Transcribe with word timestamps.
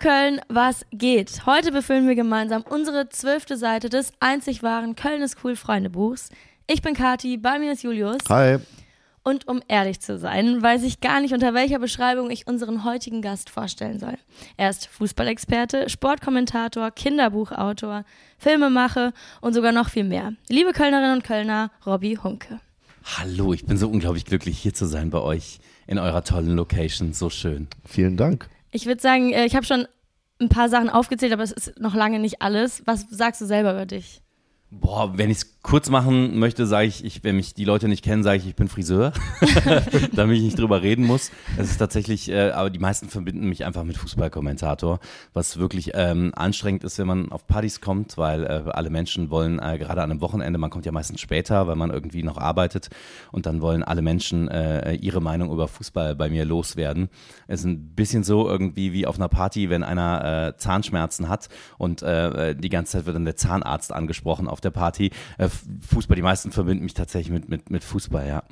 Köln, 0.00 0.40
was 0.48 0.86
geht? 0.92 1.44
Heute 1.44 1.72
befüllen 1.72 2.08
wir 2.08 2.14
gemeinsam 2.14 2.62
unsere 2.62 3.10
zwölfte 3.10 3.58
Seite 3.58 3.90
des 3.90 4.14
einzig 4.18 4.62
wahren 4.62 4.96
Köln 4.96 5.20
ist 5.20 5.36
cool 5.44 5.56
Freundebuchs. 5.56 6.30
Ich 6.66 6.80
bin 6.80 6.94
Kati, 6.94 7.36
bei 7.36 7.58
mir 7.58 7.72
ist 7.72 7.82
Julius. 7.82 8.16
Hi. 8.30 8.56
Und 9.24 9.46
um 9.46 9.60
ehrlich 9.68 10.00
zu 10.00 10.16
sein, 10.16 10.62
weiß 10.62 10.84
ich 10.84 11.02
gar 11.02 11.20
nicht, 11.20 11.34
unter 11.34 11.52
welcher 11.52 11.78
Beschreibung 11.78 12.30
ich 12.30 12.46
unseren 12.46 12.84
heutigen 12.84 13.20
Gast 13.20 13.50
vorstellen 13.50 13.98
soll. 13.98 14.16
Er 14.56 14.70
ist 14.70 14.86
Fußballexperte, 14.86 15.90
Sportkommentator, 15.90 16.90
Kinderbuchautor, 16.92 18.06
Filmemacher 18.38 19.12
und 19.42 19.52
sogar 19.52 19.72
noch 19.72 19.90
viel 19.90 20.04
mehr. 20.04 20.32
Liebe 20.48 20.72
Kölnerinnen 20.72 21.16
und 21.16 21.24
Kölner, 21.24 21.70
Robby 21.84 22.18
Hunke. 22.22 22.58
Hallo, 23.18 23.52
ich 23.52 23.66
bin 23.66 23.76
so 23.76 23.86
unglaublich 23.86 24.24
glücklich, 24.24 24.58
hier 24.58 24.72
zu 24.72 24.86
sein 24.86 25.10
bei 25.10 25.20
euch 25.20 25.60
in 25.86 25.98
eurer 25.98 26.24
tollen 26.24 26.56
Location. 26.56 27.12
So 27.12 27.28
schön. 27.28 27.68
Vielen 27.84 28.16
Dank. 28.16 28.48
Ich 28.70 28.86
würde 28.86 29.00
sagen, 29.00 29.32
äh, 29.32 29.46
ich 29.46 29.56
habe 29.56 29.66
schon 29.66 29.86
ein 30.40 30.48
paar 30.48 30.68
Sachen 30.68 30.88
aufgezählt, 30.88 31.32
aber 31.32 31.42
es 31.42 31.52
ist 31.52 31.78
noch 31.78 31.94
lange 31.94 32.18
nicht 32.18 32.42
alles. 32.42 32.82
Was 32.86 33.06
sagst 33.10 33.40
du 33.40 33.46
selber 33.46 33.72
über 33.72 33.86
dich? 33.86 34.22
Boah, 34.72 35.18
wenn 35.18 35.30
ich 35.30 35.38
es 35.38 35.60
kurz 35.62 35.90
machen 35.90 36.38
möchte, 36.38 36.64
sage 36.64 36.86
ich, 36.86 37.04
ich, 37.04 37.24
wenn 37.24 37.34
mich 37.36 37.54
die 37.54 37.64
Leute 37.64 37.88
nicht 37.88 38.04
kennen, 38.04 38.22
sage 38.22 38.38
ich, 38.38 38.46
ich 38.46 38.54
bin 38.54 38.68
Friseur, 38.68 39.12
damit 40.12 40.36
ich 40.38 40.42
nicht 40.44 40.58
drüber 40.58 40.80
reden 40.80 41.04
muss. 41.04 41.32
Es 41.58 41.72
ist 41.72 41.78
tatsächlich, 41.78 42.30
äh, 42.30 42.50
aber 42.50 42.70
die 42.70 42.78
meisten 42.78 43.08
verbinden 43.08 43.48
mich 43.48 43.64
einfach 43.64 43.82
mit 43.82 43.96
Fußballkommentator, 43.96 45.00
was 45.34 45.58
wirklich 45.58 45.90
ähm, 45.94 46.32
anstrengend 46.36 46.84
ist, 46.84 46.98
wenn 46.98 47.08
man 47.08 47.32
auf 47.32 47.48
Partys 47.48 47.80
kommt, 47.80 48.16
weil 48.16 48.44
äh, 48.44 48.70
alle 48.70 48.90
Menschen 48.90 49.28
wollen 49.30 49.58
äh, 49.58 49.76
gerade 49.76 50.02
an 50.02 50.12
einem 50.12 50.20
Wochenende, 50.20 50.58
man 50.58 50.70
kommt 50.70 50.86
ja 50.86 50.92
meistens 50.92 51.20
später, 51.20 51.66
weil 51.66 51.76
man 51.76 51.90
irgendwie 51.90 52.22
noch 52.22 52.38
arbeitet 52.38 52.88
und 53.32 53.46
dann 53.46 53.60
wollen 53.60 53.82
alle 53.82 54.02
Menschen 54.02 54.48
äh, 54.48 54.94
ihre 54.94 55.20
Meinung 55.20 55.52
über 55.52 55.66
Fußball 55.68 56.14
bei 56.14 56.30
mir 56.30 56.44
loswerden. 56.44 57.10
Es 57.48 57.60
ist 57.60 57.66
ein 57.66 57.94
bisschen 57.96 58.24
so 58.24 58.48
irgendwie 58.48 58.92
wie 58.92 59.06
auf 59.06 59.16
einer 59.16 59.28
Party, 59.28 59.68
wenn 59.68 59.82
einer 59.82 60.52
äh, 60.54 60.56
Zahnschmerzen 60.56 61.28
hat 61.28 61.48
und 61.76 62.02
äh, 62.02 62.54
die 62.54 62.68
ganze 62.70 62.92
Zeit 62.92 63.06
wird 63.06 63.16
dann 63.16 63.24
der 63.24 63.36
Zahnarzt 63.36 63.92
angesprochen 63.92 64.48
auf 64.48 64.59
der 64.60 64.70
Party. 64.70 65.10
Äh, 65.38 65.48
Fußball, 65.48 66.16
die 66.16 66.22
meisten 66.22 66.52
verbinden 66.52 66.84
mich 66.84 66.94
tatsächlich 66.94 67.32
mit, 67.32 67.48
mit, 67.48 67.70
mit 67.70 67.84
Fußball, 67.84 68.26
ja. 68.26 68.42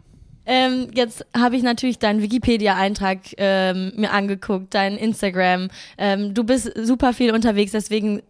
Ähm, 0.49 0.89
jetzt 0.95 1.27
habe 1.37 1.57
ich 1.57 1.63
natürlich 1.63 1.99
deinen 1.99 2.23
Wikipedia-Eintrag 2.23 3.19
ähm, 3.37 3.93
mir 3.97 4.13
angeguckt, 4.13 4.73
dein 4.73 4.97
Instagram. 4.97 5.69
Ähm, 5.99 6.33
du 6.33 6.43
bist 6.43 6.73
super 6.75 7.13
viel 7.13 7.33
unterwegs, 7.35 7.73
deswegen 7.73 8.23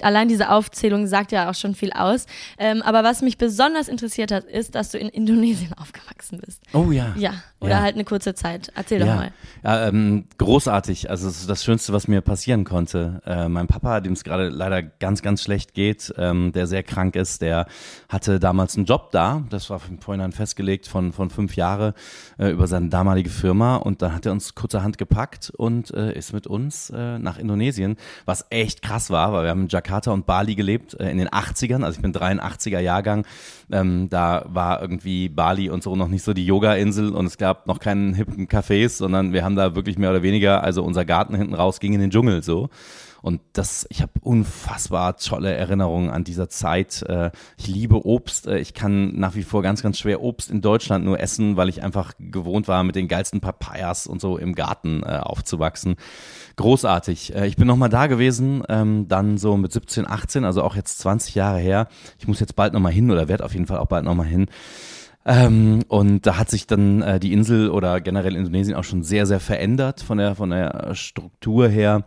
allein 0.00 0.26
diese 0.28 0.50
Aufzählung 0.50 1.06
sagt 1.06 1.32
ja 1.32 1.50
auch 1.50 1.54
schon 1.54 1.74
viel 1.74 1.92
aus. 1.92 2.24
Ähm, 2.58 2.80
aber 2.80 3.04
was 3.04 3.20
mich 3.20 3.36
besonders 3.36 3.88
interessiert 3.88 4.32
hat, 4.32 4.44
ist, 4.44 4.74
dass 4.74 4.90
du 4.90 4.98
in 4.98 5.10
Indonesien 5.10 5.72
aufgewachsen 5.76 6.40
bist. 6.44 6.62
Oh 6.72 6.90
ja. 6.90 7.14
Ja, 7.18 7.34
oder 7.60 7.72
Ja. 7.72 7.80
halt 7.82 7.94
eine 7.94 8.04
kurze 8.04 8.34
Zeit. 8.34 8.72
Erzähl 8.74 9.00
doch 9.00 9.06
ja. 9.06 9.14
mal. 9.16 9.32
Ja, 9.62 9.88
ähm, 9.88 10.24
großartig. 10.38 11.10
Also 11.10 11.28
es 11.28 11.40
ist 11.40 11.50
das 11.50 11.62
Schönste, 11.62 11.92
was 11.92 12.08
mir 12.08 12.22
passieren 12.22 12.64
konnte. 12.64 13.20
Äh, 13.26 13.48
mein 13.50 13.66
Papa, 13.66 14.00
dem 14.00 14.14
es 14.14 14.24
gerade 14.24 14.48
leider 14.48 14.82
ganz, 14.82 15.20
ganz 15.20 15.42
schlecht 15.42 15.74
geht, 15.74 16.14
ähm, 16.16 16.52
der 16.52 16.66
sehr 16.66 16.82
krank 16.82 17.16
ist, 17.16 17.42
der 17.42 17.66
hatte 18.08 18.40
damals 18.40 18.76
einen 18.76 18.86
Job 18.86 19.10
da. 19.12 19.44
Das 19.50 19.68
war 19.68 19.80
im 19.90 19.98
Vorhinein 20.00 20.32
festgelegt 20.32 20.86
von, 20.86 21.12
von 21.12 21.28
fünf 21.28 21.54
Jahre 21.66 21.94
äh, 22.38 22.50
über 22.50 22.66
seine 22.66 22.88
damalige 22.88 23.30
Firma. 23.30 23.76
Und 23.76 24.02
dann 24.02 24.14
hat 24.14 24.26
er 24.26 24.32
uns 24.32 24.54
kurzerhand 24.54 24.98
gepackt 24.98 25.52
und 25.56 25.92
äh, 25.94 26.16
ist 26.16 26.32
mit 26.32 26.46
uns 26.46 26.90
äh, 26.90 27.18
nach 27.18 27.38
Indonesien, 27.38 27.96
was 28.24 28.46
echt 28.50 28.82
krass 28.82 29.10
war, 29.10 29.32
weil 29.32 29.44
wir 29.44 29.50
haben 29.50 29.62
in 29.62 29.68
Jakarta 29.68 30.12
und 30.12 30.26
Bali 30.26 30.54
gelebt 30.54 30.94
äh, 30.94 31.10
in 31.10 31.18
den 31.18 31.28
80ern. 31.28 31.82
Also 31.82 31.96
ich 31.96 32.02
bin 32.02 32.12
83er 32.12 32.80
Jahrgang. 32.80 33.26
Ähm, 33.70 34.08
da 34.08 34.44
war 34.48 34.80
irgendwie 34.80 35.28
Bali 35.28 35.68
und 35.70 35.82
so 35.82 35.96
noch 35.96 36.08
nicht 36.08 36.22
so 36.22 36.32
die 36.32 36.46
Yoga-Insel 36.46 37.10
und 37.10 37.26
es 37.26 37.36
gab 37.36 37.66
noch 37.66 37.80
keinen 37.80 38.14
hippen 38.14 38.46
Cafés, 38.46 38.90
sondern 38.90 39.32
wir 39.32 39.44
haben 39.44 39.56
da 39.56 39.74
wirklich 39.74 39.98
mehr 39.98 40.10
oder 40.10 40.22
weniger, 40.22 40.62
also 40.62 40.84
unser 40.84 41.04
Garten 41.04 41.34
hinten 41.34 41.54
raus 41.54 41.80
ging 41.80 41.92
in 41.94 42.00
den 42.00 42.10
Dschungel 42.10 42.42
so. 42.42 42.68
Und 43.22 43.40
das, 43.52 43.86
ich 43.90 44.02
habe 44.02 44.12
unfassbar 44.20 45.16
tolle 45.16 45.54
Erinnerungen 45.54 46.10
an 46.10 46.24
dieser 46.24 46.48
Zeit. 46.48 47.02
Äh, 47.02 47.30
Ich 47.56 47.66
liebe 47.66 48.06
Obst. 48.06 48.46
Äh, 48.46 48.58
Ich 48.58 48.74
kann 48.74 49.18
nach 49.18 49.34
wie 49.34 49.42
vor 49.42 49.62
ganz, 49.62 49.82
ganz 49.82 49.98
schwer 49.98 50.22
Obst 50.22 50.50
in 50.50 50.60
Deutschland 50.60 51.04
nur 51.04 51.20
essen, 51.20 51.56
weil 51.56 51.68
ich 51.68 51.82
einfach 51.82 52.12
gewohnt 52.18 52.68
war, 52.68 52.84
mit 52.84 52.96
den 52.96 53.08
geilsten 53.08 53.40
Papayas 53.40 54.06
und 54.06 54.20
so 54.20 54.38
im 54.38 54.54
Garten 54.54 55.02
äh, 55.02 55.18
aufzuwachsen. 55.22 55.96
Großartig. 56.56 57.34
Ich 57.34 57.56
bin 57.56 57.66
nochmal 57.66 57.90
da 57.90 58.06
gewesen, 58.06 58.62
ähm, 58.68 59.08
dann 59.08 59.36
so 59.36 59.56
mit 59.58 59.72
17, 59.72 60.06
18, 60.06 60.44
also 60.44 60.62
auch 60.62 60.74
jetzt 60.74 60.98
20 61.00 61.34
Jahre 61.34 61.58
her. 61.58 61.88
Ich 62.18 62.26
muss 62.26 62.40
jetzt 62.40 62.56
bald 62.56 62.72
nochmal 62.72 62.92
hin 62.92 63.10
oder 63.10 63.28
werde 63.28 63.44
auf 63.44 63.52
jeden 63.52 63.66
Fall 63.66 63.78
auch 63.78 63.86
bald 63.86 64.04
nochmal 64.04 64.26
hin. 64.26 64.46
Ähm, 65.28 65.82
und 65.88 66.24
da 66.24 66.38
hat 66.38 66.50
sich 66.50 66.68
dann 66.68 67.02
äh, 67.02 67.18
die 67.18 67.32
Insel 67.32 67.70
oder 67.70 68.00
generell 68.00 68.36
Indonesien 68.36 68.76
auch 68.76 68.84
schon 68.84 69.02
sehr, 69.02 69.26
sehr 69.26 69.40
verändert 69.40 70.00
von 70.00 70.18
der, 70.18 70.36
von 70.36 70.50
der 70.50 70.94
Struktur 70.94 71.68
her. 71.68 72.04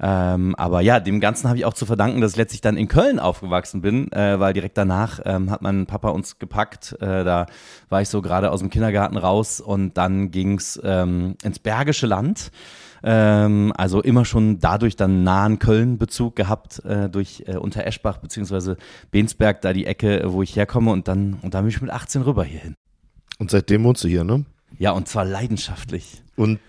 Ähm, 0.00 0.54
aber 0.56 0.80
ja, 0.80 0.98
dem 0.98 1.20
Ganzen 1.20 1.48
habe 1.48 1.58
ich 1.58 1.66
auch 1.66 1.74
zu 1.74 1.84
verdanken, 1.84 2.22
dass 2.22 2.32
ich 2.32 2.38
letztlich 2.38 2.62
dann 2.62 2.78
in 2.78 2.88
Köln 2.88 3.18
aufgewachsen 3.18 3.82
bin, 3.82 4.10
äh, 4.12 4.40
weil 4.40 4.54
direkt 4.54 4.78
danach 4.78 5.20
ähm, 5.26 5.50
hat 5.50 5.60
mein 5.60 5.84
Papa 5.84 6.08
uns 6.08 6.38
gepackt. 6.38 6.96
Äh, 7.00 7.24
da 7.24 7.44
war 7.90 8.00
ich 8.00 8.08
so 8.08 8.22
gerade 8.22 8.50
aus 8.50 8.60
dem 8.60 8.70
Kindergarten 8.70 9.18
raus 9.18 9.60
und 9.60 9.98
dann 9.98 10.30
ging's 10.30 10.80
ähm, 10.82 11.36
ins 11.42 11.58
Bergische 11.58 12.06
Land. 12.06 12.50
Ähm, 13.04 13.72
also 13.76 14.00
immer 14.00 14.24
schon 14.24 14.58
dadurch 14.60 14.96
dann 14.96 15.24
nahen 15.24 15.58
Köln-Bezug 15.58 16.36
gehabt, 16.36 16.84
äh, 16.84 17.08
durch 17.08 17.44
äh, 17.46 17.56
Untereschbach 17.56 18.18
beziehungsweise 18.18 18.76
Bensberg, 19.10 19.60
da 19.60 19.72
die 19.72 19.86
Ecke, 19.86 20.22
äh, 20.22 20.32
wo 20.32 20.42
ich 20.42 20.54
herkomme 20.56 20.90
und 20.90 21.08
dann, 21.08 21.38
und 21.42 21.54
dann 21.54 21.64
bin 21.64 21.70
ich 21.70 21.80
mit 21.80 21.90
18 21.90 22.22
rüber 22.22 22.44
hierhin. 22.44 22.74
Und 23.38 23.50
seitdem 23.50 23.84
wohnst 23.84 24.04
du 24.04 24.08
hier, 24.08 24.24
ne? 24.24 24.44
Ja, 24.78 24.92
und 24.92 25.08
zwar 25.08 25.24
leidenschaftlich. 25.24 26.22
Und 26.36 26.60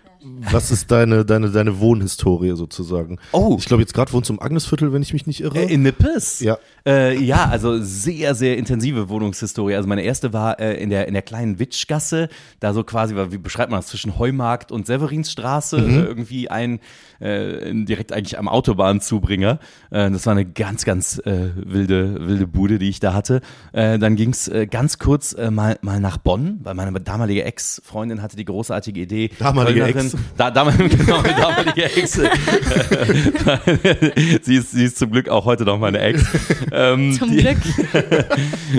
was 0.52 0.72
ist 0.72 0.90
deine, 0.92 1.26
deine, 1.26 1.50
deine 1.52 1.80
Wohnhistorie 1.80 2.56
sozusagen? 2.56 3.20
Oh. 3.32 3.56
Ich 3.60 3.66
glaube, 3.66 3.82
jetzt 3.84 3.94
gerade 3.94 4.12
wohnst 4.14 4.30
du 4.30 4.34
im 4.34 4.42
Agnesviertel, 4.42 4.94
wenn 4.94 5.02
ich 5.02 5.14
mich 5.14 5.28
nicht 5.28 5.42
irre. 5.42 5.60
Äh, 5.60 5.74
in 5.74 5.84
Nippes? 5.84 6.40
Ja. 6.40 6.58
Äh, 6.86 7.18
ja, 7.22 7.48
also 7.50 7.82
sehr, 7.82 8.36
sehr 8.36 8.58
intensive 8.58 9.10
Wohnungshistorie. 9.10 9.76
Also 9.76 9.88
meine 9.88 10.02
erste 10.04 10.34
war 10.34 10.60
äh, 10.60 10.82
in, 10.82 10.90
der, 10.90 11.08
in 11.08 11.14
der 11.14 11.22
kleinen 11.24 11.60
Witschgasse, 11.60 12.30
da 12.60 12.74
so 12.74 12.84
quasi, 12.84 13.16
wie 13.30 13.38
beschreibt 13.38 13.72
man 13.72 13.80
das, 13.80 13.88
zwischen 13.88 14.18
Heumarkt 14.18 14.72
und 14.72 14.88
Severinsstraße, 14.88 15.78
Mhm. 15.78 15.90
äh, 16.00 16.04
irgendwie 16.04 16.50
ein, 16.50 16.80
äh, 17.20 17.74
direkt 17.74 18.12
eigentlich 18.14 18.38
am 18.38 18.48
Autobahnzubringer. 18.48 19.60
Das 19.90 20.26
war 20.26 20.32
eine 20.32 20.46
ganz, 20.46 20.86
ganz 20.86 21.22
wilde, 21.26 22.28
wilde 22.28 22.48
Bude, 22.48 22.80
die 22.80 22.90
ich 22.90 23.00
da 23.00 23.14
hatte. 23.14 23.42
Dann 23.72 24.16
ging's 24.16 24.48
äh, 24.48 24.68
ganz 24.68 24.98
kurz 25.00 25.36
mal, 25.52 25.78
mal 25.82 26.00
nach 26.00 26.18
Bonn, 26.18 26.60
weil 26.64 26.74
meine 26.74 27.00
damalige 27.00 27.44
Ex-Freundin 27.44 28.22
hatte 28.22 28.36
die 28.36 28.46
großartige 28.46 29.00
Idee. 29.02 29.30
Damalige 29.40 29.82
Kölnerin- 29.84 30.06
Ex? 30.13 30.13
Da, 30.38 30.52
damalige, 30.52 30.98
genau, 31.06 31.22
die 31.22 31.30
damalige 31.30 31.84
Ex. 31.84 32.14
sie, 34.44 34.56
ist, 34.56 34.72
sie 34.72 34.86
ist 34.86 34.98
zum 34.98 35.12
Glück 35.12 35.30
auch 35.30 35.46
heute 35.46 35.64
noch 35.66 35.80
meine 35.80 36.00
Ex. 36.00 36.26
Ähm, 36.72 37.14
Zum 37.14 37.30
die, 37.32 37.38
Glück. 37.38 37.58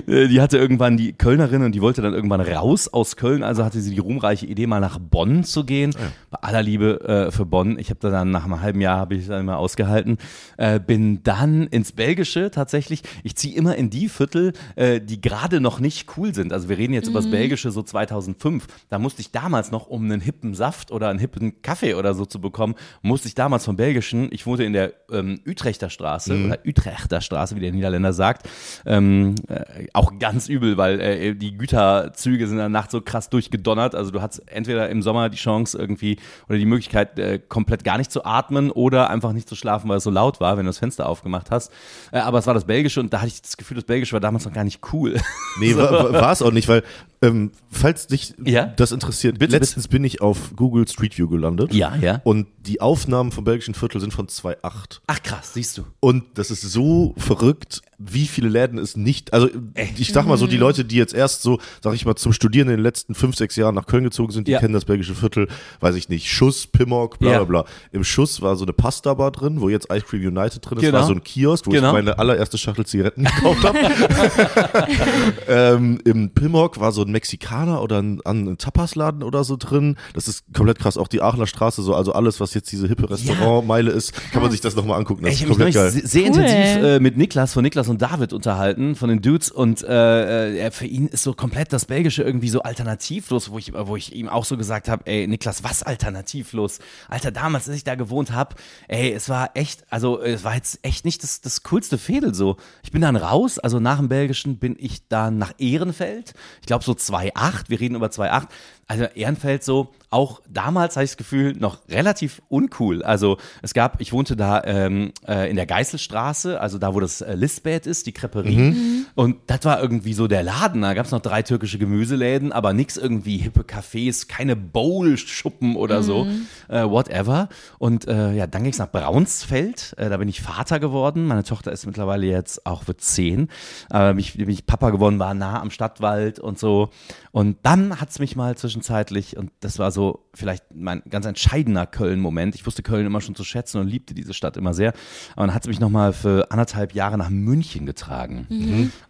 die 0.30 0.40
hatte 0.40 0.58
irgendwann 0.58 0.96
die 0.96 1.12
Kölnerin 1.12 1.62
und 1.62 1.72
die 1.72 1.80
wollte 1.80 2.02
dann 2.02 2.14
irgendwann 2.14 2.40
raus 2.40 2.88
aus 2.88 3.16
Köln, 3.16 3.42
also 3.42 3.64
hatte 3.64 3.80
sie 3.80 3.94
die 3.94 4.00
ruhmreiche 4.00 4.46
Idee, 4.46 4.66
mal 4.66 4.80
nach 4.80 4.98
Bonn 4.98 5.44
zu 5.44 5.64
gehen. 5.64 5.94
Bei 6.30 6.38
aller 6.40 6.62
Liebe 6.62 7.00
äh, 7.00 7.30
für 7.30 7.46
Bonn. 7.46 7.78
Ich 7.78 7.90
habe 7.90 8.00
da 8.00 8.10
dann 8.10 8.30
nach 8.30 8.44
einem 8.44 8.60
halben 8.60 8.80
Jahr 8.80 8.98
habe 8.98 9.14
ich 9.14 9.26
dann 9.26 9.46
mal 9.46 9.56
ausgehalten. 9.56 10.18
Äh, 10.56 10.80
bin 10.80 11.22
dann 11.22 11.66
ins 11.68 11.92
Belgische 11.92 12.50
tatsächlich. 12.50 13.02
Ich 13.22 13.36
ziehe 13.36 13.54
immer 13.56 13.76
in 13.76 13.90
die 13.90 14.08
Viertel, 14.08 14.52
äh, 14.76 15.00
die 15.00 15.20
gerade 15.20 15.60
noch 15.60 15.80
nicht 15.80 16.16
cool 16.16 16.34
sind. 16.34 16.52
Also 16.52 16.68
wir 16.68 16.78
reden 16.78 16.94
jetzt 16.94 17.08
über 17.08 17.20
das 17.20 17.30
Belgische 17.30 17.70
so 17.70 17.82
2005. 17.82 18.66
Da 18.88 18.98
musste 18.98 19.20
ich 19.20 19.30
damals 19.30 19.70
noch, 19.70 19.86
um 19.86 20.04
einen 20.04 20.20
hippen 20.20 20.54
Saft 20.54 20.90
oder 20.90 21.08
einen 21.08 21.18
hippen 21.24 21.62
Kaffee 21.62 21.94
oder 21.94 22.14
so 22.14 22.26
zu 22.26 22.40
bekommen, 22.40 22.74
musste 23.02 23.28
ich 23.28 23.34
damals 23.34 23.64
vom 23.64 23.76
Belgischen, 23.76 24.28
ich 24.30 24.46
wohnte 24.46 24.64
in 24.64 24.72
der 24.72 24.92
ähm, 25.10 25.40
Utrechter 25.46 25.90
Straße 25.90 26.46
oder 26.46 26.58
Utrechter 26.66 27.20
Straße, 27.20 27.56
wie 27.56 27.60
der 27.60 27.72
Niederländer 27.72 28.12
sagt, 28.12 28.48
ähm, 28.86 29.34
äh, 29.48 29.86
auch 29.92 30.18
ganz 30.18 30.48
übel, 30.48 30.76
weil 30.76 31.00
äh, 31.00 31.34
die 31.34 31.56
Güterzüge 31.56 32.46
sind 32.46 32.58
dann 32.58 32.72
nachts 32.72 32.92
so 32.92 33.00
krass 33.00 33.30
durchgedonnert. 33.30 33.94
Also 33.94 34.10
du 34.10 34.20
hast 34.20 34.38
entweder 34.46 34.88
im 34.88 35.02
Sommer 35.02 35.28
die 35.28 35.36
Chance 35.36 35.78
irgendwie 35.78 36.18
oder 36.48 36.58
die 36.58 36.66
Möglichkeit, 36.66 37.18
äh, 37.18 37.38
komplett 37.38 37.84
gar 37.84 37.98
nicht 37.98 38.12
zu 38.12 38.24
atmen 38.24 38.70
oder 38.70 39.10
einfach 39.10 39.32
nicht 39.32 39.48
zu 39.48 39.56
schlafen, 39.56 39.88
weil 39.88 39.98
es 39.98 40.04
so 40.04 40.10
laut 40.10 40.40
war, 40.40 40.56
wenn 40.56 40.64
du 40.64 40.70
das 40.70 40.78
Fenster 40.78 41.08
aufgemacht 41.08 41.50
hast. 41.50 41.72
Äh, 42.12 42.18
aber 42.18 42.38
es 42.38 42.46
war 42.46 42.54
das 42.54 42.64
Belgische 42.64 43.00
und 43.00 43.12
da 43.12 43.18
hatte 43.18 43.28
ich 43.28 43.42
das 43.42 43.56
Gefühl, 43.56 43.76
das 43.76 43.84
Belgische 43.84 44.12
war 44.12 44.20
damals 44.20 44.44
noch 44.44 44.52
gar 44.52 44.64
nicht 44.64 44.80
cool. 44.92 45.16
Nee, 45.60 45.76
war 45.76 46.32
es 46.32 46.42
auch 46.42 46.52
nicht, 46.52 46.68
weil, 46.68 46.82
ähm, 47.24 47.50
falls 47.70 48.06
dich 48.06 48.34
Ja? 48.44 48.66
das 48.66 48.92
interessiert, 48.92 49.38
Bitte, 49.38 49.56
letztens 49.56 49.88
bin 49.88 50.04
ich 50.04 50.20
auf 50.20 50.52
Google 50.56 50.86
Street 50.86 51.16
View 51.16 51.28
gelandet. 51.28 51.72
Ja, 51.72 51.96
ja. 51.96 52.20
Und 52.24 52.46
die 52.60 52.80
Aufnahmen 52.80 53.32
vom 53.32 53.44
belgischen 53.44 53.74
Viertel 53.74 54.00
sind 54.00 54.12
von 54.12 54.28
2008. 54.28 55.00
Ach 55.06 55.22
krass, 55.22 55.54
siehst 55.54 55.78
du. 55.78 55.84
Und 56.00 56.24
das 56.34 56.50
ist 56.50 56.62
so 56.62 57.14
verrückt, 57.16 57.82
wie 57.98 58.26
viele 58.26 58.48
Läden 58.48 58.78
es 58.78 58.96
nicht, 58.96 59.32
also 59.32 59.48
ich 59.96 60.12
sag 60.12 60.26
mal 60.26 60.36
so, 60.36 60.46
Mhm. 60.46 60.50
die 60.50 60.56
Leute, 60.56 60.84
die 60.84 60.96
jetzt 60.96 61.14
erst 61.14 61.42
so, 61.42 61.58
sag 61.82 61.94
ich 61.94 62.04
mal, 62.06 62.16
zum 62.16 62.32
Studieren 62.32 62.68
in 62.68 62.76
den 62.76 62.82
letzten 62.82 63.14
fünf, 63.14 63.36
sechs 63.36 63.56
Jahren 63.56 63.74
nach 63.74 63.86
Köln 63.86 64.04
gezogen 64.04 64.32
sind, 64.32 64.46
die 64.48 64.52
Ja. 64.52 64.60
kennen 64.60 64.74
das 64.74 64.84
belgische 64.84 65.14
Viertel, 65.14 65.48
weiß 65.80 65.94
ich 65.96 66.08
nicht, 66.08 66.30
Schuss, 66.30 66.66
Pimmock, 66.66 67.18
bla 67.18 67.30
Ja. 67.32 67.38
bla 67.44 67.62
bla. 67.62 67.70
Im 67.92 68.04
Schuss 68.04 68.42
war 68.42 68.56
so 68.56 68.64
eine 68.64 68.72
Pasta-Bar 68.72 69.30
drin, 69.30 69.60
wo 69.60 69.68
jetzt 69.68 69.88
Ice 69.92 70.04
Cream 70.04 70.22
United 70.36 70.64
drin 70.68 70.78
ist, 70.78 70.84
Genau. 70.84 70.98
war 70.98 71.06
so 71.06 71.12
ein 71.12 71.22
Kiosk, 71.24 71.66
wo 71.66 71.70
Genau. 71.70 71.88
ich 71.88 71.92
meine 71.94 72.18
allererste 72.18 72.58
Schachtel 72.58 72.84
Zigaretten 72.86 73.24
gekauft 73.24 73.64
habe. 73.64 73.78
ähm, 75.48 75.98
Im 76.04 76.30
Pimmock 76.30 76.80
war 76.80 76.92
so 76.92 77.02
ein 77.02 77.10
Mexikaner 77.10 77.82
oder 77.82 78.00
ein, 78.00 78.20
ein 78.24 78.58
Tapasladen 78.58 79.22
oder 79.22 79.44
so 79.44 79.56
drin. 79.56 79.96
Das 80.14 80.28
ist 80.28 80.44
komplett 80.52 80.78
krass. 80.78 80.96
Auch 80.98 81.08
die 81.08 81.22
Aachener 81.22 81.46
Straße, 81.46 81.82
so, 81.82 81.94
also 81.94 82.12
alles, 82.12 82.40
was 82.40 82.54
jetzt 82.54 82.70
diese 82.72 82.86
hippe 82.88 83.08
Restaurantmeile 83.10 83.90
ist, 83.90 84.12
kann 84.32 84.42
man 84.42 84.50
sich 84.50 84.60
das 84.60 84.74
nochmal 84.76 84.98
angucken. 84.98 85.24
Das 85.24 85.34
ich 85.34 85.42
ist 85.42 85.48
komplett 85.48 85.74
geil. 85.74 85.90
sehr 85.90 86.22
Cool. 86.22 86.26
intensiv 86.28 86.84
äh, 86.84 87.00
mit 87.00 87.16
Niklas 87.16 87.52
von 87.52 87.62
Niklas 87.62 87.83
und 87.88 88.02
David 88.02 88.32
unterhalten, 88.32 88.94
von 88.96 89.08
den 89.08 89.22
Dudes 89.22 89.50
und 89.50 89.82
äh, 89.82 90.66
äh, 90.66 90.70
für 90.70 90.86
ihn 90.86 91.08
ist 91.08 91.22
so 91.22 91.32
komplett 91.34 91.72
das 91.72 91.84
Belgische 91.86 92.22
irgendwie 92.22 92.48
so 92.48 92.62
alternativlos, 92.62 93.50
wo 93.50 93.58
ich, 93.58 93.72
wo 93.74 93.96
ich 93.96 94.14
ihm 94.14 94.28
auch 94.28 94.44
so 94.44 94.56
gesagt 94.56 94.88
habe, 94.88 95.06
ey 95.06 95.26
Niklas, 95.26 95.64
was 95.64 95.82
alternativlos? 95.82 96.78
Alter, 97.08 97.30
damals, 97.30 97.68
als 97.68 97.76
ich 97.76 97.84
da 97.84 97.94
gewohnt 97.94 98.32
habe, 98.32 98.56
ey, 98.88 99.12
es 99.12 99.28
war 99.28 99.50
echt, 99.54 99.84
also 99.90 100.20
es 100.20 100.44
war 100.44 100.54
jetzt 100.54 100.78
echt 100.82 101.04
nicht 101.04 101.22
das, 101.22 101.40
das 101.40 101.62
coolste 101.62 101.98
Fädel 101.98 102.34
so. 102.34 102.56
Ich 102.82 102.92
bin 102.92 103.02
dann 103.02 103.16
raus, 103.16 103.58
also 103.58 103.80
nach 103.80 103.98
dem 103.98 104.08
Belgischen 104.08 104.58
bin 104.58 104.76
ich 104.78 105.08
dann 105.08 105.38
nach 105.38 105.52
Ehrenfeld, 105.58 106.34
ich 106.60 106.66
glaube 106.66 106.84
so 106.84 106.92
2,8, 106.92 107.64
wir 107.68 107.80
reden 107.80 107.94
über 107.94 108.08
2,8, 108.08 108.48
also 108.86 109.04
Ehrenfeld 109.04 109.64
so, 109.64 109.92
auch 110.10 110.40
damals 110.48 110.94
hatte 110.94 111.04
ich 111.04 111.10
das 111.10 111.16
Gefühl, 111.16 111.54
noch 111.54 111.78
relativ 111.88 112.40
uncool. 112.48 113.02
Also 113.02 113.38
es 113.62 113.74
gab, 113.74 114.00
ich 114.00 114.12
wohnte 114.12 114.36
da 114.36 114.62
ähm, 114.64 115.12
äh, 115.26 115.50
in 115.50 115.56
der 115.56 115.66
Geißelstraße, 115.66 116.60
also 116.60 116.78
da, 116.78 116.94
wo 116.94 117.00
das 117.00 117.20
äh, 117.20 117.34
Listbad 117.34 117.86
ist, 117.86 118.06
die 118.06 118.12
Creperie. 118.12 119.04
Und 119.16 119.38
das 119.48 119.64
war 119.64 119.82
irgendwie 119.82 120.12
so 120.12 120.28
der 120.28 120.42
Laden. 120.42 120.82
Da 120.82 120.94
gab 120.94 121.06
es 121.06 121.12
noch 121.12 121.20
drei 121.20 121.42
türkische 121.42 121.78
Gemüseläden, 121.78 122.52
aber 122.52 122.72
nix 122.72 122.96
irgendwie 122.96 123.38
hippe 123.38 123.62
Cafés, 123.62 124.28
keine 124.28 124.54
Bowl-Schuppen 124.54 125.74
oder 125.74 126.02
so, 126.02 126.26
äh, 126.68 126.84
whatever. 126.84 127.48
Und 127.78 128.06
äh, 128.06 128.34
ja, 128.34 128.46
dann 128.46 128.62
ging 128.62 128.72
es 128.72 128.78
nach 128.78 128.90
Braunsfeld. 128.90 129.94
Äh, 129.96 130.10
da 130.10 130.16
bin 130.18 130.28
ich 130.28 130.42
Vater 130.42 130.78
geworden. 130.78 131.26
Meine 131.26 131.42
Tochter 131.42 131.72
ist 131.72 131.86
mittlerweile 131.86 132.26
jetzt 132.26 132.66
auch 132.66 132.86
wird 132.86 133.00
zehn. 133.00 133.48
Äh, 133.90 134.10
bin, 134.10 134.18
ich, 134.18 134.34
bin 134.36 134.48
ich 134.48 134.66
Papa 134.66 134.90
geworden, 134.90 135.18
war 135.18 135.34
nah 135.34 135.60
am 135.60 135.70
Stadtwald 135.70 136.38
und 136.38 136.58
so. 136.58 136.90
Und 137.32 137.56
dann 137.64 138.00
hat 138.00 138.10
es 138.10 138.20
mich 138.20 138.36
mal 138.36 138.56
zwischenzeitlich, 138.74 139.36
und 139.36 139.50
das 139.60 139.78
war 139.78 139.90
so 139.90 140.26
vielleicht 140.34 140.64
mein 140.74 141.02
ganz 141.08 141.26
entscheidender 141.26 141.86
Köln-Moment. 141.86 142.54
Ich 142.54 142.66
wusste 142.66 142.82
Köln 142.82 143.06
immer 143.06 143.20
schon 143.20 143.34
zu 143.34 143.44
schätzen 143.44 143.80
und 143.80 143.86
liebte 143.88 144.14
diese 144.14 144.34
Stadt 144.34 144.56
immer 144.56 144.74
sehr. 144.74 144.92
Aber 145.36 145.46
dann 145.46 145.54
hat 145.54 145.62
es 145.62 145.68
mich 145.68 145.80
nochmal 145.80 146.12
für 146.12 146.50
anderthalb 146.50 146.92
Jahre 146.94 147.16
nach 147.16 147.30
München 147.30 147.86
getragen. 147.86 148.46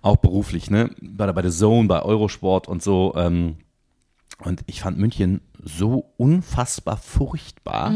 Auch 0.03 0.17
beruflich, 0.17 0.71
ne? 0.71 0.91
Bei, 1.01 1.27
der- 1.27 1.33
bei 1.33 1.43
der 1.43 1.51
Zone, 1.51 1.89
bei 1.89 2.03
Eurosport 2.03 2.69
und 2.69 2.83
so. 2.83 3.15
Ähm, 3.17 3.57
und 4.45 4.61
ich 4.67 4.81
fand 4.83 4.99
München 4.99 5.41
so 5.65 6.13
unfassbar 6.17 6.97
furchtbar, 6.97 7.93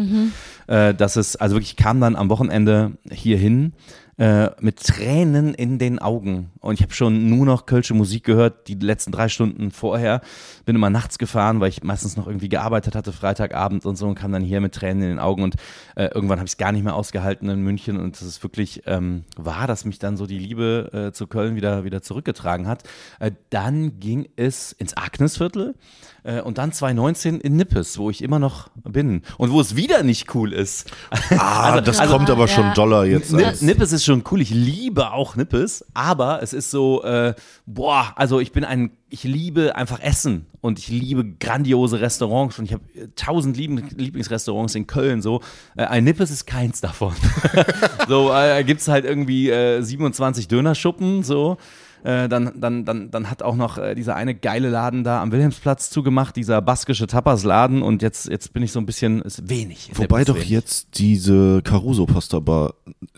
äh, 0.66 0.94
dass 0.94 1.16
es, 1.16 1.36
also 1.36 1.56
wirklich, 1.56 1.72
ich 1.72 1.76
kam 1.76 2.00
dann 2.00 2.16
am 2.16 2.30
Wochenende 2.30 2.92
hierhin 3.10 3.74
äh, 4.18 4.50
mit 4.60 4.82
Tränen 4.82 5.54
in 5.54 5.78
den 5.78 6.00
Augen. 6.00 6.50
Und 6.58 6.74
ich 6.74 6.82
habe 6.82 6.92
schon 6.92 7.30
nur 7.30 7.46
noch 7.46 7.66
kölsche 7.66 7.94
Musik 7.94 8.24
gehört, 8.24 8.66
die 8.66 8.74
letzten 8.74 9.12
drei 9.12 9.28
Stunden 9.28 9.70
vorher. 9.70 10.22
Bin 10.64 10.74
immer 10.74 10.90
nachts 10.90 11.18
gefahren, 11.18 11.60
weil 11.60 11.68
ich 11.68 11.84
meistens 11.84 12.16
noch 12.16 12.26
irgendwie 12.26 12.48
gearbeitet 12.48 12.96
hatte, 12.96 13.12
Freitagabend 13.12 13.86
und 13.86 13.96
so, 13.96 14.08
und 14.08 14.16
kam 14.16 14.32
dann 14.32 14.42
hier 14.42 14.60
mit 14.60 14.74
Tränen 14.74 15.04
in 15.04 15.08
den 15.10 15.18
Augen. 15.20 15.44
Und 15.44 15.54
äh, 15.94 16.06
irgendwann 16.06 16.38
habe 16.38 16.46
ich 16.46 16.54
es 16.54 16.56
gar 16.56 16.72
nicht 16.72 16.82
mehr 16.82 16.96
ausgehalten 16.96 17.48
in 17.48 17.62
München. 17.62 17.96
Und 17.96 18.20
das 18.20 18.26
ist 18.26 18.42
wirklich 18.42 18.82
ähm, 18.86 19.22
wahr, 19.36 19.68
dass 19.68 19.84
mich 19.84 20.00
dann 20.00 20.16
so 20.16 20.26
die 20.26 20.38
Liebe 20.38 20.90
äh, 20.92 21.12
zu 21.12 21.28
Köln 21.28 21.54
wieder, 21.54 21.84
wieder 21.84 22.02
zurückgetragen 22.02 22.66
hat. 22.66 22.82
Äh, 23.20 23.30
dann 23.50 24.00
ging 24.00 24.28
es 24.34 24.72
ins 24.72 24.96
Agnesviertel. 24.96 25.76
Äh, 26.24 26.40
und 26.40 26.58
dann 26.58 26.72
2019 26.72 27.40
in 27.40 27.54
Nippes, 27.58 27.98
wo 27.98 28.08
ich 28.08 28.22
immer 28.22 28.38
noch 28.38 28.68
bin. 28.84 29.20
Und 29.36 29.52
wo 29.52 29.60
es 29.60 29.76
wieder 29.76 30.02
nicht 30.02 30.34
cool 30.34 30.54
ist. 30.54 30.90
Ah, 31.38 31.80
das 31.82 31.98
also- 32.00 32.14
kommt 32.14 32.30
aber 32.30 32.46
Ja. 32.46 32.48
schon 32.48 32.72
doller 32.74 33.04
jetzt. 33.04 33.32
Nip, 33.32 33.46
als- 33.46 33.60
Nippes 33.60 33.92
ist 33.92 34.04
schon 34.06 34.24
cool. 34.30 34.40
Ich 34.40 34.48
liebe 34.50 35.12
auch 35.12 35.36
Nippes, 35.36 35.84
aber 35.92 36.42
es 36.42 36.54
ist 36.54 36.70
so, 36.70 37.02
äh, 37.04 37.34
boah, 37.66 38.12
also 38.16 38.40
ich 38.40 38.52
bin 38.52 38.64
ein, 38.64 38.92
ich 39.10 39.24
liebe 39.24 39.76
einfach 39.76 40.00
Essen 40.00 40.46
und 40.60 40.78
ich 40.78 40.88
liebe 40.88 41.24
grandiose 41.38 42.00
Restaurants 42.00 42.58
und 42.58 42.64
ich 42.64 42.72
habe 42.72 42.82
äh, 42.94 43.08
tausend 43.16 43.56
lieben, 43.56 43.76
Lieblingsrestaurants 43.96 44.74
in 44.74 44.86
Köln. 44.86 45.20
So, 45.22 45.40
äh, 45.76 45.84
ein 45.84 46.04
Nippes 46.04 46.30
ist 46.30 46.46
keins 46.46 46.80
davon. 46.80 47.12
so 48.08 48.32
äh, 48.32 48.64
gibt's 48.64 48.88
halt 48.88 49.04
irgendwie 49.04 49.50
äh, 49.50 49.82
27 49.82 50.48
Dönerschuppen, 50.48 51.22
so. 51.22 51.58
Äh, 52.04 52.28
dann, 52.28 52.52
dann, 52.60 52.84
dann, 52.84 53.10
dann 53.10 53.30
hat 53.30 53.42
auch 53.42 53.56
noch 53.56 53.78
äh, 53.78 53.94
dieser 53.94 54.14
eine 54.14 54.34
geile 54.34 54.68
Laden 54.68 55.04
da 55.04 55.20
am 55.20 55.32
Wilhelmsplatz 55.32 55.90
zugemacht, 55.90 56.36
dieser 56.36 56.62
baskische 56.62 57.06
Tapas-Laden 57.06 57.82
und 57.82 58.02
jetzt, 58.02 58.28
jetzt 58.28 58.52
bin 58.52 58.62
ich 58.62 58.72
so 58.72 58.78
ein 58.78 58.86
bisschen, 58.86 59.20
ist 59.22 59.48
wenig. 59.48 59.90
Wobei 59.94 60.24
doch 60.24 60.36
wenig. 60.36 60.48
jetzt 60.50 60.98
diese 60.98 61.60
Caruso-Pasta-Bar 61.62 62.74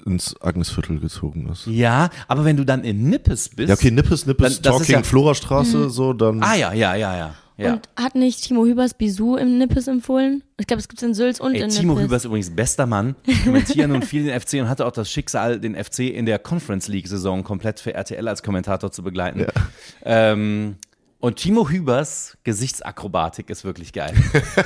ins 0.07 0.35
Agnesviertel 0.41 0.99
gezogen 0.99 1.49
ist. 1.51 1.67
Ja, 1.67 2.09
aber 2.29 2.45
wenn 2.45 2.57
du 2.57 2.65
dann 2.65 2.85
in 2.85 3.09
Nippes 3.11 3.51
bist. 3.51 3.69
Ja, 3.69 3.75
okay, 3.75 3.91
Nippes, 3.91 4.27
Nippes, 4.27 4.63
Dann- 4.63 4.73
Talking 4.73 4.95
ja- 4.97 5.03
Florastraße, 5.03 5.91
so, 5.91 6.13
dann. 6.13 6.43
Ah 6.43 6.55
ja, 6.55 6.73
ja, 6.73 6.95
ja, 6.95 7.17
ja. 7.17 7.35
Ja. 7.61 7.75
Und 7.75 7.89
hat 7.97 8.15
nicht 8.15 8.43
Timo 8.43 8.65
Hübers 8.65 8.95
Bisou 8.95 9.37
im 9.37 9.59
Nippes 9.59 9.87
empfohlen? 9.89 10.43
Ich 10.59 10.67
glaube, 10.67 10.81
es 10.81 10.89
gibt 10.89 11.01
es 11.03 11.09
in 11.09 11.15
Sülz 11.15 11.41
und 11.41 11.55
Ey, 11.55 11.63
in 11.63 11.71
Timo 11.71 11.93
Nippes. 11.93 12.05
Hüber 12.05 12.17
ist 12.17 12.25
übrigens 12.25 12.51
bester 12.51 12.87
Mann. 12.87 13.17
Ich 13.27 13.45
kommentiere 13.45 13.89
nun 13.89 14.03
viel 14.03 14.25
den 14.25 14.41
FC 14.41 14.55
und 14.55 14.69
hatte 14.69 14.87
auch 14.87 14.93
das 14.93 15.11
Schicksal, 15.11 15.61
den 15.61 15.75
FC 15.75 16.01
in 16.01 16.27
der 16.27 16.39
Conference 16.39 16.89
League-Saison 16.89 17.45
komplett 17.45 17.81
für 17.81 17.95
RTL 17.95 18.27
als 18.29 18.43
Kommentator 18.43 18.91
zu 18.91 19.03
begleiten. 19.03 19.47
Ähm, 20.05 20.77
und 21.21 21.37
Timo 21.37 21.69
Hübers 21.69 22.39
Gesichtsakrobatik 22.45 23.51
ist 23.51 23.63
wirklich 23.65 23.93
geil. 23.93 24.15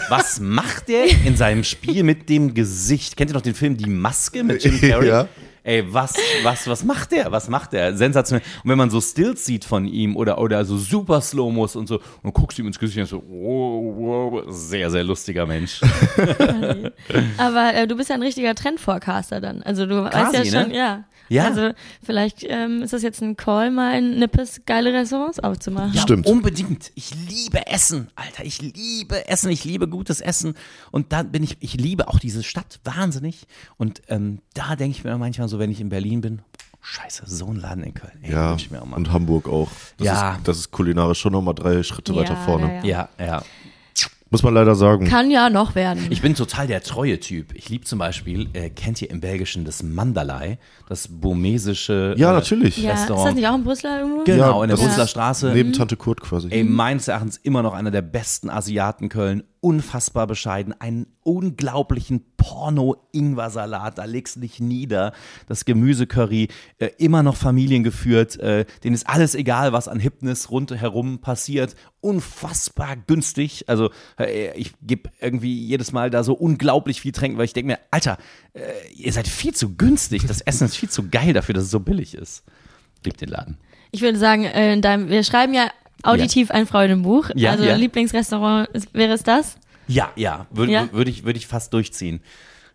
Was 0.08 0.38
macht 0.38 0.88
der 0.88 1.06
in 1.26 1.36
seinem 1.36 1.64
Spiel 1.64 2.04
mit 2.04 2.28
dem 2.28 2.54
Gesicht? 2.54 3.16
Kennt 3.16 3.32
ihr 3.32 3.34
noch 3.34 3.42
den 3.42 3.56
Film 3.56 3.76
Die 3.76 3.90
Maske 3.90 4.44
mit 4.44 4.62
Jim 4.64 4.80
Carrey? 4.80 5.08
Ja. 5.08 5.28
Ey, 5.66 5.82
was, 5.92 6.14
was, 6.42 6.68
was 6.68 6.84
macht 6.84 7.12
der? 7.12 7.32
Was 7.32 7.48
macht 7.48 7.72
der? 7.72 7.96
Sensationell. 7.96 8.46
Und 8.62 8.70
wenn 8.70 8.76
man 8.76 8.90
so 8.90 9.00
Stills 9.00 9.46
sieht 9.46 9.64
von 9.64 9.86
ihm 9.86 10.14
oder, 10.14 10.38
oder 10.38 10.62
so 10.66 10.76
super 10.76 11.22
Slow-Mos 11.22 11.74
und 11.74 11.86
so 11.86 12.00
und 12.22 12.34
guckst 12.34 12.58
ihm 12.58 12.66
ins 12.66 12.78
Gesicht 12.78 12.98
und 12.98 13.06
so, 13.06 13.22
wow, 13.26 14.32
wow, 14.32 14.44
sehr, 14.48 14.90
sehr 14.90 15.02
lustiger 15.02 15.46
Mensch. 15.46 15.80
Aber 17.38 17.74
äh, 17.74 17.86
du 17.86 17.96
bist 17.96 18.10
ja 18.10 18.14
ein 18.14 18.22
richtiger 18.22 18.54
Trendforecaster 18.54 19.40
dann. 19.40 19.62
Also 19.62 19.86
du 19.86 20.02
Quasi, 20.02 20.36
weißt 20.36 20.52
ja 20.52 20.60
schon, 20.60 20.70
ne? 20.70 20.76
ja. 20.76 21.04
Ja. 21.28 21.44
Also 21.46 21.70
vielleicht 22.02 22.44
ähm, 22.48 22.82
ist 22.82 22.92
das 22.92 23.02
jetzt 23.02 23.22
ein 23.22 23.36
Call, 23.36 23.70
mal 23.70 23.98
in 23.98 24.18
Nippes 24.18 24.62
geile 24.66 24.92
Restaurants 24.92 25.40
aufzumachen. 25.40 25.92
Ja, 25.94 26.02
Stimmt. 26.02 26.26
Unbedingt. 26.26 26.92
Ich 26.94 27.12
liebe 27.14 27.66
Essen, 27.66 28.08
Alter. 28.16 28.44
Ich 28.44 28.60
liebe 28.60 29.26
Essen. 29.28 29.50
Ich 29.50 29.64
liebe 29.64 29.88
gutes 29.88 30.20
Essen. 30.20 30.54
Und 30.90 31.12
da 31.12 31.22
bin 31.22 31.42
ich, 31.42 31.56
ich 31.60 31.74
liebe 31.74 32.08
auch 32.08 32.18
diese 32.18 32.42
Stadt 32.42 32.80
wahnsinnig. 32.84 33.46
Und 33.76 34.02
ähm, 34.08 34.40
da 34.54 34.76
denke 34.76 34.96
ich 34.98 35.04
mir 35.04 35.16
manchmal 35.18 35.48
so, 35.48 35.58
wenn 35.58 35.70
ich 35.70 35.80
in 35.80 35.88
Berlin 35.88 36.20
bin, 36.20 36.42
scheiße, 36.82 37.22
so 37.26 37.46
ein 37.46 37.56
Laden 37.56 37.82
in 37.84 37.94
Köln. 37.94 38.18
Ey, 38.22 38.32
Ja, 38.32 38.50
wünsch 38.50 38.64
ich 38.64 38.70
mir 38.70 38.82
auch 38.82 38.86
mal. 38.86 38.96
und 38.96 39.10
Hamburg 39.10 39.48
auch. 39.48 39.68
Das, 39.96 40.06
Ja. 40.06 40.34
ist, 40.36 40.46
das 40.48 40.58
ist 40.58 40.70
kulinarisch 40.70 41.18
schon 41.20 41.32
nochmal 41.32 41.54
drei 41.54 41.82
Schritte 41.82 42.12
Ja, 42.12 42.20
weiter 42.20 42.36
vorne. 42.44 42.80
ja, 42.84 43.08
ja, 43.18 43.24
ja. 43.26 43.42
Muss 44.30 44.42
man 44.42 44.54
leider 44.54 44.74
sagen. 44.74 45.06
Kann 45.06 45.30
ja 45.30 45.48
noch 45.48 45.74
werden. 45.74 46.06
Ich 46.10 46.20
bin 46.22 46.34
total 46.34 46.66
der 46.66 46.82
treue 46.82 47.20
Typ. 47.20 47.54
Ich 47.54 47.68
liebe 47.68 47.84
zum 47.84 47.98
Beispiel, 48.00 48.48
äh, 48.52 48.68
kennt 48.70 49.00
ihr 49.00 49.10
im 49.10 49.20
Belgischen 49.20 49.64
das 49.64 49.82
Mandalay, 49.82 50.58
das 50.88 51.06
burmesische 51.08 52.14
ja, 52.16 52.30
äh, 52.30 52.34
natürlich. 52.34 52.78
ja, 52.78 52.92
ist 52.94 53.00
Restaurant. 53.00 53.28
das 53.28 53.34
nicht 53.36 53.46
auch 53.46 53.54
in 53.54 53.64
Brüssel 53.64 53.90
irgendwo? 54.00 54.24
Genau, 54.24 54.58
Ja, 54.58 54.64
in 54.64 54.68
der 54.68 54.76
das 54.76 54.84
Brüsseler 54.86 55.06
Straße. 55.06 55.52
Neben 55.54 55.72
Tante 55.72 55.96
Kurt 55.96 56.20
quasi. 56.20 56.48
Ey, 56.50 56.64
meines 56.64 57.06
Erachtens 57.06 57.36
immer 57.36 57.62
noch 57.62 57.74
einer 57.74 57.90
der 57.90 58.02
besten 58.02 58.50
Asiaten 58.50 59.08
Köln. 59.08 59.44
Unfassbar 59.64 60.26
bescheiden. 60.26 60.78
Einen 60.78 61.06
unglaublichen 61.22 62.22
Porno-Ingwer-Salat. 62.36 63.96
Da 63.96 64.04
legst 64.04 64.36
du 64.36 64.40
dich 64.40 64.60
nieder. 64.60 65.14
Das 65.48 65.64
Gemüsecurry. 65.64 66.48
Äh, 66.76 66.90
immer 66.98 67.22
noch 67.22 67.36
familiengeführt. 67.36 68.38
Äh, 68.40 68.66
denen 68.84 68.94
ist 68.94 69.08
alles 69.08 69.34
egal, 69.34 69.72
was 69.72 69.88
an 69.88 70.00
Hipness 70.00 70.50
rundherum 70.50 71.22
passiert. 71.22 71.76
Unfassbar 72.02 72.96
günstig. 73.06 73.64
Also, 73.66 73.88
äh, 74.18 74.54
ich 74.54 74.74
gebe 74.82 75.08
irgendwie 75.18 75.58
jedes 75.58 75.92
Mal 75.92 76.10
da 76.10 76.24
so 76.24 76.34
unglaublich 76.34 77.00
viel 77.00 77.12
Tränken, 77.12 77.38
weil 77.38 77.46
ich 77.46 77.54
denke 77.54 77.68
mir, 77.68 77.78
Alter, 77.90 78.18
äh, 78.52 78.60
ihr 78.94 79.14
seid 79.14 79.26
viel 79.26 79.54
zu 79.54 79.76
günstig. 79.76 80.26
Das 80.26 80.42
Essen 80.42 80.66
ist 80.66 80.76
viel 80.76 80.90
zu 80.90 81.08
geil 81.08 81.32
dafür, 81.32 81.54
dass 81.54 81.64
es 81.64 81.70
so 81.70 81.80
billig 81.80 82.14
ist. 82.14 82.44
Liebt 83.02 83.22
den 83.22 83.30
Laden. 83.30 83.56
Ich 83.92 84.02
würde 84.02 84.18
sagen, 84.18 84.44
äh, 84.44 84.74
in 84.74 84.82
deinem, 84.82 85.08
wir 85.08 85.24
schreiben 85.24 85.54
ja 85.54 85.70
auditiv 86.04 86.50
ein 86.50 86.66
Freudenbuch. 86.66 87.30
Ja, 87.34 87.52
also 87.52 87.64
ja. 87.64 87.74
Lieblingsrestaurant 87.74 88.68
wäre 88.92 89.12
es 89.12 89.22
das? 89.22 89.56
Ja, 89.86 90.10
ja. 90.16 90.46
Würde 90.50 90.72
Ja? 90.72 90.88
würd 90.92 91.08
ich, 91.08 91.24
würd 91.24 91.36
ich 91.36 91.46
fast 91.46 91.72
durchziehen. 91.72 92.20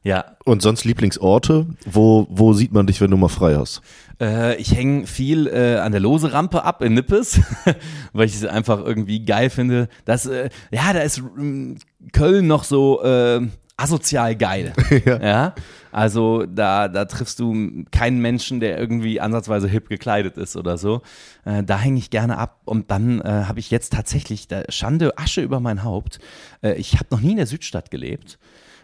Ja, 0.02 0.38
Und 0.46 0.62
sonst 0.62 0.86
Lieblingsorte? 0.86 1.68
Wo, 1.86 2.26
wo 2.30 2.54
sieht 2.54 2.72
man 2.72 2.88
dich, 2.88 3.02
wenn 3.02 3.12
du 3.12 3.18
mal 3.18 3.28
frei 3.28 3.56
hast? 3.58 3.82
Äh, 4.22 4.56
ich 4.56 4.74
hänge 4.74 5.06
viel 5.08 5.48
äh, 5.48 5.78
an 5.80 5.92
der 5.92 6.00
Lose-Rampe 6.00 6.64
ab 6.64 6.82
in 6.82 6.94
Nippes, 6.94 7.42
weil 8.14 8.28
ich 8.28 8.36
es 8.36 8.46
einfach 8.46 8.80
irgendwie 8.80 9.26
geil 9.26 9.50
finde. 9.50 9.90
Das, 10.06 10.26
äh, 10.26 10.50
ja, 10.72 10.94
da 10.94 11.00
ist 11.00 11.22
mm, 11.22 11.74
Köln 12.14 12.48
noch 12.48 12.64
so 12.64 13.04
äh, 13.04 13.42
asozial 13.80 14.36
geil. 14.36 14.74
ja. 15.06 15.54
Also 15.92 16.46
da, 16.46 16.88
da 16.88 17.06
triffst 17.06 17.40
du 17.40 17.86
keinen 17.92 18.20
Menschen, 18.20 18.60
der 18.60 18.78
irgendwie 18.78 19.20
ansatzweise 19.20 19.68
hip 19.68 19.90
gekleidet 19.90 20.38
ist 20.38 20.56
oder 20.56 20.78
so. 20.78 21.02
Äh, 21.46 21.64
da 21.64 21.80
hänge 21.80 21.98
ich 21.98 22.10
gerne 22.10 22.38
ab. 22.38 22.62
Und 22.66 22.92
dann 22.92 23.22
äh, 23.22 23.46
habe 23.48 23.60
ich 23.60 23.72
jetzt 23.72 23.94
tatsächlich 23.94 24.48
Schande, 24.70 25.18
Asche 25.18 25.42
über 25.42 25.60
mein 25.60 25.84
Haupt. 25.84 26.20
Äh, 26.62 26.74
ich 26.74 26.96
habe 26.96 27.08
noch 27.10 27.22
nie 27.22 27.32
in 27.32 27.38
der 27.38 27.48
Südstadt 27.48 27.90
gelebt. 27.90 28.38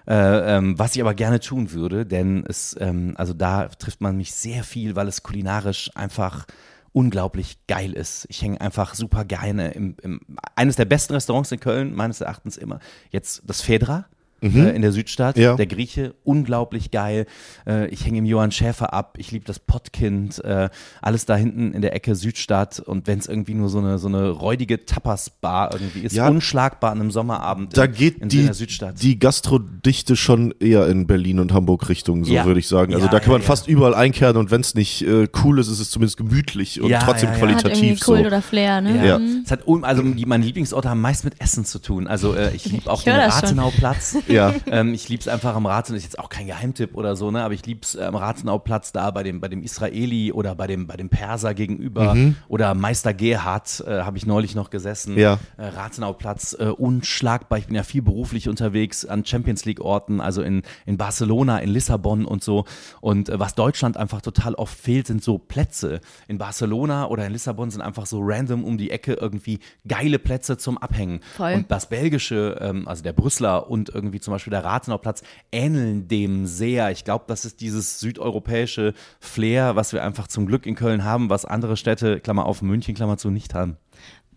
Äh, 0.08 0.58
ähm, 0.58 0.78
was 0.78 0.96
ich 0.96 1.02
aber 1.02 1.16
gerne 1.16 1.40
tun 1.40 1.72
würde, 1.72 2.06
denn 2.06 2.46
es, 2.48 2.76
ähm, 2.80 3.16
also 3.18 3.34
da 3.34 3.68
trifft 3.68 4.02
man 4.02 4.18
mich 4.18 4.34
sehr 4.34 4.64
viel, 4.64 4.96
weil 4.96 5.08
es 5.08 5.24
kulinarisch 5.24 5.90
einfach 5.96 6.46
unglaublich 6.92 7.58
geil 7.68 7.92
ist. 7.92 8.26
Ich 8.30 8.42
hänge 8.42 8.62
einfach 8.62 8.94
super 8.94 9.26
gerne 9.26 9.72
im, 9.72 9.98
im 10.02 10.22
eines 10.56 10.76
der 10.76 10.86
besten 10.86 11.14
Restaurants 11.14 11.52
in 11.52 11.60
Köln, 11.60 11.94
meines 11.94 12.22
Erachtens 12.22 12.56
immer. 12.56 12.80
Jetzt 13.10 13.42
das 13.46 13.62
Fedra. 13.62 14.06
Äh, 14.54 14.76
in 14.76 14.82
der 14.82 14.92
Südstadt. 14.92 15.38
Ja. 15.38 15.56
Der 15.56 15.66
Grieche, 15.68 16.14
unglaublich 16.24 16.92
geil. 16.92 17.26
Äh, 17.68 17.88
ich 17.88 18.06
hänge 18.06 18.20
im 18.20 18.26
Johann 18.26 18.52
Schäfer 18.52 18.94
ab. 18.94 19.16
Ich 19.18 19.32
liebe 19.32 19.46
das 19.46 19.60
Pottkind. 19.60 20.44
Äh, 20.44 20.70
alles 21.02 21.26
da 21.26 21.36
hinten 21.36 21.74
in 21.74 21.82
der 21.82 21.94
Ecke 21.96 22.16
Südstadt. 22.16 22.80
Und 22.80 23.08
wenn 23.08 23.20
es 23.20 23.28
irgendwie 23.28 23.54
nur 23.54 23.70
so 23.70 23.80
eine, 23.80 23.98
so 23.98 24.08
eine 24.08 24.30
räudige 24.30 24.86
Tapas-Bar 24.86 25.74
irgendwie 25.74 26.00
ist, 26.02 26.14
Ja. 26.16 26.28
unschlagbar 26.30 26.92
an 26.92 27.00
einem 27.02 27.12
Sommerabend 27.12 27.76
Da 27.78 27.86
in, 27.86 27.92
geht 27.94 28.18
in, 28.20 28.30
die, 28.30 28.44
der 28.46 28.54
Südstadt. 28.54 29.02
die 29.02 29.18
Gastrodichte 29.20 30.16
schon 30.16 30.54
eher 30.60 30.88
in 30.88 31.08
Berlin 31.08 31.40
und 31.40 31.54
Hamburg 31.54 31.90
Richtung, 31.90 32.24
so 32.26 32.34
Ja. 32.34 32.46
würde 32.46 32.60
ich 32.60 32.68
sagen. 32.68 32.94
Also 32.94 33.06
Ja, 33.08 33.12
da 33.12 33.20
kann 33.20 33.28
ja, 33.30 33.34
man 33.34 33.42
ja. 33.42 33.48
fast 33.48 33.68
überall 33.68 33.96
einkehren 33.96 34.38
und 34.38 34.52
wenn 34.52 34.62
es 34.62 34.76
nicht 34.76 35.02
äh, 35.08 35.28
cool 35.44 35.60
ist, 35.60 35.68
ist 35.68 35.80
es 35.80 35.90
zumindest 35.90 36.18
gemütlich 36.18 36.82
und 36.82 36.90
Ja, 36.90 37.00
trotzdem 37.00 37.30
ja, 37.30 37.36
ja. 37.38 37.42
Hat 37.42 37.50
irgendwie 37.50 37.62
qualitativ 37.64 38.00
so. 38.04 38.16
Oder 38.16 38.42
Flair, 38.42 38.82
ne? 38.82 38.98
Ja. 38.98 39.04
Ja. 39.06 39.20
Mhm. 39.20 39.42
Es 39.46 39.52
hat, 39.52 39.62
also 39.84 40.02
die, 40.04 40.26
meine 40.26 40.44
Lieblingsorte 40.46 40.90
haben 40.90 41.02
meist 41.02 41.24
mit 41.26 41.40
Essen 41.42 41.66
zu 41.66 41.80
tun. 41.80 42.08
Also 42.08 42.34
äh, 42.36 42.56
ich 42.56 42.66
liebe 42.66 42.90
auch 42.92 43.00
Ich 43.00 43.06
den. 43.06 43.16
Rathenauplatz. 43.16 44.18
Ja. 44.36 44.54
ähm, 44.68 44.94
ich 44.94 45.10
liebe 45.10 45.22
es 45.22 45.28
einfach 45.28 45.56
am 45.56 45.66
Rathenau, 45.66 45.98
ist 45.98 46.04
jetzt 46.04 46.20
auch 46.20 46.30
kein 46.30 46.48
Geheimtipp 46.48 46.96
oder 46.96 47.16
so, 47.16 47.32
ne? 47.32 47.44
Aber 47.44 47.54
ich 47.54 47.66
liebe 47.66 47.82
es 47.84 47.98
am 47.98 48.16
Rathenauplatz 48.16 48.92
da 48.92 49.12
bei 49.12 49.24
dem, 49.24 49.40
bei 49.42 49.48
dem 49.48 49.64
Israeli 49.64 50.32
oder 50.32 50.56
bei 50.56 50.68
dem, 50.68 50.88
bei 50.88 50.98
dem 50.98 51.10
Perser 51.10 51.54
gegenüber 51.54 52.16
oder 52.48 52.74
Meister 52.74 53.14
Gerhard 53.14 53.84
äh, 53.86 54.02
habe 54.02 54.18
ich 54.18 54.26
neulich 54.26 54.56
noch 54.56 54.70
gesessen. 54.70 55.18
Ja. 55.18 55.40
Äh, 55.58 55.68
Rathenauplatz, 55.68 56.56
äh, 56.60 56.66
unschlagbar. 56.66 57.60
Ich 57.60 57.68
bin 57.68 57.76
ja 57.76 57.84
viel 57.84 58.02
beruflich 58.02 58.50
unterwegs 58.50 59.06
an 59.06 59.26
Champions 59.26 59.66
League 59.66 59.82
Orten, 59.82 60.22
also 60.22 60.42
in, 60.42 60.64
in 60.86 60.98
Barcelona, 60.98 61.60
in 61.60 61.70
Lissabon 61.70 62.26
und 62.26 62.44
so. 62.44 62.66
Und 63.02 63.30
äh, 63.30 63.40
was 63.40 63.56
Deutschland 63.56 63.98
einfach 63.98 64.22
total 64.22 64.56
oft 64.56 64.78
fehlt, 64.78 65.08
sind 65.08 65.24
so 65.24 65.38
Plätze. 65.38 66.02
In 66.28 66.38
Barcelona 66.38 67.08
oder 67.08 67.26
in 67.26 67.32
Lissabon 67.32 67.72
sind 67.72 67.82
einfach 67.82 68.06
so 68.06 68.20
random 68.22 68.64
um 68.64 68.78
die 68.78 68.92
Ecke 68.92 69.14
irgendwie 69.14 69.60
geile 69.88 70.20
Plätze 70.20 70.58
zum 70.58 70.78
Abhängen. 70.78 71.22
Voll. 71.36 71.54
Und 71.54 71.72
das 71.72 71.90
Belgische, 71.90 72.58
ähm, 72.62 72.88
also 72.88 73.04
der 73.04 73.14
Brüsseler 73.14 73.70
und 73.70 73.90
irgendwie 73.90 74.15
zum 74.22 74.34
Beispiel 74.34 74.52
der 74.52 74.64
Rathenauplatz 74.64 75.24
ähneln 75.52 76.08
dem 76.08 76.46
sehr. 76.46 76.92
Ich 76.92 77.04
glaube, 77.04 77.26
das 77.28 77.46
ist 77.46 77.62
dieses 77.62 78.00
südeuropäische 78.00 78.94
Flair, 79.20 79.76
was 79.76 79.94
wir 79.94 80.04
einfach 80.04 80.28
zum 80.28 80.46
Glück 80.46 80.66
in 80.66 80.76
Köln 80.76 81.04
haben, 81.04 81.30
was 81.30 81.46
andere 81.46 81.78
Städte, 81.78 82.20
Klammer 82.20 82.46
auf 82.46 82.62
München, 82.62 82.96
Klammer 82.96 83.18
zu, 83.18 83.30
nicht 83.30 83.54
haben. 83.54 83.78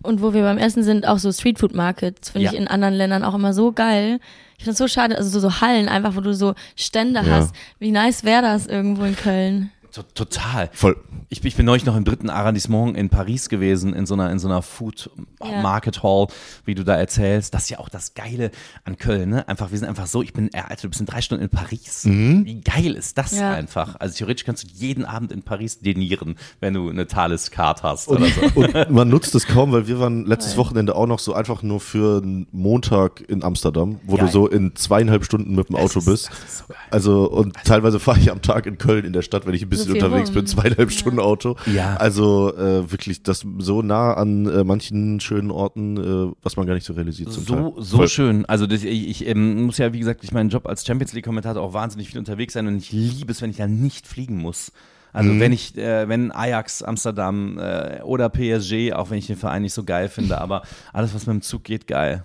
Und 0.02 0.22
wo 0.22 0.32
wir 0.32 0.42
beim 0.42 0.58
Essen 0.58 0.84
sind, 0.84 1.08
auch 1.08 1.18
so 1.18 1.32
Streetfood 1.32 1.74
Markets, 1.74 2.30
finde 2.30 2.46
Ja. 2.46 2.52
ich 2.52 2.58
in 2.58 2.68
anderen 2.68 2.94
Ländern 2.94 3.24
auch 3.24 3.34
immer 3.34 3.52
so 3.52 3.72
geil. 3.72 4.20
Ich 4.56 4.64
finde 4.64 4.72
es 4.72 4.78
so 4.78 4.86
schade, 4.86 5.16
also 5.18 5.28
so, 5.28 5.40
so 5.40 5.60
Hallen 5.60 5.88
einfach, 5.88 6.14
wo 6.14 6.20
du 6.20 6.34
so 6.34 6.54
Stände 6.76 7.20
Ja. 7.20 7.26
hast. 7.26 7.54
Wie 7.80 7.90
nice 7.90 8.22
wäre 8.24 8.42
das 8.42 8.66
irgendwo 8.68 9.04
in 9.04 9.16
Köln? 9.16 9.70
To- 9.98 10.24
Total. 10.24 10.70
Voll. 10.72 10.96
Ich, 11.28 11.44
ich 11.44 11.56
bin 11.56 11.66
neulich 11.66 11.84
noch 11.84 11.96
im 11.96 12.04
dritten 12.04 12.30
Arrondissement 12.30 12.96
in 12.96 13.08
Paris 13.08 13.48
gewesen, 13.48 13.92
in 13.94 14.06
so 14.06 14.14
einer, 14.14 14.30
in 14.30 14.38
so 14.38 14.46
einer 14.48 14.62
Food 14.62 15.10
Ja. 15.42 15.60
Market 15.62 16.02
Hall, 16.02 16.28
wie 16.64 16.74
du 16.74 16.84
da 16.84 16.94
erzählst. 16.96 17.52
Das 17.54 17.64
ist 17.64 17.70
ja 17.70 17.78
auch 17.78 17.88
das 17.88 18.14
Geile 18.14 18.50
an 18.84 18.96
Köln, 18.96 19.30
ne? 19.30 19.48
Einfach, 19.48 19.70
wir 19.70 19.78
sind 19.78 19.88
einfach 19.88 20.06
so, 20.06 20.22
ich 20.22 20.32
bin, 20.32 20.48
äh, 20.52 20.58
Alter, 20.60 20.82
du 20.82 20.88
bist 20.90 21.00
in 21.00 21.06
drei 21.06 21.20
Stunden 21.20 21.44
in 21.44 21.50
Paris. 21.50 22.02
Wie 22.04 22.60
geil 22.60 22.94
ist 22.94 23.18
das 23.18 23.32
Ja. 23.36 23.52
einfach? 23.52 23.96
Also 23.98 24.16
theoretisch 24.16 24.44
kannst 24.44 24.64
du 24.64 24.68
jeden 24.72 25.04
Abend 25.04 25.32
in 25.32 25.42
Paris 25.42 25.80
denieren, 25.80 26.36
wenn 26.60 26.74
du 26.74 26.88
eine 26.88 27.06
Thales-Card 27.06 27.82
hast 27.82 28.08
oder 28.08 28.26
so. 28.26 28.40
Und 28.60 28.90
man 28.90 29.08
nutzt 29.08 29.34
es 29.34 29.46
kaum, 29.46 29.72
weil 29.72 29.86
wir 29.88 29.98
waren 30.00 30.24
letztes 30.26 30.56
Wochenende 30.56 30.94
auch 30.94 31.06
noch 31.06 31.18
so 31.18 31.34
einfach 31.34 31.62
nur 31.62 31.80
für 31.80 32.22
einen 32.22 32.46
Montag 32.52 33.20
in 33.28 33.42
Amsterdam, 33.42 34.00
wo 34.04 34.16
Geil. 34.16 34.26
du 34.26 34.32
so 34.32 34.46
in 34.48 34.74
zweieinhalb 34.76 35.24
Stunden 35.24 35.54
mit 35.54 35.68
dem 35.68 35.76
Auto 35.76 35.98
ist- 35.98 36.04
bist. 36.06 36.28
das 36.30 36.38
ist 36.44 36.58
so 36.58 36.64
geil. 36.68 36.76
Also 36.90 37.30
und 37.30 37.54
teilweise 37.64 37.98
fahre 38.00 38.18
ich 38.18 38.30
am 38.30 38.42
Tag 38.42 38.66
in 38.66 38.78
Köln 38.78 39.04
in 39.04 39.12
der 39.12 39.22
Stadt, 39.22 39.46
wenn 39.46 39.54
ich 39.54 39.62
ein 39.62 39.68
bisschen 39.68 39.87
Viel 39.92 40.02
unterwegs 40.02 40.28
rum. 40.30 40.34
bin, 40.36 40.46
zweieinhalb 40.46 40.90
Stunden 40.92 41.18
Auto. 41.20 41.56
Ja. 41.66 41.96
Also 41.96 42.54
äh, 42.56 42.90
wirklich 42.90 43.22
das 43.22 43.44
so 43.58 43.82
nah 43.82 44.14
an 44.14 44.46
äh, 44.46 44.64
manchen 44.64 45.20
schönen 45.20 45.50
Orten, 45.50 45.96
äh, 45.96 46.32
was 46.42 46.56
man 46.56 46.66
gar 46.66 46.74
nicht 46.74 46.86
so 46.86 46.92
realisiert. 46.92 47.32
Zum 47.32 47.44
So, 47.44 47.54
Teil. 47.54 47.72
so 47.78 47.96
Voll. 47.98 48.08
schön. 48.08 48.44
Also 48.46 48.66
das, 48.66 48.82
ich, 48.84 49.08
ich 49.08 49.26
ähm, 49.26 49.62
muss 49.64 49.78
ja, 49.78 49.92
wie 49.92 49.98
gesagt, 49.98 50.22
ich 50.24 50.32
meinen 50.32 50.50
Job 50.50 50.66
als 50.66 50.86
Champions 50.86 51.12
League-Kommentator 51.12 51.62
auch 51.62 51.72
wahnsinnig 51.72 52.08
viel 52.08 52.18
unterwegs 52.18 52.54
sein 52.54 52.66
und 52.66 52.76
ich 52.76 52.92
liebe 52.92 53.32
es, 53.32 53.42
wenn 53.42 53.50
ich 53.50 53.56
da 53.56 53.66
nicht 53.66 54.06
fliegen 54.06 54.36
muss. 54.38 54.72
Also 55.12 55.30
Mhm. 55.32 55.40
wenn 55.40 55.52
ich, 55.52 55.76
äh, 55.78 56.06
wenn 56.08 56.30
Ajax, 56.32 56.82
Amsterdam 56.82 57.58
äh, 57.58 58.02
oder 58.02 58.28
PSG, 58.28 58.92
auch 58.92 59.10
wenn 59.10 59.16
ich 59.18 59.26
den 59.26 59.36
Verein 59.36 59.62
nicht 59.62 59.72
so 59.72 59.82
geil 59.84 60.08
finde, 60.08 60.38
aber 60.40 60.62
alles, 60.92 61.14
was 61.14 61.26
mit 61.26 61.34
dem 61.34 61.42
Zug 61.42 61.64
geht, 61.64 61.86
geil. 61.86 62.24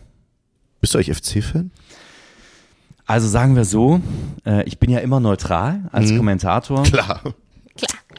Bist 0.81 0.93
du 0.93 0.97
eigentlich 0.97 1.15
FC-Fan? 1.17 1.71
Also 3.05 3.27
sagen 3.27 3.55
wir 3.55 3.65
so, 3.65 3.99
äh, 4.45 4.63
ich 4.63 4.79
bin 4.79 4.89
ja 4.89 4.99
immer 4.99 5.19
neutral 5.19 5.81
als 5.91 6.11
Mhm. 6.11 6.17
Kommentator. 6.17 6.83
Klar. 6.83 7.21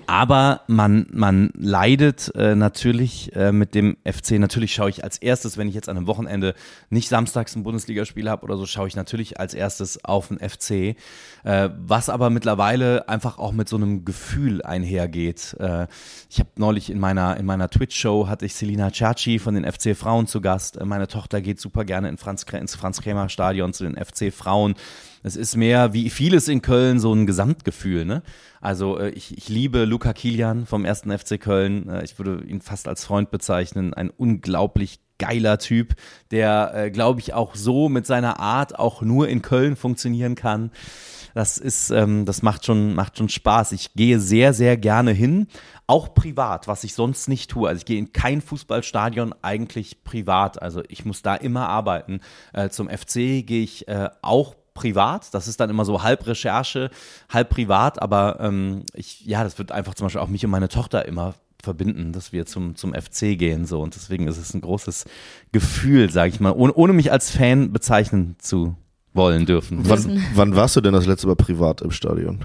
Aber 0.06 0.62
man, 0.66 1.06
man 1.12 1.50
leidet 1.54 2.32
äh, 2.34 2.54
natürlich 2.54 3.34
äh, 3.34 3.52
mit 3.52 3.74
dem 3.74 3.96
FC. 4.04 4.32
Natürlich 4.32 4.74
schaue 4.74 4.90
ich 4.90 5.04
als 5.04 5.18
erstes, 5.18 5.56
wenn 5.56 5.68
ich 5.68 5.74
jetzt 5.74 5.88
an 5.88 5.96
einem 5.96 6.06
Wochenende 6.06 6.54
nicht 6.90 7.08
samstags 7.08 7.56
ein 7.56 7.62
Bundesligaspiel 7.62 8.28
habe 8.28 8.42
oder 8.44 8.56
so, 8.56 8.66
schaue 8.66 8.88
ich 8.88 8.96
natürlich 8.96 9.40
als 9.40 9.54
erstes 9.54 10.04
auf 10.04 10.28
den 10.28 10.38
FC. 10.38 10.96
Äh, 11.44 11.70
was 11.78 12.08
aber 12.08 12.30
mittlerweile 12.30 13.08
einfach 13.08 13.38
auch 13.38 13.52
mit 13.52 13.68
so 13.68 13.76
einem 13.76 14.04
Gefühl 14.04 14.62
einhergeht. 14.62 15.56
Äh, 15.58 15.86
ich 16.30 16.38
habe 16.38 16.50
neulich 16.56 16.90
in 16.90 16.98
meiner, 16.98 17.36
in 17.36 17.46
meiner 17.46 17.70
Twitch-Show 17.70 18.28
hatte 18.28 18.46
ich 18.46 18.54
Selina 18.54 18.92
Ciacci 18.92 19.38
von 19.38 19.54
den 19.54 19.70
FC 19.70 19.96
Frauen 19.96 20.26
zu 20.26 20.40
Gast. 20.40 20.76
Äh, 20.76 20.84
meine 20.84 21.08
Tochter 21.08 21.40
geht 21.40 21.60
super 21.60 21.84
gerne 21.84 22.08
in 22.08 22.18
Franz, 22.18 22.44
ins 22.52 22.74
Franz-Krämer-Stadion 22.74 23.72
zu 23.72 23.84
den 23.84 23.96
FC 23.96 24.32
Frauen. 24.32 24.74
Es 25.26 25.36
ist 25.36 25.56
mehr, 25.56 25.94
wie 25.94 26.10
vieles 26.10 26.48
in 26.48 26.60
Köln, 26.60 27.00
so 27.00 27.10
ein 27.14 27.24
Gesamtgefühl. 27.24 28.04
Ne? 28.04 28.22
Also 28.60 28.98
äh, 28.98 29.08
ich, 29.08 29.36
ich 29.38 29.48
liebe 29.48 29.86
Luca 29.86 30.12
Kilian 30.12 30.66
vom 30.66 30.84
ersten 30.84 31.16
FC 31.16 31.40
Köln. 31.40 31.88
Äh, 31.88 32.04
ich 32.04 32.18
würde 32.18 32.44
ihn 32.44 32.60
fast 32.60 32.86
als 32.86 33.06
Freund 33.06 33.30
bezeichnen. 33.30 33.94
Ein 33.94 34.10
unglaublich 34.10 35.00
geiler 35.18 35.58
Typ, 35.58 35.94
der, 36.30 36.72
äh, 36.74 36.90
glaube 36.90 37.20
ich, 37.20 37.32
auch 37.32 37.54
so 37.54 37.88
mit 37.88 38.06
seiner 38.06 38.38
Art 38.38 38.78
auch 38.78 39.00
nur 39.00 39.26
in 39.28 39.40
Köln 39.40 39.76
funktionieren 39.76 40.34
kann. 40.34 40.70
Das 41.32 41.56
ist, 41.56 41.88
ähm, 41.88 42.26
das 42.26 42.42
macht 42.42 42.66
schon, 42.66 42.94
macht 42.94 43.16
schon 43.16 43.30
Spaß. 43.30 43.72
Ich 43.72 43.94
gehe 43.94 44.20
sehr, 44.20 44.52
sehr 44.52 44.76
gerne 44.76 45.12
hin, 45.12 45.46
auch 45.86 46.12
privat, 46.12 46.68
was 46.68 46.84
ich 46.84 46.92
sonst 46.92 47.28
nicht 47.28 47.50
tue. 47.50 47.66
Also 47.66 47.78
ich 47.78 47.86
gehe 47.86 47.98
in 47.98 48.12
kein 48.12 48.42
Fußballstadion 48.42 49.34
eigentlich 49.40 50.04
privat. 50.04 50.60
Also 50.60 50.82
ich 50.88 51.06
muss 51.06 51.22
da 51.22 51.34
immer 51.34 51.66
arbeiten. 51.70 52.20
Äh, 52.52 52.68
zum 52.68 52.90
FC 52.90 53.46
gehe 53.46 53.62
ich 53.62 53.88
äh, 53.88 54.10
auch 54.20 54.54
privat. 54.74 55.32
Das 55.32 55.48
ist 55.48 55.60
dann 55.60 55.70
immer 55.70 55.84
so 55.84 56.02
halb 56.02 56.26
Recherche, 56.26 56.90
halb 57.28 57.50
privat. 57.50 58.02
Aber 58.02 58.38
ähm, 58.40 58.82
ich, 58.94 59.24
ja, 59.24 59.44
das 59.44 59.58
wird 59.58 59.72
einfach 59.72 59.94
zum 59.94 60.06
Beispiel 60.06 60.20
auch 60.20 60.28
mich 60.28 60.44
und 60.44 60.50
meine 60.50 60.68
Tochter 60.68 61.06
immer 61.06 61.34
verbinden, 61.62 62.12
dass 62.12 62.32
wir 62.32 62.44
zum, 62.44 62.76
zum 62.76 62.92
FC 62.92 63.38
gehen. 63.38 63.64
So. 63.64 63.80
Und 63.80 63.94
deswegen 63.94 64.26
ist 64.26 64.36
es 64.36 64.52
ein 64.52 64.60
großes 64.60 65.06
Gefühl, 65.52 66.10
sage 66.10 66.30
ich 66.30 66.40
mal, 66.40 66.52
ohne, 66.52 66.74
ohne 66.74 66.92
mich 66.92 67.10
als 67.10 67.30
Fan 67.30 67.72
bezeichnen 67.72 68.36
zu 68.38 68.76
wollen 69.14 69.46
dürfen. 69.46 69.88
Wann, 69.88 70.22
wann 70.34 70.56
warst 70.56 70.76
du 70.76 70.80
denn 70.80 70.92
das 70.92 71.06
letzte 71.06 71.28
Mal 71.28 71.36
privat 71.36 71.80
im 71.80 71.92
Stadion? 71.92 72.44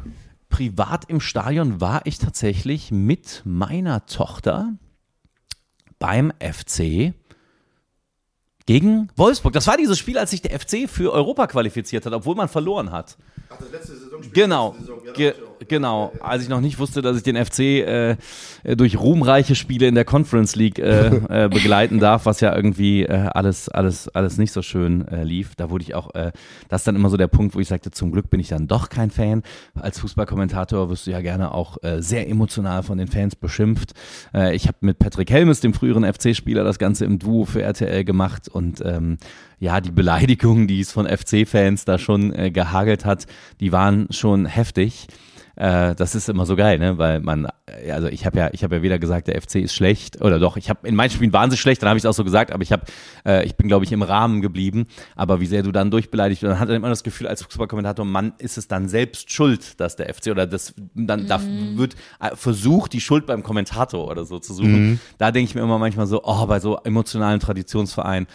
privat 0.49 1.05
im 1.09 1.21
Stadion 1.21 1.79
war 1.79 2.01
ich 2.05 2.17
tatsächlich 2.17 2.91
mit 2.91 3.43
meiner 3.45 4.05
Tochter 4.07 4.73
beim 5.99 6.33
FC 6.39 7.13
gegen 8.69 9.09
Wolfsburg. 9.15 9.51
Das 9.53 9.65
war 9.65 9.77
dieses 9.77 9.97
Spiel, 9.97 10.19
als 10.19 10.29
sich 10.29 10.43
der 10.43 10.59
FC 10.59 10.87
für 10.87 11.11
Europa 11.11 11.47
qualifiziert 11.47 12.05
hat, 12.05 12.13
obwohl 12.13 12.35
man 12.35 12.47
verloren 12.47 12.91
hat. 12.91 13.17
Genau, 14.31 14.75
ge 15.15 15.33
genau. 15.67 16.13
Als 16.19 16.43
ich 16.43 16.49
noch 16.49 16.61
nicht 16.61 16.79
wusste, 16.79 17.01
dass 17.01 17.17
ich 17.17 17.23
den 17.23 17.35
FC 17.35 17.59
äh, 17.59 18.17
durch 18.63 18.99
ruhmreiche 18.99 19.55
Spiele 19.55 19.87
in 19.87 19.95
der 19.95 20.05
Conference 20.05 20.55
League 20.55 20.79
äh, 20.79 21.07
äh, 21.45 21.49
begleiten 21.49 21.99
darf, 21.99 22.25
was 22.25 22.41
ja 22.41 22.55
irgendwie 22.55 23.03
äh, 23.03 23.29
alles, 23.33 23.69
alles, 23.69 24.07
alles 24.09 24.37
nicht 24.37 24.51
so 24.51 24.61
schön 24.61 25.07
äh, 25.07 25.23
lief. 25.23 25.55
Da 25.55 25.69
wurde 25.69 25.83
ich 25.83 25.95
auch, 25.95 26.13
äh, 26.15 26.31
das 26.67 26.81
ist 26.81 26.87
dann 26.87 26.95
immer 26.95 27.09
so 27.09 27.17
der 27.17 27.27
Punkt, 27.27 27.55
wo 27.55 27.59
ich 27.59 27.67
sagte, 27.67 27.91
zum 27.91 28.11
Glück 28.11 28.29
bin 28.29 28.39
ich 28.39 28.47
dann 28.47 28.67
doch 28.67 28.89
kein 28.89 29.11
Fan. 29.11 29.43
Als 29.75 29.99
Fußballkommentator 29.99 30.89
wirst 30.89 31.07
du 31.07 31.11
ja 31.11 31.21
gerne 31.21 31.53
auch 31.53 31.77
äh, 31.83 32.01
sehr 32.01 32.29
emotional 32.29 32.83
von 32.83 32.97
den 32.97 33.07
Fans 33.07 33.35
beschimpft. 33.35 33.93
Äh, 34.33 34.55
ich 34.55 34.67
habe 34.67 34.77
mit 34.81 34.99
Patrick 34.99 35.29
Helmes, 35.29 35.59
dem 35.59 35.73
früheren 35.73 36.03
FC-Spieler, 36.03 36.63
das 36.63 36.79
Ganze 36.79 37.05
im 37.05 37.19
Duo 37.19 37.45
für 37.45 37.61
RTL 37.61 38.03
gemacht 38.03 38.47
und 38.47 38.81
ähm, 38.85 39.17
ja, 39.59 39.81
die 39.81 39.91
Beleidigungen, 39.91 40.67
die 40.67 40.79
es 40.79 40.91
von 40.91 41.05
FC-Fans 41.05 41.85
da 41.85 41.97
schon 41.97 42.33
äh, 42.33 42.49
gehagelt 42.49 43.05
hat, 43.05 43.27
die 43.59 43.71
waren 43.71 44.07
schon 44.11 44.45
heftig. 44.45 45.07
Äh, 45.59 45.93
das 45.95 46.15
ist 46.15 46.29
immer 46.29 46.45
so 46.45 46.55
geil, 46.55 46.79
ne? 46.79 46.97
Weil 46.97 47.19
man, 47.19 47.49
äh, 47.65 47.91
also 47.91 48.07
ich 48.07 48.25
habe 48.25 48.39
ja, 48.39 48.49
ich 48.53 48.63
habe 48.63 48.77
ja 48.77 48.81
weder 48.81 48.97
gesagt, 48.97 49.27
der 49.27 49.39
FC 49.41 49.55
ist 49.55 49.75
schlecht 49.75 50.21
oder 50.21 50.39
doch. 50.39 50.55
Ich 50.55 50.69
habe 50.69 50.87
in 50.87 50.95
meinen 50.95 51.09
Spielen 51.09 51.33
waren 51.33 51.51
sie 51.51 51.57
schlecht, 51.57 51.81
dann 51.81 51.89
habe 51.89 51.97
ich 51.97 52.03
es 52.03 52.05
auch 52.05 52.13
so 52.13 52.23
gesagt, 52.23 52.53
aber 52.53 52.63
ich 52.63 52.71
habe, 52.71 52.83
äh, 53.25 53.45
ich 53.45 53.57
bin 53.57 53.67
glaube 53.67 53.83
ich 53.83 53.91
im 53.91 54.01
Rahmen 54.01 54.41
geblieben. 54.41 54.87
Aber 55.17 55.41
wie 55.41 55.45
sehr 55.47 55.61
du 55.61 55.73
dann 55.73 55.91
durchbeleidigt, 55.91 56.43
und 56.43 56.49
dann 56.49 56.59
hat 56.61 56.69
man 56.69 56.77
immer 56.77 56.87
das 56.87 57.03
Gefühl 57.03 57.27
als 57.27 57.43
Fußballkommentator, 57.43 58.05
man 58.05 58.31
ist 58.37 58.57
es 58.57 58.69
dann 58.69 58.87
selbst 58.87 59.33
schuld, 59.33 59.81
dass 59.81 59.97
der 59.97 60.13
FC 60.13 60.27
oder 60.27 60.47
das 60.47 60.73
dann 60.95 61.27
da 61.27 61.41
wird 61.75 61.95
äh, 62.21 62.37
versucht, 62.37 62.93
die 62.93 63.01
Schuld 63.01 63.25
beim 63.25 63.43
Kommentator 63.43 64.09
oder 64.09 64.23
so 64.23 64.39
zu 64.39 64.53
suchen. 64.53 65.01
Da 65.17 65.31
denke 65.31 65.49
ich 65.49 65.55
mir 65.55 65.61
immer 65.61 65.77
manchmal 65.77 66.07
so, 66.07 66.21
oh, 66.23 66.45
bei 66.45 66.61
so 66.61 66.77
emotionalen 66.77 67.41
Traditionsvereinen 67.41 68.27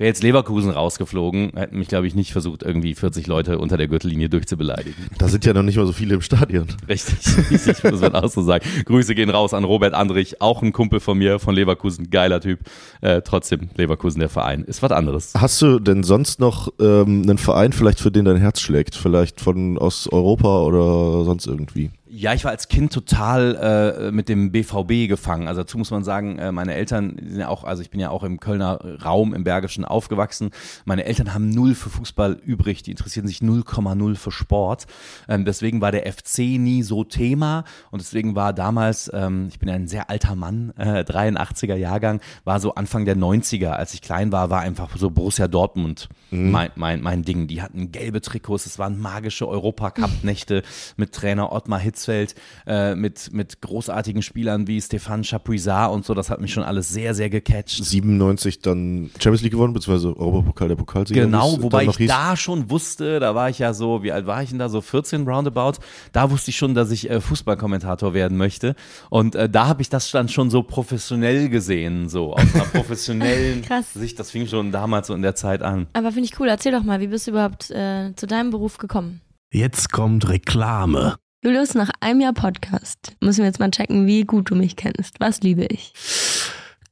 Wäre 0.00 0.08
jetzt 0.08 0.22
Leverkusen 0.22 0.70
rausgeflogen, 0.70 1.52
hätten 1.54 1.78
mich, 1.78 1.88
glaube 1.88 2.06
ich, 2.06 2.14
nicht 2.14 2.32
versucht, 2.32 2.62
irgendwie 2.62 2.94
40 2.94 3.26
Leute 3.26 3.58
unter 3.58 3.76
der 3.76 3.86
Gürtellinie 3.86 4.30
durchzubeleidigen. 4.30 4.94
Da 5.18 5.28
sind 5.28 5.44
ja 5.44 5.52
noch 5.52 5.62
nicht 5.62 5.76
mal 5.76 5.84
so 5.84 5.92
viele 5.92 6.14
im 6.14 6.22
Stadion. 6.22 6.68
Richtig, 6.88 7.18
richtig, 7.50 7.84
muss 7.84 8.00
man 8.00 8.14
auch 8.14 8.30
so 8.30 8.40
sagen. 8.40 8.64
Grüße 8.86 9.14
gehen 9.14 9.28
raus 9.28 9.52
an 9.52 9.62
Robert 9.62 9.92
Andrich, 9.92 10.40
auch 10.40 10.62
ein 10.62 10.72
Kumpel 10.72 11.00
von 11.00 11.18
mir 11.18 11.38
von 11.38 11.54
Leverkusen, 11.54 12.08
geiler 12.08 12.40
Typ. 12.40 12.60
Äh, 13.02 13.20
trotzdem, 13.20 13.68
Leverkusen, 13.76 14.20
der 14.20 14.30
Verein, 14.30 14.64
ist 14.64 14.82
was 14.82 14.90
anderes. 14.90 15.34
Hast 15.36 15.60
du 15.60 15.78
denn 15.78 16.02
sonst 16.02 16.40
noch 16.40 16.72
ähm, 16.80 17.20
einen 17.20 17.36
Verein, 17.36 17.74
vielleicht 17.74 18.00
für 18.00 18.10
den 18.10 18.24
dein 18.24 18.38
Herz 18.38 18.62
schlägt? 18.62 18.94
Vielleicht 18.94 19.38
von 19.42 19.76
aus 19.76 20.10
Europa 20.10 20.62
oder 20.62 21.26
sonst 21.26 21.46
irgendwie? 21.46 21.90
Ja, 22.20 22.34
ich 22.34 22.44
war 22.44 22.50
als 22.50 22.68
Kind 22.68 22.92
total 22.92 24.08
äh, 24.08 24.12
mit 24.12 24.28
dem 24.28 24.52
BVB 24.52 25.08
gefangen. 25.08 25.48
Also 25.48 25.62
dazu 25.62 25.78
muss 25.78 25.90
man 25.90 26.04
sagen, 26.04 26.38
äh, 26.38 26.52
meine 26.52 26.74
Eltern 26.74 27.16
sind 27.18 27.40
ja 27.40 27.48
auch, 27.48 27.64
also 27.64 27.80
ich 27.80 27.88
bin 27.88 27.98
ja 27.98 28.10
auch 28.10 28.24
im 28.24 28.40
Kölner 28.40 28.78
Raum, 29.02 29.32
im 29.32 29.42
Bergischen 29.42 29.86
aufgewachsen. 29.86 30.50
Meine 30.84 31.06
Eltern 31.06 31.32
haben 31.32 31.48
null 31.48 31.74
für 31.74 31.88
Fußball 31.88 32.34
übrig, 32.44 32.82
die 32.82 32.90
interessieren 32.90 33.26
sich 33.26 33.38
0,0 33.38 34.16
für 34.16 34.32
Sport. 34.32 34.86
Ähm, 35.30 35.46
deswegen 35.46 35.80
war 35.80 35.92
der 35.92 36.12
FC 36.12 36.40
nie 36.58 36.82
so 36.82 37.04
Thema 37.04 37.64
und 37.90 38.02
deswegen 38.02 38.34
war 38.34 38.52
damals, 38.52 39.10
ähm, 39.14 39.46
ich 39.48 39.58
bin 39.58 39.70
ja 39.70 39.74
ein 39.74 39.88
sehr 39.88 40.10
alter 40.10 40.34
Mann, 40.34 40.74
äh, 40.76 41.02
83er 41.04 41.76
Jahrgang, 41.76 42.20
war 42.44 42.60
so 42.60 42.74
Anfang 42.74 43.06
der 43.06 43.16
90er, 43.16 43.70
als 43.70 43.94
ich 43.94 44.02
klein 44.02 44.30
war, 44.30 44.50
war 44.50 44.60
einfach 44.60 44.94
so 44.94 45.08
Borussia 45.08 45.48
Dortmund 45.48 46.10
mhm. 46.30 46.50
mein, 46.50 46.70
mein, 46.74 47.00
mein 47.00 47.22
Ding. 47.22 47.46
Die 47.46 47.62
hatten 47.62 47.92
gelbe 47.92 48.20
Trikots, 48.20 48.66
es 48.66 48.78
waren 48.78 49.00
magische 49.00 49.48
Europacup-Nächte 49.48 50.62
mit 50.98 51.12
Trainer 51.12 51.52
Ottmar 51.52 51.78
Hitz 51.78 52.09
Hitzfeld 52.10 52.34
äh, 52.66 52.94
mit, 52.94 53.32
mit 53.32 53.60
großartigen 53.60 54.22
Spielern 54.22 54.66
wie 54.66 54.80
Stefan 54.80 55.22
Chapuisat 55.22 55.90
und 55.90 56.04
so, 56.04 56.14
das 56.14 56.30
hat 56.30 56.40
mich 56.40 56.52
schon 56.52 56.62
alles 56.62 56.88
sehr, 56.88 57.14
sehr 57.14 57.30
gecatcht. 57.30 57.84
97 57.84 58.60
dann 58.60 59.10
Champions 59.18 59.42
League 59.42 59.52
gewonnen, 59.52 59.72
beziehungsweise 59.72 60.16
Europapokal 60.16 60.68
der 60.68 60.76
Pokalsieger. 60.76 61.22
Genau, 61.22 61.62
wobei 61.62 61.84
ich 61.84 61.96
hieß. 61.96 62.08
da 62.08 62.36
schon 62.36 62.70
wusste, 62.70 63.20
da 63.20 63.34
war 63.34 63.50
ich 63.50 63.58
ja 63.58 63.72
so, 63.72 64.02
wie 64.02 64.12
alt 64.12 64.26
war 64.26 64.42
ich 64.42 64.50
denn 64.50 64.58
da, 64.58 64.68
so 64.68 64.80
14 64.80 65.26
roundabout, 65.26 65.78
da 66.12 66.30
wusste 66.30 66.50
ich 66.50 66.56
schon, 66.56 66.74
dass 66.74 66.90
ich 66.90 67.08
äh, 67.08 67.20
Fußballkommentator 67.20 68.14
werden 68.14 68.36
möchte 68.36 68.74
und 69.08 69.34
äh, 69.34 69.48
da 69.48 69.66
habe 69.66 69.82
ich 69.82 69.88
das 69.88 70.10
dann 70.10 70.28
schon 70.28 70.50
so 70.50 70.62
professionell 70.62 71.48
gesehen, 71.48 72.08
so 72.08 72.34
aus 72.34 72.54
einer 72.54 72.64
professionellen 72.72 73.64
Sicht, 73.94 74.18
das 74.18 74.30
fing 74.30 74.46
schon 74.46 74.72
damals 74.72 75.06
so 75.08 75.14
in 75.14 75.22
der 75.22 75.34
Zeit 75.34 75.62
an. 75.62 75.86
Aber 75.92 76.12
finde 76.12 76.28
ich 76.30 76.38
cool, 76.40 76.48
erzähl 76.48 76.72
doch 76.72 76.82
mal, 76.82 77.00
wie 77.00 77.06
bist 77.06 77.26
du 77.26 77.32
überhaupt 77.32 77.70
äh, 77.70 78.12
zu 78.16 78.26
deinem 78.26 78.50
Beruf 78.50 78.78
gekommen? 78.78 79.20
Jetzt 79.52 79.90
kommt 79.90 80.28
Reklame. 80.28 81.16
Julius, 81.42 81.74
nach 81.74 81.88
einem 82.00 82.20
Jahr 82.20 82.34
Podcast 82.34 83.16
müssen 83.22 83.38
wir 83.38 83.46
jetzt 83.46 83.60
mal 83.60 83.70
checken, 83.70 84.06
wie 84.06 84.24
gut 84.24 84.50
du 84.50 84.54
mich 84.54 84.76
kennst. 84.76 85.20
Was 85.20 85.40
liebe 85.40 85.64
ich? 85.64 85.94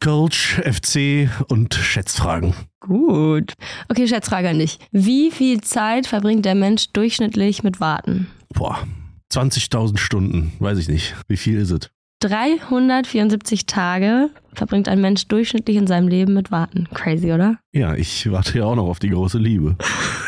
Coach, 0.03 0.59
FC 0.65 1.29
und 1.49 1.75
Schätzfragen. 1.75 2.55
Gut. 2.81 3.53
Okay, 3.91 4.09
Schätzfrage 4.09 4.49
an 4.49 4.59
dich. 4.59 4.79
Wie 4.91 5.31
viel 5.31 5.61
Zeit 5.61 6.07
verbringt 6.07 6.47
der 6.47 6.55
Mensch 6.55 6.95
durchschnittlich 6.95 7.63
mit 7.63 7.79
Warten? 7.81 8.29
Boah, 8.55 8.79
20.000 9.31 9.99
Stunden, 9.99 10.53
weiß 10.61 10.79
ich 10.79 10.89
nicht. 10.89 11.15
Wie 11.27 11.37
viel 11.37 11.59
ist 11.59 11.71
es? 11.71 11.91
374 12.21 13.67
Tage 13.67 14.31
verbringt 14.55 14.89
ein 14.89 15.03
Mensch 15.03 15.29
durchschnittlich 15.29 15.77
in 15.77 15.87
seinem 15.87 16.09
Leben 16.09 16.33
mit 16.33 16.51
Warten. 16.51 16.89
Crazy, 16.95 17.33
oder? 17.33 17.59
Ja, 17.73 17.95
ich 17.95 18.33
warte 18.33 18.57
ja 18.57 18.65
auch 18.65 18.77
noch 18.77 18.89
auf 18.89 18.99
die 18.99 19.11
große 19.11 19.37
Liebe. 19.37 19.77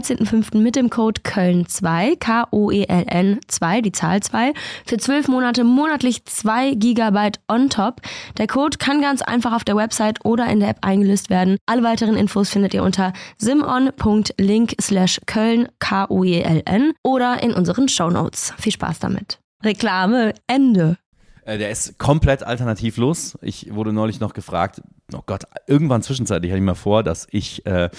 13.05. 0.01 0.57
mit 0.57 0.75
dem 0.75 0.89
Code 0.89 1.21
Köln2, 1.21 2.17
K-O-E-L-N 2.17 3.39
2, 3.47 3.81
die 3.81 3.91
Zahl 3.91 4.21
2, 4.21 4.53
für 4.85 4.97
12 4.97 5.27
Monate 5.27 5.63
monatlich 5.63 6.25
2 6.25 6.73
GB 6.75 7.31
on 7.47 7.69
top. 7.69 8.01
Der 8.37 8.47
Code 8.47 8.77
kann 8.77 9.01
ganz 9.01 9.21
einfach 9.21 9.53
auf 9.53 9.63
der 9.63 9.75
Website 9.75 10.25
oder 10.25 10.47
in 10.47 10.59
der 10.59 10.69
App 10.69 10.79
eingelöst 10.81 11.29
werden. 11.29 11.57
Alle 11.67 11.83
weiteren 11.83 12.15
Infos 12.15 12.49
findet 12.49 12.73
ihr 12.73 12.83
unter 12.83 13.13
simon.link 13.37 14.75
slash 14.81 15.21
Köln, 15.27 15.67
K-O-E-L-N 15.79 16.93
oder 17.03 17.43
in 17.43 17.53
unseren 17.53 17.87
Shownotes. 17.87 18.53
Viel 18.57 18.71
Spaß 18.71 18.99
damit. 18.99 19.39
Reklame, 19.63 20.33
Ende. 20.47 20.97
Äh, 21.45 21.57
der 21.57 21.69
ist 21.69 21.97
komplett 21.97 22.43
alternativlos. 22.43 23.37
Ich 23.41 23.73
wurde 23.73 23.93
neulich 23.93 24.19
noch 24.19 24.33
gefragt, 24.33 24.81
oh 25.13 25.23
Gott, 25.25 25.43
irgendwann 25.67 26.01
zwischenzeitlich 26.01 26.51
hatte 26.51 26.59
ich 26.59 26.65
mal 26.65 26.75
vor, 26.75 27.03
dass 27.03 27.27
ich 27.31 27.65
äh, 27.65 27.89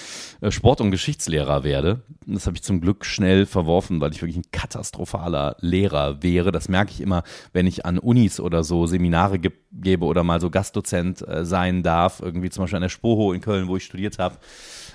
Sport- 0.49 0.81
und 0.81 0.91
Geschichtslehrer 0.91 1.65
werde. 1.65 2.03
Das 2.27 2.47
habe 2.47 2.57
ich 2.57 2.63
zum 2.63 2.81
Glück 2.81 3.05
schnell 3.05 3.47
verworfen, 3.47 4.01
weil 4.01 4.13
ich 4.13 4.23
wirklich 4.23 4.37
ein 4.37 4.51
katastrophaler 4.53 5.57
Lehrer 5.61 6.23
wäre. 6.23 6.53
Das 6.53 6.69
merke 6.69 6.93
ich 6.93 7.01
immer, 7.01 7.23
wenn 7.53 7.67
ich 7.67 7.85
an 7.87 7.99
Unis 7.99 8.41
oder 8.41 8.65
so 8.65 8.87
Seminare 8.87 9.39
ge 9.39 9.53
gebe 9.75 10.05
oder 10.05 10.23
mal 10.23 10.41
so 10.41 10.51
Gastdozent 10.51 11.27
äh, 11.27 11.47
sein 11.47 11.83
darf, 11.83 12.21
irgendwie 12.21 12.51
zum 12.51 12.65
Beispiel 12.65 12.77
an 12.77 12.83
der 12.83 12.89
Spoho 12.91 13.33
in 13.33 13.41
Köln, 13.41 13.69
wo 13.69 13.77
ich 13.77 13.85
studiert 13.85 14.19
habe. 14.19 14.37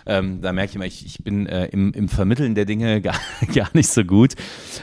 Ähm, 0.07 0.41
da 0.41 0.53
merke 0.53 0.69
ich 0.69 0.75
immer, 0.75 0.85
ich, 0.85 1.05
ich 1.05 1.23
bin 1.23 1.45
äh, 1.47 1.65
im, 1.67 1.91
im 1.93 2.07
Vermitteln 2.07 2.55
der 2.55 2.65
Dinge 2.65 3.01
gar, 3.01 3.15
gar 3.53 3.69
nicht 3.73 3.89
so 3.89 4.03
gut. 4.03 4.33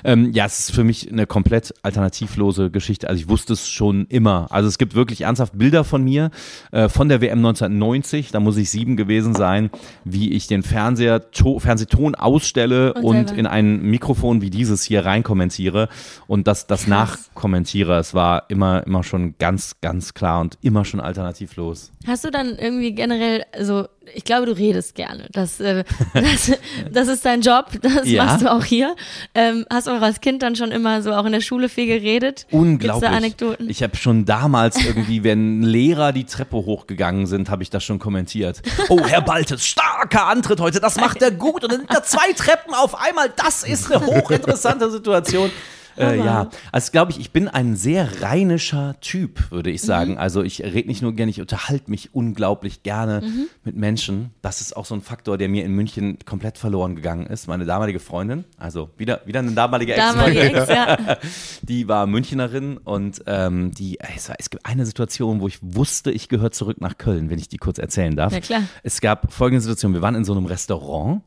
Ähm, 0.04 0.32
ja, 0.32 0.44
es 0.44 0.58
ist 0.60 0.74
für 0.74 0.84
mich 0.84 1.10
eine 1.10 1.26
komplett 1.26 1.74
alternativlose 1.82 2.70
Geschichte. 2.70 3.08
Also 3.08 3.20
ich 3.22 3.28
wusste 3.28 3.54
es 3.54 3.68
schon 3.68 4.06
immer. 4.08 4.46
Also 4.50 4.68
es 4.68 4.78
gibt 4.78 4.94
wirklich 4.94 5.22
ernsthaft 5.22 5.56
Bilder 5.56 5.84
von 5.84 6.04
mir, 6.04 6.30
äh, 6.72 6.88
von 6.88 7.08
der 7.08 7.20
WM 7.20 7.38
1990, 7.38 8.30
da 8.30 8.40
muss 8.40 8.56
ich 8.56 8.70
sieben 8.70 8.96
gewesen 8.96 9.34
sein, 9.34 9.70
wie 10.04 10.32
ich 10.32 10.46
den 10.46 10.62
Fernseher, 10.62 11.30
to, 11.30 11.58
Fernsehton 11.58 12.14
ausstelle 12.14 12.94
und, 12.94 13.30
und 13.30 13.30
in 13.32 13.46
ein 13.46 13.82
Mikrofon 13.82 14.42
wie 14.42 14.50
dieses 14.50 14.84
hier 14.84 15.04
reinkommentiere 15.04 15.88
und 16.26 16.46
das, 16.46 16.66
das 16.66 16.86
nachkommentiere. 16.86 17.98
Es 17.98 18.14
war 18.14 18.44
immer, 18.48 18.86
immer 18.86 19.02
schon 19.02 19.34
ganz, 19.38 19.80
ganz 19.80 20.14
klar 20.14 20.40
und 20.40 20.58
immer 20.60 20.84
schon 20.84 21.00
alternativlos. 21.00 21.92
Hast 22.06 22.24
du 22.24 22.30
dann 22.30 22.56
irgendwie 22.58 22.94
generell, 22.94 23.44
also 23.52 23.88
ich 24.14 24.24
glaube, 24.24 24.46
du 24.46 24.52
redest 24.52 24.94
gerne. 24.94 25.26
Das, 25.32 25.60
äh, 25.60 25.84
das, 26.14 26.52
das 26.90 27.08
ist 27.08 27.24
dein 27.24 27.40
Job, 27.40 27.66
das 27.82 28.08
ja. 28.08 28.24
machst 28.24 28.42
du 28.42 28.52
auch 28.52 28.64
hier. 28.64 28.94
Ähm, 29.34 29.64
hast 29.70 29.86
du 29.86 29.92
auch 29.92 30.02
als 30.02 30.20
Kind 30.20 30.42
dann 30.42 30.56
schon 30.56 30.70
immer 30.70 31.02
so 31.02 31.12
auch 31.12 31.24
in 31.24 31.32
der 31.32 31.40
Schule 31.40 31.68
viel 31.68 31.86
geredet? 31.86 32.46
Unglaublich. 32.50 33.10
Anekdoten? 33.10 33.68
Ich 33.68 33.82
habe 33.82 33.96
schon 33.96 34.24
damals 34.24 34.84
irgendwie, 34.84 35.24
wenn 35.24 35.62
Lehrer 35.62 36.12
die 36.12 36.24
Treppe 36.24 36.56
hochgegangen 36.56 37.26
sind, 37.26 37.50
habe 37.50 37.62
ich 37.62 37.70
das 37.70 37.84
schon 37.84 37.98
kommentiert. 37.98 38.62
Oh, 38.88 39.00
Herr 39.06 39.22
Baltes, 39.22 39.66
starker 39.66 40.26
Antritt 40.26 40.60
heute, 40.60 40.80
das 40.80 40.96
macht 40.96 41.22
er 41.22 41.30
gut. 41.30 41.64
Und 41.64 41.72
dann 41.72 41.80
sind 41.80 41.92
da 41.92 42.02
zwei 42.02 42.32
Treppen 42.32 42.74
auf 42.74 43.00
einmal. 43.00 43.32
Das 43.34 43.64
ist 43.64 43.90
eine 43.90 44.04
hochinteressante 44.04 44.90
Situation. 44.90 45.50
Äh, 45.96 46.18
ja, 46.18 46.50
also 46.72 46.92
glaube 46.92 47.12
ich, 47.12 47.20
ich 47.20 47.30
bin 47.30 47.48
ein 47.48 47.76
sehr 47.76 48.22
rheinischer 48.22 48.96
Typ, 49.00 49.50
würde 49.50 49.70
ich 49.70 49.82
sagen. 49.82 50.12
Mhm. 50.12 50.18
Also 50.18 50.42
ich 50.42 50.62
rede 50.62 50.88
nicht 50.88 51.02
nur 51.02 51.12
gerne, 51.14 51.30
ich 51.30 51.40
unterhalte 51.40 51.90
mich 51.90 52.14
unglaublich 52.14 52.82
gerne 52.82 53.22
mhm. 53.24 53.46
mit 53.64 53.76
Menschen. 53.76 54.30
Das 54.42 54.60
ist 54.60 54.76
auch 54.76 54.84
so 54.84 54.94
ein 54.94 55.02
Faktor, 55.02 55.38
der 55.38 55.48
mir 55.48 55.64
in 55.64 55.72
München 55.72 56.18
komplett 56.24 56.58
verloren 56.58 56.96
gegangen 56.96 57.26
ist. 57.26 57.46
Meine 57.46 57.64
damalige 57.64 58.00
Freundin, 58.00 58.44
also 58.58 58.90
wieder, 58.96 59.20
wieder 59.26 59.40
eine 59.40 59.52
damalige 59.52 59.94
Ex-Freundin, 59.94 60.54
Ex, 60.54 60.68
ja. 60.68 61.16
die 61.62 61.88
war 61.88 62.06
Münchnerin 62.06 62.78
und 62.78 63.22
ähm, 63.26 63.72
die, 63.72 63.98
es, 64.16 64.28
war, 64.28 64.36
es 64.38 64.50
gibt 64.50 64.66
eine 64.66 64.86
Situation, 64.86 65.40
wo 65.40 65.48
ich 65.48 65.58
wusste, 65.62 66.10
ich 66.10 66.28
gehöre 66.28 66.50
zurück 66.50 66.80
nach 66.80 66.98
Köln, 66.98 67.30
wenn 67.30 67.38
ich 67.38 67.48
die 67.48 67.58
kurz 67.58 67.78
erzählen 67.78 68.16
darf. 68.16 68.32
Ja, 68.32 68.40
klar. 68.40 68.62
Es 68.82 69.00
gab 69.00 69.32
folgende 69.32 69.60
Situation, 69.60 69.94
wir 69.94 70.02
waren 70.02 70.14
in 70.14 70.24
so 70.24 70.32
einem 70.32 70.46
Restaurant 70.46 71.22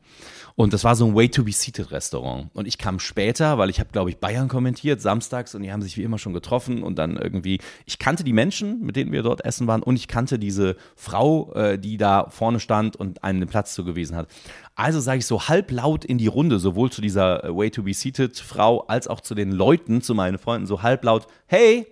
und 0.58 0.74
das 0.74 0.84
war 0.84 0.96
so 0.96 1.06
ein 1.06 1.15
Way-to-be-seated-Restaurant. 1.15 2.50
Und 2.54 2.67
ich 2.67 2.78
kam 2.78 3.00
später, 3.00 3.58
weil 3.60 3.70
ich 3.70 3.80
habe, 3.80 3.91
glaube 3.91 4.10
ich, 4.10 4.17
Bayern 4.17 4.48
kommentiert, 4.48 5.00
samstags, 5.00 5.56
und 5.56 5.62
die 5.62 5.72
haben 5.72 5.84
sich 5.84 5.96
wie 5.96 6.04
immer 6.04 6.17
schon 6.17 6.34
getroffen. 6.34 6.82
Und 6.84 6.98
dann 6.98 7.15
irgendwie, 7.15 7.60
ich 7.86 8.00
kannte 8.00 8.24
die 8.24 8.34
Menschen, 8.34 8.82
mit 8.82 8.96
denen 8.96 9.12
wir 9.12 9.22
dort 9.24 9.46
essen 9.46 9.67
waren, 9.67 9.84
und 9.84 9.96
ich 9.96 10.08
kannte 10.08 10.39
diese 10.39 10.76
Frau, 10.96 11.54
äh, 11.54 11.78
die 11.78 11.98
da 11.98 12.28
vorne 12.30 12.60
stand 12.60 12.96
und 12.96 13.24
einen 13.24 13.48
Platz 13.48 13.74
zugewiesen 13.76 14.17
hat. 14.17 14.28
Also 14.76 15.00
sage 15.00 15.20
ich 15.20 15.26
so 15.26 15.48
halblaut 15.48 16.04
in 16.04 16.17
die 16.17 16.28
Runde, 16.28 16.60
sowohl 16.60 16.91
zu 16.91 17.02
dieser 17.02 17.43
äh, 17.43 17.56
Way-to-be-seated 17.56 18.38
Frau 18.38 18.82
als 18.88 19.08
auch 19.08 19.22
zu 19.22 19.36
den 19.36 19.52
Leuten, 19.52 20.02
zu 20.02 20.15
meinen 20.15 20.39
Freunden, 20.39 20.67
so 20.67 20.82
halblaut, 20.82 21.28
hey, 21.46 21.88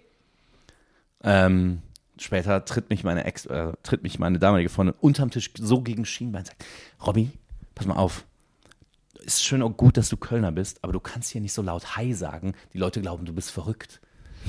Ähm, 1.28 1.82
später 2.20 2.66
tritt 2.66 2.92
mich 2.92 3.04
meine 3.04 3.24
Ex, 3.26 3.48
äh, 3.48 3.74
tritt 3.82 4.04
mich 4.04 4.20
meine 4.20 4.38
damalige 4.38 4.70
Freundin 4.70 4.96
unterm 5.02 5.32
Tisch 5.32 5.50
so 5.58 5.82
gegen 5.82 6.06
Schienbein 6.06 6.42
und 6.42 6.48
sagt, 6.48 6.66
Robby, 7.06 7.32
pass 7.74 7.88
mal 7.88 7.96
auf. 7.96 8.26
Ist 9.26 9.44
schön 9.44 9.64
und 9.64 9.76
gut, 9.76 9.98
dass 9.98 10.10
du 10.10 10.18
Kölner 10.18 10.52
bist, 10.52 10.84
aber 10.84 10.94
du 10.94 11.00
kannst 11.00 11.32
hier 11.32 11.42
nicht 11.42 11.54
so 11.54 11.64
laut 11.64 11.98
Hi 11.98 12.14
sagen. 12.14 12.54
Die 12.74 12.78
Leute 12.78 13.02
glauben, 13.02 13.26
du 13.26 13.34
bist 13.34 13.50
verrückt. 13.50 14.00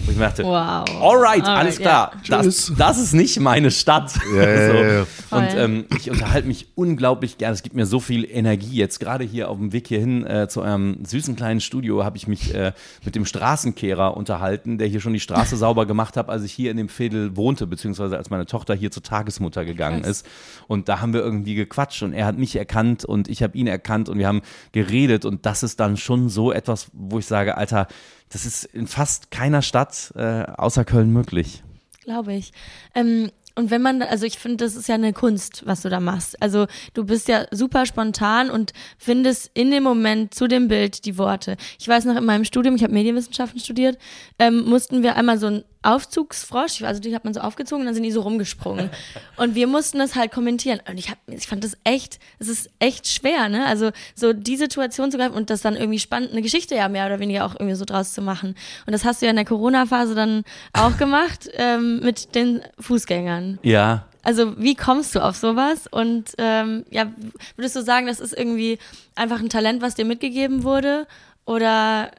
Und 0.04 0.10
ich 0.12 0.16
mir 0.18 0.24
dachte, 0.26 0.44
Wow. 0.44 0.52
alright, 0.52 0.92
Alright, 1.02 1.46
alles 1.48 1.78
klar. 1.78 2.12
ja. 2.24 2.42
Das, 2.42 2.72
das 2.76 2.98
ist 2.98 3.12
nicht 3.12 3.40
meine 3.40 3.70
Stadt. 3.70 4.12
Ja, 4.34 5.04
so. 5.30 5.36
Und 5.36 5.54
ähm, 5.56 5.84
ich 5.98 6.10
unterhalte 6.10 6.46
mich 6.46 6.68
unglaublich 6.74 7.38
gern. 7.38 7.52
Es 7.52 7.62
gibt 7.62 7.74
mir 7.74 7.86
so 7.86 7.98
viel 7.98 8.24
Energie. 8.30 8.76
Jetzt 8.76 9.00
gerade 9.00 9.24
hier 9.24 9.50
auf 9.50 9.56
dem 9.56 9.72
Weg 9.72 9.88
hierhin 9.88 10.24
äh, 10.26 10.48
zu 10.48 10.62
eurem 10.62 11.04
süßen 11.04 11.34
kleinen 11.34 11.60
Studio 11.60 12.04
habe 12.04 12.16
ich 12.16 12.28
mich 12.28 12.54
äh, 12.54 12.72
mit 13.04 13.14
dem 13.14 13.24
Straßenkehrer 13.24 14.16
unterhalten, 14.16 14.78
der 14.78 14.86
hier 14.86 15.00
schon 15.00 15.12
die 15.12 15.20
Straße 15.20 15.56
sauber 15.56 15.86
gemacht 15.86 16.16
hat, 16.16 16.28
als 16.28 16.42
ich 16.44 16.52
hier 16.52 16.70
in 16.70 16.76
dem 16.76 16.88
Viertel 16.88 17.36
wohnte, 17.36 17.66
beziehungsweise 17.66 18.16
als 18.16 18.30
meine 18.30 18.46
Tochter 18.46 18.74
hier 18.74 18.90
zur 18.90 19.02
Tagesmutter 19.02 19.64
gegangen 19.64 20.02
Krass. 20.02 20.22
ist. 20.22 20.26
Und 20.68 20.88
da 20.88 21.00
haben 21.00 21.12
wir 21.14 21.20
irgendwie 21.20 21.54
gequatscht 21.54 22.02
und 22.02 22.12
er 22.12 22.26
hat 22.26 22.38
mich 22.38 22.54
erkannt 22.56 23.04
und 23.04 23.28
ich 23.28 23.42
habe 23.42 23.56
ihn 23.58 23.66
erkannt 23.66 24.08
und 24.08 24.18
wir 24.18 24.28
haben 24.28 24.42
geredet. 24.72 25.24
Und 25.24 25.46
das 25.46 25.62
ist 25.62 25.80
dann 25.80 25.96
schon 25.96 26.28
so 26.28 26.52
etwas, 26.52 26.88
wo 26.92 27.18
ich 27.18 27.26
sage, 27.26 27.56
Alter, 27.56 27.88
das 28.30 28.46
ist 28.46 28.64
in 28.64 28.86
fast 28.86 29.30
keiner 29.30 29.62
Stadt 29.62 30.12
äh, 30.16 30.42
außer 30.42 30.84
Köln 30.84 31.12
möglich. 31.12 31.62
Glaube 32.04 32.34
ich. 32.34 32.52
Ähm, 32.94 33.30
und 33.58 33.70
wenn 33.70 33.80
man, 33.80 34.02
also 34.02 34.26
ich 34.26 34.38
finde, 34.38 34.58
das 34.58 34.76
ist 34.76 34.86
ja 34.86 34.96
eine 34.96 35.14
Kunst, 35.14 35.62
was 35.64 35.80
du 35.80 35.88
da 35.88 35.98
machst. 35.98 36.40
Also 36.42 36.66
du 36.92 37.04
bist 37.04 37.26
ja 37.26 37.46
super 37.50 37.86
spontan 37.86 38.50
und 38.50 38.74
findest 38.98 39.50
in 39.54 39.70
dem 39.70 39.82
Moment 39.82 40.34
zu 40.34 40.46
dem 40.46 40.68
Bild 40.68 41.06
die 41.06 41.16
Worte. 41.16 41.56
Ich 41.78 41.88
weiß 41.88 42.04
noch 42.04 42.16
in 42.16 42.24
meinem 42.24 42.44
Studium, 42.44 42.76
ich 42.76 42.82
habe 42.82 42.92
Medienwissenschaften 42.92 43.58
studiert, 43.58 43.96
ähm, 44.38 44.68
mussten 44.68 45.02
wir 45.02 45.16
einmal 45.16 45.38
so 45.38 45.46
einen 45.46 45.64
Aufzugsfrosch, 45.86 46.82
also 46.82 47.00
die 47.00 47.14
hat 47.14 47.24
man 47.24 47.32
so 47.32 47.40
aufgezogen 47.40 47.82
und 47.82 47.86
dann 47.86 47.94
sind 47.94 48.02
die 48.02 48.10
so 48.10 48.22
rumgesprungen. 48.22 48.90
Und 49.36 49.54
wir 49.54 49.66
mussten 49.66 49.98
das 49.98 50.14
halt 50.16 50.32
kommentieren. 50.32 50.80
Und 50.88 50.98
ich, 50.98 51.10
hab, 51.10 51.18
ich 51.26 51.46
fand 51.46 51.62
das 51.62 51.76
echt, 51.84 52.18
es 52.38 52.48
ist 52.48 52.70
echt 52.78 53.06
schwer, 53.06 53.48
ne? 53.48 53.66
Also 53.66 53.90
so 54.14 54.32
die 54.32 54.56
Situation 54.56 55.10
zu 55.10 55.18
greifen 55.18 55.34
und 55.34 55.50
das 55.50 55.60
dann 55.60 55.76
irgendwie 55.76 55.98
spannend, 55.98 56.32
eine 56.32 56.42
Geschichte 56.42 56.74
ja 56.74 56.88
mehr 56.88 57.06
oder 57.06 57.20
weniger 57.20 57.44
auch 57.44 57.54
irgendwie 57.54 57.74
so 57.74 57.84
draus 57.84 58.14
zu 58.14 58.22
machen. 58.22 58.56
Und 58.86 58.92
das 58.92 59.04
hast 59.04 59.20
du 59.20 59.26
ja 59.26 59.30
in 59.30 59.36
der 59.36 59.44
Corona-Phase 59.44 60.14
dann 60.14 60.44
auch 60.72 60.96
gemacht 60.98 61.50
ähm, 61.54 62.00
mit 62.00 62.34
den 62.34 62.62
Fußgängern. 62.80 63.58
Ja, 63.62 64.06
Also 64.22 64.58
wie 64.58 64.74
kommst 64.74 65.14
du 65.14 65.20
auf 65.20 65.36
sowas? 65.36 65.86
Und 65.86 66.32
ähm, 66.38 66.84
ja, 66.90 67.12
würdest 67.56 67.76
du 67.76 67.82
sagen, 67.82 68.06
das 68.06 68.18
ist 68.18 68.32
irgendwie 68.36 68.78
einfach 69.14 69.40
ein 69.40 69.50
Talent, 69.50 69.82
was 69.82 69.94
dir 69.94 70.04
mitgegeben 70.04 70.64
wurde? 70.64 71.06
Oder 71.44 72.10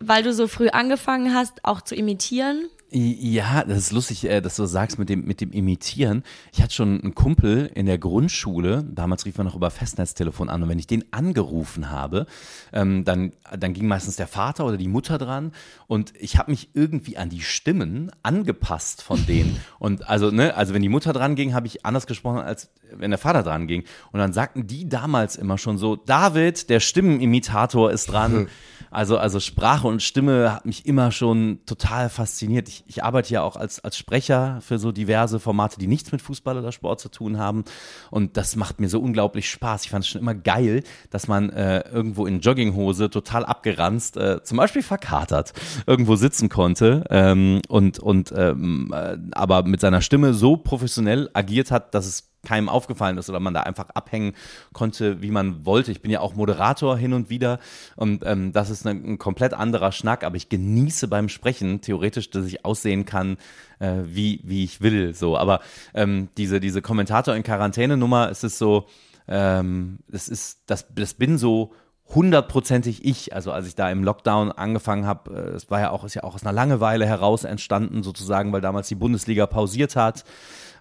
weil 0.00 0.22
du 0.22 0.32
so 0.32 0.48
früh 0.48 0.68
angefangen 0.68 1.34
hast, 1.34 1.64
auch 1.64 1.80
zu 1.80 1.94
imitieren? 1.94 2.68
Ja, 2.90 3.64
das 3.64 3.78
ist 3.78 3.92
lustig, 3.92 4.24
äh, 4.24 4.40
dass 4.40 4.56
du 4.56 4.62
das 4.62 4.70
sagst 4.70 4.98
mit 4.98 5.10
dem, 5.10 5.26
mit 5.26 5.42
dem 5.42 5.52
Imitieren. 5.52 6.22
Ich 6.52 6.62
hatte 6.62 6.72
schon 6.72 7.02
einen 7.02 7.14
Kumpel 7.14 7.70
in 7.74 7.84
der 7.84 7.98
Grundschule, 7.98 8.82
damals 8.90 9.26
rief 9.26 9.36
er 9.36 9.44
noch 9.44 9.54
über 9.54 9.70
Festnetztelefon 9.70 10.48
an 10.48 10.62
und 10.62 10.70
wenn 10.70 10.78
ich 10.78 10.86
den 10.86 11.04
angerufen 11.12 11.90
habe, 11.90 12.24
ähm, 12.72 13.04
dann, 13.04 13.32
dann 13.58 13.74
ging 13.74 13.88
meistens 13.88 14.16
der 14.16 14.26
Vater 14.26 14.64
oder 14.64 14.78
die 14.78 14.88
Mutter 14.88 15.18
dran 15.18 15.52
und 15.86 16.14
ich 16.18 16.38
habe 16.38 16.50
mich 16.50 16.70
irgendwie 16.72 17.18
an 17.18 17.28
die 17.28 17.42
Stimmen 17.42 18.10
angepasst 18.22 19.02
von 19.02 19.24
denen. 19.26 19.60
Und 19.78 20.08
also, 20.08 20.30
ne, 20.30 20.54
also 20.56 20.74
wenn 20.74 20.82
die 20.82 20.88
Mutter 20.88 21.12
dran 21.12 21.34
ging, 21.34 21.54
habe 21.54 21.66
ich 21.66 21.86
anders 21.86 22.06
gesprochen, 22.06 22.38
als 22.38 22.70
wenn 22.92 23.10
der 23.10 23.18
Vater 23.18 23.42
dran 23.42 23.66
ging. 23.66 23.84
Und 24.12 24.18
dann 24.18 24.32
sagten 24.32 24.66
die 24.66 24.88
damals 24.88 25.36
immer 25.36 25.56
schon 25.56 25.78
so, 25.78 25.96
David, 25.96 26.68
der 26.68 26.80
Stimmenimitator 26.80 27.90
ist 27.90 28.10
dran. 28.10 28.48
Also, 28.90 29.18
also 29.18 29.40
Sprache 29.40 29.86
und 29.86 30.02
Stimme 30.02 30.54
hat 30.54 30.66
mich 30.66 30.86
immer 30.86 31.12
schon 31.12 31.60
total 31.66 32.08
fasziniert. 32.08 32.68
Ich, 32.68 32.84
ich 32.86 33.04
arbeite 33.04 33.32
ja 33.32 33.42
auch 33.42 33.56
als, 33.56 33.80
als 33.84 33.96
Sprecher 33.96 34.60
für 34.60 34.78
so 34.78 34.92
diverse 34.92 35.40
Formate, 35.40 35.78
die 35.78 35.86
nichts 35.86 36.12
mit 36.12 36.22
Fußball 36.22 36.58
oder 36.58 36.72
Sport 36.72 37.00
zu 37.00 37.08
tun 37.08 37.38
haben. 37.38 37.64
Und 38.10 38.36
das 38.36 38.56
macht 38.56 38.80
mir 38.80 38.88
so 38.88 39.00
unglaublich 39.00 39.50
Spaß. 39.50 39.84
Ich 39.84 39.90
fand 39.90 40.04
es 40.04 40.10
schon 40.10 40.20
immer 40.20 40.34
geil, 40.34 40.82
dass 41.10 41.28
man 41.28 41.50
äh, 41.50 41.80
irgendwo 41.90 42.26
in 42.26 42.40
Jogginghose 42.40 43.10
total 43.10 43.44
abgeranzt, 43.44 44.16
äh, 44.16 44.42
zum 44.42 44.58
Beispiel 44.58 44.82
verkatert, 44.82 45.52
irgendwo 45.86 46.16
sitzen 46.16 46.48
konnte 46.48 47.04
ähm, 47.10 47.60
und, 47.68 47.98
und 47.98 48.32
ähm, 48.36 48.92
äh, 48.94 49.16
aber 49.32 49.64
mit 49.64 49.80
seiner 49.80 50.00
Stimme 50.00 50.34
so 50.34 50.56
professionell 50.56 51.30
agiert 51.32 51.70
hat, 51.70 51.94
dass 51.94 52.06
es 52.06 52.27
keinem 52.46 52.68
aufgefallen 52.68 53.18
ist 53.18 53.28
oder 53.28 53.40
man 53.40 53.54
da 53.54 53.60
einfach 53.60 53.90
abhängen 53.90 54.34
konnte, 54.72 55.22
wie 55.22 55.30
man 55.30 55.66
wollte. 55.66 55.90
Ich 55.90 56.02
bin 56.02 56.10
ja 56.10 56.20
auch 56.20 56.34
Moderator 56.34 56.96
hin 56.96 57.12
und 57.12 57.30
wieder 57.30 57.58
und 57.96 58.24
ähm, 58.24 58.52
das 58.52 58.70
ist 58.70 58.86
ein, 58.86 59.04
ein 59.04 59.18
komplett 59.18 59.54
anderer 59.54 59.92
Schnack, 59.92 60.24
aber 60.24 60.36
ich 60.36 60.48
genieße 60.48 61.08
beim 61.08 61.28
Sprechen 61.28 61.80
theoretisch, 61.80 62.30
dass 62.30 62.46
ich 62.46 62.64
aussehen 62.64 63.04
kann, 63.04 63.36
äh, 63.80 63.94
wie, 64.04 64.40
wie 64.44 64.64
ich 64.64 64.80
will. 64.80 65.14
So, 65.14 65.36
aber 65.36 65.60
ähm, 65.94 66.28
diese, 66.36 66.60
diese 66.60 66.82
Kommentator 66.82 67.34
in 67.34 67.42
Quarantäne-Nummer, 67.42 68.30
es 68.30 68.44
ist 68.44 68.58
so, 68.58 68.86
ähm, 69.26 69.98
das 70.08 70.28
ist, 70.28 70.62
das, 70.66 70.86
das 70.94 71.14
bin 71.14 71.38
so 71.38 71.72
hundertprozentig 72.14 73.04
ich, 73.04 73.34
also 73.34 73.52
als 73.52 73.66
ich 73.66 73.74
da 73.74 73.90
im 73.90 74.02
Lockdown 74.02 74.50
angefangen 74.50 75.06
habe, 75.06 75.30
äh, 75.30 75.56
es 75.56 75.70
war 75.70 75.80
ja 75.80 75.90
auch, 75.90 76.04
ist 76.04 76.14
ja 76.14 76.24
auch 76.24 76.34
aus 76.34 76.42
einer 76.42 76.52
Langeweile 76.52 77.06
heraus 77.06 77.44
entstanden, 77.44 78.02
sozusagen, 78.02 78.52
weil 78.52 78.60
damals 78.60 78.88
die 78.88 78.94
Bundesliga 78.94 79.46
pausiert 79.46 79.94
hat. 79.96 80.24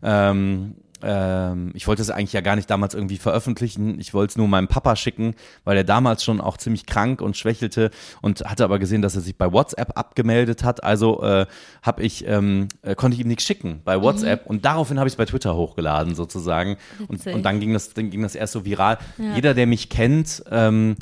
Ähm, 0.02 0.76
ähm, 1.04 1.72
ich 1.74 1.88
wollte 1.88 2.02
es 2.02 2.10
eigentlich 2.10 2.34
ja 2.34 2.42
gar 2.42 2.56
nicht 2.56 2.70
damals 2.70 2.94
irgendwie 2.94 3.18
veröffentlichen. 3.18 4.00
Ich 4.00 4.14
wollte 4.14 4.32
es 4.32 4.38
nur 4.38 4.48
meinem 4.48 4.68
Papa 4.68 4.96
schicken, 4.96 5.36
weil 5.64 5.78
er 5.78 5.84
damals 5.84 6.24
schon 6.24 6.42
auch 6.42 6.58
ziemlich 6.58 6.86
krank 6.86 7.22
und 7.22 7.38
schwächelte 7.38 7.92
und 8.22 8.42
hatte 8.42 8.64
aber 8.64 8.80
gesehen, 8.80 9.02
dass 9.02 9.16
er 9.16 9.22
sich 9.22 9.38
bei 9.38 9.52
WhatsApp 9.52 9.98
abgemeldet 9.98 10.64
hat. 10.64 10.84
Also 10.84 11.22
äh, 11.24 11.46
habe 11.82 12.04
ich 12.04 12.28
ähm, 12.28 12.68
äh, 12.82 12.96
konnte 12.96 13.16
ich 13.16 13.22
ihm 13.22 13.28
nichts 13.28 13.44
schicken 13.44 13.82
bei 13.84 14.02
WhatsApp 14.02 14.46
und 14.46 14.66
daraufhin 14.66 15.00
habe 15.00 15.08
ich 15.08 15.14
es 15.14 15.18
bei 15.18 15.26
Twitter 15.26 15.56
hochgeladen 15.56 16.16
sozusagen 16.16 16.78
und, 17.08 17.26
und 17.26 17.44
dann 17.44 17.60
ging 17.60 17.74
das 17.74 17.94
dann 17.94 18.10
ging 18.10 18.22
das 18.22 18.36
erst 18.36 18.54
so 18.54 18.66
viral. 18.66 18.98
Jeder, 19.36 19.54
der 19.54 19.68
mich 19.68 19.90
kennt, 19.90 20.44
ähm, 20.52 20.96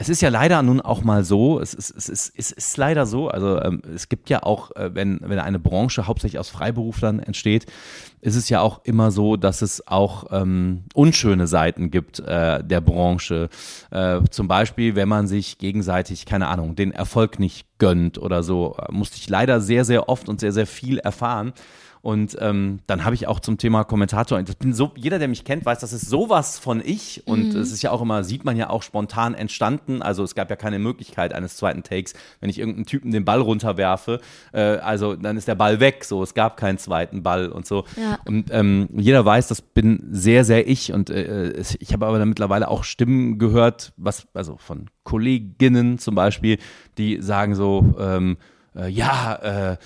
es 0.00 0.08
ist 0.08 0.22
ja 0.22 0.30
leider 0.30 0.62
nun 0.62 0.80
auch 0.80 1.02
mal 1.02 1.24
so, 1.24 1.60
es 1.60 1.74
ist, 1.74 1.90
es 1.90 2.08
ist, 2.08 2.32
es 2.34 2.52
ist 2.52 2.76
leider 2.78 3.04
so, 3.04 3.28
also 3.28 3.60
ähm, 3.60 3.82
es 3.94 4.08
gibt 4.08 4.30
ja 4.30 4.42
auch, 4.42 4.74
äh, 4.74 4.94
wenn, 4.94 5.20
wenn 5.22 5.38
eine 5.38 5.58
Branche 5.58 6.06
hauptsächlich 6.06 6.38
aus 6.38 6.48
Freiberuflern 6.48 7.18
entsteht, 7.18 7.66
ist 8.22 8.34
es 8.34 8.48
ja 8.48 8.62
auch 8.62 8.80
immer 8.84 9.10
so, 9.10 9.36
dass 9.36 9.60
es 9.60 9.86
auch 9.86 10.24
ähm, 10.30 10.84
unschöne 10.94 11.46
Seiten 11.46 11.90
gibt 11.90 12.18
äh, 12.20 12.64
der 12.64 12.80
Branche. 12.80 13.50
Äh, 13.90 14.22
zum 14.30 14.48
Beispiel, 14.48 14.96
wenn 14.96 15.08
man 15.08 15.26
sich 15.26 15.58
gegenseitig, 15.58 16.24
keine 16.24 16.48
Ahnung, 16.48 16.76
den 16.76 16.92
Erfolg 16.92 17.38
nicht 17.38 17.66
gönnt 17.76 18.16
oder 18.16 18.42
so, 18.42 18.78
äh, 18.78 18.90
musste 18.90 19.18
ich 19.18 19.28
leider 19.28 19.60
sehr, 19.60 19.84
sehr 19.84 20.08
oft 20.08 20.30
und 20.30 20.40
sehr, 20.40 20.52
sehr 20.52 20.66
viel 20.66 20.96
erfahren. 20.96 21.52
Und 22.02 22.36
ähm, 22.40 22.80
dann 22.86 23.04
habe 23.04 23.14
ich 23.14 23.26
auch 23.26 23.40
zum 23.40 23.58
Thema 23.58 23.84
Kommentator, 23.84 24.42
das 24.42 24.54
bin 24.54 24.72
so, 24.72 24.92
jeder, 24.96 25.18
der 25.18 25.28
mich 25.28 25.44
kennt, 25.44 25.66
weiß, 25.66 25.80
das 25.80 25.92
ist 25.92 26.08
sowas 26.08 26.58
von 26.58 26.82
ich. 26.84 27.26
Und 27.26 27.54
es 27.54 27.72
ist 27.72 27.82
ja 27.82 27.90
auch 27.90 28.00
immer, 28.00 28.24
sieht 28.24 28.44
man 28.44 28.56
ja 28.56 28.70
auch 28.70 28.82
spontan 28.82 29.34
entstanden. 29.34 30.00
Also 30.00 30.24
es 30.24 30.34
gab 30.34 30.48
ja 30.48 30.56
keine 30.56 30.78
Möglichkeit 30.78 31.34
eines 31.34 31.56
zweiten 31.56 31.82
Takes, 31.82 32.14
wenn 32.40 32.48
ich 32.48 32.58
irgendeinen 32.58 32.86
Typen 32.86 33.10
den 33.10 33.24
Ball 33.26 33.40
runterwerfe. 33.40 34.20
Äh, 34.52 34.60
also 34.60 35.14
dann 35.14 35.36
ist 35.36 35.46
der 35.46 35.56
Ball 35.56 35.80
weg. 35.80 36.04
So, 36.04 36.22
es 36.22 36.32
gab 36.32 36.56
keinen 36.56 36.78
zweiten 36.78 37.22
Ball 37.22 37.48
und 37.48 37.66
so. 37.66 37.84
Ja. 38.00 38.18
Und 38.24 38.50
ähm, 38.50 38.88
jeder 38.96 39.24
weiß, 39.24 39.48
das 39.48 39.60
bin 39.60 40.08
sehr, 40.10 40.44
sehr 40.44 40.68
ich. 40.68 40.92
Und 40.94 41.10
äh, 41.10 41.62
ich 41.78 41.92
habe 41.92 42.06
aber 42.06 42.18
dann 42.18 42.28
mittlerweile 42.30 42.68
auch 42.68 42.84
Stimmen 42.84 43.38
gehört, 43.38 43.92
was, 43.98 44.26
also 44.32 44.56
von 44.56 44.86
Kolleginnen 45.04 45.98
zum 45.98 46.14
Beispiel, 46.14 46.58
die 46.96 47.20
sagen 47.20 47.54
so, 47.54 47.94
ähm, 47.98 48.38
äh, 48.74 48.88
ja, 48.88 49.72
äh, 49.72 49.76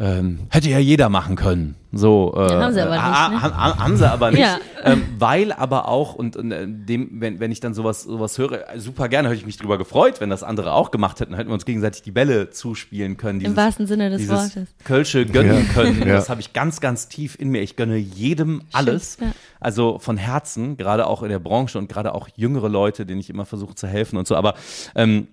ähm, 0.00 0.38
hätte 0.50 0.70
ja 0.70 0.78
jeder 0.78 1.08
machen 1.08 1.34
können. 1.34 1.74
So, 1.90 2.34
äh, 2.36 2.52
Ja, 2.52 2.62
haben 2.62 2.74
sie 2.74 2.82
aber 2.82 2.92
äh, 2.92 2.98
nicht, 2.98 3.04
ne? 3.06 3.42
ha- 3.42 3.52
ha- 3.56 3.78
haben 3.78 3.96
sie 3.96 4.08
aber 4.08 4.30
nicht. 4.30 4.40
Ja. 4.40 4.58
Ähm, 4.84 5.02
weil 5.18 5.52
aber 5.52 5.88
auch, 5.88 6.14
und, 6.14 6.36
und 6.36 6.52
äh, 6.52 6.66
dem, 6.68 7.20
wenn, 7.20 7.40
wenn 7.40 7.50
ich 7.50 7.60
dann 7.60 7.72
sowas, 7.74 8.02
sowas 8.02 8.36
höre, 8.38 8.68
äh, 8.74 8.78
super 8.78 9.08
gerne, 9.08 9.28
hätte 9.28 9.38
ich 9.40 9.46
mich 9.46 9.56
drüber 9.56 9.76
gefreut, 9.78 10.20
wenn 10.20 10.30
das 10.30 10.42
andere 10.44 10.72
auch 10.72 10.90
gemacht 10.90 11.18
hätten, 11.20 11.34
hätten 11.34 11.48
wir 11.48 11.54
uns 11.54 11.64
gegenseitig 11.64 12.02
die 12.02 12.10
Bälle 12.12 12.50
zuspielen 12.50 13.16
können. 13.16 13.40
Dieses, 13.40 13.52
Im 13.52 13.56
wahrsten 13.56 13.86
Sinne 13.86 14.10
des 14.10 14.18
dieses 14.20 14.36
Wortes. 14.54 14.68
Kölsche 14.84 15.24
gönnen 15.26 15.66
Ja. 15.66 15.72
können. 15.72 15.98
Ja. 16.06 16.14
Das 16.14 16.28
habe 16.28 16.40
ich 16.42 16.52
ganz, 16.52 16.80
ganz 16.80 17.08
tief 17.08 17.36
in 17.40 17.48
mir. 17.48 17.62
Ich 17.62 17.74
gönne 17.74 17.96
jedem 17.96 18.62
alles. 18.72 19.16
ja. 19.20 19.28
Also 19.58 19.98
von 19.98 20.16
Herzen, 20.18 20.76
gerade 20.76 21.06
auch 21.08 21.22
in 21.24 21.30
der 21.30 21.40
Branche 21.40 21.78
und 21.78 21.88
gerade 21.88 22.14
auch 22.14 22.28
jüngere 22.36 22.68
Leute, 22.68 23.04
denen 23.06 23.18
ich 23.20 23.30
immer 23.30 23.46
versuche 23.46 23.74
zu 23.74 23.88
helfen 23.88 24.16
und 24.18 24.28
so. 24.28 24.36
Aber 24.36 24.54
ähm, 24.94 25.26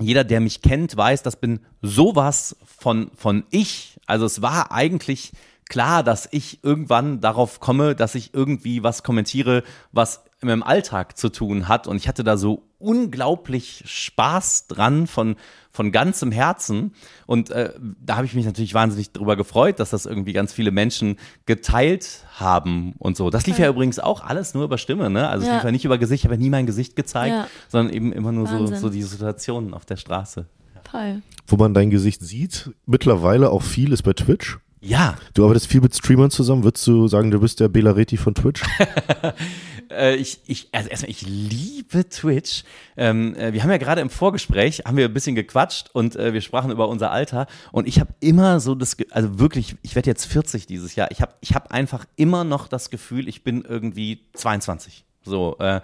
jeder, 0.00 0.24
der 0.24 0.40
mich 0.40 0.62
kennt, 0.62 0.96
weiß, 0.96 1.22
das 1.22 1.36
bin 1.36 1.60
sowas 1.82 2.56
von, 2.64 3.10
von 3.14 3.44
ich. 3.50 3.98
Also 4.06 4.26
es 4.26 4.42
war 4.42 4.72
eigentlich 4.72 5.32
klar, 5.68 6.02
dass 6.02 6.28
ich 6.32 6.64
irgendwann 6.64 7.20
darauf 7.20 7.60
komme, 7.60 7.94
dass 7.94 8.14
ich 8.14 8.34
irgendwie 8.34 8.82
was 8.82 9.02
kommentiere, 9.02 9.62
was 9.92 10.24
in 10.40 10.48
meinem 10.48 10.62
Alltag 10.62 11.16
zu 11.16 11.28
tun 11.30 11.68
hat. 11.68 11.86
Und 11.86 11.96
ich 11.96 12.08
hatte 12.08 12.24
da 12.24 12.36
so 12.36 12.69
unglaublich 12.80 13.84
Spaß 13.86 14.66
dran 14.66 15.06
von, 15.06 15.36
von 15.70 15.92
ganzem 15.92 16.32
Herzen. 16.32 16.94
Und 17.26 17.50
äh, 17.50 17.72
da 18.04 18.16
habe 18.16 18.26
ich 18.26 18.34
mich 18.34 18.46
natürlich 18.46 18.74
wahnsinnig 18.74 19.12
drüber 19.12 19.36
gefreut, 19.36 19.78
dass 19.78 19.90
das 19.90 20.06
irgendwie 20.06 20.32
ganz 20.32 20.52
viele 20.52 20.70
Menschen 20.72 21.16
geteilt 21.46 22.24
haben 22.34 22.94
und 22.98 23.16
so. 23.16 23.30
Das 23.30 23.46
lief 23.46 23.58
ja, 23.58 23.68
übrigens 23.68 23.98
auch 24.00 24.24
alles 24.24 24.54
nur 24.54 24.64
über 24.64 24.78
Stimme, 24.78 25.10
ne? 25.10 25.28
Also 25.28 25.42
es 25.42 25.48
Ja. 25.48 25.54
lief 25.56 25.64
ja 25.64 25.70
nicht 25.70 25.84
über 25.84 25.98
Gesicht, 25.98 26.22
ich 26.22 26.24
habe 26.24 26.34
ja 26.34 26.40
nie 26.40 26.50
mein 26.50 26.66
Gesicht 26.66 26.96
gezeigt, 26.96 27.34
Ja. 27.34 27.46
sondern 27.68 27.94
eben 27.94 28.12
immer 28.12 28.32
nur 28.32 28.46
so, 28.48 28.58
Wahnsinn. 28.58 28.78
so 28.78 28.88
die 28.88 29.02
Situationen 29.02 29.74
auf 29.74 29.84
der 29.84 29.96
Straße. 29.96 30.46
Toll. 30.84 31.22
Wo 31.46 31.56
man 31.56 31.72
dein 31.74 31.90
Gesicht 31.90 32.20
sieht, 32.22 32.70
mittlerweile 32.86 33.50
auch 33.50 33.62
viel 33.62 33.92
ist 33.92 34.02
bei 34.02 34.12
Twitch. 34.12 34.58
Ja, 34.82 35.16
Du 35.34 35.44
arbeitest 35.44 35.66
viel 35.66 35.82
mit 35.82 35.94
Streamern 35.94 36.30
zusammen. 36.30 36.64
Würdest 36.64 36.86
du 36.86 37.06
sagen, 37.06 37.30
du 37.30 37.38
bist 37.38 37.60
der 37.60 37.68
Bela 37.68 37.90
Reti 37.90 38.16
von 38.16 38.34
Twitch? 38.34 38.62
äh, 39.90 40.14
ich, 40.16 40.40
ich, 40.46 40.68
also 40.72 40.88
erstmal, 40.88 41.10
ich 41.10 41.22
liebe 41.22 42.08
Twitch. 42.08 42.64
Ähm, 42.96 43.34
äh, 43.36 43.52
wir 43.52 43.62
haben 43.62 43.70
ja 43.70 43.78
gerade 43.78 44.00
im 44.00 44.10
Vorgespräch, 44.10 44.82
haben 44.86 44.96
wir 44.96 45.06
ein 45.06 45.14
bisschen 45.14 45.34
gequatscht 45.34 45.90
und 45.92 46.16
äh, 46.16 46.32
wir 46.32 46.40
sprachen 46.40 46.70
über 46.70 46.88
unser 46.88 47.10
Alter 47.10 47.46
und 47.72 47.88
ich 47.88 48.00
habe 48.00 48.14
immer 48.20 48.60
so 48.60 48.74
das, 48.74 48.96
also 49.10 49.38
wirklich, 49.38 49.76
ich 49.82 49.94
werde 49.94 50.10
jetzt 50.10 50.26
40 50.26 50.66
dieses 50.66 50.94
Jahr, 50.94 51.10
ich 51.10 51.20
habe 51.20 51.34
ich 51.40 51.54
hab 51.54 51.72
einfach 51.72 52.06
immer 52.16 52.44
noch 52.44 52.68
das 52.68 52.90
Gefühl, 52.90 53.28
ich 53.28 53.44
bin 53.44 53.62
irgendwie 53.62 54.26
22. 54.34 55.04
So, 55.22 55.56
äh, 55.58 55.80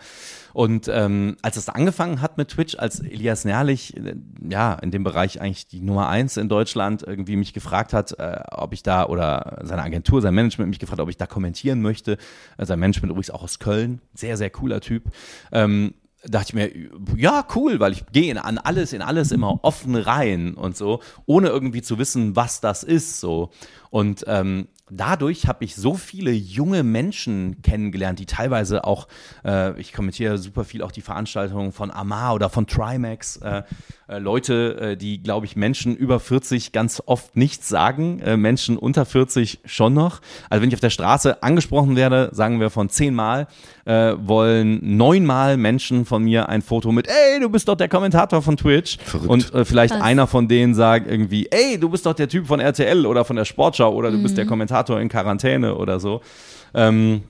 und 0.54 0.88
ähm, 0.88 1.36
als 1.42 1.56
es 1.56 1.68
angefangen 1.68 2.22
hat 2.22 2.38
mit 2.38 2.48
Twitch, 2.48 2.76
als 2.78 3.00
Elias 3.00 3.44
Nerlich, 3.44 3.94
äh, 3.96 4.14
ja, 4.48 4.74
in 4.74 4.90
dem 4.90 5.04
Bereich 5.04 5.40
eigentlich 5.40 5.66
die 5.68 5.80
Nummer 5.82 6.08
eins 6.08 6.38
in 6.38 6.48
Deutschland, 6.48 7.02
irgendwie 7.02 7.36
mich 7.36 7.52
gefragt 7.52 7.92
hat, 7.92 8.18
äh, 8.18 8.40
ob 8.50 8.72
ich 8.72 8.82
da, 8.82 9.06
oder 9.06 9.58
seine 9.62 9.82
Agentur, 9.82 10.22
sein 10.22 10.34
Management 10.34 10.70
mich 10.70 10.78
gefragt, 10.78 11.00
ob 11.00 11.10
ich 11.10 11.18
da 11.18 11.26
kommentieren 11.26 11.82
möchte. 11.82 12.16
Äh, 12.56 12.64
sein 12.64 12.78
Management 12.78 13.10
übrigens 13.10 13.30
auch 13.30 13.42
aus 13.42 13.58
Köln, 13.58 14.00
sehr, 14.14 14.38
sehr 14.38 14.48
cooler 14.48 14.80
Typ. 14.80 15.10
Ähm, 15.52 15.92
dachte 16.24 16.46
ich 16.48 16.54
mir, 16.54 16.70
ja, 17.16 17.46
cool, 17.54 17.78
weil 17.78 17.92
ich 17.92 18.04
gehe 18.12 18.30
in- 18.30 18.38
an 18.38 18.58
alles, 18.58 18.92
in 18.92 19.02
alles 19.02 19.32
immer 19.32 19.62
offen 19.62 19.94
rein 19.96 20.54
und 20.54 20.76
so, 20.76 21.00
ohne 21.26 21.48
irgendwie 21.48 21.82
zu 21.82 21.98
wissen, 21.98 22.34
was 22.36 22.60
das 22.60 22.82
ist, 22.82 23.20
so. 23.20 23.50
Und 23.90 24.24
ähm, 24.26 24.68
dadurch 24.90 25.46
habe 25.48 25.64
ich 25.64 25.74
so 25.74 25.94
viele 25.94 26.30
junge 26.30 26.82
Menschen 26.84 27.60
kennengelernt, 27.62 28.18
die 28.18 28.26
teilweise 28.26 28.84
auch, 28.84 29.08
äh, 29.44 29.78
ich 29.80 29.92
kommentiere 29.92 30.38
super 30.38 30.64
viel 30.64 30.82
auch 30.82 30.92
die 30.92 31.00
Veranstaltungen 31.00 31.72
von 31.72 31.90
Amar 31.90 32.34
oder 32.34 32.48
von 32.50 32.66
Trimax, 32.66 33.36
äh, 33.38 33.62
äh, 34.08 34.18
Leute, 34.18 34.92
äh, 34.92 34.96
die, 34.96 35.20
glaube 35.22 35.46
ich, 35.46 35.56
Menschen 35.56 35.96
über 35.96 36.20
40 36.20 36.70
ganz 36.70 37.02
oft 37.06 37.36
nichts 37.36 37.68
sagen, 37.68 38.20
äh, 38.20 38.36
Menschen 38.36 38.76
unter 38.78 39.04
40 39.04 39.58
schon 39.64 39.94
noch. 39.94 40.20
Also 40.50 40.62
wenn 40.62 40.68
ich 40.68 40.74
auf 40.74 40.80
der 40.80 40.90
Straße 40.90 41.42
angesprochen 41.42 41.96
werde, 41.96 42.28
sagen 42.32 42.60
wir 42.60 42.70
von 42.70 42.88
zehnmal, 42.88 43.48
äh, 43.86 44.14
wollen 44.18 44.96
neunmal 44.96 45.56
Menschen 45.56 46.04
von 46.04 46.22
mir 46.22 46.48
ein 46.48 46.62
Foto 46.62 46.92
mit, 46.92 47.08
ey, 47.08 47.40
du 47.40 47.48
bist 47.50 47.66
doch 47.68 47.74
der 47.76 47.88
Kommentator 47.88 48.40
von 48.42 48.56
Twitch. 48.56 48.98
Verrückt. 48.98 49.28
Und 49.28 49.52
äh, 49.54 49.64
vielleicht 49.64 49.94
Krass. 49.94 50.02
einer 50.04 50.26
von 50.28 50.46
denen 50.46 50.74
sagt 50.74 51.08
irgendwie, 51.10 51.48
ey, 51.50 51.78
du 51.78 51.88
bist 51.88 52.06
doch 52.06 52.14
der 52.14 52.28
Typ 52.28 52.46
von 52.46 52.60
RTL 52.60 53.04
oder 53.06 53.24
von 53.24 53.34
der 53.34 53.44
Sportschau 53.44 53.92
oder 53.92 54.12
du 54.12 54.18
Mhm. 54.18 54.22
bist 54.22 54.36
der 54.38 54.46
Kommentator 54.46 54.75
in 55.00 55.08
Quarantäne 55.08 55.74
oder 55.74 56.00
so. 56.00 56.20
Ähm, 56.74 57.24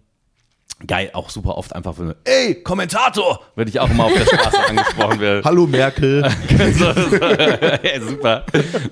geil, 0.86 1.10
auch 1.14 1.30
super 1.30 1.56
oft 1.56 1.74
einfach 1.74 1.94
für, 1.94 2.16
ey, 2.24 2.62
Kommentator, 2.62 3.40
werde 3.54 3.70
ich 3.70 3.80
auch 3.80 3.88
immer 3.88 4.04
auf 4.04 4.12
der 4.12 4.26
Straße 4.26 4.58
angesprochen 4.68 5.20
werden. 5.20 5.44
Hallo 5.44 5.66
Merkel. 5.66 6.28
so, 6.74 6.92
so, 6.92 7.16
ja, 7.16 8.00
super, 8.00 8.44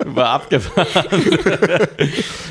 super 0.03 0.29
abgefahren. 0.29 1.21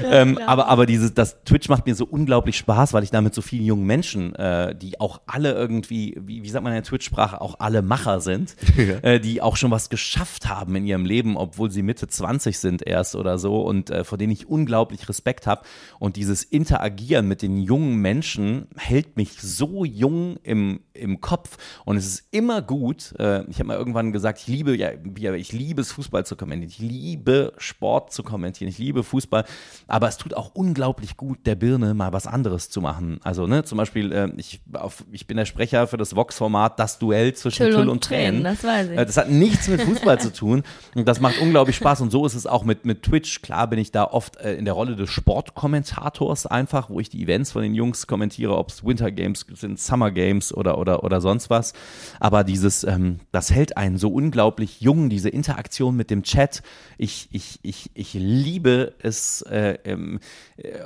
ähm, 0.04 0.38
aber 0.46 0.68
aber 0.68 0.86
dieses, 0.86 1.14
das 1.14 1.42
Twitch 1.44 1.68
macht 1.68 1.84
mir 1.86 1.96
so 1.96 2.04
unglaublich 2.04 2.56
Spaß, 2.56 2.92
weil 2.92 3.02
ich 3.02 3.10
da 3.10 3.20
mit 3.20 3.34
so 3.34 3.42
vielen 3.42 3.64
jungen 3.64 3.86
Menschen, 3.86 4.36
äh, 4.36 4.74
die 4.74 5.00
auch 5.00 5.20
alle 5.26 5.52
irgendwie, 5.52 6.16
wie, 6.20 6.44
wie 6.44 6.48
sagt 6.48 6.62
man 6.62 6.72
in 6.72 6.76
der 6.76 6.84
Twitch-Sprache, 6.84 7.40
auch 7.40 7.58
alle 7.58 7.82
Macher 7.82 8.20
sind, 8.20 8.54
äh, 9.02 9.18
die 9.18 9.42
auch 9.42 9.56
schon 9.56 9.72
was 9.72 9.88
geschafft 9.88 10.48
haben 10.48 10.76
in 10.76 10.86
ihrem 10.86 11.04
Leben, 11.04 11.36
obwohl 11.36 11.72
sie 11.72 11.82
Mitte 11.82 12.06
20 12.06 12.58
sind 12.58 12.86
erst 12.86 13.16
oder 13.16 13.38
so 13.38 13.62
und 13.62 13.90
äh, 13.90 14.04
vor 14.04 14.16
denen 14.16 14.32
ich 14.32 14.48
unglaublich 14.48 15.08
Respekt 15.08 15.48
habe. 15.48 15.62
Und 15.98 16.14
dieses 16.14 16.44
Interagieren 16.44 17.26
mit 17.26 17.42
den 17.42 17.58
jungen 17.58 17.96
Menschen 17.96 18.68
hält 18.76 19.16
mich 19.16 19.23
so 19.24 19.84
jung 19.84 20.36
im, 20.42 20.80
im 20.94 21.20
Kopf 21.20 21.56
und 21.84 21.96
es 21.96 22.06
ist 22.06 22.28
immer 22.30 22.62
gut. 22.62 23.14
Äh, 23.18 23.44
ich 23.50 23.58
habe 23.58 23.64
mal 23.68 23.76
irgendwann 23.76 24.12
gesagt, 24.12 24.40
ich 24.40 24.46
liebe 24.46 24.76
ja, 24.76 24.90
ich 25.34 25.52
liebe 25.52 25.80
es, 25.80 25.92
Fußball 25.92 26.24
zu 26.24 26.36
kommentieren, 26.36 26.70
ich 26.70 26.78
liebe 26.78 27.52
Sport 27.58 28.12
zu 28.12 28.22
kommentieren, 28.22 28.68
ich 28.68 28.78
liebe 28.78 29.02
Fußball, 29.02 29.44
aber 29.86 30.08
es 30.08 30.16
tut 30.16 30.34
auch 30.34 30.52
unglaublich 30.54 31.16
gut, 31.16 31.46
der 31.46 31.54
Birne 31.54 31.94
mal 31.94 32.12
was 32.12 32.26
anderes 32.26 32.70
zu 32.70 32.80
machen. 32.80 33.20
Also 33.22 33.46
ne, 33.46 33.64
zum 33.64 33.78
Beispiel, 33.78 34.12
äh, 34.12 34.30
ich, 34.36 34.60
auf, 34.72 35.04
ich 35.12 35.26
bin 35.26 35.36
der 35.36 35.44
Sprecher 35.44 35.86
für 35.86 35.96
das 35.96 36.14
Vox-Format 36.16 36.78
Das 36.78 36.98
Duell 36.98 37.34
zwischen 37.34 37.66
Tüll, 37.70 37.88
und, 37.88 38.04
Tränen. 38.04 38.44
das 38.44 38.64
weiß 38.64 38.90
ich. 38.90 38.98
Äh, 38.98 39.06
Das 39.06 39.16
hat 39.16 39.30
nichts 39.30 39.68
mit 39.68 39.82
Fußball 39.82 40.20
zu 40.20 40.32
tun. 40.32 40.62
Und 40.94 41.08
das 41.08 41.20
macht 41.20 41.40
unglaublich 41.40 41.76
Spaß. 41.76 42.00
Und 42.00 42.10
so 42.10 42.26
ist 42.26 42.34
es 42.34 42.46
auch 42.46 42.64
mit, 42.64 42.84
mit 42.84 43.02
Twitch. 43.02 43.42
Klar 43.42 43.68
bin 43.68 43.78
ich 43.78 43.90
da 43.90 44.04
oft 44.04 44.36
äh, 44.36 44.54
in 44.54 44.64
der 44.64 44.74
Rolle 44.74 44.96
des 44.96 45.10
Sportkommentators 45.10 46.46
einfach, 46.46 46.90
wo 46.90 47.00
ich 47.00 47.08
die 47.08 47.22
Events 47.22 47.52
von 47.52 47.62
den 47.62 47.74
Jungs 47.74 48.06
kommentiere, 48.06 48.56
ob 48.56 48.68
es 48.70 48.84
Winter 48.84 49.10
Games 49.10 49.46
sind, 49.54 49.78
Summer 49.78 50.10
Games 50.10 50.52
oder, 50.52 50.78
oder, 50.78 50.83
oder 50.84 51.20
sonst 51.20 51.50
was. 51.50 51.72
Aber 52.20 52.44
dieses, 52.44 52.84
ähm, 52.84 53.20
das 53.32 53.50
hält 53.50 53.76
einen 53.76 53.98
so 53.98 54.08
unglaublich 54.12 54.80
jung, 54.80 55.08
diese 55.08 55.28
Interaktion 55.28 55.96
mit 55.96 56.10
dem 56.10 56.22
Chat. 56.22 56.62
Ich, 56.98 57.28
ich, 57.32 57.58
ich, 57.62 57.90
ich 57.94 58.14
liebe 58.14 58.94
es, 59.00 59.42
äh, 59.42 59.78
ähm, 59.84 60.20
äh, 60.56 60.78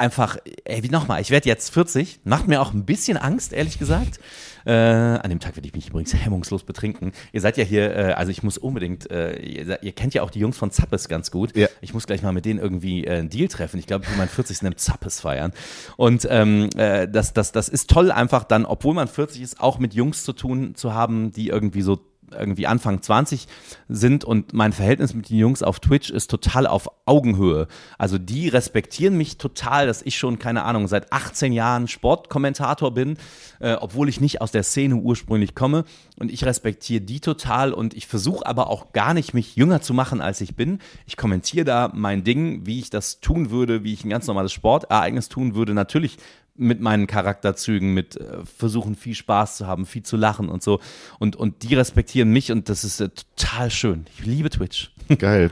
einfach, 0.00 0.38
ey, 0.64 0.82
wie 0.82 0.88
nochmal, 0.88 1.20
ich 1.20 1.30
werde 1.30 1.48
jetzt 1.48 1.72
40, 1.72 2.20
macht 2.24 2.48
mir 2.48 2.60
auch 2.60 2.72
ein 2.72 2.84
bisschen 2.84 3.16
Angst, 3.16 3.52
ehrlich 3.52 3.78
gesagt. 3.78 4.18
Äh, 4.66 4.72
an 4.72 5.30
dem 5.30 5.40
Tag 5.40 5.56
werde 5.56 5.66
ich 5.66 5.74
mich 5.74 5.88
übrigens 5.88 6.14
hemmungslos 6.24 6.64
betrinken. 6.64 7.12
Ihr 7.32 7.40
seid 7.40 7.56
ja 7.56 7.64
hier, 7.64 7.96
äh, 7.96 8.12
also 8.12 8.30
ich 8.30 8.42
muss 8.42 8.58
unbedingt, 8.58 9.10
äh, 9.10 9.38
ihr, 9.38 9.82
ihr 9.82 9.92
kennt 9.92 10.14
ja 10.14 10.22
auch 10.22 10.30
die 10.30 10.40
Jungs 10.40 10.58
von 10.58 10.70
Zappes 10.70 11.08
ganz 11.08 11.30
gut. 11.30 11.56
Ja. 11.56 11.68
Ich 11.80 11.94
muss 11.94 12.06
gleich 12.06 12.22
mal 12.22 12.32
mit 12.32 12.44
denen 12.44 12.58
irgendwie 12.58 13.04
äh, 13.04 13.18
einen 13.18 13.30
Deal 13.30 13.48
treffen. 13.48 13.78
Ich 13.78 13.86
glaube, 13.86 14.04
ich 14.04 14.10
will 14.10 14.18
meinen 14.18 14.28
40. 14.28 14.62
im 14.62 14.76
Zappes 14.76 15.20
feiern. 15.20 15.52
Und 15.96 16.26
ähm, 16.30 16.68
äh, 16.76 17.08
das, 17.08 17.32
das, 17.32 17.52
das 17.52 17.68
ist 17.68 17.88
toll, 17.90 18.10
einfach 18.10 18.44
dann, 18.44 18.66
obwohl 18.66 18.94
man 18.94 19.08
40 19.08 19.42
ist, 19.42 19.60
auch 19.60 19.78
mit 19.78 19.94
Jungs 19.94 20.24
zu 20.24 20.32
tun 20.32 20.74
zu 20.74 20.94
haben, 20.94 21.32
die 21.32 21.48
irgendwie 21.48 21.82
so 21.82 21.98
irgendwie 22.32 22.66
Anfang 22.66 23.02
20 23.02 23.46
sind 23.88 24.24
und 24.24 24.52
mein 24.52 24.72
Verhältnis 24.72 25.14
mit 25.14 25.30
den 25.30 25.38
Jungs 25.38 25.62
auf 25.62 25.80
Twitch 25.80 26.10
ist 26.10 26.30
total 26.30 26.66
auf 26.66 26.88
Augenhöhe. 27.06 27.66
Also 27.98 28.18
die 28.18 28.48
respektieren 28.48 29.16
mich 29.16 29.38
total, 29.38 29.86
dass 29.86 30.02
ich 30.02 30.16
schon, 30.16 30.38
keine 30.38 30.64
Ahnung, 30.64 30.88
seit 30.88 31.12
18 31.12 31.52
Jahren 31.52 31.88
Sportkommentator 31.88 32.94
bin, 32.94 33.16
äh, 33.58 33.74
obwohl 33.74 34.08
ich 34.08 34.20
nicht 34.20 34.40
aus 34.40 34.52
der 34.52 34.62
Szene 34.62 34.96
ursprünglich 34.96 35.54
komme. 35.54 35.84
Und 36.18 36.30
ich 36.30 36.44
respektiere 36.44 37.00
die 37.00 37.20
total 37.20 37.72
und 37.72 37.94
ich 37.94 38.06
versuche 38.06 38.46
aber 38.46 38.68
auch 38.68 38.92
gar 38.92 39.14
nicht, 39.14 39.34
mich 39.34 39.56
jünger 39.56 39.80
zu 39.80 39.94
machen, 39.94 40.20
als 40.20 40.40
ich 40.40 40.54
bin. 40.54 40.78
Ich 41.06 41.16
kommentiere 41.16 41.64
da 41.64 41.90
mein 41.94 42.24
Ding, 42.24 42.66
wie 42.66 42.78
ich 42.78 42.90
das 42.90 43.20
tun 43.20 43.50
würde, 43.50 43.84
wie 43.84 43.92
ich 43.92 44.04
ein 44.04 44.10
ganz 44.10 44.26
normales 44.26 44.52
Sportereignis 44.52 45.28
tun 45.28 45.54
würde. 45.54 45.74
Natürlich 45.74 46.18
mit 46.60 46.80
meinen 46.80 47.06
Charakterzügen, 47.06 47.94
mit 47.94 48.16
äh, 48.16 48.44
versuchen 48.44 48.94
viel 48.94 49.14
Spaß 49.14 49.56
zu 49.56 49.66
haben, 49.66 49.86
viel 49.86 50.02
zu 50.02 50.16
lachen 50.16 50.48
und 50.48 50.62
so. 50.62 50.80
Und, 51.18 51.36
und 51.36 51.62
die 51.62 51.74
respektieren 51.74 52.30
mich 52.30 52.52
und 52.52 52.68
das 52.68 52.84
ist 52.84 53.00
äh, 53.00 53.08
total 53.08 53.70
schön. 53.70 54.06
Ich 54.18 54.26
liebe 54.26 54.50
Twitch. 54.50 54.92
Geil. 55.18 55.50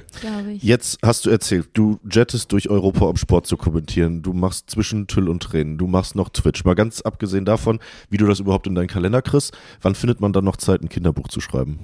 Jetzt 0.61 0.99
hast 1.03 1.27
du 1.27 1.31
erzählt, 1.31 1.71
du 1.73 1.99
jettest 2.09 2.53
durch 2.53 2.71
Europa, 2.71 3.07
um 3.07 3.17
Sport 3.17 3.47
zu 3.47 3.57
kommentieren. 3.57 4.23
Du 4.23 4.33
machst 4.33 4.71
zwischen 4.71 5.09
Tüll 5.09 5.29
und 5.29 5.43
Tränen. 5.43 5.79
Du 5.79 5.87
machst 5.89 6.15
noch 6.15 6.29
Twitch. 6.29 6.65
Mal 6.65 6.75
ganz 6.75 7.01
abgesehen 7.01 7.45
davon, 7.45 7.81
wie 8.11 8.19
du 8.19 8.27
das 8.27 8.39
überhaupt 8.39 8.67
in 8.67 8.75
deinen 8.75 8.87
Kalender 8.87 9.23
kriegst. 9.23 9.57
Wann 9.83 9.95
findet 9.95 10.21
man 10.21 10.33
dann 10.33 10.45
noch 10.45 10.57
Zeit, 10.57 10.83
ein 10.83 10.89
Kinderbuch 10.89 11.29
zu 11.29 11.41
schreiben? 11.41 11.81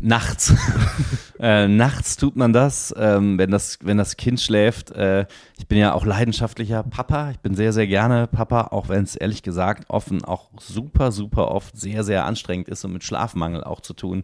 Nachts. 0.00 0.54
äh, 1.40 1.66
nachts 1.66 2.16
tut 2.16 2.36
man 2.36 2.52
das, 2.52 2.94
ähm, 2.96 3.36
wenn 3.38 3.50
das, 3.50 3.78
wenn 3.82 3.98
das 3.98 4.16
Kind 4.16 4.40
schläft. 4.40 4.92
Äh, 4.92 5.26
ich 5.58 5.66
bin 5.66 5.78
ja 5.78 5.92
auch 5.92 6.06
leidenschaftlicher 6.06 6.84
Papa. 6.84 7.30
Ich 7.30 7.40
bin 7.40 7.54
sehr, 7.54 7.72
sehr 7.72 7.86
gerne 7.86 8.28
Papa, 8.28 8.68
auch 8.70 8.88
wenn 8.88 9.02
es 9.02 9.16
ehrlich 9.16 9.42
gesagt 9.42 9.90
offen 9.90 10.24
auch 10.24 10.50
super, 10.60 11.10
super 11.10 11.50
oft 11.50 11.76
sehr, 11.76 12.04
sehr 12.04 12.26
anstrengend 12.26 12.68
ist 12.68 12.84
und 12.84 12.92
mit 12.92 13.02
Schlafmangel 13.02 13.64
auch 13.64 13.80
zu 13.80 13.92
tun 13.92 14.22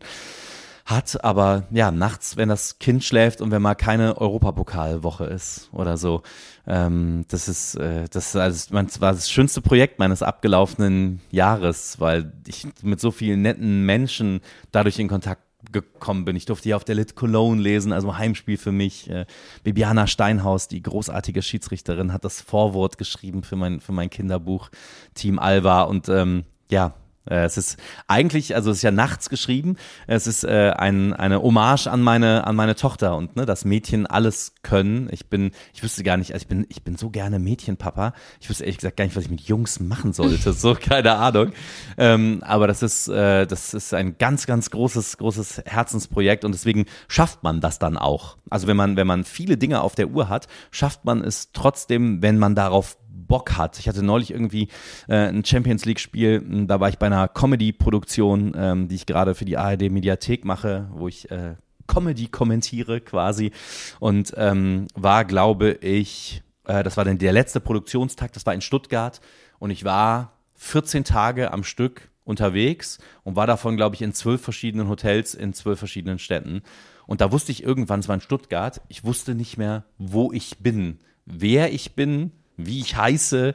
hat. 0.84 1.24
Aber 1.24 1.64
ja, 1.70 1.90
nachts, 1.90 2.36
wenn 2.36 2.48
das 2.48 2.78
Kind 2.78 3.04
schläft 3.04 3.40
und 3.40 3.50
wenn 3.50 3.62
mal 3.62 3.74
keine 3.74 4.18
Europapokalwoche 4.18 5.24
ist 5.24 5.70
oder 5.72 5.96
so. 5.96 6.22
Ähm, 6.66 7.24
das 7.28 7.48
ist, 7.48 7.74
äh, 7.76 8.06
das 8.10 8.28
ist 8.28 8.36
also, 8.36 8.74
mein, 8.74 8.86
das 8.86 9.00
war 9.00 9.12
das 9.12 9.30
schönste 9.30 9.60
Projekt 9.60 9.98
meines 9.98 10.22
abgelaufenen 10.22 11.20
Jahres, 11.30 12.00
weil 12.00 12.32
ich 12.46 12.66
mit 12.82 13.00
so 13.00 13.10
vielen 13.10 13.42
netten 13.42 13.84
Menschen 13.84 14.40
dadurch 14.72 14.98
in 14.98 15.08
Kontakt 15.08 15.43
gekommen 15.72 16.24
bin. 16.24 16.36
Ich 16.36 16.46
durfte 16.46 16.64
hier 16.64 16.76
auf 16.76 16.84
der 16.84 16.94
Lit 16.94 17.14
Cologne 17.14 17.60
lesen, 17.60 17.92
also 17.92 18.16
Heimspiel 18.16 18.56
für 18.56 18.72
mich. 18.72 19.08
Äh, 19.10 19.26
Bibiana 19.62 20.06
Steinhaus, 20.06 20.68
die 20.68 20.82
großartige 20.82 21.42
Schiedsrichterin, 21.42 22.12
hat 22.12 22.24
das 22.24 22.40
Vorwort 22.40 22.98
geschrieben 22.98 23.42
für 23.42 23.56
mein, 23.56 23.80
für 23.80 23.92
mein 23.92 24.10
Kinderbuch 24.10 24.70
Team 25.14 25.38
Alva 25.38 25.82
und 25.82 26.08
ähm, 26.08 26.44
ja, 26.70 26.94
Es 27.26 27.56
ist 27.56 27.78
eigentlich, 28.06 28.54
also 28.54 28.70
es 28.70 28.78
ist 28.78 28.82
ja 28.82 28.90
nachts 28.90 29.30
geschrieben. 29.30 29.76
Es 30.06 30.26
ist 30.26 30.44
äh, 30.44 30.72
ein, 30.76 31.14
eine 31.14 31.40
Hommage 31.40 31.86
an 31.86 32.02
meine 32.02 32.46
an 32.46 32.54
meine 32.54 32.74
Tochter 32.74 33.16
und 33.16 33.36
ne, 33.36 33.46
dass 33.46 33.64
Mädchen 33.64 34.06
alles 34.06 34.54
können. 34.62 35.08
Ich 35.10 35.30
bin, 35.30 35.52
ich 35.72 35.82
wüsste 35.82 36.02
gar 36.02 36.16
nicht, 36.18 36.32
also 36.32 36.42
ich 36.42 36.48
bin, 36.48 36.66
ich 36.68 36.82
bin 36.82 36.96
so 36.96 37.10
gerne 37.10 37.38
Mädchenpapa. 37.38 38.12
Ich 38.40 38.50
wüsste 38.50 38.64
ehrlich 38.64 38.78
gesagt 38.78 38.96
gar 38.96 39.04
nicht, 39.06 39.16
was 39.16 39.24
ich 39.24 39.30
mit 39.30 39.42
Jungs 39.42 39.80
machen 39.80 40.12
sollte. 40.12 40.52
So 40.64 40.74
keine 40.74 41.16
Ahnung. 41.16 41.52
Ähm, 41.98 42.42
aber 42.42 42.66
das 42.66 42.82
ist, 42.82 43.08
äh, 43.08 43.46
das 43.46 43.74
ist 43.74 43.92
ein 43.92 44.16
ganz, 44.18 44.46
ganz 44.46 44.70
großes, 44.70 45.18
großes 45.18 45.62
Herzensprojekt 45.66 46.44
und 46.44 46.52
deswegen 46.52 46.86
schafft 47.08 47.42
man 47.42 47.60
das 47.60 47.78
dann 47.78 47.98
auch. 47.98 48.36
Also 48.50 48.66
wenn 48.66 48.76
man, 48.76 48.96
wenn 48.96 49.06
man 49.06 49.24
viele 49.24 49.56
Dinge 49.56 49.80
auf 49.80 49.94
der 49.94 50.08
Uhr 50.08 50.28
hat, 50.28 50.46
schafft 50.70 51.04
man 51.04 51.22
es 51.22 51.52
trotzdem, 51.52 52.22
wenn 52.22 52.38
man 52.38 52.54
darauf 52.54 52.96
Bock 53.26 53.56
hat. 53.56 53.78
Ich 53.78 53.88
hatte 53.88 54.02
neulich 54.02 54.30
irgendwie 54.30 54.68
äh, 55.08 55.28
ein 55.28 55.44
Champions 55.44 55.84
League-Spiel, 55.84 56.66
da 56.66 56.80
war 56.80 56.88
ich 56.88 56.98
bei 56.98 57.06
einer 57.06 57.28
Comedy-Produktion, 57.28 58.52
ähm, 58.56 58.88
die 58.88 58.94
ich 58.96 59.06
gerade 59.06 59.34
für 59.34 59.44
die 59.44 59.56
ARD-Mediathek 59.56 60.44
mache, 60.44 60.88
wo 60.92 61.08
ich 61.08 61.30
äh, 61.30 61.54
Comedy 61.86 62.28
kommentiere 62.28 63.00
quasi 63.00 63.52
und 64.00 64.32
ähm, 64.36 64.86
war, 64.94 65.24
glaube 65.24 65.72
ich, 65.72 66.42
äh, 66.66 66.82
das 66.82 66.96
war 66.96 67.04
dann 67.04 67.18
der 67.18 67.32
letzte 67.32 67.60
Produktionstag, 67.60 68.32
das 68.32 68.46
war 68.46 68.54
in 68.54 68.60
Stuttgart 68.60 69.20
und 69.58 69.70
ich 69.70 69.84
war 69.84 70.32
14 70.54 71.04
Tage 71.04 71.52
am 71.52 71.64
Stück 71.64 72.10
unterwegs 72.24 72.98
und 73.22 73.36
war 73.36 73.46
davon, 73.46 73.76
glaube 73.76 73.94
ich, 73.96 74.02
in 74.02 74.14
zwölf 74.14 74.40
verschiedenen 74.40 74.88
Hotels 74.88 75.34
in 75.34 75.52
zwölf 75.52 75.78
verschiedenen 75.78 76.18
Städten. 76.18 76.62
Und 77.06 77.20
da 77.20 77.32
wusste 77.32 77.52
ich 77.52 77.62
irgendwann, 77.62 78.00
es 78.00 78.08
war 78.08 78.14
in 78.14 78.22
Stuttgart, 78.22 78.80
ich 78.88 79.04
wusste 79.04 79.34
nicht 79.34 79.58
mehr, 79.58 79.84
wo 79.98 80.32
ich 80.32 80.58
bin, 80.58 81.00
wer 81.26 81.72
ich 81.72 81.94
bin, 81.94 82.32
wie 82.56 82.80
ich 82.80 82.96
heiße, 82.96 83.54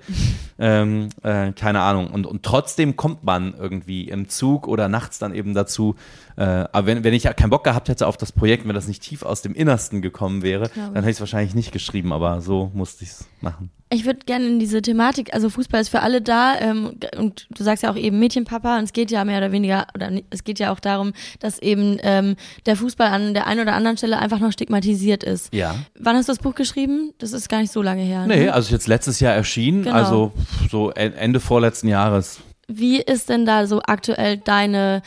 ähm, 0.59 1.09
äh, 1.23 1.51
keine 1.53 1.81
Ahnung. 1.81 2.07
Und, 2.07 2.25
und 2.25 2.43
trotzdem 2.43 2.95
kommt 2.95 3.23
man 3.23 3.53
irgendwie 3.57 4.09
im 4.09 4.29
Zug 4.29 4.67
oder 4.67 4.89
nachts 4.89 5.19
dann 5.19 5.33
eben 5.33 5.53
dazu. 5.53 5.95
Äh, 6.39 6.69
aber 6.71 6.87
wenn, 6.87 7.03
wenn 7.03 7.13
ich 7.13 7.23
ja 7.23 7.33
keinen 7.33 7.49
Bock 7.49 7.65
gehabt 7.65 7.89
hätte 7.89 8.07
auf 8.07 8.15
das 8.15 8.31
Projekt, 8.31 8.65
wenn 8.65 8.73
das 8.73 8.87
nicht 8.87 9.01
tief 9.03 9.23
aus 9.23 9.41
dem 9.41 9.53
Innersten 9.53 10.01
gekommen 10.01 10.41
wäre, 10.41 10.71
dann 10.73 10.95
hätte 10.95 11.09
ich 11.09 11.17
es 11.17 11.19
wahrscheinlich 11.19 11.53
nicht 11.53 11.73
geschrieben, 11.73 12.13
aber 12.13 12.39
so 12.39 12.71
musste 12.73 13.03
ich 13.03 13.09
es 13.09 13.27
machen. 13.41 13.71
Ich 13.89 14.05
würde 14.05 14.19
gerne 14.25 14.45
in 14.47 14.57
diese 14.57 14.81
Thematik, 14.81 15.33
also 15.33 15.49
Fußball 15.49 15.81
ist 15.81 15.89
für 15.89 16.01
alle 16.01 16.21
da 16.21 16.55
ähm, 16.61 16.93
und 17.17 17.47
du 17.49 17.63
sagst 17.63 17.83
ja 17.83 17.91
auch 17.91 17.97
eben 17.97 18.19
Mädchenpapa 18.19 18.77
und 18.77 18.85
es 18.85 18.93
geht 18.93 19.11
ja 19.11 19.25
mehr 19.25 19.39
oder 19.39 19.51
weniger, 19.51 19.87
oder 19.93 20.11
es 20.29 20.45
geht 20.45 20.59
ja 20.59 20.71
auch 20.71 20.79
darum, 20.79 21.11
dass 21.41 21.59
eben 21.59 21.97
ähm, 22.03 22.37
der 22.65 22.77
Fußball 22.77 23.09
an 23.09 23.33
der 23.33 23.45
einen 23.45 23.59
oder 23.59 23.73
anderen 23.73 23.97
Stelle 23.97 24.17
einfach 24.17 24.39
noch 24.39 24.53
stigmatisiert 24.53 25.25
ist. 25.25 25.53
Ja. 25.53 25.75
Wann 25.99 26.15
hast 26.15 26.29
du 26.29 26.31
das 26.31 26.39
Buch 26.39 26.55
geschrieben? 26.55 27.13
Das 27.17 27.33
ist 27.33 27.49
gar 27.49 27.59
nicht 27.59 27.73
so 27.73 27.81
lange 27.81 28.03
her. 28.03 28.25
Nee, 28.27 28.45
ne? 28.45 28.53
also 28.53 28.71
jetzt 28.71 28.87
letztes 28.87 29.19
Jahr 29.19 29.33
erschienen, 29.33 29.83
Genau. 29.83 29.95
also 29.95 30.31
so 30.71 30.91
Ende 30.91 31.41
vorletzten 31.41 31.89
Jahres. 31.89 32.39
Wie 32.69 33.01
ist 33.01 33.27
denn 33.27 33.45
da 33.45 33.65
so 33.65 33.81
aktuell 33.83 34.37
deine 34.37 35.01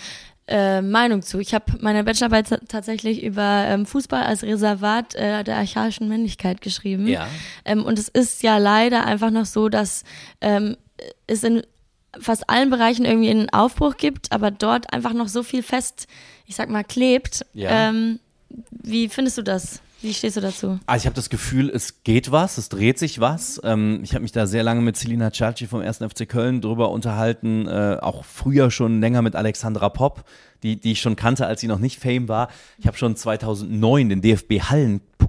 äh, 0.48 0.82
Meinung 0.82 1.22
zu? 1.22 1.38
Ich 1.38 1.54
habe 1.54 1.64
meine 1.80 2.04
Bachelorarbeit 2.04 2.48
ta- 2.48 2.60
tatsächlich 2.68 3.22
über 3.22 3.64
ähm, 3.66 3.86
Fußball 3.86 4.22
als 4.22 4.42
Reservat 4.42 5.14
äh, 5.14 5.44
der 5.44 5.56
archaischen 5.56 6.08
Männlichkeit 6.08 6.60
geschrieben. 6.60 7.06
Ja. 7.06 7.28
Ähm, 7.64 7.84
und 7.84 7.98
es 7.98 8.08
ist 8.08 8.42
ja 8.42 8.58
leider 8.58 9.06
einfach 9.06 9.30
noch 9.30 9.46
so, 9.46 9.68
dass 9.68 10.04
ähm, 10.40 10.76
es 11.26 11.44
in 11.44 11.62
fast 12.20 12.50
allen 12.50 12.70
Bereichen 12.70 13.04
irgendwie 13.04 13.30
einen 13.30 13.50
Aufbruch 13.50 13.96
gibt, 13.96 14.32
aber 14.32 14.50
dort 14.50 14.92
einfach 14.92 15.14
noch 15.14 15.28
so 15.28 15.42
viel 15.42 15.62
fest, 15.62 16.06
ich 16.46 16.56
sag 16.56 16.68
mal, 16.68 16.84
klebt. 16.84 17.46
Ja. 17.54 17.88
Ähm, 17.88 18.20
wie 18.70 19.08
findest 19.08 19.38
du 19.38 19.42
das? 19.42 19.80
Wie 20.02 20.12
stehst 20.12 20.36
du 20.36 20.40
dazu? 20.40 20.80
Also 20.86 21.02
ich 21.02 21.06
habe 21.06 21.14
das 21.14 21.30
Gefühl, 21.30 21.70
es 21.70 22.02
geht 22.02 22.32
was, 22.32 22.58
es 22.58 22.68
dreht 22.68 22.98
sich 22.98 23.20
was. 23.20 23.60
Ähm, 23.62 24.00
ich 24.02 24.14
habe 24.14 24.22
mich 24.22 24.32
da 24.32 24.46
sehr 24.46 24.64
lange 24.64 24.82
mit 24.82 24.96
Selina 24.96 25.30
Ciacci 25.30 25.68
vom 25.68 25.80
1. 25.80 25.98
FC 25.98 26.28
Köln 26.28 26.60
drüber 26.60 26.90
unterhalten, 26.90 27.68
äh, 27.68 27.98
auch 28.00 28.24
früher 28.24 28.72
schon 28.72 29.00
länger 29.00 29.22
mit 29.22 29.36
Alexandra 29.36 29.88
Popp, 29.90 30.24
die, 30.64 30.80
die 30.80 30.92
ich 30.92 31.00
schon 31.00 31.14
kannte, 31.14 31.46
als 31.46 31.60
sie 31.60 31.68
noch 31.68 31.78
nicht 31.78 32.00
Fame 32.00 32.28
war. 32.28 32.48
Ich 32.78 32.88
habe 32.88 32.96
schon 32.96 33.14
2009 33.14 34.08
den 34.08 34.22
DFB 34.22 34.60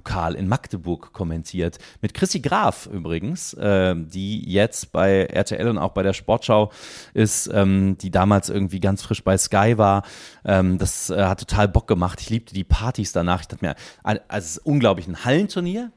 Hallenpokal 0.04 0.34
in 0.34 0.48
Magdeburg 0.48 1.12
kommentiert, 1.12 1.78
mit 2.00 2.14
Chrissy 2.14 2.40
Graf 2.40 2.86
übrigens, 2.86 3.54
äh, 3.54 3.94
die 3.96 4.50
jetzt 4.50 4.92
bei 4.92 5.24
RTL 5.24 5.68
und 5.68 5.78
auch 5.78 5.92
bei 5.92 6.02
der 6.02 6.12
Sportschau 6.12 6.70
ist, 7.14 7.50
ähm, 7.52 7.96
die 7.98 8.10
damals 8.10 8.50
irgendwie 8.50 8.80
ganz 8.80 9.02
frisch 9.02 9.24
bei 9.24 9.36
Sky 9.36 9.74
war. 9.76 10.04
Ähm, 10.44 10.78
das 10.78 11.10
äh, 11.10 11.24
hat 11.24 11.40
total 11.40 11.68
Bock 11.68 11.86
gemacht. 11.86 12.20
Ich 12.20 12.30
liebte 12.30 12.54
die 12.54 12.64
Partys 12.64 13.12
danach. 13.12 13.40
Ich 13.40 13.48
dachte 13.48 13.64
mir, 13.64 13.74
also 14.02 14.20
es 14.28 14.46
ist 14.56 14.58
unglaublich 14.58 15.06
ein 15.06 15.24
Hallenturnier 15.24 15.90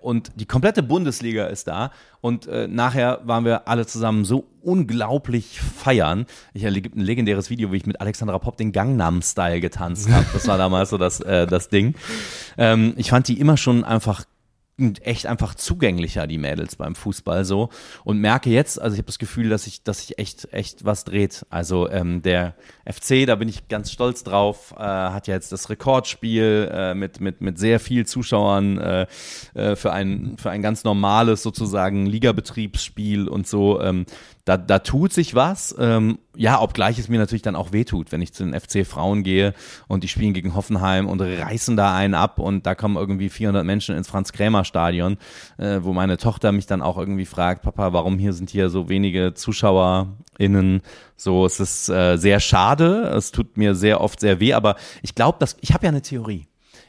und 0.00 0.32
die 0.36 0.46
komplette 0.46 0.82
Bundesliga 0.82 1.46
ist 1.46 1.68
da 1.68 1.92
und 2.20 2.46
äh, 2.46 2.68
nachher 2.68 3.20
waren 3.24 3.44
wir 3.44 3.68
alle 3.68 3.86
zusammen 3.86 4.24
so 4.24 4.46
unglaublich 4.62 5.60
feiern. 5.60 6.26
Ich 6.54 6.64
es 6.64 6.74
ein 6.74 7.00
legendäres 7.00 7.50
Video, 7.50 7.72
wie 7.72 7.78
ich 7.78 7.86
mit 7.86 8.00
Alexandra 8.00 8.38
Popp 8.38 8.56
den 8.56 8.72
Gangnam 8.72 9.22
Style 9.22 9.60
getanzt 9.60 10.10
habe. 10.10 10.26
Das 10.32 10.46
war 10.48 10.58
damals 10.58 10.90
so 10.90 10.98
das 10.98 11.20
äh, 11.20 11.46
das 11.46 11.68
Ding. 11.68 11.94
Ähm, 12.58 12.94
ich 12.96 13.10
fand 13.10 13.28
die 13.28 13.40
immer 13.40 13.56
schon 13.56 13.84
einfach 13.84 14.24
echt 15.02 15.26
einfach 15.26 15.54
zugänglicher, 15.54 16.26
die 16.26 16.38
Mädels 16.38 16.76
beim 16.76 16.94
Fußball 16.94 17.44
so. 17.44 17.68
Und 18.04 18.18
merke 18.18 18.50
jetzt, 18.50 18.80
also 18.80 18.94
ich 18.94 18.98
habe 18.98 19.06
das 19.06 19.18
Gefühl, 19.18 19.48
dass 19.48 19.64
sich 19.64 19.82
dass 19.82 19.98
sich 20.00 20.18
echt, 20.18 20.52
echt 20.52 20.84
was 20.84 21.04
dreht. 21.04 21.46
Also 21.50 21.88
ähm, 21.90 22.22
der 22.22 22.54
FC, 22.92 23.26
da 23.26 23.36
bin 23.36 23.48
ich 23.48 23.68
ganz 23.68 23.90
stolz 23.90 24.24
drauf, 24.24 24.74
äh, 24.76 24.82
hat 24.82 25.26
ja 25.26 25.34
jetzt 25.34 25.52
das 25.52 25.70
Rekordspiel 25.70 26.70
äh, 26.72 26.94
mit, 26.94 27.20
mit, 27.20 27.40
mit 27.40 27.58
sehr 27.58 27.80
viel 27.80 28.06
Zuschauern 28.06 28.78
äh, 28.78 29.06
äh, 29.54 29.76
für, 29.76 29.92
ein, 29.92 30.36
für 30.38 30.50
ein 30.50 30.62
ganz 30.62 30.84
normales 30.84 31.42
sozusagen 31.42 32.06
Ligabetriebsspiel 32.06 33.28
und 33.28 33.46
so. 33.46 33.80
Ähm, 33.80 34.06
da, 34.44 34.56
da 34.56 34.80
tut 34.80 35.12
sich 35.12 35.34
was. 35.34 35.74
Ähm, 35.78 36.18
ja, 36.34 36.60
obgleich 36.60 36.98
es 36.98 37.08
mir 37.08 37.18
natürlich 37.18 37.42
dann 37.42 37.56
auch 37.56 37.72
wehtut, 37.72 38.10
wenn 38.10 38.22
ich 38.22 38.32
zu 38.32 38.44
den 38.44 38.58
FC 38.58 38.86
Frauen 38.86 39.22
gehe 39.22 39.54
und 39.86 40.02
die 40.02 40.08
spielen 40.08 40.32
gegen 40.32 40.54
Hoffenheim 40.54 41.06
und 41.08 41.20
reißen 41.20 41.76
da 41.76 41.94
einen 41.94 42.14
ab 42.14 42.38
und 42.38 42.66
da 42.66 42.74
kommen 42.74 42.96
irgendwie 42.96 43.28
400 43.28 43.64
Menschen 43.64 43.96
ins 43.96 44.08
Franz-Krämer-Stadion, 44.08 45.18
äh, 45.58 45.80
wo 45.82 45.92
meine 45.92 46.16
Tochter 46.16 46.52
mich 46.52 46.66
dann 46.66 46.82
auch 46.82 46.98
irgendwie 46.98 47.26
fragt, 47.26 47.62
Papa, 47.62 47.92
warum 47.92 48.18
hier 48.18 48.32
sind 48.32 48.50
hier 48.50 48.70
so 48.70 48.88
wenige 48.88 49.34
ZuschauerInnen? 50.40 50.82
So, 51.16 51.44
es 51.44 51.60
ist 51.60 51.88
äh, 51.88 52.16
sehr 52.16 52.40
schade, 52.40 53.12
es 53.14 53.30
tut 53.30 53.56
mir 53.56 53.74
sehr 53.74 54.00
oft 54.00 54.20
sehr 54.20 54.40
weh, 54.40 54.54
aber 54.54 54.76
ich 55.02 55.14
glaube, 55.14 55.38
dass 55.38 55.56
ich 55.60 55.72
habe 55.72 55.84
ja 55.84 55.90
eine 55.90 56.02
Theorie. 56.02 56.46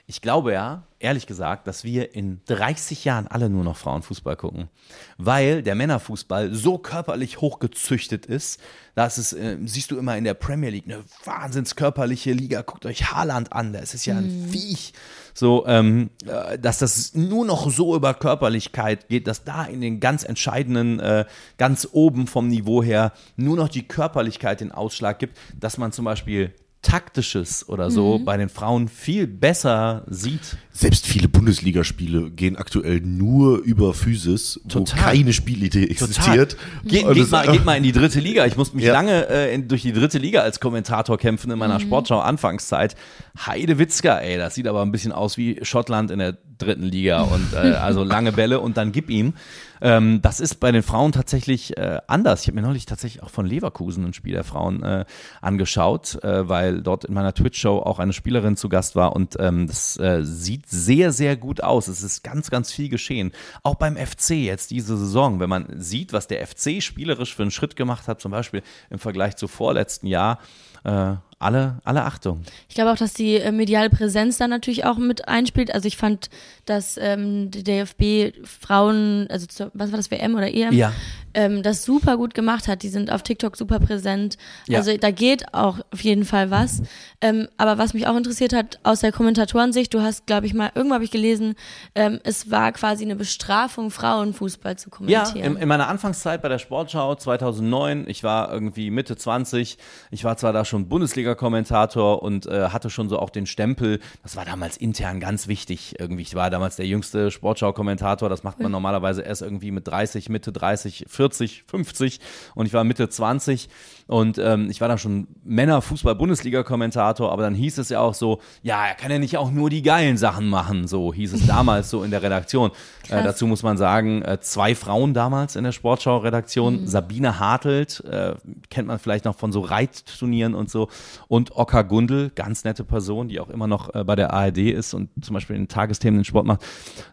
Ich 0.07 0.21
glaube 0.21 0.53
ja, 0.53 0.83
ehrlich 1.01 1.27
gesagt, 1.27 1.67
dass 1.67 1.83
wir 1.83 2.15
in 2.15 2.41
30 2.45 3.05
Jahren 3.05 3.27
alle 3.27 3.49
nur 3.49 3.63
noch 3.63 3.77
Frauenfußball 3.77 4.35
gucken. 4.35 4.69
Weil 5.17 5.63
der 5.63 5.75
Männerfußball 5.75 6.53
so 6.53 6.77
körperlich 6.77 7.41
hochgezüchtet 7.41 8.25
ist, 8.25 8.59
dass 8.95 9.17
es, 9.17 9.33
äh, 9.33 9.57
siehst 9.65 9.91
du 9.91 9.97
immer 9.97 10.17
in 10.17 10.23
der 10.23 10.33
Premier 10.33 10.69
League, 10.69 10.85
eine 10.85 11.03
wahnsinns 11.23 11.75
körperliche 11.75 12.33
Liga. 12.33 12.61
Guckt 12.61 12.85
euch 12.85 13.11
Haaland 13.11 13.53
an, 13.53 13.73
das 13.73 13.93
ist 13.93 14.05
ja 14.05 14.17
ein 14.17 14.49
Viech. 14.51 14.93
So, 15.33 15.65
ähm, 15.67 16.09
äh, 16.25 16.59
dass 16.59 16.79
das 16.79 17.15
nur 17.15 17.45
noch 17.45 17.69
so 17.69 17.95
über 17.95 18.13
Körperlichkeit 18.13 19.07
geht, 19.07 19.27
dass 19.27 19.43
da 19.43 19.63
in 19.63 19.81
den 19.81 19.99
ganz 19.99 20.23
entscheidenden, 20.23 20.99
äh, 20.99 21.25
ganz 21.57 21.87
oben 21.91 22.27
vom 22.27 22.47
Niveau 22.47 22.83
her 22.83 23.13
nur 23.37 23.55
noch 23.55 23.69
die 23.69 23.87
Körperlichkeit 23.87 24.61
den 24.61 24.71
Ausschlag 24.71 25.19
gibt, 25.19 25.37
dass 25.57 25.77
man 25.77 25.91
zum 25.91 26.05
Beispiel 26.05 26.53
taktisches 26.81 27.67
oder 27.69 27.91
so 27.91 28.19
bei 28.19 28.37
den 28.37 28.49
Frauen 28.49 28.87
viel 28.87 29.27
besser 29.27 30.03
sieht. 30.09 30.57
Selbst 30.73 31.05
viele 31.05 31.27
Bundesligaspiele 31.27 32.31
gehen 32.31 32.55
aktuell 32.55 33.01
nur 33.01 33.59
über 33.59 33.93
Physis, 33.93 34.59
Total. 34.67 34.97
wo 34.97 35.01
keine 35.03 35.33
Spielidee 35.33 35.83
existiert. 35.85 36.57
Geht, 36.83 37.03
Und 37.05 37.13
geht, 37.13 37.29
mal, 37.29 37.47
geht 37.51 37.65
mal 37.65 37.75
in 37.75 37.83
die 37.83 37.91
dritte 37.91 38.19
Liga. 38.19 38.45
Ich 38.45 38.57
musste 38.57 38.75
mich 38.77 38.85
Ja. 38.85 38.93
lange 38.93 39.27
äh, 39.29 39.53
in, 39.53 39.67
durch 39.67 39.83
die 39.83 39.93
dritte 39.93 40.17
Liga 40.17 40.41
als 40.41 40.59
Kommentator 40.59 41.17
kämpfen 41.17 41.51
in 41.51 41.59
meiner 41.59 41.79
Sportschau-Anfangszeit. 41.79 42.95
Heidewitzka, 43.37 44.19
ey, 44.19 44.37
das 44.37 44.55
sieht 44.55 44.67
aber 44.67 44.81
ein 44.81 44.91
bisschen 44.91 45.11
aus 45.11 45.37
wie 45.37 45.59
Schottland 45.63 46.11
in 46.11 46.19
der 46.19 46.37
dritten 46.57 46.83
Liga 46.83 47.21
und 47.21 47.53
äh, 47.53 47.57
also 47.81 48.03
lange 48.03 48.31
Bälle 48.31 48.59
und 48.59 48.77
dann 48.77 48.91
gib 48.91 49.09
ihm. 49.09 49.33
Ähm, 49.81 50.21
das 50.21 50.39
ist 50.39 50.55
bei 50.55 50.71
den 50.71 50.83
Frauen 50.83 51.11
tatsächlich 51.11 51.75
äh, 51.77 51.99
anders. 52.07 52.41
Ich 52.41 52.47
habe 52.47 52.55
mir 52.55 52.67
neulich 52.67 52.85
tatsächlich 52.85 53.23
auch 53.23 53.29
von 53.29 53.45
Leverkusen 53.45 54.05
ein 54.05 54.13
Spiel 54.13 54.33
der 54.33 54.43
Frauen 54.43 54.83
äh, 54.83 55.05
angeschaut, 55.41 56.23
äh, 56.23 56.47
weil 56.47 56.81
dort 56.81 57.05
in 57.05 57.13
meiner 57.13 57.33
Twitch-Show 57.33 57.79
auch 57.79 57.99
eine 57.99 58.13
Spielerin 58.13 58.57
zu 58.57 58.69
Gast 58.69 58.95
war 58.95 59.15
und 59.15 59.37
ähm, 59.39 59.67
das 59.67 59.97
äh, 59.97 60.23
sieht 60.23 60.69
sehr, 60.69 61.11
sehr 61.11 61.35
gut 61.35 61.63
aus. 61.63 61.87
Es 61.87 62.03
ist 62.03 62.23
ganz, 62.23 62.51
ganz 62.51 62.71
viel 62.71 62.89
geschehen. 62.89 63.31
Auch 63.63 63.75
beim 63.75 63.97
FC 63.97 64.31
jetzt 64.31 64.71
diese 64.71 64.97
Saison, 64.97 65.39
wenn 65.39 65.49
man 65.49 65.67
sieht, 65.77 66.13
was 66.13 66.27
der 66.27 66.45
FC 66.45 66.81
spielerisch 66.81 67.35
für 67.35 67.41
einen 67.41 67.51
Schritt 67.51 67.75
gemacht 67.75 68.07
hat, 68.07 68.21
zum 68.21 68.31
Beispiel 68.31 68.61
im 68.89 68.99
Vergleich 68.99 69.35
zu 69.35 69.47
vorletzten 69.47 70.05
Jahr, 70.05 70.39
äh, 70.83 71.13
alle, 71.41 71.79
alle 71.83 72.03
Achtung. 72.03 72.41
Ich 72.69 72.75
glaube 72.75 72.91
auch, 72.91 72.97
dass 72.97 73.13
die 73.13 73.35
äh, 73.35 73.51
mediale 73.51 73.89
Präsenz 73.89 74.37
da 74.37 74.47
natürlich 74.47 74.85
auch 74.85 74.97
mit 74.97 75.27
einspielt. 75.27 75.73
Also 75.73 75.87
ich 75.87 75.97
fand, 75.97 76.29
dass 76.65 76.97
ähm, 77.01 77.51
der 77.51 77.63
DFB 77.63 78.35
Frauen, 78.45 79.27
also 79.29 79.45
zur, 79.47 79.71
was 79.73 79.91
war 79.91 79.97
das, 79.97 80.11
WM 80.11 80.35
oder 80.35 80.53
EM, 80.53 80.73
Ja. 80.73 80.91
ähm, 81.33 81.63
das 81.63 81.83
super 81.83 82.17
gut 82.17 82.33
gemacht 82.33 82.67
hat. 82.67 82.83
Die 82.83 82.89
sind 82.89 83.11
auf 83.11 83.23
TikTok 83.23 83.57
super 83.57 83.79
präsent. 83.79 84.37
Ja. 84.67 84.79
Also 84.79 84.95
da 84.97 85.11
geht 85.11 85.53
auch 85.53 85.79
auf 85.91 86.01
jeden 86.01 86.25
Fall 86.25 86.51
was. 86.51 86.81
Ähm, 87.21 87.47
aber 87.57 87.77
was 87.77 87.93
mich 87.93 88.07
auch 88.07 88.15
interessiert 88.15 88.53
hat, 88.53 88.79
aus 88.83 89.01
der 89.01 89.11
Kommentatorensicht, 89.11 89.93
du 89.93 90.01
hast, 90.01 90.25
glaube 90.27 90.45
ich 90.45 90.53
mal, 90.53 90.71
irgendwo 90.75 90.95
habe 90.95 91.03
ich 91.03 91.11
gelesen, 91.11 91.55
ähm, 91.95 92.19
es 92.23 92.51
war 92.51 92.71
quasi 92.71 93.03
eine 93.03 93.15
Bestrafung, 93.15 93.91
Frauenfußball 93.91 94.77
zu 94.77 94.89
Ja, 95.07 95.23
kommentieren. 95.23 95.55
in, 95.55 95.61
in 95.61 95.67
meiner 95.67 95.87
Anfangszeit 95.87 96.41
bei 96.41 96.49
der 96.49 96.59
Sportschau 96.59 97.15
2009, 97.15 98.05
ich 98.07 98.23
war 98.23 98.51
irgendwie 98.51 98.91
Mitte 98.91 99.15
20, 99.15 99.77
ich 100.11 100.23
war 100.23 100.37
zwar 100.37 100.53
da 100.53 100.65
schon 100.65 100.87
Bundesliga-Kommentator 101.31 102.21
und 102.21 102.45
äh, 102.45 102.69
hatte 102.69 102.89
schon 102.89 103.09
so 103.09 103.19
auch 103.19 103.29
den 103.29 103.45
Stempel, 103.45 103.99
das 104.23 104.35
war 104.35 104.45
damals 104.45 104.77
intern 104.77 105.19
ganz 105.19 105.47
wichtig 105.47 105.95
irgendwie, 105.99 106.21
ich 106.23 106.35
war 106.35 106.49
damals 106.49 106.75
der 106.75 106.87
jüngste 106.87 107.31
Sportschau-Kommentator, 107.31 108.29
das 108.29 108.43
macht 108.43 108.59
man 108.59 108.71
normalerweise 108.71 109.21
erst 109.21 109.41
irgendwie 109.41 109.71
mit 109.71 109.87
30, 109.87 110.29
Mitte 110.29 110.51
30, 110.51 111.05
40, 111.07 111.63
50 111.67 112.19
und 112.55 112.65
ich 112.65 112.73
war 112.73 112.83
Mitte 112.83 113.09
20 113.09 113.69
und 114.07 114.37
ähm, 114.37 114.69
ich 114.69 114.81
war 114.81 114.87
dann 114.87 114.97
schon 114.97 115.27
Männer-Fußball-Bundesliga-Kommentator, 115.43 117.31
aber 117.31 117.43
dann 117.43 117.55
hieß 117.55 117.77
es 117.77 117.89
ja 117.89 117.99
auch 118.01 118.13
so, 118.13 118.41
ja, 118.61 118.85
er 118.85 118.95
kann 118.95 119.11
ja 119.11 119.19
nicht 119.19 119.37
auch 119.37 119.51
nur 119.51 119.69
die 119.69 119.81
geilen 119.81 120.17
Sachen 120.17 120.49
machen, 120.49 120.87
so 120.87 121.13
hieß 121.13 121.33
es 121.33 121.47
damals 121.47 121.89
so 121.89 122.03
in 122.03 122.11
der 122.11 122.21
Redaktion. 122.21 122.71
Äh, 123.09 123.23
dazu 123.23 123.47
muss 123.47 123.63
man 123.63 123.77
sagen, 123.77 124.21
äh, 124.21 124.39
zwei 124.41 124.75
Frauen 124.75 125.13
damals 125.13 125.55
in 125.55 125.63
der 125.63 125.71
Sportschau-Redaktion, 125.71 126.81
mhm. 126.81 126.87
Sabine 126.87 127.39
Hartelt, 127.39 128.03
äh, 128.05 128.33
kennt 128.69 128.87
man 128.87 128.99
vielleicht 128.99 129.25
noch 129.25 129.37
von 129.37 129.51
so 129.51 129.61
Reitturnieren 129.61 130.55
und 130.55 130.69
so, 130.69 130.89
und 131.27 131.55
Oka 131.55 131.81
Gundel, 131.83 132.31
ganz 132.35 132.63
nette 132.63 132.83
Person, 132.83 133.27
die 133.27 133.39
auch 133.39 133.49
immer 133.49 133.67
noch 133.67 133.93
äh, 133.93 134.03
bei 134.03 134.15
der 134.15 134.33
ARD 134.33 134.57
ist 134.57 134.93
und 134.93 135.09
zum 135.21 135.33
Beispiel 135.33 135.55
in 135.55 135.67
Tagesthemen 135.67 136.19
den 136.19 136.25
Sport 136.25 136.45
macht. 136.45 136.61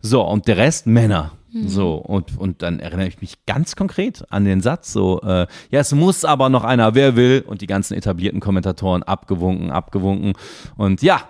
So, 0.00 0.22
und 0.22 0.46
der 0.46 0.56
Rest 0.56 0.86
Männer. 0.86 1.32
Mhm. 1.52 1.68
So, 1.68 1.94
und, 1.94 2.36
und 2.38 2.62
dann 2.62 2.80
erinnere 2.80 3.08
ich 3.08 3.20
mich 3.20 3.44
ganz 3.46 3.74
konkret 3.76 4.24
an 4.30 4.44
den 4.44 4.60
Satz, 4.60 4.92
so, 4.92 5.20
äh, 5.22 5.46
ja, 5.70 5.80
es 5.80 5.92
muss 5.92 6.24
aber 6.24 6.48
noch 6.48 6.64
einer, 6.64 6.94
wer 6.94 7.16
will, 7.16 7.44
und 7.46 7.60
die 7.60 7.66
ganzen 7.66 7.94
etablierten 7.94 8.40
Kommentatoren 8.40 9.02
abgewunken, 9.02 9.70
abgewunken. 9.70 10.34
Und 10.76 11.02
ja, 11.02 11.22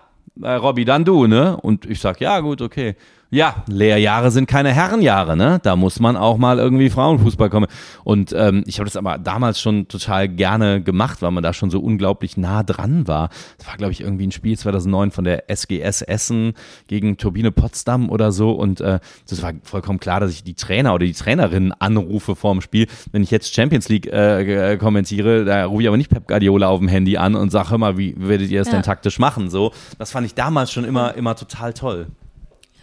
äh, 0.43 0.53
Robby, 0.53 0.85
dann 0.85 1.05
du, 1.05 1.27
ne? 1.27 1.57
Und 1.57 1.87
ich 1.87 2.01
sag, 2.01 2.21
ja, 2.21 2.41
gut, 2.41 2.63
okay. 2.63 2.97
Ja, 3.31 3.63
Lehrjahre 3.67 4.31
sind 4.31 4.47
keine 4.47 4.73
Herrenjahre, 4.73 5.37
ne? 5.37 5.61
Da 5.63 5.77
muss 5.77 6.01
man 6.01 6.17
auch 6.17 6.39
mal 6.39 6.59
irgendwie 6.59 6.89
Frauenfußball 6.89 7.51
kommen. 7.51 7.67
Und 8.03 8.33
ähm, 8.35 8.65
ich 8.67 8.79
habe 8.79 8.87
das 8.87 8.97
aber 8.97 9.19
damals 9.19 9.61
schon 9.61 9.87
total 9.87 10.31
gerne 10.31 10.83
gemacht, 10.83 11.21
weil 11.21 11.31
man 11.31 11.43
da 11.43 11.53
schon 11.53 11.69
so 11.69 11.79
unglaublich 11.81 12.39
nah 12.39 12.63
dran 12.63 13.07
war. 13.07 13.29
Das 13.59 13.67
war, 13.67 13.77
glaube 13.77 13.93
ich, 13.93 14.01
irgendwie 14.01 14.27
ein 14.27 14.33
Spiel 14.33 14.57
2009 14.57 15.11
von 15.11 15.25
der 15.25 15.51
SGS 15.51 16.01
Essen 16.01 16.55
gegen 16.87 17.19
Turbine 17.19 17.53
Potsdam 17.53 18.09
oder 18.09 18.33
so. 18.33 18.53
Und 18.53 18.81
äh, 18.81 18.99
das 19.29 19.43
war 19.43 19.53
vollkommen 19.63 20.01
klar, 20.01 20.21
dass 20.21 20.31
ich 20.31 20.43
die 20.43 20.55
Trainer 20.55 20.95
oder 20.95 21.05
die 21.05 21.13
Trainerinnen 21.13 21.73
anrufe 21.73 22.35
vorm 22.35 22.63
Spiel. 22.63 22.87
Wenn 23.13 23.23
ich 23.23 23.31
jetzt 23.31 23.55
Champions 23.55 23.91
League 23.91 24.07
äh, 24.07 24.73
äh 24.73 24.77
kommentiere, 24.79 25.45
da 25.45 25.67
rufe 25.67 25.83
ich 25.83 25.89
aber 25.89 25.99
nicht 25.99 26.09
Pep 26.09 26.29
Guardiola 26.29 26.69
auf 26.69 26.79
dem 26.79 26.89
Handy 26.89 27.19
an 27.19 27.35
und 27.35 27.51
sage, 27.51 27.73
hör 27.73 27.79
mal, 27.79 27.99
wie 27.99 28.15
werdet 28.17 28.51
ihr 28.51 28.61
das 28.61 28.69
ja. 28.69 28.75
denn 28.75 28.85
taktisch 28.85 29.19
machen? 29.19 29.51
So, 29.51 29.73
das 29.99 30.13
fand 30.13 30.25
ich 30.25 30.33
damals 30.33 30.73
schon 30.73 30.85
immer, 30.85 31.13
immer 31.15 31.37
total 31.37 31.75
toll 31.75 32.07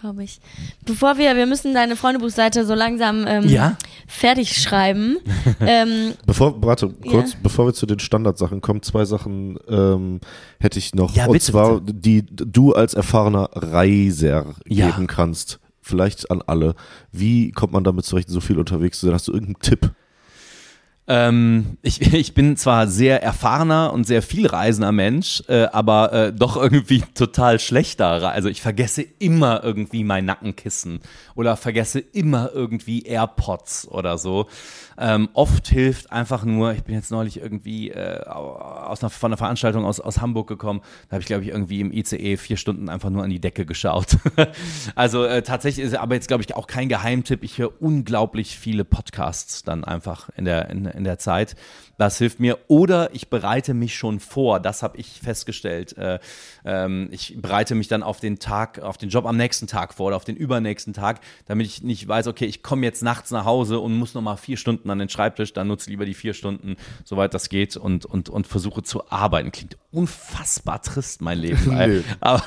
glaube 0.06 0.24
ich. 0.24 0.40
Bevor 0.86 1.18
wir, 1.18 1.36
wir 1.36 1.48
müssen 1.48 1.74
deine 1.74 1.96
Freundebuchseite 1.96 2.64
so 2.66 2.76
langsam 2.76 3.26
ähm, 3.28 3.48
ja? 3.48 3.76
fertig 4.08 4.62
schreiben. 4.62 5.18
ähm, 5.60 6.14
bevor, 6.28 6.62
warte, 6.64 6.90
kurz, 6.90 7.34
ja? 7.34 7.40
bevor 7.42 7.66
wir 7.66 7.74
zu 7.74 7.88
den 7.88 7.98
Standardsachen 8.00 8.62
kommen, 8.62 8.84
zwei 8.84 9.06
Sachen 9.06 9.58
ähm, 9.68 10.20
hätte 10.60 10.78
ich 10.78 10.94
noch. 10.94 11.16
Ja, 11.16 11.24
bitte, 11.24 11.34
und 11.34 11.42
zwar, 11.42 11.82
bitte. 11.82 11.98
die 11.98 12.24
du 12.30 12.74
als 12.74 12.94
erfahrener 12.94 13.50
Reiser 13.54 14.54
geben 14.66 15.08
kannst. 15.08 15.60
Vielleicht 15.82 16.30
an 16.30 16.44
alle. 16.46 16.76
Wie 17.12 17.52
kommt 17.52 17.74
man 17.74 17.84
damit 17.84 18.06
zurecht, 18.06 18.30
so 18.30 18.42
viel 18.42 18.60
unterwegs 18.60 19.00
zu 19.00 19.08
sein? 19.08 19.16
Hast 19.16 19.28
du 19.28 19.34
irgendeinen 19.34 19.60
Tipp? 19.60 19.92
Ähm, 21.08 21.78
ich, 21.82 22.02
ich 22.14 22.34
bin 22.34 22.58
zwar 22.58 22.88
sehr 22.88 23.22
erfahrener 23.22 23.94
und 23.94 24.06
sehr 24.06 24.22
viel 24.22 24.48
reisender 24.48 24.92
Mensch, 24.92 25.44
äh, 25.48 25.66
aber 25.66 26.14
äh, 26.14 26.34
doch 26.34 26.58
irgendwie 26.58 27.04
total 27.14 27.60
schlechter. 27.60 28.32
Also 28.32 28.50
ich 28.50 28.62
vergesse 28.62 29.04
immer 29.20 29.64
irgendwie 29.64 30.04
mein 30.04 30.26
Nackenkissen 30.26 31.00
oder 31.36 31.58
vergesse 31.58 32.00
immer 32.00 32.52
irgendwie 32.54 33.04
AirPods 33.04 33.88
oder 33.88 34.18
so. 34.18 34.48
Ähm, 34.98 35.30
oft 35.34 35.68
hilft 35.68 36.12
einfach 36.12 36.46
nur, 36.46 36.74
ich 36.74 36.84
bin 36.84 36.96
jetzt 36.96 37.12
neulich 37.12 37.40
irgendwie 37.40 37.92
äh, 37.92 38.24
aus 38.26 39.02
einer, 39.04 39.10
von 39.10 39.30
einer 39.30 39.38
Veranstaltung 39.38 39.86
aus, 39.86 40.00
aus 40.00 40.22
Hamburg 40.22 40.48
gekommen, 40.48 40.82
da 41.10 41.16
habe 41.16 41.22
ich 41.22 41.28
glaube 41.28 41.44
ich 41.44 41.50
irgendwie 41.50 41.82
im 41.82 41.92
ICE 41.92 42.38
vier 42.38 42.58
Stunden 42.58 42.90
einfach 42.90 43.10
nur 43.10 43.24
an 43.24 43.30
die 43.30 43.40
Decke 43.40 43.66
geschaut. 43.66 44.18
also 44.96 45.26
äh, 45.26 45.42
tatsächlich 45.42 45.86
ist 45.86 45.96
aber 45.96 46.16
jetzt 46.16 46.28
glaube 46.28 46.44
ich 46.44 46.56
auch 46.56 46.68
kein 46.68 46.90
Geheimtipp. 46.90 47.44
Ich 47.44 47.58
höre 47.58 47.82
unglaublich 47.82 48.58
viele 48.58 48.86
Podcasts 48.86 49.64
dann 49.64 49.84
einfach 49.84 50.30
in 50.36 50.46
der, 50.46 50.70
in, 50.70 50.86
in 50.86 51.04
der 51.04 51.20
Zeit. 51.20 51.56
Das 51.98 52.18
hilft 52.18 52.40
mir. 52.40 52.58
Oder 52.68 53.14
ich 53.14 53.30
bereite 53.30 53.74
mich 53.74 53.96
schon 53.96 54.20
vor. 54.20 54.60
Das 54.60 54.84
habe 54.84 54.98
ich 54.98 55.20
festgestellt. 55.22 55.98
Äh, 55.98 56.20
ähm, 56.66 57.10
ich 57.12 57.36
bereite 57.42 57.76
mich 57.76 57.88
dann 57.88 58.04
auf 58.04 58.20
den 58.20 58.40
Tag, 58.40 58.80
auf 58.80 58.98
den 58.98 59.10
Job 59.10 59.26
am 59.26 59.38
nächsten 59.38 59.68
Tag 59.68 59.94
vor 59.94 60.08
oder 60.08 60.16
auf 60.16 60.26
den 60.26 60.36
übernächsten 60.36 60.94
Tag, 60.94 61.22
damit 61.46 61.68
ich 61.68 61.84
nicht 61.84 62.08
weiß, 62.08 62.28
okay, 62.28 62.46
ich 62.46 62.64
komme 62.64 62.86
jetzt 62.86 63.02
nachts 63.02 63.32
nach 63.32 63.46
Hause 63.46 63.80
und 63.80 63.96
muss 63.96 64.14
nochmal 64.14 64.38
vier 64.38 64.58
Stunden 64.58 64.85
an 64.90 65.00
den 65.00 65.10
Schreibtisch. 65.10 65.54
Dann 65.54 65.68
nutze 65.68 65.90
lieber 65.90 66.06
die 66.06 66.14
vier 66.14 66.34
Stunden, 66.34 66.76
soweit 67.04 67.34
das 67.34 67.50
geht 67.50 67.78
und, 67.78 68.06
und, 68.06 68.30
und 68.30 68.48
versuche 68.48 68.84
zu 68.84 69.10
arbeiten. 69.12 69.52
Klingt 69.52 69.78
unfassbar 69.96 70.82
trist, 70.82 71.22
mein 71.22 71.40
Leben. 71.40 71.76
nee. 71.76 72.02
Aber 72.20 72.44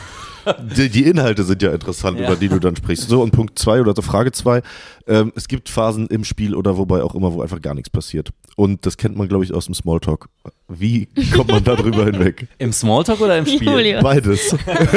die, 0.76 0.88
die, 0.88 1.04
Inhalte 1.04 1.44
sind 1.44 1.62
ja 1.62 1.72
interessant, 1.72 2.18
ja. 2.18 2.26
über 2.26 2.36
die 2.36 2.48
du 2.48 2.58
dann 2.58 2.76
sprichst. 2.76 3.08
So, 3.08 3.22
und 3.22 3.32
Punkt 3.32 3.58
zwei 3.58 3.80
oder 3.80 3.94
Frage 4.02 4.32
zwei. 4.32 4.62
Ähm, 5.06 5.32
es 5.34 5.48
gibt 5.48 5.68
Phasen 5.68 6.06
im 6.08 6.24
Spiel 6.24 6.54
oder 6.54 6.76
wobei 6.76 7.02
auch 7.02 7.14
immer, 7.14 7.32
wo 7.32 7.42
einfach 7.42 7.60
gar 7.60 7.74
nichts 7.74 7.90
passiert. 7.90 8.30
Und 8.56 8.86
das 8.86 8.96
kennt 8.96 9.16
man, 9.16 9.28
glaube 9.28 9.44
ich, 9.44 9.54
aus 9.54 9.66
dem 9.66 9.74
Smalltalk. 9.74 10.28
Wie 10.68 11.08
kommt 11.34 11.50
man 11.50 11.64
da 11.64 11.76
drüber 11.76 12.04
hinweg? 12.04 12.48
Im 12.58 12.72
Smalltalk 12.72 13.20
oder 13.20 13.38
im 13.38 13.46
Spiel? 13.46 13.70
Julius. 13.70 14.02
Beides. 14.02 14.56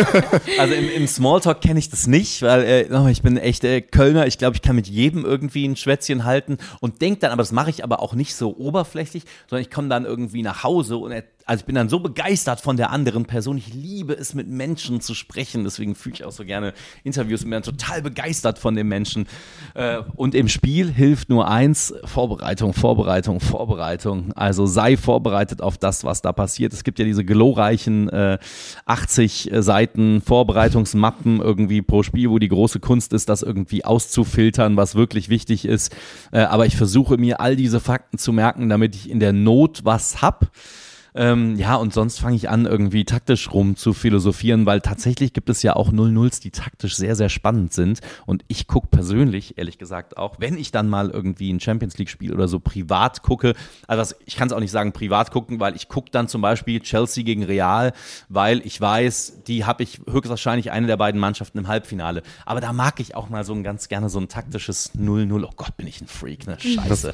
also 0.57 0.73
im, 0.73 0.89
im 0.89 1.07
Smalltalk 1.07 1.61
kenne 1.61 1.79
ich 1.79 1.89
das 1.89 2.07
nicht, 2.07 2.41
weil 2.41 2.63
äh, 2.63 3.11
ich 3.11 3.21
bin 3.21 3.37
echt 3.37 3.63
äh, 3.63 3.81
Kölner. 3.81 4.27
Ich 4.27 4.37
glaube, 4.37 4.55
ich 4.55 4.61
kann 4.61 4.75
mit 4.75 4.87
jedem 4.87 5.25
irgendwie 5.25 5.65
ein 5.65 5.75
Schwätzchen 5.75 6.25
halten 6.25 6.57
und 6.79 7.01
denke 7.01 7.21
dann, 7.21 7.31
aber 7.31 7.41
das 7.41 7.51
mache 7.51 7.69
ich 7.69 7.83
aber 7.83 8.01
auch 8.01 8.13
nicht 8.13 8.35
so 8.35 8.55
oberflächlich, 8.57 9.23
sondern 9.49 9.61
ich 9.61 9.71
komme 9.71 9.89
dann 9.89 10.05
irgendwie 10.05 10.41
nach 10.41 10.63
Hause 10.63 10.97
und 10.97 11.11
also 11.45 11.61
ich 11.61 11.65
bin 11.65 11.75
dann 11.75 11.89
so 11.89 11.99
begeistert 11.99 12.61
von 12.61 12.77
der 12.77 12.91
anderen 12.91 13.25
Person. 13.25 13.57
Ich 13.57 13.73
liebe 13.73 14.13
es, 14.13 14.33
mit 14.33 14.47
Menschen 14.47 15.01
zu 15.01 15.13
sprechen. 15.13 15.63
Deswegen 15.63 15.95
fühle 15.95 16.15
ich 16.15 16.23
auch 16.23 16.31
so 16.31 16.45
gerne 16.45 16.73
Interviews 17.03 17.41
und 17.41 17.49
bin 17.49 17.61
dann 17.61 17.63
total 17.63 18.01
begeistert 18.01 18.59
von 18.59 18.75
den 18.75 18.87
Menschen. 18.87 19.27
Äh, 19.73 19.99
und 20.15 20.35
im 20.35 20.47
Spiel 20.47 20.91
hilft 20.91 21.29
nur 21.29 21.47
eins: 21.47 21.93
Vorbereitung, 22.05 22.73
Vorbereitung, 22.73 23.39
Vorbereitung. 23.39 24.33
Also 24.33 24.65
sei 24.65 24.97
vorbereitet 24.97 25.61
auf 25.61 25.77
das, 25.77 26.03
was 26.03 26.21
da 26.21 26.31
passiert. 26.31 26.73
Es 26.73 26.83
gibt 26.83 26.99
ja 26.99 27.05
diese 27.05 27.25
glorreichen 27.25 28.09
80 28.85 29.51
äh, 29.51 29.61
Seiten 29.61 30.21
Vorbereitungsmappen 30.21 31.41
irgendwie 31.41 31.81
pro 31.81 32.03
Spiel, 32.03 32.29
wo 32.29 32.39
die 32.39 32.47
große 32.47 32.79
Kunst 32.79 33.13
ist, 33.13 33.29
das 33.29 33.41
irgendwie 33.41 33.85
auszufiltern, 33.85 34.77
was 34.77 34.95
wirklich 34.95 35.29
wichtig 35.29 35.65
ist. 35.65 35.95
Äh, 36.31 36.41
aber 36.41 36.65
ich 36.65 36.75
versuche 36.75 37.17
mir 37.17 37.39
all 37.39 37.55
diese 37.55 37.79
Fakten 37.79 38.17
zu 38.17 38.33
merken, 38.33 38.69
damit 38.69 38.95
ich 38.95 39.09
in 39.09 39.19
der 39.19 39.33
Not 39.33 39.81
was 39.83 40.21
hab. 40.21 40.51
Ähm, 41.13 41.55
ja, 41.57 41.75
und 41.75 41.93
sonst 41.93 42.19
fange 42.19 42.35
ich 42.35 42.49
an, 42.49 42.65
irgendwie 42.65 43.03
taktisch 43.03 43.51
rum 43.51 43.75
zu 43.75 43.93
philosophieren, 43.93 44.65
weil 44.65 44.81
tatsächlich 44.81 45.33
gibt 45.33 45.49
es 45.49 45.61
ja 45.61 45.75
auch 45.75 45.91
0-0s, 45.91 46.41
die 46.41 46.51
taktisch 46.51 46.95
sehr, 46.95 47.15
sehr 47.15 47.29
spannend 47.29 47.73
sind. 47.73 47.99
Und 48.25 48.43
ich 48.47 48.67
gucke 48.67 48.87
persönlich, 48.87 49.57
ehrlich 49.57 49.77
gesagt, 49.77 50.17
auch, 50.17 50.35
wenn 50.39 50.57
ich 50.57 50.71
dann 50.71 50.89
mal 50.89 51.09
irgendwie 51.09 51.51
ein 51.51 51.59
Champions 51.59 51.97
League-Spiel 51.97 52.33
oder 52.33 52.47
so 52.47 52.59
privat 52.59 53.23
gucke, 53.23 53.55
also 53.87 54.15
ich 54.25 54.35
kann 54.37 54.47
es 54.47 54.53
auch 54.53 54.59
nicht 54.59 54.71
sagen 54.71 54.93
privat 54.93 55.31
gucken, 55.31 55.59
weil 55.59 55.75
ich 55.75 55.89
gucke 55.89 56.09
dann 56.11 56.27
zum 56.27 56.41
Beispiel 56.41 56.79
Chelsea 56.79 57.23
gegen 57.23 57.43
Real, 57.43 57.93
weil 58.29 58.65
ich 58.65 58.79
weiß, 58.79 59.43
die 59.47 59.65
habe 59.65 59.83
ich 59.83 59.99
höchstwahrscheinlich 60.09 60.71
eine 60.71 60.87
der 60.87 60.97
beiden 60.97 61.19
Mannschaften 61.19 61.57
im 61.57 61.67
Halbfinale. 61.67 62.23
Aber 62.45 62.61
da 62.61 62.71
mag 62.71 62.99
ich 62.99 63.15
auch 63.15 63.29
mal 63.29 63.43
so 63.43 63.53
ein 63.53 63.63
ganz 63.63 63.89
gerne 63.89 64.09
so 64.09 64.19
ein 64.19 64.29
taktisches 64.29 64.93
0-0. 64.95 65.43
Oh 65.43 65.51
Gott, 65.55 65.75
bin 65.75 65.87
ich 65.87 66.01
ein 66.01 66.07
Freak, 66.07 66.47
ne? 66.47 66.57
Scheiße. 66.59 67.13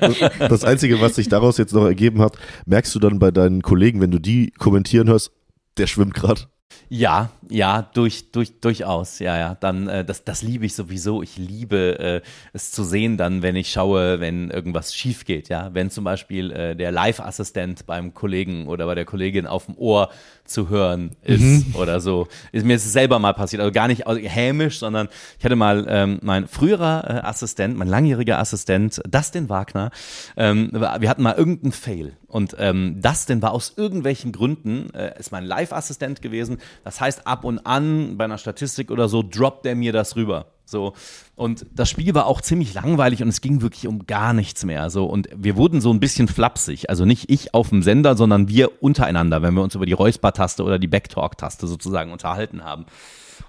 Das, 0.00 0.38
das 0.48 0.64
Einzige, 0.64 1.00
was 1.00 1.14
sich 1.14 1.28
daraus 1.28 1.58
jetzt 1.58 1.72
noch 1.72 1.84
ergeben 1.84 2.20
hat, 2.20 2.36
merkst 2.66 2.94
du 2.94 3.03
dann 3.04 3.18
bei 3.18 3.30
deinen 3.30 3.62
Kollegen, 3.62 4.00
wenn 4.00 4.10
du 4.10 4.18
die 4.18 4.50
kommentieren 4.50 5.08
hörst, 5.08 5.30
der 5.76 5.86
schwimmt 5.86 6.14
gerade? 6.14 6.42
Ja, 6.88 7.30
ja, 7.50 7.82
durch, 7.82 8.30
durch, 8.32 8.60
durchaus, 8.60 9.18
ja, 9.18 9.36
ja. 9.36 9.54
Dann, 9.54 9.88
äh, 9.88 10.04
das, 10.04 10.24
das 10.24 10.42
liebe 10.42 10.66
ich 10.66 10.74
sowieso. 10.74 11.22
Ich 11.22 11.36
liebe 11.36 11.98
äh, 11.98 12.20
es 12.52 12.70
zu 12.70 12.84
sehen, 12.84 13.16
dann, 13.16 13.42
wenn 13.42 13.56
ich 13.56 13.70
schaue, 13.70 14.20
wenn 14.20 14.50
irgendwas 14.50 14.94
schief 14.94 15.24
geht, 15.24 15.48
ja. 15.48 15.72
Wenn 15.72 15.90
zum 15.90 16.04
Beispiel 16.04 16.50
äh, 16.50 16.76
der 16.76 16.92
Live-Assistent 16.92 17.86
beim 17.86 18.14
Kollegen 18.14 18.68
oder 18.68 18.86
bei 18.86 18.94
der 18.94 19.04
Kollegin 19.04 19.46
auf 19.46 19.66
dem 19.66 19.76
Ohr 19.76 20.10
zu 20.44 20.68
hören 20.68 21.12
ist 21.22 21.40
mhm. 21.40 21.74
oder 21.74 22.00
so. 22.00 22.28
Ist 22.52 22.66
mir 22.66 22.74
ist 22.74 22.84
es 22.84 22.92
selber 22.92 23.18
mal 23.18 23.32
passiert. 23.32 23.60
Also 23.60 23.72
gar 23.72 23.88
nicht 23.88 24.04
hämisch, 24.06 24.78
sondern 24.78 25.08
ich 25.38 25.44
hatte 25.44 25.56
mal 25.56 25.86
ähm, 25.88 26.18
mein 26.22 26.48
früherer 26.48 27.04
äh, 27.08 27.26
Assistent, 27.26 27.76
mein 27.76 27.88
langjähriger 27.88 28.38
Assistent, 28.38 29.00
Dustin 29.08 29.48
Wagner. 29.48 29.90
Ähm, 30.36 30.70
wir 30.72 31.08
hatten 31.08 31.22
mal 31.22 31.34
irgendeinen 31.34 31.72
Fail. 31.72 32.16
Und 32.34 32.56
ähm, 32.58 33.00
Dustin 33.00 33.42
war 33.42 33.52
aus 33.52 33.74
irgendwelchen 33.76 34.32
Gründen, 34.32 34.92
äh, 34.92 35.18
ist 35.18 35.30
mein 35.30 35.44
Live-Assistent 35.44 36.20
gewesen. 36.20 36.58
Das 36.82 37.00
heißt, 37.00 37.28
ab 37.34 37.44
und 37.44 37.66
an 37.66 38.16
bei 38.16 38.24
einer 38.24 38.38
Statistik 38.38 38.92
oder 38.92 39.08
so 39.08 39.24
droppt 39.28 39.66
er 39.66 39.74
mir 39.74 39.92
das 39.92 40.14
rüber. 40.14 40.46
So. 40.64 40.92
Und 41.34 41.66
das 41.74 41.90
Spiel 41.90 42.14
war 42.14 42.26
auch 42.26 42.40
ziemlich 42.40 42.74
langweilig 42.74 43.22
und 43.22 43.28
es 43.28 43.40
ging 43.40 43.60
wirklich 43.60 43.88
um 43.88 44.06
gar 44.06 44.32
nichts 44.32 44.64
mehr. 44.64 44.88
So. 44.88 45.06
Und 45.06 45.28
wir 45.34 45.56
wurden 45.56 45.80
so 45.80 45.92
ein 45.92 45.98
bisschen 45.98 46.28
flapsig. 46.28 46.88
Also 46.88 47.04
nicht 47.04 47.28
ich 47.28 47.52
auf 47.54 47.70
dem 47.70 47.82
Sender, 47.82 48.16
sondern 48.16 48.46
wir 48.46 48.80
untereinander, 48.82 49.42
wenn 49.42 49.54
wir 49.54 49.62
uns 49.62 49.74
über 49.74 49.84
die 49.84 49.92
Räusper-Taste 49.94 50.62
oder 50.62 50.78
die 50.78 50.86
Backtalk-Taste 50.86 51.66
sozusagen 51.66 52.12
unterhalten 52.12 52.62
haben. 52.62 52.86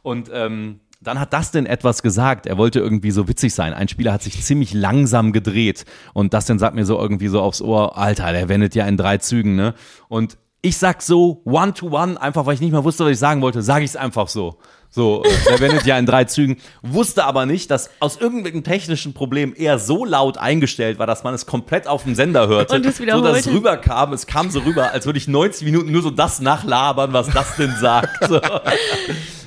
Und 0.01 0.31
ähm, 0.33 0.79
dann 0.99 1.19
hat 1.19 1.31
Dustin 1.31 1.67
etwas 1.67 2.01
gesagt. 2.01 2.47
Er 2.47 2.57
wollte 2.57 2.79
irgendwie 2.79 3.11
so 3.11 3.27
witzig 3.27 3.53
sein. 3.53 3.75
Ein 3.75 3.87
Spieler 3.87 4.11
hat 4.11 4.23
sich 4.23 4.43
ziemlich 4.43 4.73
langsam 4.73 5.31
gedreht 5.31 5.85
und 6.13 6.33
Dustin 6.33 6.57
sagt 6.57 6.73
mir 6.73 6.85
so 6.85 6.97
irgendwie 6.99 7.27
so 7.27 7.41
aufs 7.41 7.61
Ohr, 7.61 7.95
Alter, 7.95 8.31
der 8.31 8.49
wendet 8.49 8.73
ja 8.73 8.87
in 8.87 8.97
drei 8.97 9.19
Zügen, 9.19 9.55
ne? 9.55 9.75
Und 10.07 10.37
ich 10.65 10.77
sag 10.77 11.03
so 11.03 11.41
one 11.45 11.73
to 11.73 11.87
one, 11.87 12.19
einfach 12.19 12.45
weil 12.47 12.55
ich 12.55 12.61
nicht 12.61 12.71
mal 12.71 12.83
wusste, 12.83 13.05
was 13.05 13.11
ich 13.11 13.19
sagen 13.19 13.41
wollte, 13.41 13.61
sage 13.61 13.85
ich 13.85 13.91
es 13.91 13.95
einfach 13.95 14.27
so. 14.27 14.57
So, 14.95 15.25
äh, 15.25 15.29
der 15.49 15.59
wendet 15.59 15.85
ja 15.85 15.99
in 15.99 16.05
drei 16.05 16.23
Zügen. 16.23 16.55
Wusste 16.81 17.25
aber 17.25 17.45
nicht, 17.45 17.69
dass 17.69 17.89
aus 17.99 18.15
irgendwelchen 18.15 18.63
technischen 18.63 19.13
Problemen 19.13 19.53
er 19.53 19.77
so 19.77 20.05
laut 20.05 20.37
eingestellt 20.37 20.99
war, 20.99 21.05
dass 21.05 21.25
man 21.25 21.33
es 21.33 21.45
komplett 21.45 21.85
auf 21.85 22.03
dem 22.03 22.15
Sender 22.15 22.47
hörte. 22.47 22.75
Und 22.75 22.85
es 22.85 22.95
so 22.95 23.03
dass 23.03 23.39
es 23.39 23.47
rüberkam. 23.49 24.13
Es 24.13 24.25
kam 24.25 24.49
so 24.49 24.59
rüber, 24.59 24.93
als 24.93 25.05
würde 25.05 25.19
ich 25.19 25.27
90 25.27 25.65
Minuten 25.65 25.91
nur 25.91 26.01
so 26.01 26.11
das 26.11 26.39
nachlabern, 26.39 27.11
was 27.11 27.27
das 27.27 27.57
denn 27.57 27.75
sagt. 27.77 28.25
So. 28.25 28.39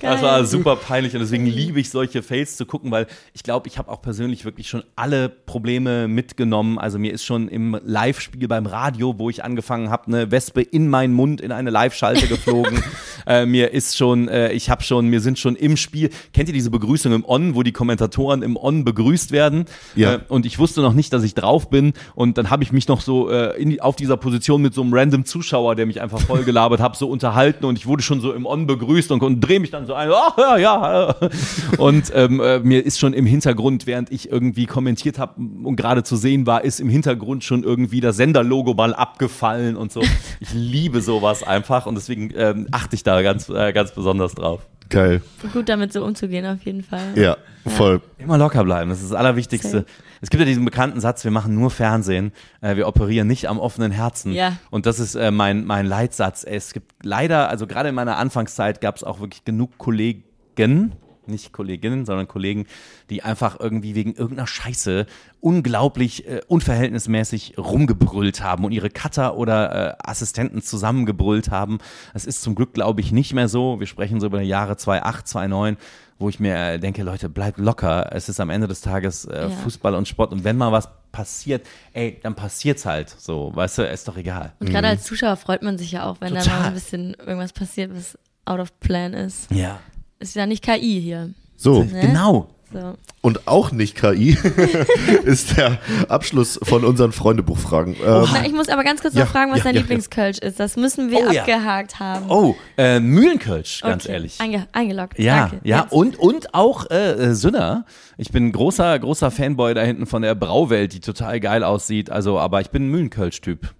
Das 0.01 0.22
war 0.22 0.44
super 0.44 0.76
peinlich 0.76 1.14
und 1.14 1.20
deswegen 1.20 1.46
liebe 1.46 1.80
ich 1.80 1.90
solche 1.90 2.22
Fails 2.22 2.57
zu 2.57 2.66
gucken, 2.66 2.90
weil 2.90 3.07
ich 3.32 3.42
glaube, 3.42 3.68
ich 3.68 3.78
habe 3.78 3.90
auch 3.90 4.03
persönlich 4.03 4.44
wirklich 4.44 4.68
schon 4.68 4.84
alle 4.96 5.28
Probleme 5.28 6.09
mitgenommen. 6.09 6.78
Also 6.78 6.99
mir 6.99 7.12
ist 7.12 7.24
schon 7.24 7.49
im 7.49 7.78
Live-Spiel 7.84 8.49
beim 8.49 8.66
Radio, 8.66 9.18
wo 9.18 9.30
ich 9.30 9.44
angefangen 9.44 9.90
habe, 9.90 10.07
eine 10.07 10.30
Wespe 10.30 10.62
in 10.62 10.88
meinen 10.88 11.14
Mund 11.14 11.40
in 11.40 11.53
eine 11.53 11.70
Live-Schalte 11.70 12.26
geflogen. 12.28 12.82
äh, 13.26 13.46
mir 13.46 13.72
ist 13.72 13.96
schon, 13.96 14.28
äh, 14.28 14.53
ich 14.53 14.70
habe 14.70 14.82
schon, 14.82 15.09
mir 15.09 15.20
sind 15.20 15.38
schon 15.39 15.57
im 15.57 15.76
Spiel, 15.76 16.11
kennt 16.32 16.49
ihr 16.49 16.55
diese 16.55 16.70
Begrüßung 16.70 17.12
im 17.12 17.24
On, 17.24 17.55
wo 17.55 17.62
die 17.62 17.72
Kommentatoren 17.72 18.43
im 18.43 18.57
On 18.57 18.84
begrüßt 18.84 19.32
werden? 19.32 19.64
Ja. 19.95 20.14
Äh, 20.14 20.20
und 20.28 20.47
ich 20.47 20.59
wusste 20.59 20.80
noch 20.80 20.95
nicht, 20.95 21.12
dass 21.12 21.22
ich 21.22 21.34
drauf 21.34 21.70
bin 21.70 21.93
und 22.14 22.39
dann 22.39 22.51
habe 22.51 22.62
ich 22.62 22.72
mich 22.72 22.89
noch 22.89 23.01
so 23.01 23.30
äh, 23.30 23.61
in, 23.61 23.80
auf 23.80 23.97
dieser 23.97 24.16
Position 24.16 24.62
mit 24.62 24.74
so 24.74 24.82
einem 24.82 24.93
random 24.93 25.24
Zuschauer, 25.24 25.74
der 25.74 25.86
mich 25.86 26.01
einfach 26.01 26.20
voll 26.20 26.45
gelabert 26.45 26.80
hat, 26.82 26.97
so 26.97 27.09
unterhalten 27.09 27.64
und 27.64 27.78
ich 27.78 27.86
wurde 27.86 28.03
schon 28.03 28.20
so 28.20 28.32
im 28.32 28.47
On 28.47 28.66
begrüßt 28.66 29.11
und, 29.12 29.22
und 29.22 29.41
drehe 29.41 29.61
mich 29.61 29.70
dann 29.70 29.86
so 29.86 29.95
ein, 29.95 30.11
oh, 30.11 30.32
ja, 30.36 30.57
ja. 30.59 31.14
Und 31.78 32.11
ähm, 32.14 32.41
äh, 32.41 32.59
mir 32.61 32.84
ist 32.84 32.99
schon 32.99 33.12
im 33.12 33.26
Hintergrund, 33.26 33.86
während 33.86 34.11
ich 34.11 34.30
irgendwie 34.30 34.66
kommentiert 34.66 35.18
habe 35.18 35.41
und 35.62 35.76
gerade 35.76 36.03
zu 36.03 36.16
sehen 36.16 36.47
war, 36.47 36.64
ist 36.64 36.80
im 36.80 36.89
Hintergrund 36.89 37.45
schon 37.45 37.62
irgendwie 37.62 38.01
das 38.01 38.16
Senderlogo 38.16 38.74
mal 38.74 38.95
abgefallen 38.95 39.76
und 39.76 39.93
so. 39.93 40.03
Ich 40.41 40.53
liebe 40.53 41.01
sowas 41.01 41.43
einfach 41.43 41.86
und 41.86 41.95
deswegen 41.95 42.32
ähm, 42.36 42.68
achte 42.70 42.97
ich 42.97 43.03
da 43.03 43.22
ganz, 43.22 43.49
äh, 43.49 43.72
ganz 43.72 43.93
besonders 43.93 44.34
drauf. 44.34 44.66
Geil. 44.89 45.22
Gut 45.53 45.68
damit 45.68 45.93
so 45.93 46.05
umzugehen, 46.05 46.47
auf 46.47 46.62
jeden 46.62 46.82
Fall. 46.82 47.12
Ja, 47.14 47.36
voll. 47.66 48.01
Immer 48.18 48.39
locker 48.39 48.64
bleiben, 48.64 48.91
das 48.91 49.03
ist 49.03 49.11
das 49.11 49.18
Allerwichtigste. 49.18 49.68
Safe. 49.68 49.86
Es 50.20 50.30
gibt 50.30 50.41
ja 50.41 50.47
diesen 50.47 50.64
bekannten 50.64 51.01
Satz, 51.01 51.24
wir 51.24 51.30
machen 51.30 51.55
nur 51.55 51.70
Fernsehen, 51.70 52.32
äh, 52.61 52.76
wir 52.76 52.89
operieren 52.89 53.28
nicht 53.28 53.49
am 53.49 53.59
offenen 53.59 53.93
Herzen. 53.93 54.32
Ja. 54.32 54.57
Und 54.70 54.86
das 54.86 54.99
ist 54.99 55.14
äh, 55.14 55.30
mein, 55.30 55.64
mein 55.64 55.86
Leitsatz. 55.86 56.45
Es 56.45 56.72
gibt 56.72 56.93
leider, 57.05 57.49
also 57.49 57.66
gerade 57.66 57.91
in 57.91 57.95
meiner 57.95 58.16
Anfangszeit 58.16 58.80
gab 58.80 58.97
es 58.97 59.05
auch 59.05 59.20
wirklich 59.20 59.45
genug 59.45 59.78
Kollegen, 59.78 60.93
nicht 61.28 61.52
Kolleginnen, 61.52 62.06
sondern 62.06 62.28
Kollegen, 62.28 62.66
die 63.10 63.22
einfach 63.22 63.58
irgendwie 63.60 63.94
wegen 63.94 64.14
irgendeiner 64.14 64.46
Scheiße 64.46 65.06
unglaublich 65.40 66.26
äh, 66.26 66.40
unverhältnismäßig 66.48 67.58
rumgebrüllt 67.58 68.42
haben 68.42 68.64
und 68.64 68.72
ihre 68.72 68.90
Cutter 68.90 69.36
oder 69.36 69.90
äh, 69.90 69.94
Assistenten 70.02 70.62
zusammengebrüllt 70.62 71.50
haben. 71.50 71.78
Das 72.12 72.24
ist 72.24 72.42
zum 72.42 72.54
Glück, 72.54 72.74
glaube 72.74 73.00
ich, 73.00 73.12
nicht 73.12 73.34
mehr 73.34 73.48
so. 73.48 73.80
Wir 73.80 73.86
sprechen 73.86 74.20
so 74.20 74.26
über 74.26 74.40
die 74.40 74.48
Jahre 74.48 74.76
2008, 74.76 75.28
2009 75.28 75.76
wo 76.18 76.28
ich 76.28 76.40
mir 76.40 76.78
denke, 76.78 77.02
Leute, 77.02 77.28
bleibt 77.28 77.58
locker. 77.58 78.10
Es 78.12 78.28
ist 78.28 78.40
am 78.40 78.50
Ende 78.50 78.66
des 78.66 78.80
Tages 78.80 79.24
äh, 79.24 79.42
Ja. 79.42 79.50
Fußball 79.50 79.94
und 79.94 80.08
Sport. 80.08 80.32
Und 80.32 80.44
wenn 80.44 80.56
mal 80.56 80.72
was 80.72 80.88
passiert, 81.12 81.66
ey, 81.92 82.18
dann 82.22 82.34
passiert's 82.34 82.84
halt. 82.84 83.08
So, 83.08 83.54
weißt 83.54 83.78
du, 83.78 83.82
ist 83.82 84.08
doch 84.08 84.16
egal. 84.16 84.52
Und 84.58 84.68
gerade 84.68 84.88
als 84.88 85.04
Zuschauer 85.04 85.36
freut 85.36 85.62
man 85.62 85.78
sich 85.78 85.92
ja 85.92 86.04
auch, 86.04 86.20
wenn 86.20 86.34
da 86.34 86.42
Total. 86.42 86.60
mal 86.60 86.66
ein 86.68 86.74
bisschen 86.74 87.14
irgendwas 87.14 87.52
passiert, 87.52 87.94
was 87.94 88.18
out 88.44 88.60
of 88.60 88.78
plan 88.80 89.14
ist. 89.14 89.50
Ja. 89.50 89.78
Ist 90.20 90.34
ja 90.36 90.46
nicht 90.46 90.62
KI 90.64 91.00
hier. 91.00 91.30
So, 91.56 91.82
Ne? 91.84 92.00
Genau. 92.00 92.48
So. 92.70 92.96
und 93.22 93.48
auch 93.48 93.72
nicht 93.72 93.96
KI 93.96 94.36
ist 95.24 95.56
der 95.56 95.78
Abschluss 96.10 96.60
von 96.62 96.84
unseren 96.84 97.12
Freundebuchfragen. 97.12 97.96
Ähm, 98.04 98.26
ich 98.44 98.52
muss 98.52 98.68
aber 98.68 98.84
ganz 98.84 99.00
kurz 99.00 99.14
Ja, 99.14 99.24
noch 99.24 99.30
fragen, 99.30 99.50
was 99.52 99.58
ja, 99.60 99.64
dein 99.64 99.74
ja, 99.76 99.80
Lieblingskölsch 99.80 100.36
ist. 100.38 100.60
Das 100.60 100.76
müssen 100.76 101.10
wir 101.10 101.26
Oh, 101.26 101.32
ja. 101.32 101.40
abgehakt 101.40 101.98
haben. 101.98 102.26
Oh, 102.30 102.54
äh, 102.76 103.00
Mühlenkölsch, 103.00 103.80
ganz 103.80 104.04
Okay. 104.04 104.12
ehrlich. 104.12 104.38
Einge 104.38 104.66
eingeloggt. 104.72 105.18
Ja, 105.18 105.48
Danke. 105.48 105.60
ja, 105.66 105.80
Jetzt. 105.84 105.92
und, 105.94 106.18
und 106.18 106.52
auch 106.54 106.90
äh, 106.90 107.12
äh, 107.12 107.34
Sünner. 107.34 107.86
Ich 108.18 108.32
bin 108.32 108.48
ein 108.48 108.52
großer, 108.52 108.98
großer 108.98 109.30
Fanboy 109.30 109.72
da 109.72 109.80
hinten 109.80 110.04
von 110.04 110.20
der 110.20 110.34
Brauwelt, 110.34 110.92
die 110.92 111.00
total 111.00 111.40
geil 111.40 111.64
aussieht. 111.64 112.10
Also, 112.10 112.38
aber 112.38 112.60
ich 112.60 112.68
bin 112.68 112.84
ein 112.86 112.90
Mühlenkölsch-Typ. 112.90 113.72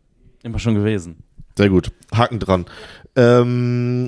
Immer 0.43 0.59
schon 0.61 0.75
gewesen. 0.75 1.19
sehr 1.59 1.69
gut. 1.69 1.91
Haken 2.15 2.39
dran. 2.41 2.65
Ähm, 3.17 4.07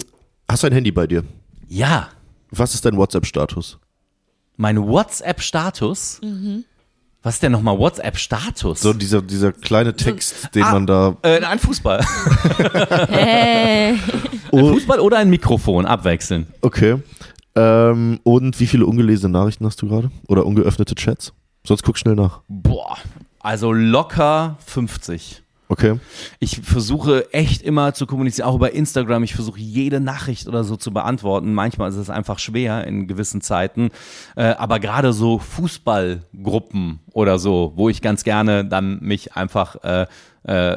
hast 0.48 0.62
du 0.62 0.68
ein 0.68 0.72
Handy 0.72 0.90
bei 0.90 1.06
dir? 1.06 1.22
Ja, 1.68 2.08
Was 2.50 2.74
ist 2.74 2.84
dein 2.84 2.96
WhatsApp-Status? 2.96 3.78
mein 4.56 4.76
WhatsApp-Status. 4.78 6.20
Mhm. 6.22 6.64
Was 7.22 7.34
ist 7.34 7.42
denn 7.42 7.52
nochmal 7.52 7.78
WhatsApp-Status? 7.78 8.80
So 8.80 8.92
dieser, 8.92 9.22
dieser 9.22 9.52
kleine 9.52 9.94
Text, 9.96 10.54
den 10.54 10.62
Ah. 10.64 10.72
man 10.72 10.86
da. 10.86 11.16
äh, 11.22 11.42
ein 11.42 11.58
Fußball. 11.58 12.04
Hey. 13.08 13.98
Oh, 14.50 14.72
Fußball 14.72 15.00
oder 15.00 15.18
ein 15.18 15.30
Mikrofon 15.30 15.86
abwechseln. 15.86 16.46
okay. 16.62 17.02
Ähm, 17.56 18.20
und 18.22 18.60
wie 18.60 18.66
viele 18.66 18.86
ungelesene 18.86 19.32
Nachrichten 19.32 19.64
hast 19.66 19.80
du 19.82 19.88
gerade? 19.88 20.10
Oder 20.28 20.46
ungeöffnete 20.46 20.94
Chats? 20.94 21.32
Sonst 21.66 21.82
guck 21.82 21.98
schnell 21.98 22.14
nach. 22.14 22.42
Boah, 22.48 22.96
also 23.40 23.72
locker 23.72 24.56
50. 24.66 25.42
Okay. 25.70 26.00
Ich 26.40 26.62
versuche 26.64 27.32
echt 27.32 27.62
immer 27.62 27.94
zu 27.94 28.08
kommunizieren, 28.08 28.48
auch 28.48 28.56
über 28.56 28.72
Instagram. 28.72 29.22
Ich 29.22 29.36
versuche 29.36 29.60
jede 29.60 30.00
Nachricht 30.00 30.48
oder 30.48 30.64
so 30.64 30.74
zu 30.74 30.92
beantworten. 30.92 31.54
Manchmal 31.54 31.90
ist 31.90 31.96
es 31.96 32.10
einfach 32.10 32.40
schwer 32.40 32.84
in 32.88 33.06
gewissen 33.06 33.40
Zeiten. 33.40 33.90
Äh, 34.34 34.46
aber 34.54 34.80
gerade 34.80 35.12
so 35.12 35.38
Fußballgruppen 35.38 36.98
oder 37.12 37.38
so, 37.38 37.72
wo 37.76 37.88
ich 37.88 38.02
ganz 38.02 38.24
gerne 38.24 38.64
dann 38.64 38.98
mich 39.00 39.36
einfach 39.36 39.76
äh, 39.84 40.06
äh, 40.42 40.76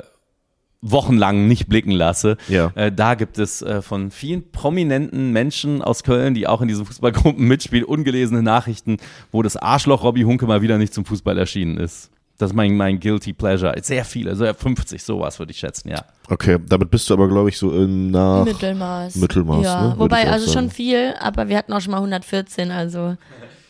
wochenlang 0.84 1.48
nicht 1.48 1.68
blicken 1.68 1.89
lasse. 1.89 2.38
Ja. 2.48 2.72
Äh, 2.76 2.91
da 2.91 3.16
gibt 3.16 3.39
es 3.39 3.64
äh, 3.64 3.82
von 3.82 4.12
vielen 4.12 4.52
prominenten 4.52 5.32
Menschen 5.32 5.82
aus 5.82 6.04
Köln, 6.04 6.36
die 6.36 6.46
auch 6.46 6.62
in 6.62 6.68
diesen 6.68 6.86
Fußballgruppen 6.86 7.44
mitspielen, 7.48 7.84
ungelesene 7.86 8.44
Nachrichten, 8.44 8.98
wo 9.32 9.41
das 9.41 9.58
Arschloch 9.58 10.04
Robby 10.04 10.22
Hunke 10.22 10.46
mal 10.46 10.62
wieder 10.62 10.78
nicht 10.78 10.94
zum 10.94 11.04
Fußball 11.04 11.36
erschienen 11.39 11.78
ist. 11.78 12.12
Das 12.38 12.50
ist 12.50 12.56
mein, 12.56 12.76
mein 12.76 13.00
Guilty 13.00 13.34
Pleasure. 13.34 13.76
Sehr 13.82 14.04
viele, 14.06 14.32
also 14.32 14.52
50, 14.52 15.02
sowas 15.04 15.38
würde 15.40 15.52
ich 15.52 15.60
schätzen, 15.60 15.90
ja. 15.90 16.04
Okay, 16.30 16.58
damit 16.68 16.90
bist 16.90 17.10
du 17.10 17.14
aber, 17.14 17.28
glaube 17.28 17.50
ich, 17.50 17.58
so 17.58 17.72
in 17.74 18.12
nach. 18.12 18.44
Mittelmaß. 18.44 19.16
Mittelmaß, 19.18 19.64
Ja, 19.64 19.90
ne, 19.90 19.96
wobei, 20.00 20.28
also 20.30 20.48
sagen. 20.48 20.68
schon 20.68 20.72
viel, 20.72 21.14
aber 21.20 21.48
wir 21.48 21.58
hatten 21.58 21.72
auch 21.74 21.82
schon 21.82 21.92
mal 21.92 21.98
114, 21.98 22.72
also. 22.72 23.16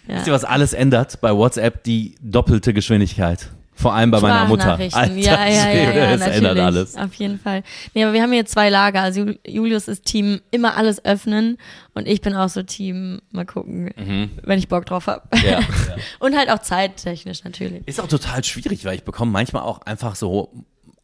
Ja. 0.07 0.15
Wisst 0.15 0.27
ihr, 0.27 0.33
was 0.33 0.43
alles 0.45 0.73
ändert 0.73 1.19
bei 1.21 1.33
WhatsApp? 1.35 1.83
Die 1.83 2.15
doppelte 2.21 2.73
Geschwindigkeit. 2.73 3.49
Vor 3.75 3.93
allem 3.93 4.11
bei 4.11 4.19
meiner 4.21 4.45
Mutter. 4.45 4.75
Sprachnachrichten. 4.75 5.17
ja, 5.17 5.47
ja, 5.47 5.71
ja, 5.71 5.93
ja, 5.93 6.17
natürlich. 6.17 6.37
ändert 6.37 6.59
alles. 6.59 6.95
Auf 6.95 7.13
jeden 7.15 7.39
Fall. 7.39 7.63
Nee, 7.93 8.03
aber 8.03 8.13
wir 8.13 8.21
haben 8.21 8.31
hier 8.31 8.45
zwei 8.45 8.69
Lager. 8.69 9.01
Also 9.01 9.21
Jul- 9.21 9.39
Julius 9.47 9.87
ist 9.87 10.05
Team 10.05 10.41
immer 10.51 10.77
alles 10.77 11.03
öffnen 11.03 11.57
und 11.93 12.07
ich 12.07 12.21
bin 12.21 12.35
auch 12.35 12.49
so 12.49 12.61
Team 12.63 13.21
mal 13.31 13.45
gucken, 13.45 13.91
wenn 14.43 14.59
ich 14.59 14.67
Bock 14.67 14.85
drauf 14.85 15.07
habe. 15.07 15.23
Mhm. 15.33 15.43
Ja, 15.43 15.49
ja. 15.59 15.59
Und 16.19 16.37
halt 16.37 16.49
auch 16.49 16.59
zeittechnisch 16.59 17.43
natürlich. 17.43 17.87
Ist 17.87 17.99
auch 17.99 18.07
total 18.07 18.43
schwierig, 18.43 18.85
weil 18.85 18.95
ich 18.95 19.03
bekomme 19.03 19.31
manchmal 19.31 19.63
auch 19.63 19.81
einfach 19.81 20.15
so 20.15 20.51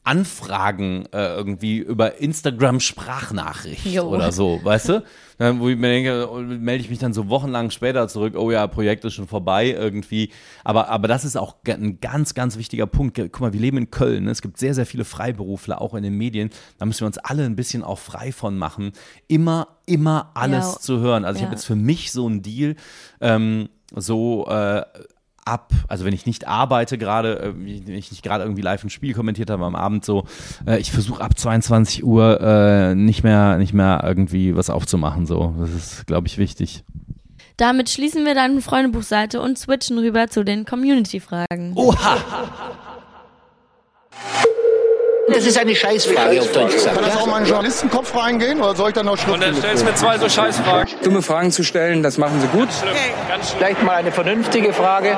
Anfragen 0.04 1.06
äh, 1.12 1.36
irgendwie 1.36 1.78
über 1.78 2.20
Instagram 2.20 2.80
Sprachnachricht 2.80 3.86
Jo. 3.86 4.04
oder 4.06 4.32
so, 4.32 4.60
weißt 4.64 4.89
du? 4.89 5.04
Dann, 5.38 5.60
wo 5.60 5.70
ich 5.70 5.78
mir 5.78 5.88
denke, 5.89 6.30
oh, 6.32 6.39
melde 6.39 6.84
ich 6.84 6.89
mich 6.89 7.00
dann 7.00 7.14
so 7.14 7.30
wochenlang 7.30 7.70
später 7.70 8.08
zurück, 8.08 8.36
oh 8.36 8.52
ja, 8.52 8.66
Projekt 8.68 9.06
ist 9.06 9.14
schon 9.14 9.28
vorbei 9.28 9.68
irgendwie. 9.72 10.32
Aber, 10.64 10.89
aber 10.89 11.08
das 11.08 11.24
ist 11.26 11.38
auch 11.38 11.56
ein 11.68 12.00
ganz, 12.02 12.34
ganz 12.34 12.58
wichtiger 12.58 12.88
Punkt. 12.88 13.18
Guck 13.18 13.39
mal, 13.39 13.54
wir 13.54 13.60
leben 13.60 13.78
in 13.78 13.91
Köln. 13.91 14.26
Ne? 14.26 14.32
Es 14.32 14.41
gibt 14.41 14.58
sehr, 14.58 14.74
sehr 14.74 14.86
viele 14.86 15.06
Freiberufler, 15.06 15.80
auch 15.82 15.93
in 15.93 16.04
den 16.04 16.18
Medien. 16.18 16.50
Da 16.78 16.86
müssen 16.86 17.02
wir 17.02 17.08
uns 17.08 17.18
alle 17.20 17.45
ein 17.45 17.56
bisschen 17.56 17.84
auch 17.84 18.00
frei 18.00 18.32
von 18.32 18.58
machen. 18.58 18.91
Immer, 19.28 19.68
immer 19.86 20.32
alles 20.34 20.74
Ja. 20.74 20.80
zu 20.80 21.00
hören. 21.00 21.24
Also 21.24 21.38
ich 21.38 21.41
Ja. 21.41 21.47
habe 21.47 21.56
jetzt 21.56 21.66
für 21.66 21.76
mich 21.76 22.12
so 22.12 22.26
einen 22.26 22.41
Deal, 22.41 22.76
ähm, 23.22 23.70
so 23.95 24.45
äh, 24.47 24.84
ab, 25.50 25.72
also 25.88 26.06
wenn 26.06 26.14
ich 26.14 26.26
nicht 26.26 26.47
arbeite 26.47 26.97
gerade, 26.97 27.39
äh, 27.39 27.54
wenn 27.56 27.95
ich 27.95 28.12
nicht 28.12 28.24
gerade 28.24 28.43
irgendwie 28.43 28.62
live 28.62 28.84
ein 28.84 28.89
Spiel 28.89 29.14
kommentiert 29.14 29.50
habe 29.50 29.66
am 29.66 29.76
Abend 29.76 30.06
so, 30.06 30.26
äh, 30.66 30.78
ich 30.78 30.91
versuche 30.91 31.24
ab 31.24 31.38
22 31.38 32.04
Uhr 32.04 32.39
äh, 32.39 32.95
nicht 32.95 33.24
mehr 33.24 33.58
nicht 33.58 33.74
mehr 33.74 34.02
irgendwie 34.06 34.56
was 34.56 34.70
aufzumachen 34.70 35.26
so. 35.26 35.56
Das 35.60 35.74
ist 35.74 36.08
glaube 36.08 36.28
ich 36.28 36.38
wichtig. 36.38 36.84
Damit 37.58 37.89
schließen 37.89 38.26
wir 38.26 38.36
deine 38.36 38.62
Freundebuchseite 38.62 39.41
und 39.41 39.58
switchen 39.58 39.97
rüber 39.97 40.30
zu 40.30 40.45
den 40.45 40.64
Community-Fragen. 40.64 41.74
Oha. 41.76 42.18
Das 45.32 45.45
ist 45.45 45.57
eine 45.57 45.75
Scheißfrage 45.75 46.41
auf 46.41 46.51
Deutsch 46.51 46.73
gesagt. 46.73 46.95
Kann 46.95 47.05
das 47.05 47.17
auch 47.17 47.27
mal 47.27 47.38
in 47.38 47.43
den 47.43 47.49
Journalistenkopf 47.49 48.15
reingehen 48.15 48.61
oder 48.61 48.75
soll 48.75 48.89
ich 48.89 48.95
dann 48.95 49.05
noch 49.05 49.27
Und 49.27 49.41
dann 49.41 49.55
stellst 49.55 49.84
du 49.84 49.88
mir 49.88 49.95
zwei 49.95 50.17
so 50.17 50.30
Scheißfragen. 50.30 50.93
Dumme 51.03 51.21
Fragen 51.21 51.51
zu 51.51 51.63
stellen, 51.63 52.03
das 52.03 52.17
machen 52.17 52.41
sie 52.41 52.47
gut. 52.47 52.69
Vielleicht 53.57 53.84
mal 53.84 53.95
eine 53.95 54.11
vernünftige 54.11 54.73
Frage. 54.73 55.17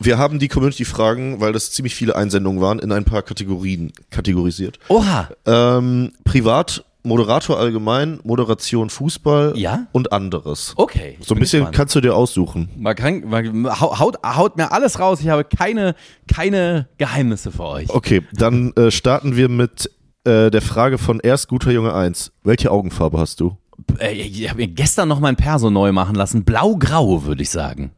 Wir 0.00 0.16
haben 0.16 0.38
die 0.38 0.46
Community-Fragen, 0.46 1.40
weil 1.40 1.52
das 1.52 1.72
ziemlich 1.72 1.94
viele 1.94 2.14
Einsendungen 2.14 2.60
waren, 2.60 2.78
in 2.78 2.92
ein 2.92 3.04
paar 3.04 3.22
Kategorien 3.22 3.92
kategorisiert. 4.10 4.78
Oha. 4.88 5.28
Ähm, 5.44 6.12
privat, 6.24 6.84
Moderator 7.08 7.58
allgemein, 7.58 8.20
Moderation 8.22 8.90
Fußball 8.90 9.54
Ja? 9.56 9.86
und 9.92 10.12
anderes. 10.12 10.74
Okay. 10.76 11.16
So 11.20 11.34
ein 11.34 11.40
bisschen 11.40 11.60
gespannt. 11.60 11.76
kannst 11.76 11.94
du 11.96 12.00
dir 12.00 12.14
aussuchen. 12.14 12.68
Man 12.76 12.94
kann, 12.94 13.28
man, 13.28 13.80
haut, 13.80 14.16
haut 14.24 14.56
mir 14.56 14.70
alles 14.70 15.00
raus. 15.00 15.20
Ich 15.20 15.28
habe 15.28 15.44
keine, 15.44 15.94
keine 16.32 16.88
Geheimnisse 16.98 17.50
für 17.50 17.64
euch. 17.64 17.90
Okay, 17.90 18.22
dann 18.32 18.72
äh, 18.76 18.90
starten 18.90 19.36
wir 19.36 19.48
mit 19.48 19.90
äh, 20.24 20.50
der 20.50 20.62
Frage 20.62 20.98
von 20.98 21.20
erst 21.20 21.48
guter 21.48 21.70
Junge 21.72 21.94
1. 21.94 22.32
Welche 22.44 22.70
Augenfarbe 22.70 23.18
hast 23.18 23.40
du? 23.40 23.56
Äh, 23.98 24.12
ich 24.14 24.48
habe 24.48 24.60
mir 24.60 24.68
gestern 24.68 25.08
noch 25.08 25.20
mein 25.20 25.36
Perso 25.36 25.70
neu 25.70 25.92
machen 25.92 26.14
lassen. 26.14 26.44
Blau-grau, 26.44 27.24
würde 27.24 27.42
ich 27.42 27.50
sagen. 27.50 27.92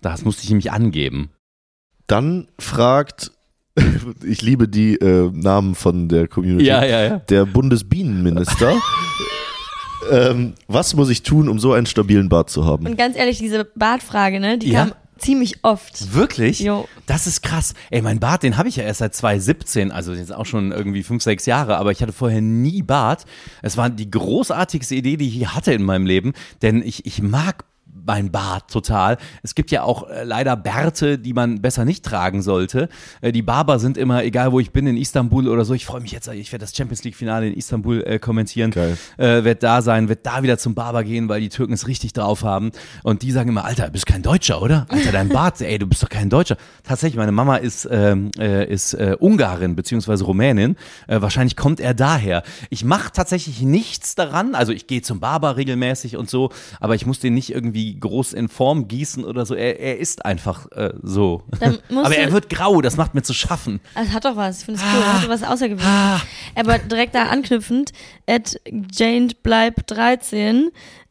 Das 0.00 0.24
musste 0.24 0.44
ich 0.44 0.48
nämlich 0.50 0.70
angeben. 0.72 1.30
Dann 2.06 2.48
fragt, 2.58 3.32
ich 4.24 4.42
liebe 4.42 4.68
die 4.68 4.94
äh, 4.96 5.30
Namen 5.32 5.74
von 5.74 6.08
der 6.08 6.28
Community, 6.28 6.66
Ja, 6.66 6.84
ja, 6.84 7.02
ja. 7.04 7.16
der 7.28 7.44
Bundesbienenminister. 7.46 8.74
ähm, 10.10 10.54
was 10.66 10.94
muss 10.94 11.08
ich 11.10 11.22
tun, 11.22 11.48
um 11.48 11.58
so 11.58 11.72
einen 11.72 11.86
stabilen 11.86 12.28
Bart 12.28 12.50
zu 12.50 12.64
haben? 12.64 12.86
Und 12.86 12.96
ganz 12.96 13.16
ehrlich, 13.16 13.38
diese 13.38 13.64
Bartfrage, 13.64 14.40
ne, 14.40 14.58
die 14.58 14.70
Ja. 14.70 14.84
kam 14.86 14.92
ziemlich 15.18 15.64
oft. 15.64 16.14
Wirklich? 16.14 16.60
Jo. 16.60 16.86
Das 17.06 17.26
ist 17.26 17.42
krass. 17.42 17.74
Ey, 17.90 18.02
mein 18.02 18.20
Bart, 18.20 18.44
den 18.44 18.56
habe 18.56 18.68
ich 18.68 18.76
ja 18.76 18.84
erst 18.84 19.00
seit 19.00 19.14
2017, 19.16 19.90
also 19.90 20.12
jetzt 20.12 20.32
auch 20.32 20.46
schon 20.46 20.70
irgendwie 20.70 21.02
fünf, 21.02 21.22
sechs 21.24 21.44
Jahre, 21.46 21.76
aber 21.76 21.90
ich 21.90 22.00
hatte 22.02 22.12
vorher 22.12 22.40
nie 22.40 22.82
Bart. 22.82 23.24
Es 23.60 23.76
war 23.76 23.90
die 23.90 24.10
großartigste 24.10 24.94
Idee, 24.94 25.16
die 25.16 25.26
ich 25.26 25.34
je 25.34 25.46
hatte 25.48 25.72
in 25.72 25.82
meinem 25.82 26.06
Leben, 26.06 26.34
denn 26.62 26.82
ich, 26.82 27.04
ich 27.04 27.20
mag 27.20 27.64
mein 28.06 28.30
Bart 28.30 28.70
total. 28.70 29.18
Es 29.42 29.54
gibt 29.54 29.70
ja 29.70 29.82
auch 29.82 30.08
äh, 30.08 30.24
leider 30.24 30.56
Bärte, 30.56 31.18
die 31.18 31.32
man 31.32 31.60
besser 31.60 31.84
nicht 31.84 32.04
tragen 32.04 32.42
sollte. 32.42 32.88
Äh, 33.20 33.32
die 33.32 33.42
Barber 33.42 33.78
sind 33.78 33.96
immer, 33.98 34.24
egal 34.24 34.52
wo 34.52 34.60
ich 34.60 34.70
bin, 34.70 34.86
in 34.86 34.96
Istanbul 34.96 35.48
oder 35.48 35.64
so. 35.64 35.74
Ich 35.74 35.86
freue 35.86 36.00
mich 36.00 36.12
jetzt, 36.12 36.28
ich 36.28 36.52
werde 36.52 36.64
das 36.64 36.76
Champions 36.76 37.04
League-Finale 37.04 37.48
in 37.48 37.54
Istanbul 37.54 38.02
äh, 38.04 38.18
kommentieren. 38.18 38.70
Geil. 38.70 38.96
Äh, 39.16 39.44
werd 39.44 39.62
da 39.62 39.82
sein, 39.82 40.08
wird 40.08 40.26
da 40.26 40.42
wieder 40.42 40.58
zum 40.58 40.74
Barber 40.74 41.04
gehen, 41.04 41.28
weil 41.28 41.40
die 41.40 41.48
Türken 41.48 41.72
es 41.72 41.86
richtig 41.86 42.12
drauf 42.12 42.42
haben. 42.42 42.70
Und 43.02 43.22
die 43.22 43.32
sagen 43.32 43.50
immer, 43.50 43.64
Alter, 43.64 43.86
du 43.86 43.92
bist 43.92 44.06
kein 44.06 44.22
Deutscher, 44.22 44.62
oder? 44.62 44.86
Alter, 44.88 45.12
dein 45.12 45.28
Bart, 45.28 45.60
ey, 45.60 45.78
du 45.78 45.86
bist 45.86 46.02
doch 46.02 46.08
kein 46.08 46.30
Deutscher. 46.30 46.56
Tatsächlich, 46.82 47.16
meine 47.16 47.32
Mama 47.32 47.56
ist, 47.56 47.88
ähm, 47.90 48.30
äh, 48.38 48.66
ist 48.70 48.94
äh, 48.94 49.16
Ungarin 49.18 49.76
beziehungsweise 49.76 50.24
Rumänin. 50.24 50.76
Äh, 51.06 51.20
wahrscheinlich 51.20 51.56
kommt 51.56 51.80
er 51.80 51.94
daher. 51.94 52.42
Ich 52.70 52.84
mache 52.84 53.12
tatsächlich 53.12 53.62
nichts 53.62 54.14
daran. 54.14 54.54
Also 54.54 54.72
ich 54.72 54.86
gehe 54.86 55.02
zum 55.02 55.20
Barber 55.20 55.56
regelmäßig 55.56 56.16
und 56.16 56.28
so, 56.30 56.50
aber 56.80 56.94
ich 56.94 57.06
muss 57.06 57.20
den 57.20 57.34
nicht 57.34 57.52
irgendwie 57.52 57.87
groß 57.94 58.32
in 58.32 58.48
Form 58.48 58.88
gießen 58.88 59.24
oder 59.24 59.46
so. 59.46 59.54
Er, 59.54 59.78
er 59.78 59.98
ist 59.98 60.24
einfach 60.24 60.70
äh, 60.72 60.92
so. 61.02 61.42
Aber 61.90 62.16
er 62.16 62.32
wird 62.32 62.48
grau, 62.50 62.80
das 62.80 62.96
macht 62.96 63.14
mir 63.14 63.22
zu 63.22 63.34
schaffen. 63.34 63.80
Es 63.94 64.12
hat 64.12 64.24
doch 64.24 64.36
was, 64.36 64.60
ich 64.60 64.64
finde 64.64 64.80
es 64.80 64.86
cool, 64.86 65.04
hat 65.04 65.28
was 65.28 65.42
Außergewöhnliches. 65.42 66.22
Aber 66.54 66.78
direkt 66.78 67.14
da 67.14 67.24
anknüpfend, 67.24 67.92
at 68.26 68.60
Jane 68.92 69.28
bleibt 69.42 69.90
13. 69.90 70.70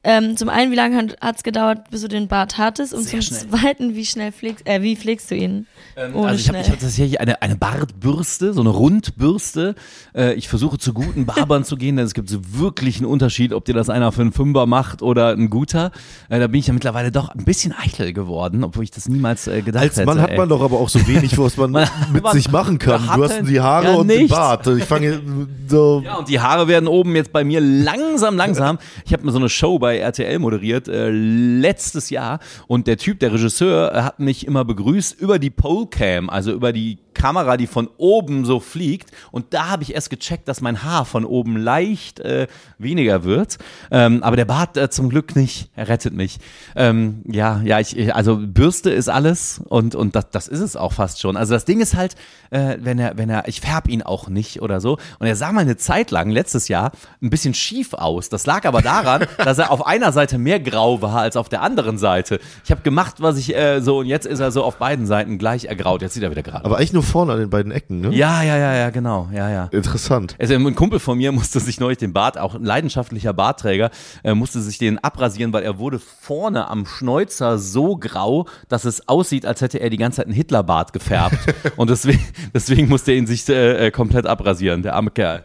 Ähm, 0.10 0.38
zum 0.38 0.48
einen, 0.48 0.72
wie 0.72 0.76
lange 0.78 0.96
hat 1.20 1.36
es 1.36 1.44
gedauert, 1.44 1.90
bis 1.92 2.02
du 2.02 2.08
den 2.08 2.30
Bart 2.30 2.58
hattest? 2.58 2.94
Und 2.94 3.04
Sehr 3.04 3.20
zum 3.20 3.36
schnell. 3.36 3.50
zweiten, 3.50 3.94
wie 3.96 4.06
schnell 4.06 4.32
pflegst, 4.32 4.66
äh, 4.66 4.82
wie 4.82 4.96
pflegst 4.96 5.30
du 5.30 5.36
ihn? 5.36 5.68
Ohne 6.14 6.30
also 6.30 6.40
ich 6.40 6.48
habe 6.48 6.60
hab 6.60 6.80
tatsächlich 6.80 7.20
eine, 7.20 7.42
eine 7.42 7.58
Bartbürste, 7.58 8.54
so 8.54 8.62
eine 8.62 8.70
Rundbürste. 8.70 9.76
Äh, 10.16 10.34
ich 10.36 10.48
versuche 10.48 10.78
zu 10.78 10.94
guten 10.94 11.26
Barbern 11.26 11.66
zu 11.66 11.76
gehen, 11.76 11.98
denn 11.98 12.06
es 12.06 12.14
gibt 12.14 12.30
so 12.30 12.40
wirklich 12.44 12.98
einen 12.98 13.06
Unterschied, 13.08 13.52
ob 13.52 13.66
dir 13.66 13.74
das 13.74 13.90
einer 13.90 14.12
für 14.14 14.22
einen 14.22 14.32
Fünfer 14.32 14.66
macht 14.66 15.02
oder 15.02 15.32
ein 15.32 15.50
guter. 15.50 15.92
Äh, 16.30 16.40
da 16.40 16.48
bin 16.48 16.60
ich 16.62 16.68
ja 16.68 16.74
mittlerweile 16.74 17.12
doch 17.12 17.30
ein 17.30 17.44
bisschen 17.44 17.74
eitel 17.78 18.14
geworden, 18.14 18.64
obwohl 18.64 18.84
ich 18.86 18.92
das 18.92 19.10
niemals 19.10 19.48
äh, 19.48 19.62
gedacht 19.62 19.84
Als 19.84 19.98
hätte. 19.98 20.06
Mann 20.06 20.22
hat 20.22 20.30
ey. 20.32 20.38
man 20.38 20.48
doch 20.48 20.62
aber 20.62 20.80
auch 20.80 20.90
so 20.90 21.06
wenig, 21.08 21.38
was 21.38 21.58
man 21.58 21.72
Man- 21.78 21.90
mit 22.14 22.24
man- 22.24 22.34
sich 22.34 22.50
machen 22.50 22.80
kann. 22.80 23.02
Du 23.14 23.24
hast 23.24 23.42
die 23.48 23.60
Haare 23.60 23.88
ja 23.88 23.94
und 23.96 24.08
den 24.08 24.20
nichts. 24.22 24.32
Bart. 24.38 24.66
Ich 24.68 24.86
fange 24.86 25.20
so. 25.68 26.02
Ja, 26.06 26.16
und 26.16 26.30
die 26.30 26.40
Haare 26.40 26.68
werden 26.70 26.88
oben 26.88 27.16
jetzt 27.16 27.34
bei 27.34 27.44
mir 27.44 27.60
langsam, 27.60 28.38
langsam. 28.38 28.78
Ich 29.06 29.12
habe 29.14 29.26
mir 29.26 29.32
so 29.32 29.40
eine 29.40 29.50
Show 29.50 29.80
bei 29.80 29.97
RTL 30.00 30.40
moderiert, 30.40 30.88
äh, 30.88 31.10
letztes 31.10 32.10
Jahr. 32.10 32.40
Und 32.68 32.88
der 32.88 32.98
Typ, 32.98 33.20
der 33.20 33.34
Regisseur, 33.34 33.94
äh, 33.94 34.02
hat 34.02 34.20
mich 34.20 34.46
immer 34.48 34.66
begrüßt 34.66 35.20
über 35.20 35.40
die 35.40 35.50
Polecam, 35.50 36.30
also 36.30 36.52
über 36.52 36.74
die 36.74 36.98
Kamera, 37.18 37.58
die 37.58 37.68
von 37.68 37.90
oben 37.98 38.46
so 38.46 38.60
fliegt. 38.60 39.12
Und 39.32 39.54
da 39.54 39.70
habe 39.70 39.84
ich 39.84 39.96
erst 39.96 40.10
gecheckt, 40.10 40.48
dass 40.48 40.62
mein 40.62 40.84
Haar 40.84 41.04
von 41.06 41.26
oben 41.26 41.58
leicht 41.58 42.20
äh, 42.20 42.48
weniger 42.78 43.24
wird. 43.24 43.58
Ähm, 43.92 44.24
aber 44.24 44.36
der 44.36 44.46
Bart 44.46 44.78
äh, 44.78 44.90
zum 44.90 45.10
Glück 45.10 45.36
nicht. 45.36 45.70
Er 45.76 45.90
rettet 45.90 46.14
mich. 46.14 46.40
Ähm, 46.76 47.24
ja, 47.28 47.62
ja, 47.64 47.80
ich, 47.80 48.14
also 48.16 48.38
Bürste 48.40 48.92
ist 48.92 49.10
alles 49.10 49.60
und, 49.66 49.96
und 49.96 50.16
das, 50.16 50.30
das 50.30 50.48
ist 50.48 50.62
es 50.62 50.76
auch 50.76 50.94
fast 50.94 51.20
schon. 51.20 51.36
Also 51.36 51.54
das 51.54 51.66
Ding 51.66 51.82
ist 51.82 51.96
halt, 51.96 52.16
äh, 52.52 52.78
wenn 52.80 53.00
er, 53.00 53.18
wenn 53.18 53.30
er, 53.30 53.48
ich 53.48 53.62
färb 53.62 53.88
ihn 53.88 54.04
auch 54.04 54.30
nicht 54.30 54.62
oder 54.62 54.80
so. 54.80 54.98
Und 55.20 55.28
er 55.28 55.36
sah 55.36 55.52
mal 55.52 55.62
eine 55.62 55.78
Zeit 55.78 56.12
lang, 56.12 56.30
letztes 56.30 56.68
Jahr, 56.68 56.92
ein 57.22 57.30
bisschen 57.30 57.54
schief 57.54 57.94
aus. 57.94 58.30
Das 58.30 58.46
lag 58.46 58.66
aber 58.66 58.82
daran, 58.82 59.26
dass 59.38 59.58
er 59.58 59.72
auf 59.72 59.86
einer 59.86 60.12
Seite 60.12 60.38
mehr 60.38 60.60
grau 60.60 61.02
war 61.02 61.18
als 61.18 61.36
auf 61.36 61.50
der 61.50 61.62
anderen 61.62 61.98
Seite. 61.98 62.40
Ich 62.64 62.72
habe 62.72 62.82
gemacht, 62.82 63.16
was 63.20 63.38
ich 63.38 63.56
äh, 63.56 63.82
so, 63.82 64.00
und 64.00 64.06
jetzt 64.06 64.28
ist 64.28 64.40
er 64.40 64.52
so 64.52 64.64
auf 64.64 64.78
beiden 64.78 65.08
Seiten 65.08 65.38
gleich 65.38 65.66
ergraut. 65.66 66.02
Jetzt 66.02 66.14
sieht 66.14 66.24
er 66.24 66.32
wieder 66.32 66.44
gerade. 66.44 66.66
Aber 66.66 66.78
eigentlich 66.78 66.94
nur 66.94 67.04
vorne 67.08 67.34
an 67.34 67.40
den 67.40 67.50
beiden 67.50 67.72
Ecken, 67.72 68.02
ne? 68.02 68.14
Ja, 68.14 68.44
ja, 68.44 68.58
ja, 68.58 68.76
ja, 68.76 68.90
genau, 68.90 69.30
ja, 69.34 69.50
ja. 69.50 69.66
Interessant. 69.72 70.36
Also 70.40 70.54
ein 70.54 70.76
Kumpel 70.76 71.00
von 71.00 71.18
mir 71.18 71.32
musste 71.32 71.60
sich 71.60 71.80
neulich 71.80 71.98
den 71.98 72.14
Bart, 72.14 72.38
auch 72.38 72.56
ein 72.56 72.64
leidenschaftlicher 72.64 73.34
Bartträger, 73.34 73.90
äh, 74.24 74.34
musste 74.34 74.62
sich 74.62 74.78
den 74.78 75.00
abrasieren, 75.00 75.54
weil 75.54 75.64
er 75.64 75.80
wurde 75.80 76.00
vorne 76.00 76.68
am 76.68 76.86
Schnäuzer 76.86 77.58
so 77.58 77.98
grau, 77.98 78.48
dass 78.70 78.86
es 78.86 79.08
aussieht, 79.08 79.46
als 79.46 79.62
hätte 79.62 79.80
er 79.80 79.90
die 79.90 79.98
ganze 79.98 80.18
Zeit 80.18 80.28
einen 80.28 80.36
Hitlerbart 80.36 80.94
gefärbt. 80.94 81.38
Und 81.78 81.90
deswegen, 81.90 82.24
deswegen 82.54 82.88
musste 82.90 83.12
er 83.12 83.18
ihn 83.18 83.28
sich 83.28 83.48
äh, 83.50 83.88
äh, 83.88 83.92
komplett 83.92 84.26
abrasieren, 84.26 84.84
der 84.84 84.96
arme 84.96 85.12
Kerl. 85.12 85.44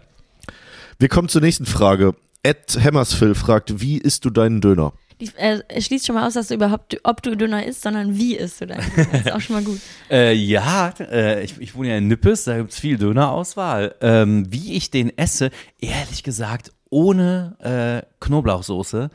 Wir 0.98 1.08
kommen 1.08 1.28
zur 1.28 1.40
nächsten 1.40 1.66
Frage. 1.66 2.14
Ed 2.42 2.78
Hammersville 2.82 3.34
fragt, 3.34 3.80
wie 3.80 3.98
isst 3.98 4.24
du 4.24 4.30
deinen 4.30 4.60
Döner? 4.60 4.92
Äh, 5.36 5.60
es 5.68 5.86
schließt 5.86 6.06
schon 6.06 6.14
mal 6.14 6.26
aus, 6.26 6.34
dass 6.34 6.48
du 6.48 6.54
überhaupt, 6.54 6.96
ob 7.04 7.22
du 7.22 7.36
Döner 7.36 7.64
isst, 7.64 7.82
sondern 7.82 8.16
wie 8.16 8.36
isst 8.36 8.60
du 8.60 8.66
deinen 8.66 8.90
Döner. 8.94 9.08
Das 9.12 9.20
ist 9.22 9.32
auch 9.32 9.40
schon 9.40 9.56
mal 9.56 9.64
gut. 9.64 9.80
Äh, 10.10 10.34
ja, 10.34 10.92
äh, 11.00 11.42
ich, 11.42 11.58
ich 11.58 11.74
wohne 11.74 11.88
ja 11.88 11.96
in 11.96 12.06
Nippes, 12.06 12.44
da 12.44 12.58
gibt's 12.58 12.78
viel 12.78 12.98
Dönerauswahl. 12.98 13.94
Ähm, 14.02 14.52
wie 14.52 14.74
ich 14.74 14.90
den 14.90 15.16
esse, 15.16 15.50
ehrlich 15.80 16.22
gesagt, 16.22 16.70
ohne 16.90 17.56
äh, 17.60 18.06
Knoblauchsoße. 18.20 19.10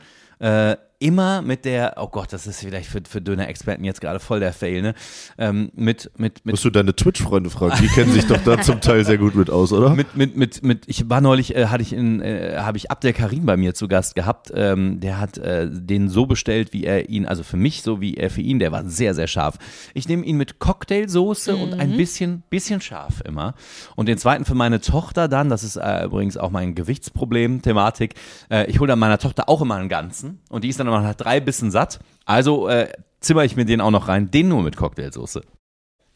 Immer 1.00 1.42
mit 1.42 1.64
der, 1.64 1.94
oh 1.98 2.08
Gott, 2.08 2.32
das 2.32 2.48
ist 2.48 2.58
vielleicht 2.58 2.88
für, 2.88 3.00
für 3.08 3.20
Döner-Experten 3.20 3.84
jetzt 3.84 4.00
gerade 4.00 4.18
voll 4.18 4.40
der 4.40 4.52
Fail, 4.52 4.82
ne? 4.82 4.94
Ähm, 5.38 5.70
mit, 5.76 6.10
mit, 6.18 6.44
mit 6.44 6.54
Musst 6.54 6.64
du 6.64 6.70
deine 6.70 6.96
Twitch-Freunde 6.96 7.50
fragen? 7.50 7.76
Die 7.80 7.86
kennen 7.86 8.12
sich 8.12 8.26
doch 8.26 8.42
da 8.42 8.60
zum 8.62 8.80
Teil 8.80 9.04
sehr 9.04 9.16
gut 9.16 9.36
mit 9.36 9.48
aus, 9.48 9.72
oder? 9.72 9.90
mit, 9.90 10.16
mit, 10.16 10.36
mit, 10.36 10.64
mit, 10.64 10.88
ich 10.88 11.08
war 11.08 11.20
neulich, 11.20 11.54
äh, 11.54 11.66
hatte 11.66 11.82
ich 11.82 11.92
in, 11.92 12.20
äh, 12.20 12.56
habe 12.58 12.78
ich 12.78 12.90
Abdel 12.90 13.12
Karim 13.12 13.46
bei 13.46 13.56
mir 13.56 13.74
zu 13.74 13.86
Gast 13.86 14.16
gehabt. 14.16 14.50
Ähm, 14.52 14.98
der 14.98 15.20
hat 15.20 15.38
äh, 15.38 15.68
den 15.70 16.08
so 16.08 16.26
bestellt, 16.26 16.72
wie 16.72 16.82
er 16.82 17.08
ihn, 17.08 17.26
also 17.26 17.44
für 17.44 17.56
mich 17.56 17.82
so 17.82 18.00
wie 18.00 18.14
er 18.14 18.28
für 18.28 18.40
ihn, 18.40 18.58
der 18.58 18.72
war 18.72 18.84
sehr, 18.84 19.14
sehr 19.14 19.28
scharf. 19.28 19.56
Ich 19.94 20.08
nehme 20.08 20.24
ihn 20.24 20.36
mit 20.36 20.58
Cocktailsoße 20.58 21.54
und 21.54 21.74
ein 21.74 21.96
bisschen, 21.96 22.42
bisschen 22.50 22.80
scharf 22.80 23.22
immer. 23.24 23.54
Und 23.94 24.08
den 24.08 24.18
zweiten 24.18 24.44
für 24.44 24.56
meine 24.56 24.80
Tochter 24.80 25.28
dann, 25.28 25.48
das 25.48 25.62
ist 25.62 25.76
äh, 25.76 26.06
übrigens 26.06 26.36
auch 26.36 26.50
mein 26.50 26.74
Gewichtsproblem, 26.74 27.62
Thematik. 27.62 28.14
Äh, 28.50 28.68
ich 28.68 28.80
hole 28.80 28.88
dann 28.88 28.98
meiner 28.98 29.18
Tochter 29.18 29.48
auch 29.48 29.62
immer 29.62 29.76
einen 29.76 29.88
ganzen 29.88 30.40
und 30.48 30.64
die 30.64 30.68
ist 30.68 30.80
dann 30.80 30.87
immer 30.88 31.00
nach 31.00 31.14
drei 31.14 31.40
Bissen 31.40 31.70
satt. 31.70 32.00
Also 32.24 32.68
äh, 32.68 32.88
zimmer 33.20 33.44
ich 33.44 33.56
mir 33.56 33.64
den 33.64 33.80
auch 33.80 33.90
noch 33.90 34.08
rein, 34.08 34.30
den 34.30 34.48
nur 34.48 34.62
mit 34.62 34.76
Cocktailsoße. 34.76 35.42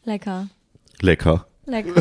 Lecker. 0.03 0.47
Lecker. 1.01 1.45
Lecker. 1.65 1.93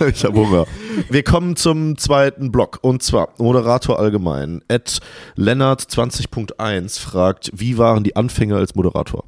Ich 0.08 0.24
habe 0.24 0.40
Hunger. 0.40 0.66
Wir 1.08 1.22
kommen 1.22 1.54
zum 1.54 1.96
zweiten 1.96 2.50
Block 2.50 2.80
und 2.82 3.02
zwar 3.02 3.28
Moderator 3.38 4.00
allgemein. 4.00 4.62
Ed 4.66 4.98
Lennart 5.36 5.82
20.1 5.82 7.00
fragt, 7.00 7.50
wie 7.54 7.78
waren 7.78 8.02
die 8.02 8.16
Anfänge 8.16 8.56
als 8.56 8.74
Moderator? 8.74 9.24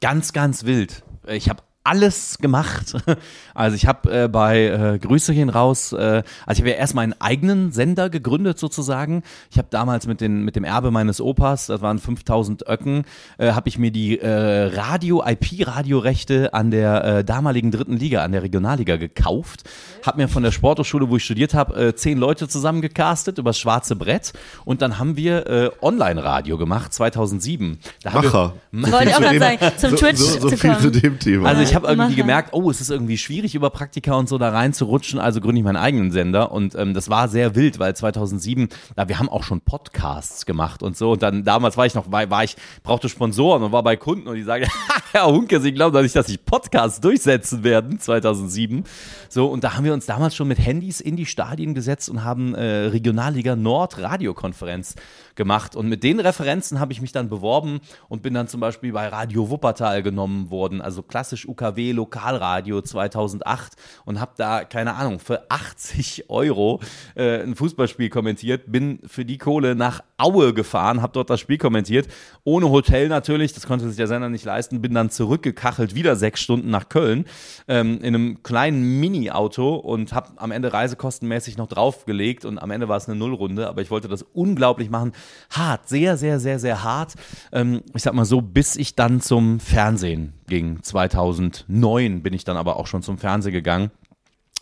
ganz, 0.00 0.32
ganz 0.32 0.64
wild. 0.64 1.02
Ich 1.26 1.48
habe 1.48 1.62
alles 1.84 2.38
gemacht. 2.38 2.94
Also 3.52 3.76
ich 3.76 3.86
habe 3.86 4.24
äh, 4.24 4.28
bei 4.28 4.68
äh, 4.68 4.98
Grüße 4.98 5.34
gehen 5.34 5.50
raus, 5.50 5.92
äh, 5.92 6.22
also 6.46 6.52
ich 6.52 6.58
habe 6.60 6.70
ja 6.70 6.76
erst 6.76 6.94
meinen 6.94 7.14
eigenen 7.20 7.72
Sender 7.72 8.08
gegründet 8.08 8.58
sozusagen. 8.58 9.22
Ich 9.50 9.58
habe 9.58 9.68
damals 9.70 10.06
mit, 10.06 10.22
den, 10.22 10.44
mit 10.44 10.56
dem 10.56 10.64
Erbe 10.64 10.90
meines 10.90 11.20
Opas, 11.20 11.66
das 11.66 11.82
waren 11.82 11.98
5000 11.98 12.66
Öcken, 12.66 13.04
äh, 13.36 13.52
habe 13.52 13.68
ich 13.68 13.76
mir 13.76 13.90
die 13.90 14.18
äh, 14.18 14.28
Radio, 14.74 15.22
IP-Radiorechte 15.26 16.54
an 16.54 16.70
der 16.70 17.04
äh, 17.04 17.24
damaligen 17.24 17.70
dritten 17.70 17.96
Liga, 17.96 18.22
an 18.24 18.32
der 18.32 18.42
Regionalliga 18.42 18.96
gekauft. 18.96 19.64
Habe 20.06 20.22
mir 20.22 20.28
von 20.28 20.42
der 20.42 20.52
Sporthochschule, 20.52 21.10
wo 21.10 21.16
ich 21.16 21.24
studiert 21.24 21.52
habe, 21.52 21.88
äh, 21.88 21.94
zehn 21.94 22.16
Leute 22.18 22.48
zusammengecastet 22.48 23.38
übers 23.38 23.58
schwarze 23.58 23.96
Brett 23.96 24.32
und 24.64 24.80
dann 24.80 24.98
haben 24.98 25.16
wir 25.16 25.46
äh, 25.46 25.70
Online-Radio 25.82 26.56
gemacht, 26.56 26.94
2007. 26.94 27.78
Da 28.02 28.12
haben 28.12 28.22
wir- 28.22 28.30
Macher. 28.30 28.54
Wollte 28.92 29.08
ich 29.10 29.14
auch 29.16 29.20
gerade 29.20 29.38
sagen, 29.38 29.58
zum 29.76 29.90
so, 29.90 29.96
Twitch 29.96 30.18
so, 30.18 30.40
so 30.40 30.48
zu 30.48 30.56
viel 30.56 30.70
kommen. 30.70 30.82
zu 30.82 30.90
dem 30.90 31.18
Thema. 31.18 31.48
Also 31.48 31.62
ich 31.62 31.69
habe 31.74 31.86
irgendwie 31.86 32.10
Macher. 32.10 32.16
gemerkt, 32.16 32.50
oh, 32.52 32.70
es 32.70 32.80
ist 32.80 32.90
irgendwie 32.90 33.18
schwierig, 33.18 33.54
über 33.54 33.70
Praktika 33.70 34.14
und 34.14 34.28
so 34.28 34.38
da 34.38 34.50
reinzurutschen, 34.50 35.18
also 35.18 35.40
gründe 35.40 35.60
ich 35.60 35.64
meinen 35.64 35.76
eigenen 35.76 36.10
Sender. 36.10 36.52
Und 36.52 36.74
ähm, 36.74 36.94
das 36.94 37.10
war 37.10 37.28
sehr 37.28 37.54
wild, 37.54 37.78
weil 37.78 37.94
2007, 37.94 38.68
da, 38.96 39.08
wir 39.08 39.18
haben 39.18 39.28
auch 39.28 39.42
schon 39.42 39.60
Podcasts 39.60 40.46
gemacht 40.46 40.82
und 40.82 40.96
so. 40.96 41.12
Und 41.12 41.22
dann 41.22 41.44
damals 41.44 41.76
war 41.76 41.86
ich 41.86 41.94
noch, 41.94 42.10
war, 42.10 42.28
war 42.30 42.44
ich, 42.44 42.56
brauchte 42.82 43.08
Sponsoren 43.08 43.62
und 43.62 43.72
war 43.72 43.82
bei 43.82 43.96
Kunden 43.96 44.28
und 44.28 44.36
die 44.36 44.42
sagen, 44.42 44.66
Herr 45.12 45.26
Hunke, 45.26 45.60
Sie 45.60 45.72
glauben 45.72 45.94
doch 45.94 46.02
nicht, 46.02 46.14
dass 46.14 46.26
sich 46.26 46.44
Podcasts 46.44 47.00
durchsetzen 47.00 47.64
werden, 47.64 47.98
2007. 47.98 48.84
So, 49.28 49.46
und 49.46 49.64
da 49.64 49.74
haben 49.74 49.84
wir 49.84 49.92
uns 49.92 50.06
damals 50.06 50.34
schon 50.34 50.48
mit 50.48 50.58
Handys 50.58 51.00
in 51.00 51.16
die 51.16 51.26
Stadien 51.26 51.74
gesetzt 51.74 52.08
und 52.08 52.24
haben 52.24 52.54
äh, 52.54 52.86
Regionalliga 52.86 53.56
Nord 53.56 53.98
Radiokonferenz 53.98 54.94
gemacht. 55.34 55.76
Und 55.76 55.88
mit 55.88 56.02
den 56.02 56.20
Referenzen 56.20 56.80
habe 56.80 56.92
ich 56.92 57.00
mich 57.00 57.12
dann 57.12 57.28
beworben 57.28 57.80
und 58.08 58.22
bin 58.22 58.34
dann 58.34 58.48
zum 58.48 58.60
Beispiel 58.60 58.92
bei 58.92 59.08
Radio 59.08 59.50
Wuppertal 59.50 60.02
genommen 60.02 60.50
worden, 60.50 60.80
also 60.80 61.02
klassisch 61.02 61.46
UKW 61.46 61.92
Lokalradio 61.92 62.82
2008 62.82 63.74
und 64.04 64.20
habe 64.20 64.32
da, 64.36 64.64
keine 64.64 64.94
Ahnung, 64.94 65.18
für 65.18 65.50
80 65.50 66.28
Euro 66.28 66.80
äh, 67.14 67.42
ein 67.42 67.54
Fußballspiel 67.54 68.10
kommentiert, 68.10 68.70
bin 68.70 69.00
für 69.06 69.24
die 69.24 69.38
Kohle 69.38 69.74
nach 69.74 70.02
Aue 70.18 70.52
gefahren, 70.52 71.02
habe 71.02 71.12
dort 71.12 71.30
das 71.30 71.40
Spiel 71.40 71.58
kommentiert, 71.58 72.08
ohne 72.44 72.70
Hotel 72.70 73.08
natürlich, 73.08 73.52
das 73.52 73.66
konnte 73.66 73.88
sich 73.88 73.96
der 73.96 74.06
Sender 74.06 74.28
nicht 74.28 74.44
leisten, 74.44 74.82
bin 74.82 74.94
dann 74.94 75.10
zurückgekachelt, 75.10 75.94
wieder 75.94 76.16
sechs 76.16 76.40
Stunden 76.40 76.70
nach 76.70 76.88
Köln 76.88 77.24
ähm, 77.68 77.98
in 77.98 78.14
einem 78.14 78.42
kleinen 78.42 79.00
Mini-Auto 79.00 79.76
und 79.76 80.12
habe 80.12 80.30
am 80.36 80.50
Ende 80.50 80.72
reisekostenmäßig 80.72 81.56
noch 81.56 81.68
draufgelegt 81.68 82.44
und 82.44 82.58
am 82.58 82.70
Ende 82.70 82.88
war 82.88 82.96
es 82.96 83.08
eine 83.08 83.16
Nullrunde, 83.16 83.68
aber 83.68 83.82
ich 83.82 83.90
wollte 83.90 84.08
das 84.08 84.22
unglaublich 84.22 84.90
machen. 84.90 85.12
Hart, 85.50 85.88
sehr, 85.88 86.16
sehr, 86.16 86.40
sehr, 86.40 86.58
sehr 86.58 86.82
hart. 86.82 87.14
Ähm, 87.52 87.82
ich 87.94 88.02
sag 88.02 88.14
mal 88.14 88.24
so, 88.24 88.40
bis 88.40 88.76
ich 88.76 88.94
dann 88.94 89.20
zum 89.20 89.60
Fernsehen 89.60 90.32
ging. 90.48 90.82
2009 90.82 92.22
bin 92.22 92.32
ich 92.32 92.44
dann 92.44 92.56
aber 92.56 92.76
auch 92.76 92.86
schon 92.86 93.02
zum 93.02 93.18
Fernsehen 93.18 93.52
gegangen 93.52 93.90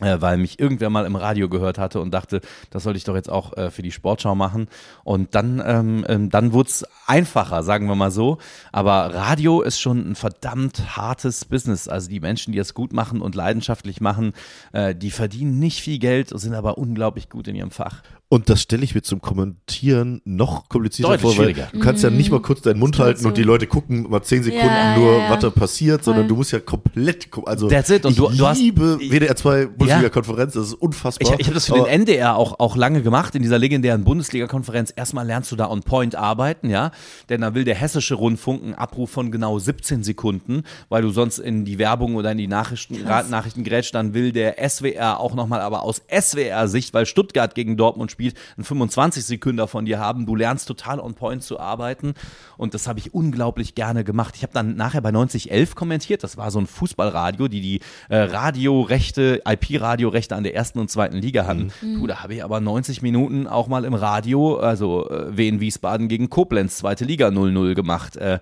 äh, 0.01 0.21
weil 0.21 0.37
mich 0.37 0.59
irgendwer 0.61 0.91
mal 0.91 1.07
im 1.07 1.17
Radio 1.17 1.49
gehört 1.49 1.79
hatte 1.79 2.01
und 2.01 2.13
dachte, 2.13 2.41
das 2.71 2.83
soll 2.83 2.97
ich 2.97 3.05
doch 3.05 3.15
jetzt 3.15 3.31
auch 3.31 3.57
äh, 3.57 3.71
für 3.71 3.83
die 3.83 3.93
Sportschau 3.93 4.35
machen. 4.35 4.69
Und 5.05 5.35
dann, 5.35 5.63
ähm, 5.65 6.05
ähm, 6.09 6.31
dann 6.31 6.53
wurde 6.53 6.69
es 6.69 6.87
einfacher, 7.07 7.63
sagen 7.63 7.89
wir 7.89 7.97
mal 7.97 8.11
so. 8.11 8.39
Aber 8.73 9.15
Radio 9.15 9.63
ist 9.63 9.81
schon 9.81 10.11
ein 10.11 10.15
verdammt 10.15 10.97
hartes 10.97 11.45
Business. 11.45 11.89
Also 11.89 12.09
die 12.09 12.21
Menschen, 12.21 12.53
die 12.53 12.59
es 12.59 12.75
gut 12.75 12.93
machen 12.93 13.21
und 13.21 13.35
leidenschaftlich 13.35 14.01
machen, 14.01 14.33
äh, 14.73 14.95
die 14.95 15.11
verdienen 15.11 15.59
nicht 15.59 15.81
viel 15.81 15.99
Geld, 15.99 16.29
sind 16.39 16.55
aber 16.55 16.79
unglaublich 16.79 17.29
gut 17.29 17.49
in 17.49 17.57
ihrem 17.57 17.71
Fach. 17.71 18.03
Und 18.31 18.51
das 18.51 18.61
stelle 18.61 18.85
ich 18.85 18.95
mir 18.95 19.01
zum 19.01 19.23
Kommentieren 19.23 20.21
noch 20.27 20.69
komplizierter 20.69 21.17
Deutlich 21.17 21.35
vor, 21.35 21.45
weil 21.47 21.55
du 21.55 21.79
kannst 21.81 22.05
ja 22.05 22.11
nicht 22.11 22.31
mal 22.31 22.43
kurz 22.43 22.61
deinen 22.61 22.79
Mund 22.79 22.99
halten 22.99 23.25
und 23.27 23.39
die 23.39 23.43
Leute 23.43 23.67
gucken 23.67 24.03
mal 24.11 24.23
zehn 24.23 24.43
Sekunden 24.43 24.67
Ja, 24.67 24.97
nur, 24.99 25.13
ja, 25.13 25.19
ja. 25.25 25.31
was 25.31 25.41
da 25.41 25.49
passiert, 25.49 26.05
sondern 26.05 26.25
Voll. 26.25 26.29
du 26.29 26.37
musst 26.37 26.53
ja 26.53 26.61
komplett. 26.61 27.29
Also 27.47 27.69
That's 27.69 27.89
it. 27.89 28.05
Und 28.05 28.11
ich 28.13 28.19
du- 28.19 28.29
du 28.29 28.47
hast- 28.47 28.59
liebe 28.59 28.99
WDR 29.01 29.35
2 29.35 29.65
Bundesliga-Konferenz, 29.67 30.53
das 30.53 30.67
ist 30.69 30.75
unfassbar. 30.75 31.33
Ich, 31.35 31.41
ich 31.41 31.47
habe 31.47 31.55
das 31.55 31.65
für 31.67 31.77
Aber- 31.77 31.85
den 31.85 32.03
NDR 32.03 32.37
auch, 32.37 32.61
auch 32.61 32.77
lange 32.77 33.01
gemacht, 33.01 33.35
in 33.35 33.41
dieser 33.41 33.59
legendären 33.59 34.05
Bundesliga-Konferenz. 34.05 34.93
Erstmal 34.95 35.27
lernst 35.27 35.51
du 35.51 35.57
da 35.57 35.71
on 35.71 35.83
point 35.83 36.15
arbeiten, 36.15 36.69
ja. 36.69 36.91
Denn 37.31 37.41
da 37.41 37.55
will 37.55 37.65
der 37.65 37.77
hessische 37.77 38.15
Rundfunk 38.15 38.63
einen 38.63 38.75
Abruf 38.75 39.11
von 39.11 39.31
genau 39.33 39.59
17 39.59 40.03
Sekunden, 40.03 40.65
weil 40.91 41.01
du 41.01 41.09
sonst 41.11 41.39
in 41.39 41.65
die 41.65 41.79
Werbung 41.79 42.15
oder 42.15 42.33
in 42.33 42.37
die 42.39 42.47
Nachrichten, 42.47 43.03
Nachrichten 43.05 43.65
grätscht. 43.65 43.95
Dann 43.95 44.13
will 44.13 44.33
der 44.33 44.59
SWR 44.69 45.19
auch 45.19 45.35
nochmal, 45.35 45.63
aber 45.63 45.83
aus 45.83 46.03
SWR-Sicht, 46.11 46.93
weil 46.93 47.07
Stuttgart 47.07 47.55
gegen 47.55 47.79
Dortmund 47.79 48.18
spielt, 48.19 48.35
einen 48.57 48.65
25 48.65 49.25
Sekunden 49.25 49.69
von 49.69 49.85
dir 49.85 50.01
haben. 50.01 50.27
Du 50.27 50.35
lernst 50.35 50.67
total 50.67 50.99
on 50.99 51.15
point 51.15 51.45
zu 51.45 51.61
arbeiten. 51.61 52.15
Und 52.57 52.75
das 52.75 52.89
habe 52.89 52.99
ich 52.99 53.15
unglaublich 53.15 53.77
gerne 53.77 54.03
gemacht. 54.03 54.35
Ich 54.37 54.43
habe 54.43 54.53
dann 54.53 54.75
nachher 54.75 55.01
bei 55.01 55.13
9011 55.13 55.77
kommentiert. 55.77 56.25
Das 56.25 56.37
war 56.37 56.51
so 56.51 56.59
ein 56.59 56.67
Fußballradio, 56.67 57.47
die 57.47 57.61
die 57.61 57.81
äh, 58.09 58.19
Radiorechte, 58.19 59.43
IP-Radiorechte 59.47 60.35
an 60.35 60.43
der 60.43 60.57
ersten 60.57 60.81
und 60.81 60.91
zweiten 60.91 61.17
Liga 61.17 61.47
hatten. 61.47 61.71
Du, 61.81 62.07
da 62.09 62.23
habe 62.23 62.35
ich 62.35 62.43
aber 62.43 62.61
90 62.61 63.03
Minuten 63.03 63.47
auch 63.47 63.69
mal 63.69 63.85
im 63.85 63.95
Radio, 63.95 64.57
also 64.57 65.09
äh, 65.09 65.37
Wien 65.37 65.61
Wiesbaden 65.61 66.09
gegen 66.09 66.29
Koblenz, 66.29 66.79
zweite 66.79 67.05
Liga 67.05 67.29
0-0 67.29 67.75
gemacht. 67.75 68.17
Äh, 68.17 68.41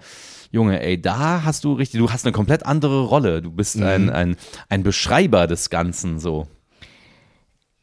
Junge, 0.50 0.80
ey, 0.80 1.00
da 1.00 1.42
hast 1.44 1.64
du 1.64 1.74
richtig, 1.74 2.00
du 2.00 2.10
hast 2.10 2.24
eine 2.24 2.32
komplett 2.32 2.64
andere 2.64 3.02
Rolle. 3.02 3.42
Du 3.42 3.50
bist 3.50 3.76
ein, 3.76 4.08
ein, 4.08 4.36
ein 4.70 4.82
Beschreiber 4.82 5.46
des 5.46 5.68
Ganzen 5.68 6.18
so. 6.18 6.46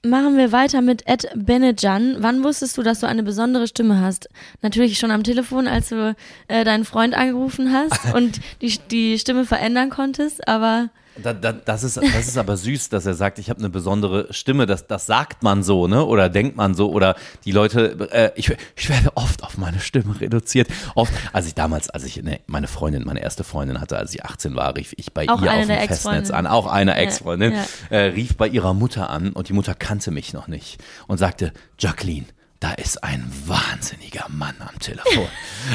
Machen 0.05 0.37
wir 0.37 0.51
weiter 0.51 0.81
mit 0.81 1.07
Ed 1.07 1.29
Benejan. 1.33 2.17
Wann 2.19 2.43
wusstest 2.43 2.77
du, 2.77 2.83
dass 2.83 2.99
du 2.99 3.07
eine 3.07 3.23
besondere 3.23 3.67
Stimme 3.67 4.01
hast? 4.01 4.27
Natürlich 4.61 4.99
schon 4.99 5.11
am 5.11 5.23
Telefon, 5.23 5.65
als 5.65 5.89
du 5.89 6.13
äh, 6.49 6.65
deinen 6.65 6.83
Freund 6.83 7.13
angerufen 7.13 7.71
hast 7.71 8.13
und 8.13 8.41
die, 8.61 8.77
die 8.91 9.17
Stimme 9.17 9.45
verändern 9.45 9.89
konntest, 9.89 10.45
aber 10.45 10.89
Da, 11.21 11.33
da, 11.33 11.51
das, 11.51 11.83
ist, 11.83 11.97
das 11.97 12.27
ist 12.27 12.37
aber 12.37 12.57
süß, 12.57 12.89
dass 12.89 13.05
er 13.05 13.13
sagt, 13.13 13.37
ich 13.37 13.49
habe 13.49 13.59
eine 13.59 13.69
besondere 13.69 14.33
Stimme. 14.33 14.65
Das, 14.65 14.87
das 14.87 15.05
sagt 15.05 15.43
man 15.43 15.61
so, 15.61 15.87
ne? 15.87 16.05
Oder 16.05 16.29
denkt 16.29 16.57
man 16.57 16.73
so. 16.73 16.91
Oder 16.91 17.15
die 17.45 17.51
Leute, 17.51 18.09
äh, 18.11 18.31
ich, 18.35 18.51
ich 18.75 18.89
werde 18.89 19.15
oft 19.15 19.43
auf 19.43 19.57
meine 19.57 19.79
Stimme 19.79 20.19
reduziert. 20.19 20.67
Oft, 20.95 21.13
als 21.31 21.45
ich 21.47 21.53
damals, 21.53 21.89
als 21.89 22.03
ich 22.05 22.21
ne, 22.23 22.39
meine 22.47 22.67
Freundin, 22.67 23.03
meine 23.05 23.21
erste 23.21 23.43
Freundin 23.43 23.79
hatte, 23.79 23.97
als 23.97 24.13
ich 24.13 24.25
18 24.25 24.55
war, 24.55 24.75
rief 24.75 24.93
ich 24.97 25.13
bei 25.13 25.29
Auch 25.29 25.41
ihr 25.41 25.51
auf 25.51 25.67
dem 25.67 25.87
Festnetz 25.87 26.31
an. 26.31 26.47
Auch 26.47 26.67
eine 26.67 26.95
Ex-Freundin. 26.95 27.53
ja. 27.53 27.65
Äh, 27.89 27.97
rief 28.07 28.35
bei 28.35 28.47
ihrer 28.47 28.73
Mutter 28.73 29.09
an 29.09 29.33
und 29.33 29.49
die 29.49 29.53
Mutter 29.53 29.75
kannte 29.75 30.09
mich 30.11 30.33
noch 30.33 30.47
nicht. 30.47 30.81
Und 31.07 31.19
sagte, 31.19 31.53
Jacqueline, 31.77 32.25
da 32.63 32.71
ist 32.71 33.03
ein 33.03 33.29
wahnsinniger 33.45 34.27
Mann 34.29 34.55
am 34.59 34.79
Telefon. 34.79 35.27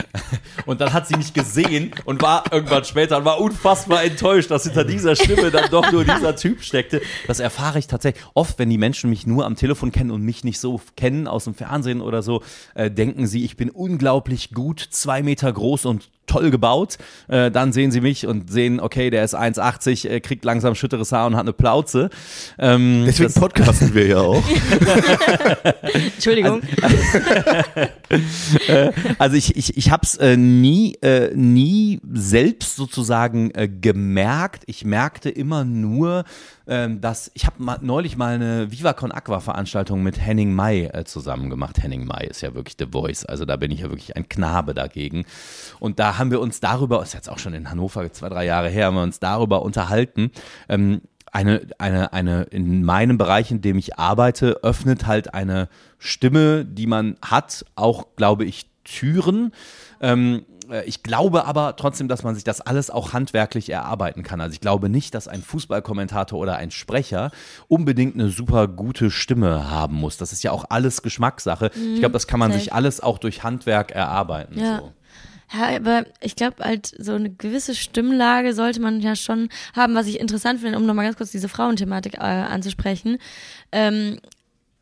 Und 0.65 0.81
dann 0.81 0.95
hat 0.95 1.07
sie 1.07 1.17
mich 1.17 1.35
gesehen 1.35 1.95
und 2.05 2.23
war 2.23 2.45
irgendwann 2.51 2.85
später 2.85 3.19
und 3.19 3.25
war 3.25 3.41
unfassbar 3.41 4.03
enttäuscht, 4.05 4.51
dass 4.51 4.65
hinter 4.65 4.85
dieser 4.85 5.15
Stimme 5.17 5.51
dann 5.51 5.71
doch 5.71 5.91
nur 5.93 6.05
dieser 6.05 6.35
Typ 6.37 6.63
steckte. 6.63 7.01
Das 7.27 7.41
erfahre 7.41 7.79
ich 7.79 7.87
tatsächlich. 7.87 8.23
Oft, 8.35 8.59
wenn 8.59 8.69
die 8.69 8.77
Menschen 8.77 9.09
mich 9.09 9.27
nur 9.27 9.47
am 9.47 9.57
Telefon 9.57 9.93
kennen 9.93 10.11
und 10.11 10.23
mich 10.23 10.45
nicht 10.45 10.61
so 10.61 10.81
kennen 10.97 11.27
aus 11.27 11.45
dem 11.45 11.55
Fernsehen 11.55 12.01
oder 12.01 12.23
so, 12.23 12.43
äh, 12.75 12.91
denken 12.91 13.27
sie, 13.27 13.45
ich 13.45 13.57
bin 13.57 13.71
unglaublich 13.71 14.51
gut, 14.53 14.81
zwei 14.81 15.23
Meter 15.23 15.53
groß 15.53 15.87
und 15.87 16.11
toll 16.29 16.51
gebaut. 16.51 16.99
Äh, 17.27 17.51
dann 17.51 17.73
sehen 17.73 17.91
sie 17.91 18.01
mich 18.01 18.27
und 18.27 18.51
sehen, 18.51 18.79
okay, 18.81 19.11
der 19.11 19.25
ist 19.25 19.35
1,80, 19.37 20.09
äh, 20.09 20.21
kriegt 20.21 20.45
langsam 20.45 20.75
schütteres 20.77 21.11
Haar 21.11 21.27
und 21.27 21.35
hat 21.35 21.43
eine 21.43 21.53
Plauze. 21.53 22.11
Ähm, 22.59 23.03
Deswegen 23.07 23.29
das- 23.33 23.41
podcasten 23.41 23.95
wir 23.95 24.07
ja 24.07 24.19
auch. 24.21 24.43
Entschuldigung. 26.15 26.61
Also 29.19 29.37
ich, 29.37 29.57
ich, 29.57 29.77
ich 29.77 29.91
habe 29.91 30.03
es 30.05 30.15
äh, 30.17 30.37
nie, 30.37 30.95
äh, 31.03 31.33
nie 31.35 32.01
selbst 32.13 32.77
sozusagen 32.77 33.51
äh, 33.53 33.69
gemerkt. 33.69 34.63
Ich 34.67 34.85
merkte 34.85 35.31
immer 35.31 35.65
nur, 35.65 36.25
ähm, 36.69 37.01
dass 37.01 37.31
ich 37.35 37.47
habe 37.47 37.63
mal, 37.63 37.79
neulich 37.81 38.17
mal 38.17 38.35
eine 38.35 38.71
Viva 38.71 38.93
Con 38.93 39.11
Aqua 39.11 39.41
Veranstaltung 39.41 40.03
mit 40.03 40.21
Henning 40.21 40.53
May 40.55 40.87
äh, 40.87 41.05
zusammen 41.05 41.51
gemacht. 41.51 41.83
Henning 41.83 42.05
May 42.05 42.27
ist 42.27 42.43
ja 42.43 42.55
wirklich 42.55 42.77
The 42.79 42.87
Voice, 42.93 43.25
also 43.25 43.45
da 43.45 43.57
bin 43.57 43.71
ich 43.71 43.81
ja 43.81 43.91
wirklich 43.91 44.17
ein 44.17 44.29
Knabe 44.29 44.75
dagegen. 44.75 45.25
Und 45.81 45.99
da 45.99 46.19
haben 46.19 46.31
wir 46.31 46.41
uns 46.41 46.61
darüber, 46.61 47.03
ist 47.03 47.15
jetzt 47.15 47.31
auch 47.31 47.39
schon 47.39 47.55
in 47.55 47.71
Hannover 47.71 48.13
zwei, 48.13 48.29
drei 48.29 48.45
Jahre 48.45 48.69
her, 48.69 48.87
haben 48.87 48.97
wir 48.97 49.03
uns 49.03 49.19
darüber 49.19 49.63
unterhalten. 49.63 50.31
Ähm, 50.69 51.01
eine, 51.33 51.63
eine, 51.79 52.13
eine, 52.13 52.43
in 52.45 52.85
meinem 52.85 53.19
Bereich, 53.19 53.51
in 53.51 53.61
dem 53.61 53.79
ich 53.79 53.99
arbeite, 53.99 54.63
öffnet 54.63 55.07
halt 55.07 55.35
eine 55.35 55.69
Stimme, 55.99 56.65
die 56.65 56.87
man 56.87 57.17
hat, 57.23 57.65
auch, 57.75 58.07
glaube 58.17 58.45
ich, 58.45 58.67
Türen. 58.85 59.53
Ähm, 60.01 60.37
äh, 60.37 60.58
ich 60.85 61.03
glaube 61.03 61.45
aber 61.47 61.77
trotzdem, 61.77 62.09
dass 62.09 62.23
man 62.23 62.35
sich 62.35 62.45
das 62.45 62.61
alles 62.61 62.91
auch 62.91 63.13
handwerklich 63.13 63.71
erarbeiten 63.71 64.23
kann. 64.23 64.41
Also 64.41 64.53
ich 64.53 64.61
glaube 64.61 64.89
nicht, 64.89 65.15
dass 65.15 65.29
ein 65.29 65.43
Fußballkommentator 65.43 66.39
oder 66.39 66.57
ein 66.57 66.71
Sprecher 66.71 67.31
unbedingt 67.69 68.15
eine 68.15 68.29
super 68.31 68.69
gute 68.69 69.11
Stimme 69.11 69.71
haben 69.71 69.97
muss. 69.97 70.17
Das 70.17 70.33
ist 70.33 70.43
ja 70.43 70.53
auch 70.53 70.67
alles 70.69 71.03
Geschmackssache. 71.03 71.71
ich 71.75 72.01
glaube, 72.01 72.13
das 72.13 72.27
kann 72.27 72.41
man 72.41 72.53
sich 72.53 72.73
alles 72.73 73.01
auch 73.01 73.19
durch 73.19 73.43
Handwerk 73.43 73.93
erarbeiten. 73.93 74.59
Ja. 74.59 74.79
So. 74.79 74.93
Ja, 75.53 75.77
aber 75.77 76.05
ich 76.21 76.37
glaube 76.37 76.63
halt, 76.63 76.93
so 76.99 77.15
eine 77.15 77.31
gewisse 77.31 77.75
Stimmlage 77.75 78.53
sollte 78.53 78.81
man 78.81 79.01
ja 79.01 79.17
schon 79.17 79.49
haben, 79.75 79.95
was 79.95 80.07
ich 80.07 80.21
interessant 80.21 80.61
finde, 80.61 80.77
um 80.77 80.85
nochmal 80.85 81.07
ganz 81.07 81.17
kurz 81.17 81.31
diese 81.31 81.49
Frauenthematik 81.49 82.15
äh, 82.15 82.19
anzusprechen. 82.19 83.19
Ähm, 83.73 84.19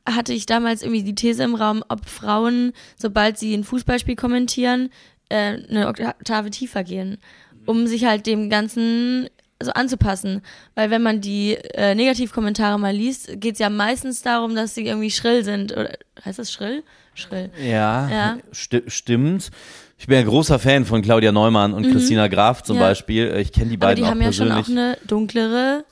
hatte 0.09 0.32
ich 0.32 0.47
damals 0.47 0.82
irgendwie 0.82 1.03
die 1.03 1.14
These 1.14 1.43
im 1.43 1.55
Raum, 1.55 1.84
ob 1.89 2.07
Frauen, 2.09 2.72
sobald 2.97 3.39
sie 3.39 3.55
ein 3.55 3.64
Fußballspiel 3.64 4.16
kommentieren, 4.16 4.91
äh, 5.29 5.59
eine 5.68 5.89
Oktave 5.89 6.51
tiefer 6.51 6.85
gehen, 6.85 7.18
um 7.66 7.87
sich 7.87 8.05
halt 8.05 8.27
dem 8.27 8.49
Ganzen 8.51 9.29
so 9.62 9.70
anzupassen. 9.72 10.43
Weil 10.74 10.91
wenn 10.91 11.03
man 11.03 11.20
die 11.20 11.55
äh, 11.74 11.95
Negativkommentare 11.95 12.79
mal 12.79 12.95
liest, 12.95 13.41
geht 13.41 13.55
es 13.55 13.59
ja 13.59 13.70
meistens 13.70 14.22
darum, 14.22 14.55
dass 14.55 14.74
sie 14.74 14.87
irgendwie 14.87 15.11
schrill 15.11 15.45
sind. 15.45 15.72
Oder 15.72 15.93
heißt 16.24 16.39
das 16.39 16.53
schrill? 16.53 16.83
Schrill. 17.14 17.51
Ja, 17.59 18.09
Ja. 18.11 18.39
Sti 18.53 18.83
stimmt. 18.89 19.51
Ich 19.99 20.07
bin 20.09 20.18
ein 20.18 20.27
großer 20.27 20.59
Fan 20.59 20.85
von 20.85 21.01
Claudia 21.01 21.33
Neumann 21.33 21.72
und 21.72 21.91
Christina 21.91 22.29
Graf 22.29 22.62
zum 22.62 22.77
Mhm. 22.77 22.83
Ja. 22.83 22.89
Beispiel. 22.89 23.35
Ich 23.39 23.51
kenne 23.53 23.70
die 23.70 23.77
Aber 23.77 23.87
beiden 23.87 23.97
die 23.97 24.07
auch 24.07 24.11
haben 24.11 24.20
ja 24.20 24.33
schon 24.33 24.49
persönlich. 24.49 24.66
auch 24.66 24.70
eine 24.83 24.99
dunklere 25.07 25.85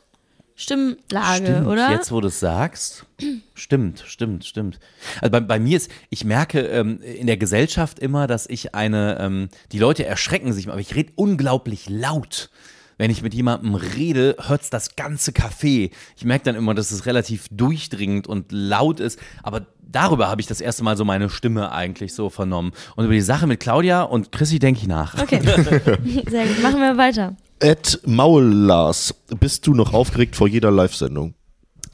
Stimmlage, 0.57 1.47
Stimmt, 1.47 1.67
oder? 1.67 1.91
jetzt 1.91 2.13
wo 2.13 2.21
du 2.21 2.29
es 2.29 2.39
sagst. 2.39 3.07
Stimmt, 3.55 4.05
stimmt, 4.07 4.45
stimmt. 4.45 4.79
Also 5.21 5.33
bei, 5.33 5.41
bei 5.41 5.59
mir 5.59 5.77
ist, 5.77 5.91
ich 6.11 6.25
merke 6.25 6.61
ähm, 6.61 7.01
in 7.03 7.27
der 7.27 7.37
Gesellschaft 7.37 7.99
immer, 7.99 8.29
dass 8.29 8.49
ich 8.49 8.75
eine, 8.75 9.19
ähm, 9.19 9.49
die 9.73 9.81
Leute 9.81 10.05
erschrecken 10.07 10.53
sich, 10.53 10.69
aber 10.69 10.79
ich 10.79 10.95
rede 10.95 11.13
unglaublich 11.17 11.89
laut. 11.89 12.51
Wenn 12.99 13.11
ich 13.11 13.23
mit 13.23 13.35
jemandem 13.35 13.75
rede, 13.75 14.37
hört's 14.47 14.71
das 14.71 14.95
ganze 14.95 15.33
Café. 15.33 15.91
Ich 16.17 16.25
merke 16.25 16.45
dann 16.45 16.55
immer, 16.55 16.75
dass 16.75 16.93
es 16.93 17.07
relativ 17.07 17.49
durchdringend 17.51 18.29
und 18.29 18.53
laut 18.53 19.01
ist, 19.01 19.19
aber 19.43 19.67
darüber 19.81 20.29
habe 20.29 20.41
ich 20.41 20.47
das 20.47 20.61
erste 20.61 20.85
Mal 20.85 20.97
so 20.97 21.05
meine 21.05 21.31
Stimme 21.31 21.73
eigentlich 21.73 22.15
so 22.15 22.31
vernommen. 22.31 22.73
Und 22.95 23.05
über 23.07 23.15
die 23.15 23.21
Sache 23.21 23.49
mit 23.49 23.59
Claudia 23.59 24.03
und 24.03 24.31
Chrissy 24.31 24.61
denke 24.61 24.83
ich 24.83 24.87
nach. 24.87 25.21
Okay, 25.21 25.41
sehr 26.31 26.47
gut. 26.47 26.63
Machen 26.63 26.81
wir 26.81 26.97
weiter. 26.97 27.37
Ed 27.61 28.01
Maul 28.05 28.45
Lars, 28.45 29.15
bist 29.41 29.67
du 29.67 29.75
noch 29.75 29.95
aufgeregt 29.95 30.37
vor 30.37 30.49
jeder 30.49 30.71
Live-Sendung? 30.71 31.35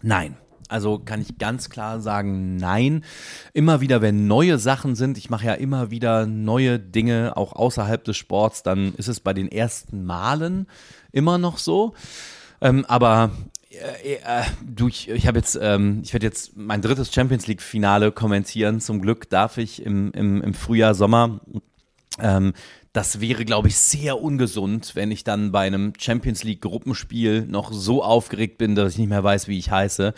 Nein. 0.03 0.37
Also 0.69 1.01
kann 1.01 1.21
ich 1.21 1.37
ganz 1.39 1.69
klar 1.69 2.01
sagen, 2.01 2.57
nein. 2.57 3.05
Immer 3.53 3.81
wieder, 3.81 4.03
wenn 4.03 4.29
neue 4.29 4.59
Sachen 4.59 4.95
sind, 4.95 5.19
ich 5.19 5.29
mache 5.29 5.47
ja 5.47 5.55
immer 5.55 5.91
wieder 5.91 6.27
neue 6.27 6.79
Dinge, 6.79 7.37
auch 7.37 7.55
außerhalb 7.55 8.05
des 8.05 8.17
Sports, 8.17 8.63
dann 8.63 8.95
ist 8.95 9.09
es 9.09 9.19
bei 9.19 9.35
den 9.35 9.51
ersten 9.51 10.05
Malen 10.05 10.69
immer 11.11 11.39
noch 11.39 11.59
so. 11.59 11.95
Ähm, 12.61 12.85
aber 12.87 13.33
äh, 13.71 14.15
äh, 14.15 14.45
du, 14.65 14.89
ich, 14.89 15.09
ich 15.09 15.27
habe 15.27 15.39
jetzt, 15.39 15.59
ähm, 15.61 16.03
ich 16.05 16.13
werde 16.13 16.27
jetzt 16.27 16.57
mein 16.57 16.83
drittes 16.83 17.13
Champions 17.13 17.47
League 17.47 17.63
Finale 17.63 18.13
kommentieren. 18.13 18.81
Zum 18.81 19.01
Glück 19.01 19.29
darf 19.29 19.59
ich 19.59 19.85
im, 19.85 20.13
im, 20.13 20.41
im 20.41 20.55
Frühjahr, 20.55 20.95
Sommer. 20.95 21.41
Ähm, 22.19 22.53
das 22.93 23.21
wäre, 23.21 23.45
glaube 23.45 23.69
ich, 23.69 23.77
sehr 23.77 24.21
ungesund, 24.21 24.97
wenn 24.97 25.11
ich 25.11 25.23
dann 25.25 25.53
bei 25.53 25.67
einem 25.67 25.93
Champions 25.99 26.43
League 26.43 26.63
Gruppenspiel 26.63 27.47
noch 27.47 27.73
so 27.73 28.03
aufgeregt 28.03 28.59
bin, 28.59 28.75
dass 28.75 28.93
ich 28.93 28.99
nicht 28.99 29.09
mehr 29.09 29.23
weiß, 29.23 29.49
wie 29.49 29.59
ich 29.59 29.71
heiße. 29.71 30.13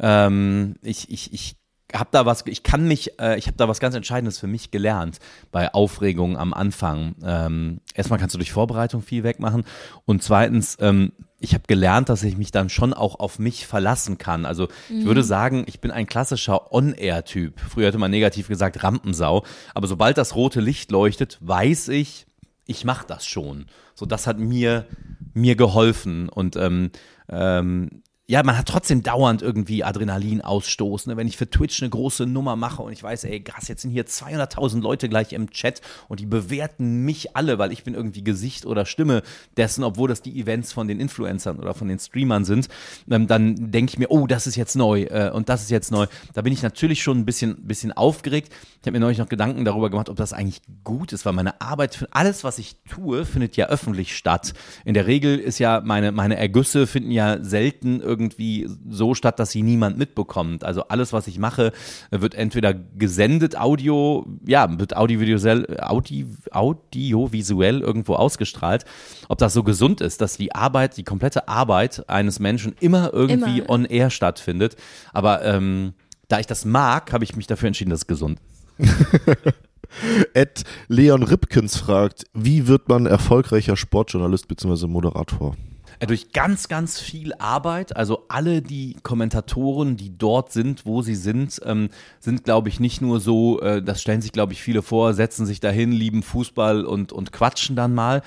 Ähm, 0.00 0.76
ich, 0.82 1.10
ich, 1.10 1.32
ich 1.32 1.56
habe 1.94 2.08
da 2.12 2.26
was, 2.26 2.44
ich 2.46 2.62
kann 2.62 2.88
mich, 2.88 3.20
äh, 3.20 3.38
ich 3.38 3.46
habe 3.46 3.56
da 3.56 3.68
was 3.68 3.80
ganz 3.80 3.94
Entscheidendes 3.94 4.38
für 4.38 4.46
mich 4.46 4.70
gelernt 4.70 5.18
bei 5.52 5.72
Aufregung 5.72 6.36
am 6.36 6.54
Anfang. 6.54 7.16
Ähm, 7.22 7.80
erstmal 7.94 8.18
kannst 8.18 8.34
du 8.34 8.38
durch 8.38 8.52
Vorbereitung 8.52 9.02
viel 9.02 9.22
wegmachen 9.22 9.64
und 10.04 10.22
zweitens, 10.22 10.76
ähm, 10.80 11.12
ich 11.38 11.54
habe 11.54 11.64
gelernt, 11.66 12.08
dass 12.08 12.22
ich 12.22 12.36
mich 12.36 12.50
dann 12.50 12.68
schon 12.68 12.94
auch 12.94 13.20
auf 13.20 13.38
mich 13.38 13.66
verlassen 13.66 14.18
kann. 14.18 14.46
Also 14.46 14.68
mhm. 14.88 15.00
ich 15.00 15.04
würde 15.04 15.22
sagen, 15.22 15.64
ich 15.66 15.80
bin 15.80 15.90
ein 15.90 16.06
klassischer 16.06 16.72
On-Air-Typ. 16.72 17.60
Früher 17.60 17.88
hätte 17.88 17.98
man 17.98 18.10
negativ 18.10 18.48
gesagt 18.48 18.82
Rampensau, 18.82 19.44
aber 19.74 19.86
sobald 19.86 20.16
das 20.18 20.34
rote 20.34 20.60
Licht 20.60 20.90
leuchtet, 20.90 21.38
weiß 21.40 21.88
ich, 21.88 22.26
ich 22.66 22.84
mache 22.84 23.06
das 23.06 23.26
schon. 23.26 23.66
So, 23.94 24.06
das 24.06 24.26
hat 24.26 24.38
mir 24.38 24.86
mir 25.34 25.56
geholfen 25.56 26.28
und 26.28 26.56
ähm, 26.56 26.90
ähm, 27.28 28.02
ja, 28.28 28.42
man 28.42 28.58
hat 28.58 28.66
trotzdem 28.66 29.04
dauernd 29.04 29.40
irgendwie 29.40 29.84
Adrenalin 29.84 30.40
ausstoßen. 30.40 31.12
Ne? 31.12 31.16
Wenn 31.16 31.28
ich 31.28 31.36
für 31.36 31.48
Twitch 31.48 31.80
eine 31.80 31.90
große 31.90 32.26
Nummer 32.26 32.56
mache 32.56 32.82
und 32.82 32.92
ich 32.92 33.00
weiß, 33.00 33.22
ey, 33.22 33.40
krass, 33.40 33.68
jetzt 33.68 33.82
sind 33.82 33.92
hier 33.92 34.04
200.000 34.04 34.80
Leute 34.80 35.08
gleich 35.08 35.32
im 35.32 35.50
Chat 35.50 35.80
und 36.08 36.18
die 36.18 36.26
bewerten 36.26 37.04
mich 37.04 37.36
alle, 37.36 37.60
weil 37.60 37.70
ich 37.70 37.84
bin 37.84 37.94
irgendwie 37.94 38.24
Gesicht 38.24 38.66
oder 38.66 38.84
Stimme 38.84 39.22
dessen, 39.56 39.84
obwohl 39.84 40.08
das 40.08 40.22
die 40.22 40.40
Events 40.40 40.72
von 40.72 40.88
den 40.88 40.98
Influencern 40.98 41.60
oder 41.60 41.72
von 41.72 41.86
den 41.86 42.00
Streamern 42.00 42.44
sind, 42.44 42.68
ähm, 43.08 43.28
dann 43.28 43.70
denke 43.70 43.90
ich 43.90 43.98
mir, 43.98 44.10
oh, 44.10 44.26
das 44.26 44.48
ist 44.48 44.56
jetzt 44.56 44.74
neu 44.74 45.02
äh, 45.02 45.30
und 45.30 45.48
das 45.48 45.62
ist 45.62 45.70
jetzt 45.70 45.92
neu. 45.92 46.08
Da 46.34 46.42
bin 46.42 46.52
ich 46.52 46.64
natürlich 46.64 47.04
schon 47.04 47.18
ein 47.18 47.26
bisschen, 47.26 47.64
bisschen 47.64 47.92
aufgeregt. 47.92 48.52
Ich 48.80 48.88
habe 48.88 48.98
mir 48.98 49.00
neulich 49.00 49.18
noch 49.18 49.28
Gedanken 49.28 49.64
darüber 49.64 49.88
gemacht, 49.88 50.08
ob 50.08 50.16
das 50.16 50.32
eigentlich 50.32 50.62
gut 50.82 51.12
ist, 51.12 51.26
weil 51.26 51.32
meine 51.32 51.60
Arbeit, 51.60 52.08
alles, 52.10 52.42
was 52.42 52.58
ich 52.58 52.74
tue, 52.90 53.24
findet 53.24 53.56
ja 53.56 53.66
öffentlich 53.66 54.16
statt. 54.16 54.52
In 54.84 54.94
der 54.94 55.06
Regel 55.06 55.38
ist 55.38 55.60
ja 55.60 55.80
meine, 55.84 56.10
meine 56.10 56.36
Ergüsse 56.36 56.88
finden 56.88 57.12
ja 57.12 57.42
selten 57.44 58.00
irgendwie 58.00 58.15
irgendwie 58.16 58.68
so 58.88 59.14
statt, 59.14 59.38
dass 59.38 59.50
sie 59.50 59.62
niemand 59.62 59.98
mitbekommt. 59.98 60.64
Also 60.64 60.88
alles, 60.88 61.12
was 61.12 61.26
ich 61.26 61.38
mache, 61.38 61.72
wird 62.10 62.34
entweder 62.34 62.74
gesendet, 62.74 63.58
Audio, 63.58 64.26
ja, 64.46 64.78
wird 64.78 64.96
audiovisuell, 64.96 65.78
Audi, 65.80 66.26
audiovisuell 66.50 67.80
irgendwo 67.80 68.14
ausgestrahlt. 68.14 68.84
Ob 69.28 69.38
das 69.38 69.52
so 69.52 69.62
gesund 69.62 70.00
ist, 70.00 70.20
dass 70.20 70.36
die 70.36 70.54
Arbeit, 70.54 70.96
die 70.96 71.04
komplette 71.04 71.48
Arbeit 71.48 72.08
eines 72.08 72.40
Menschen 72.40 72.74
immer 72.80 73.12
irgendwie 73.12 73.58
immer. 73.58 73.70
on 73.70 73.84
air 73.84 74.10
stattfindet. 74.10 74.76
Aber 75.12 75.44
ähm, 75.44 75.94
da 76.28 76.40
ich 76.40 76.46
das 76.46 76.64
mag, 76.64 77.12
habe 77.12 77.24
ich 77.24 77.36
mich 77.36 77.46
dafür 77.46 77.66
entschieden, 77.66 77.90
dass 77.90 78.00
es 78.00 78.06
gesund 78.06 78.40
Ed 80.34 80.64
Leon 80.88 81.22
Ripkins 81.22 81.76
fragt, 81.76 82.24
wie 82.34 82.66
wird 82.66 82.88
man 82.88 83.06
erfolgreicher 83.06 83.76
Sportjournalist 83.76 84.48
bzw. 84.48 84.86
Moderator? 84.86 85.56
Äh, 85.98 86.06
durch 86.06 86.32
ganz, 86.32 86.68
ganz 86.68 87.00
viel 87.00 87.32
Arbeit. 87.34 87.96
Also 87.96 88.24
alle 88.28 88.62
die 88.62 88.96
Kommentatoren, 89.02 89.96
die 89.96 90.16
dort 90.16 90.52
sind, 90.52 90.86
wo 90.86 91.02
sie 91.02 91.14
sind, 91.14 91.60
ähm, 91.64 91.88
sind, 92.20 92.44
glaube 92.44 92.68
ich, 92.68 92.80
nicht 92.80 93.00
nur 93.00 93.20
so, 93.20 93.60
äh, 93.60 93.82
das 93.82 94.02
stellen 94.02 94.22
sich, 94.22 94.32
glaube 94.32 94.52
ich, 94.52 94.62
viele 94.62 94.82
vor, 94.82 95.14
setzen 95.14 95.46
sich 95.46 95.60
dahin, 95.60 95.92
lieben 95.92 96.22
Fußball 96.22 96.84
und, 96.84 97.12
und 97.12 97.32
quatschen 97.32 97.76
dann 97.76 97.94
mal. 97.94 98.22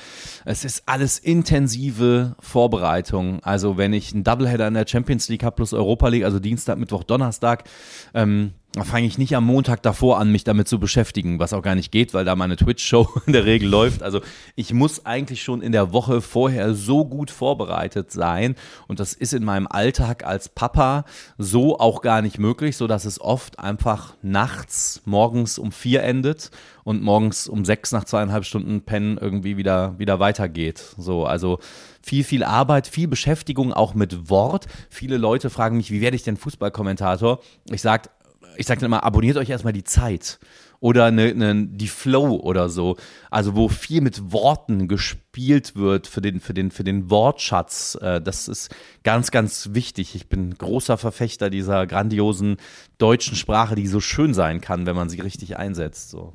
Es 0.45 0.65
ist 0.65 0.83
alles 0.85 1.19
intensive 1.19 2.35
Vorbereitung. 2.39 3.39
Also 3.43 3.77
wenn 3.77 3.93
ich 3.93 4.13
einen 4.13 4.23
Doubleheader 4.23 4.67
in 4.67 4.73
der 4.73 4.87
Champions 4.87 5.29
League 5.29 5.43
habe 5.43 5.55
plus 5.55 5.73
Europa 5.73 6.07
League, 6.07 6.23
also 6.23 6.39
Dienstag, 6.39 6.77
Mittwoch, 6.77 7.03
Donnerstag, 7.03 7.63
ähm, 8.13 8.53
da 8.73 8.83
fange 8.83 9.07
ich 9.07 9.17
nicht 9.17 9.35
am 9.35 9.45
Montag 9.45 9.81
davor 9.81 10.19
an, 10.19 10.31
mich 10.31 10.43
damit 10.43 10.67
zu 10.67 10.79
beschäftigen, 10.79 11.39
was 11.39 11.53
auch 11.53 11.63
gar 11.63 11.73
nicht 11.73 11.91
geht, 11.91 12.13
weil 12.13 12.23
da 12.23 12.35
meine 12.35 12.55
Twitch-Show 12.55 13.09
in 13.25 13.33
der 13.33 13.45
Regel 13.45 13.67
läuft. 13.67 14.03
Also 14.03 14.21
ich 14.55 14.73
muss 14.73 15.07
eigentlich 15.07 15.41
schon 15.41 15.63
in 15.63 15.71
der 15.71 15.91
Woche 15.91 16.21
vorher 16.21 16.75
so 16.75 17.03
gut 17.03 17.31
vorbereitet 17.31 18.11
sein 18.11 18.55
und 18.87 18.99
das 18.99 19.13
ist 19.13 19.33
in 19.33 19.43
meinem 19.43 19.65
Alltag 19.65 20.23
als 20.23 20.49
Papa 20.49 21.05
so 21.39 21.79
auch 21.79 22.01
gar 22.01 22.21
nicht 22.21 22.37
möglich, 22.37 22.77
so 22.77 22.85
dass 22.85 23.05
es 23.05 23.19
oft 23.19 23.59
einfach 23.59 24.13
nachts 24.21 25.01
morgens 25.05 25.57
um 25.57 25.71
vier 25.71 26.03
endet 26.03 26.51
und 26.83 27.01
morgens 27.01 27.47
um 27.47 27.65
sechs 27.65 27.91
nach 27.91 28.03
zweieinhalb 28.03 28.45
Stunden 28.45 28.81
Pennen 28.81 29.17
irgendwie 29.17 29.57
wieder, 29.57 29.97
wieder 29.97 30.19
weitergeht. 30.19 30.95
So, 30.97 31.25
also 31.25 31.59
viel, 32.01 32.23
viel 32.23 32.43
Arbeit, 32.43 32.87
viel 32.87 33.07
Beschäftigung 33.07 33.73
auch 33.73 33.93
mit 33.93 34.29
Wort. 34.29 34.65
Viele 34.89 35.17
Leute 35.17 35.49
fragen 35.49 35.77
mich, 35.77 35.91
wie 35.91 36.01
werde 36.01 36.15
ich 36.15 36.23
denn 36.23 36.37
Fußballkommentator? 36.37 37.41
Ich 37.69 37.81
sage, 37.81 38.09
ich 38.59 38.65
sage 38.65 38.81
dann 38.81 38.87
immer, 38.87 39.03
abonniert 39.03 39.37
euch 39.37 39.49
erstmal 39.49 39.71
die 39.71 39.85
Zeit 39.85 40.37
oder 40.81 41.05
eine, 41.05 41.29
eine, 41.29 41.67
die 41.67 41.87
Flow 41.87 42.35
oder 42.35 42.69
so. 42.69 42.97
Also 43.31 43.55
wo 43.55 43.69
viel 43.69 44.01
mit 44.01 44.33
Worten 44.33 44.89
gespielt 44.89 45.75
wird 45.77 46.07
für 46.07 46.21
den, 46.21 46.41
für 46.41 46.53
den, 46.53 46.69
für 46.69 46.83
den 46.83 47.09
Wortschatz. 47.09 47.97
Äh, 48.01 48.21
das 48.21 48.49
ist 48.49 48.75
ganz, 49.03 49.31
ganz 49.31 49.69
wichtig. 49.71 50.13
Ich 50.13 50.27
bin 50.27 50.57
großer 50.57 50.97
Verfechter 50.97 51.49
dieser 51.49 51.87
grandiosen 51.87 52.57
deutschen 52.97 53.37
Sprache, 53.37 53.75
die 53.75 53.87
so 53.87 54.01
schön 54.01 54.33
sein 54.33 54.59
kann, 54.59 54.85
wenn 54.85 54.95
man 54.95 55.09
sie 55.09 55.21
richtig 55.21 55.57
einsetzt. 55.57 56.09
So. 56.09 56.33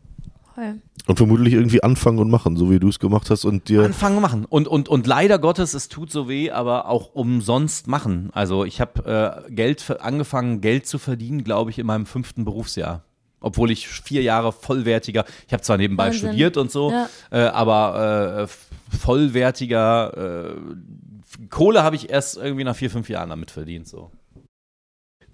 Voll. 0.55 0.80
Und 1.07 1.16
vermutlich 1.16 1.55
irgendwie 1.55 1.82
anfangen 1.82 2.18
und 2.18 2.30
machen, 2.30 2.57
so 2.57 2.70
wie 2.70 2.78
du 2.78 2.88
es 2.88 2.98
gemacht 2.98 3.28
hast 3.28 3.44
und 3.44 3.68
dir. 3.68 3.82
Anfangen 3.82 4.16
und 4.16 4.22
machen. 4.22 4.44
Und, 4.44 4.68
und, 4.68 4.88
und 4.88 5.07
leider 5.07 5.38
Gottes, 5.38 5.74
es 5.74 5.88
tut 5.88 6.11
so 6.11 6.28
weh, 6.28 6.50
aber 6.50 6.88
auch 6.88 7.14
umsonst 7.14 7.88
machen. 7.88 8.30
Also 8.32 8.64
ich 8.64 8.80
habe 8.80 9.44
äh, 9.48 9.52
Geld 9.52 10.00
angefangen, 10.00 10.61
Geld 10.61 10.86
zu 10.86 10.98
verdienen, 10.98 11.42
glaube 11.42 11.70
ich, 11.70 11.78
in 11.78 11.86
meinem 11.86 12.07
fünften 12.07 12.44
Berufsjahr. 12.44 13.02
Obwohl 13.40 13.70
ich 13.70 13.88
vier 13.88 14.22
Jahre 14.22 14.52
vollwertiger, 14.52 15.24
ich 15.46 15.52
habe 15.52 15.62
zwar 15.62 15.76
nebenbei 15.76 16.07
Wahnsinn. 16.07 16.28
studiert 16.28 16.57
und 16.57 16.70
so, 16.70 16.90
ja. 16.90 17.09
äh, 17.30 17.48
aber 17.48 18.48
äh, 18.48 18.96
vollwertiger 18.96 20.55
äh, 20.55 21.46
Kohle 21.50 21.82
habe 21.82 21.96
ich 21.96 22.11
erst 22.11 22.36
irgendwie 22.36 22.64
nach 22.64 22.76
vier, 22.76 22.90
fünf 22.90 23.09
Jahren 23.09 23.28
damit 23.28 23.50
verdient. 23.50 23.88
So. 23.88 24.11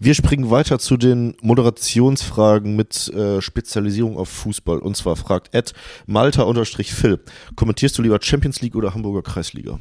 Wir 0.02 0.14
springen 0.14 0.50
weiter 0.50 0.78
zu 0.78 0.96
den 0.96 1.36
Moderationsfragen 1.42 2.74
mit 2.74 3.08
äh, 3.08 3.42
Spezialisierung 3.42 4.16
auf 4.16 4.30
Fußball. 4.30 4.78
Und 4.78 4.96
zwar 4.96 5.14
fragt 5.14 5.54
Ed 5.54 5.74
Malta-Phil, 6.06 7.20
kommentierst 7.54 7.98
du 7.98 8.02
lieber 8.02 8.18
Champions 8.18 8.62
League 8.62 8.76
oder 8.76 8.94
Hamburger 8.94 9.20
Kreisliga? 9.20 9.78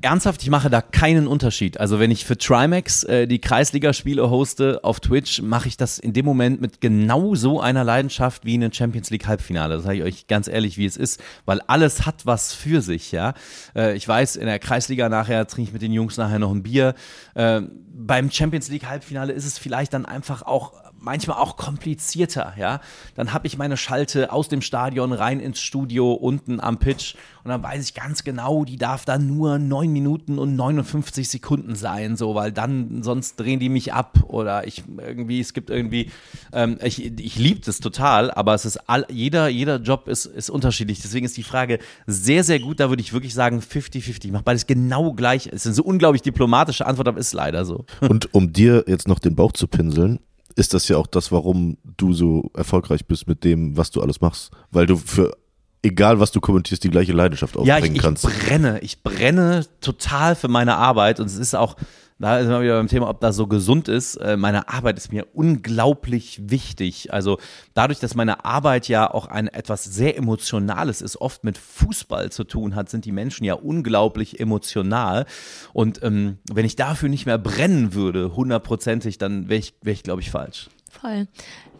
Ernsthaft, 0.00 0.44
ich 0.44 0.50
mache 0.50 0.70
da 0.70 0.80
keinen 0.80 1.26
Unterschied. 1.26 1.80
Also 1.80 1.98
wenn 1.98 2.12
ich 2.12 2.24
für 2.24 2.38
Trimax 2.38 3.02
äh, 3.02 3.26
die 3.26 3.40
Kreisligaspiele 3.40 4.30
hoste 4.30 4.84
auf 4.84 5.00
Twitch, 5.00 5.42
mache 5.42 5.66
ich 5.66 5.76
das 5.76 5.98
in 5.98 6.12
dem 6.12 6.24
Moment 6.24 6.60
mit 6.60 6.80
genau 6.80 7.34
so 7.34 7.60
einer 7.60 7.82
Leidenschaft 7.82 8.44
wie 8.44 8.54
in 8.54 8.62
einem 8.62 8.72
Champions 8.72 9.10
League 9.10 9.26
Halbfinale. 9.26 9.74
Das 9.74 9.84
sage 9.84 9.98
ich 9.98 10.04
euch 10.04 10.26
ganz 10.28 10.46
ehrlich, 10.46 10.78
wie 10.78 10.86
es 10.86 10.96
ist, 10.96 11.20
weil 11.46 11.60
alles 11.66 12.06
hat 12.06 12.26
was 12.26 12.54
für 12.54 12.80
sich. 12.80 13.10
Ja, 13.10 13.34
äh, 13.74 13.96
ich 13.96 14.06
weiß, 14.06 14.36
in 14.36 14.46
der 14.46 14.60
Kreisliga 14.60 15.08
nachher 15.08 15.46
trinke 15.48 15.70
ich 15.70 15.72
mit 15.72 15.82
den 15.82 15.92
Jungs 15.92 16.16
nachher 16.16 16.38
noch 16.38 16.52
ein 16.52 16.62
Bier. 16.62 16.94
Äh, 17.34 17.62
beim 17.92 18.30
Champions 18.30 18.68
League 18.68 18.88
Halbfinale 18.88 19.32
ist 19.32 19.46
es 19.46 19.58
vielleicht 19.58 19.94
dann 19.94 20.06
einfach 20.06 20.42
auch 20.42 20.74
manchmal 21.00 21.38
auch 21.38 21.56
komplizierter, 21.56 22.54
ja. 22.58 22.80
Dann 23.14 23.32
habe 23.32 23.46
ich 23.46 23.58
meine 23.58 23.76
Schalte 23.76 24.32
aus 24.32 24.48
dem 24.48 24.62
Stadion 24.62 25.12
rein 25.12 25.40
ins 25.40 25.60
Studio 25.60 26.12
unten 26.12 26.60
am 26.60 26.78
Pitch 26.78 27.14
und 27.44 27.50
dann 27.50 27.62
weiß 27.62 27.82
ich 27.82 27.94
ganz 27.94 28.24
genau, 28.24 28.64
die 28.64 28.76
darf 28.76 29.04
dann 29.04 29.26
nur 29.26 29.58
9 29.58 29.90
Minuten 29.90 30.38
und 30.38 30.54
59 30.54 31.28
Sekunden 31.28 31.76
sein, 31.76 32.16
so, 32.16 32.34
weil 32.34 32.52
dann 32.52 33.02
sonst 33.02 33.36
drehen 33.36 33.58
die 33.58 33.68
mich 33.68 33.92
ab 33.92 34.24
oder 34.28 34.66
ich 34.66 34.84
irgendwie, 34.98 35.40
es 35.40 35.54
gibt 35.54 35.70
irgendwie, 35.70 36.10
ähm, 36.52 36.78
ich, 36.82 37.04
ich 37.04 37.38
liebe 37.38 37.60
das 37.60 37.80
total, 37.80 38.30
aber 38.30 38.54
es 38.54 38.64
ist 38.64 38.88
all, 38.88 39.06
jeder, 39.08 39.48
jeder 39.48 39.76
Job 39.76 40.08
ist, 40.08 40.26
ist 40.26 40.50
unterschiedlich. 40.50 41.00
Deswegen 41.00 41.24
ist 41.24 41.36
die 41.36 41.42
Frage 41.42 41.78
sehr, 42.06 42.44
sehr 42.44 42.60
gut. 42.60 42.80
Da 42.80 42.90
würde 42.90 43.00
ich 43.00 43.12
wirklich 43.12 43.34
sagen 43.34 43.60
50-50. 43.60 44.26
Ich 44.26 44.32
mache 44.32 44.42
beides 44.42 44.66
genau 44.66 45.12
gleich. 45.12 45.46
Es 45.46 45.54
ist 45.54 45.66
eine 45.66 45.74
so 45.74 45.84
unglaublich 45.84 46.22
diplomatische 46.22 46.86
Antwort, 46.86 47.08
aber 47.08 47.18
ist 47.18 47.32
leider 47.32 47.64
so. 47.64 47.84
Und 48.00 48.34
um 48.34 48.52
dir 48.52 48.84
jetzt 48.86 49.08
noch 49.08 49.18
den 49.18 49.34
Bauch 49.34 49.52
zu 49.52 49.68
pinseln, 49.68 50.20
ist 50.58 50.74
das 50.74 50.88
ja 50.88 50.96
auch 50.96 51.06
das, 51.06 51.30
warum 51.30 51.78
du 51.96 52.12
so 52.12 52.50
erfolgreich 52.54 53.06
bist 53.06 53.28
mit 53.28 53.44
dem, 53.44 53.76
was 53.76 53.92
du 53.92 54.02
alles 54.02 54.20
machst. 54.20 54.50
Weil 54.72 54.86
du 54.86 54.96
für 54.96 55.36
egal 55.82 56.18
was 56.18 56.32
du 56.32 56.40
kommentierst, 56.40 56.82
die 56.82 56.90
gleiche 56.90 57.12
Leidenschaft 57.12 57.56
aufbringen 57.56 57.80
ja, 57.80 57.92
ich, 57.94 58.02
kannst. 58.02 58.24
Ich 58.24 58.38
brenne, 58.38 58.80
ich 58.80 59.02
brenne 59.04 59.64
total 59.80 60.34
für 60.34 60.48
meine 60.48 60.76
Arbeit 60.76 61.20
und 61.20 61.26
es 61.26 61.36
ist 61.36 61.54
auch 61.54 61.76
da 62.18 62.40
sind 62.40 62.50
wir 62.50 62.62
wieder 62.62 62.76
beim 62.76 62.88
Thema, 62.88 63.08
ob 63.08 63.20
das 63.20 63.36
so 63.36 63.46
gesund 63.46 63.88
ist. 63.88 64.16
Äh, 64.16 64.36
meine 64.36 64.68
Arbeit 64.68 64.96
ist 64.98 65.12
mir 65.12 65.26
unglaublich 65.34 66.40
wichtig. 66.50 67.12
Also 67.12 67.38
dadurch, 67.74 68.00
dass 68.00 68.14
meine 68.16 68.44
Arbeit 68.44 68.88
ja 68.88 69.08
auch 69.12 69.26
ein 69.26 69.46
etwas 69.46 69.84
sehr 69.84 70.16
Emotionales 70.16 71.00
ist, 71.00 71.20
oft 71.20 71.44
mit 71.44 71.58
Fußball 71.58 72.30
zu 72.30 72.44
tun 72.44 72.74
hat, 72.74 72.90
sind 72.90 73.04
die 73.04 73.12
Menschen 73.12 73.44
ja 73.44 73.54
unglaublich 73.54 74.40
emotional. 74.40 75.26
Und 75.72 76.02
ähm, 76.02 76.38
wenn 76.50 76.64
ich 76.64 76.74
dafür 76.74 77.08
nicht 77.08 77.26
mehr 77.26 77.38
brennen 77.38 77.94
würde, 77.94 78.34
hundertprozentig, 78.34 79.18
dann 79.18 79.48
wäre 79.48 79.60
ich, 79.60 79.74
wär 79.82 79.92
ich 79.92 80.02
glaube 80.02 80.20
ich, 80.20 80.30
falsch. 80.30 80.68
Voll. 80.90 81.28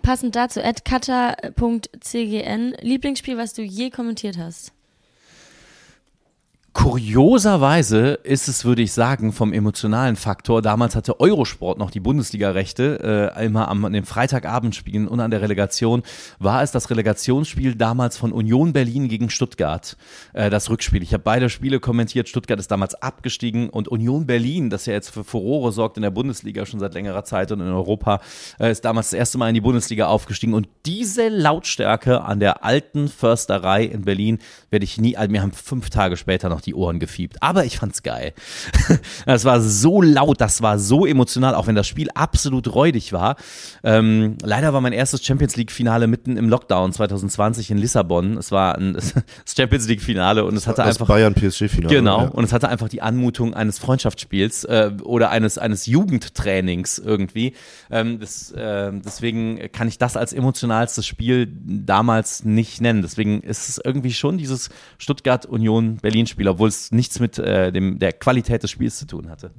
Passend 0.03 0.36
dazu, 0.36 0.61
cutter.cgn, 0.84 2.74
Lieblingsspiel, 2.80 3.36
was 3.36 3.55
du 3.55 3.62
je 3.62 3.91
kommentiert 3.91 4.39
hast. 4.39 4.72
Kurioserweise 6.75 8.21
ist 8.23 8.47
es, 8.47 8.64
würde 8.64 8.83
ich 8.83 8.93
sagen, 8.93 9.33
vom 9.33 9.53
emotionalen 9.53 10.16
Faktor. 10.16 10.62
Damals 10.62 10.95
hatte 10.95 11.19
Eurosport 11.19 11.79
noch 11.79 11.91
die 11.91 11.99
Bundesliga-Rechte. 11.99 13.33
Äh, 13.37 13.47
immer 13.47 13.69
am, 13.69 13.85
an 13.85 13.95
den 13.95 14.05
Freitagabendspielen 14.05 15.09
und 15.09 15.19
an 15.19 15.31
der 15.31 15.41
Relegation 15.41 16.03
war 16.39 16.62
es 16.62 16.71
das 16.71 16.91
Relegationsspiel 16.91 17.75
damals 17.75 18.16
von 18.16 18.33
Union 18.33 18.73
Berlin 18.75 19.09
gegen 19.09 19.31
Stuttgart. 19.31 19.97
Äh, 20.35 20.51
das 20.51 20.71
Rückspiel. 20.71 21.03
Ich 21.03 21.12
habe 21.14 21.23
beide 21.25 21.51
Spiele 21.51 21.81
kommentiert. 21.81 22.29
Stuttgart 22.29 22.61
ist 22.61 22.71
damals 22.71 22.95
abgestiegen 22.95 23.71
und 23.71 23.89
Union 23.89 24.27
Berlin, 24.27 24.71
das 24.71 24.87
ja 24.87 24.93
jetzt 24.93 25.09
für 25.09 25.25
Furore 25.25 25.73
sorgt 25.73 25.97
in 25.97 26.03
der 26.03 26.11
Bundesliga 26.11 26.64
schon 26.64 26.81
seit 26.81 26.95
längerer 26.95 27.25
Zeit 27.25 27.51
und 27.51 27.61
in 27.61 27.69
Europa, 27.69 28.21
äh, 28.61 28.71
ist 28.71 28.85
damals 28.85 29.11
das 29.11 29.19
erste 29.19 29.39
Mal 29.39 29.49
in 29.49 29.55
die 29.55 29.62
Bundesliga 29.62 30.07
aufgestiegen. 30.07 30.55
Und 30.55 30.69
diese 30.87 31.29
Lautstärke 31.29 32.23
an 32.23 32.39
der 32.39 32.64
alten 32.64 33.09
Försterei 33.09 33.85
in 33.85 34.03
Berlin 34.03 34.39
werde 34.71 34.85
ich 34.85 35.01
nie, 35.01 35.16
also 35.16 35.33
mir 35.33 35.43
haben 35.43 35.53
fünf 35.53 35.91
Tage 35.91 36.16
später 36.16 36.49
noch 36.49 36.57
die 36.61 36.68
die 36.68 36.74
Ohren 36.74 36.98
gefiebt. 36.98 37.42
Aber 37.42 37.64
ich 37.64 37.78
fand's 37.78 38.02
geil. 38.02 38.32
Das 39.26 39.44
war 39.44 39.61
so 39.61 40.02
laut, 40.02 40.40
das 40.40 40.62
war 40.62 40.78
so 40.78 41.06
emotional, 41.06 41.54
auch 41.54 41.66
wenn 41.66 41.74
das 41.74 41.86
Spiel 41.86 42.09
absolut 42.14 42.74
räudig 42.74 43.12
war. 43.12 43.36
Ähm, 43.84 44.36
leider 44.42 44.72
war 44.72 44.80
mein 44.80 44.92
erstes 44.92 45.24
Champions 45.24 45.56
League-Finale 45.56 46.06
mitten 46.06 46.36
im 46.36 46.48
Lockdown 46.48 46.92
2020 46.92 47.70
in 47.70 47.78
Lissabon. 47.78 48.36
Es 48.36 48.50
war 48.52 48.76
ein 48.76 48.92
das 48.94 49.14
Champions 49.56 49.86
League-Finale 49.88 50.44
und 50.44 50.56
es 50.56 50.66
hatte 50.66 50.82
das 50.82 50.96
einfach. 50.96 51.06
Bayern 51.09 51.34
PSG-Finale. 51.34 51.94
Genau, 51.94 52.22
Ja. 52.22 52.28
und 52.28 52.44
es 52.44 52.52
hatte 52.52 52.68
einfach 52.68 52.88
die 52.88 53.00
Anmutung 53.02 53.54
eines 53.54 53.78
Freundschaftsspiels 53.78 54.64
äh, 54.64 54.90
oder 55.02 55.30
eines, 55.30 55.56
eines 55.59 55.86
Jugendtrainings 55.86 56.98
irgendwie. 56.98 57.54
Ähm, 57.90 58.18
das, 58.20 58.50
äh, 58.52 58.90
deswegen 58.92 59.70
kann 59.72 59.88
ich 59.88 59.98
das 59.98 60.16
als 60.16 60.32
emotionalstes 60.32 61.06
Spiel 61.06 61.48
damals 61.64 62.44
nicht 62.44 62.80
nennen. 62.80 63.02
Deswegen 63.02 63.42
ist 63.42 63.68
es 63.68 63.80
irgendwie 63.82 64.12
schon 64.12 64.38
dieses 64.38 64.70
Stuttgart-Union-Berlin-Spiel, 64.98 66.47
obwohl 66.49 66.68
es 66.68 66.92
nichts 66.92 67.20
mit 67.20 67.38
äh, 67.38 67.72
dem, 67.72 67.99
der 67.99 68.12
Qualität 68.12 68.62
des 68.62 68.70
Spiels 68.70 68.99
zu 68.99 69.07
tun 69.07 69.30
hatte. 69.30 69.53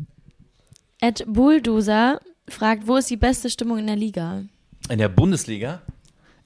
Ed 1.01 1.23
Bulldozer 1.27 2.19
fragt, 2.47 2.87
wo 2.87 2.97
ist 2.97 3.09
die 3.09 3.17
beste 3.17 3.49
Stimmung 3.49 3.77
in 3.77 3.87
der 3.87 3.95
Liga? 3.95 4.43
In 4.89 4.97
der 4.97 5.09
Bundesliga? 5.09 5.81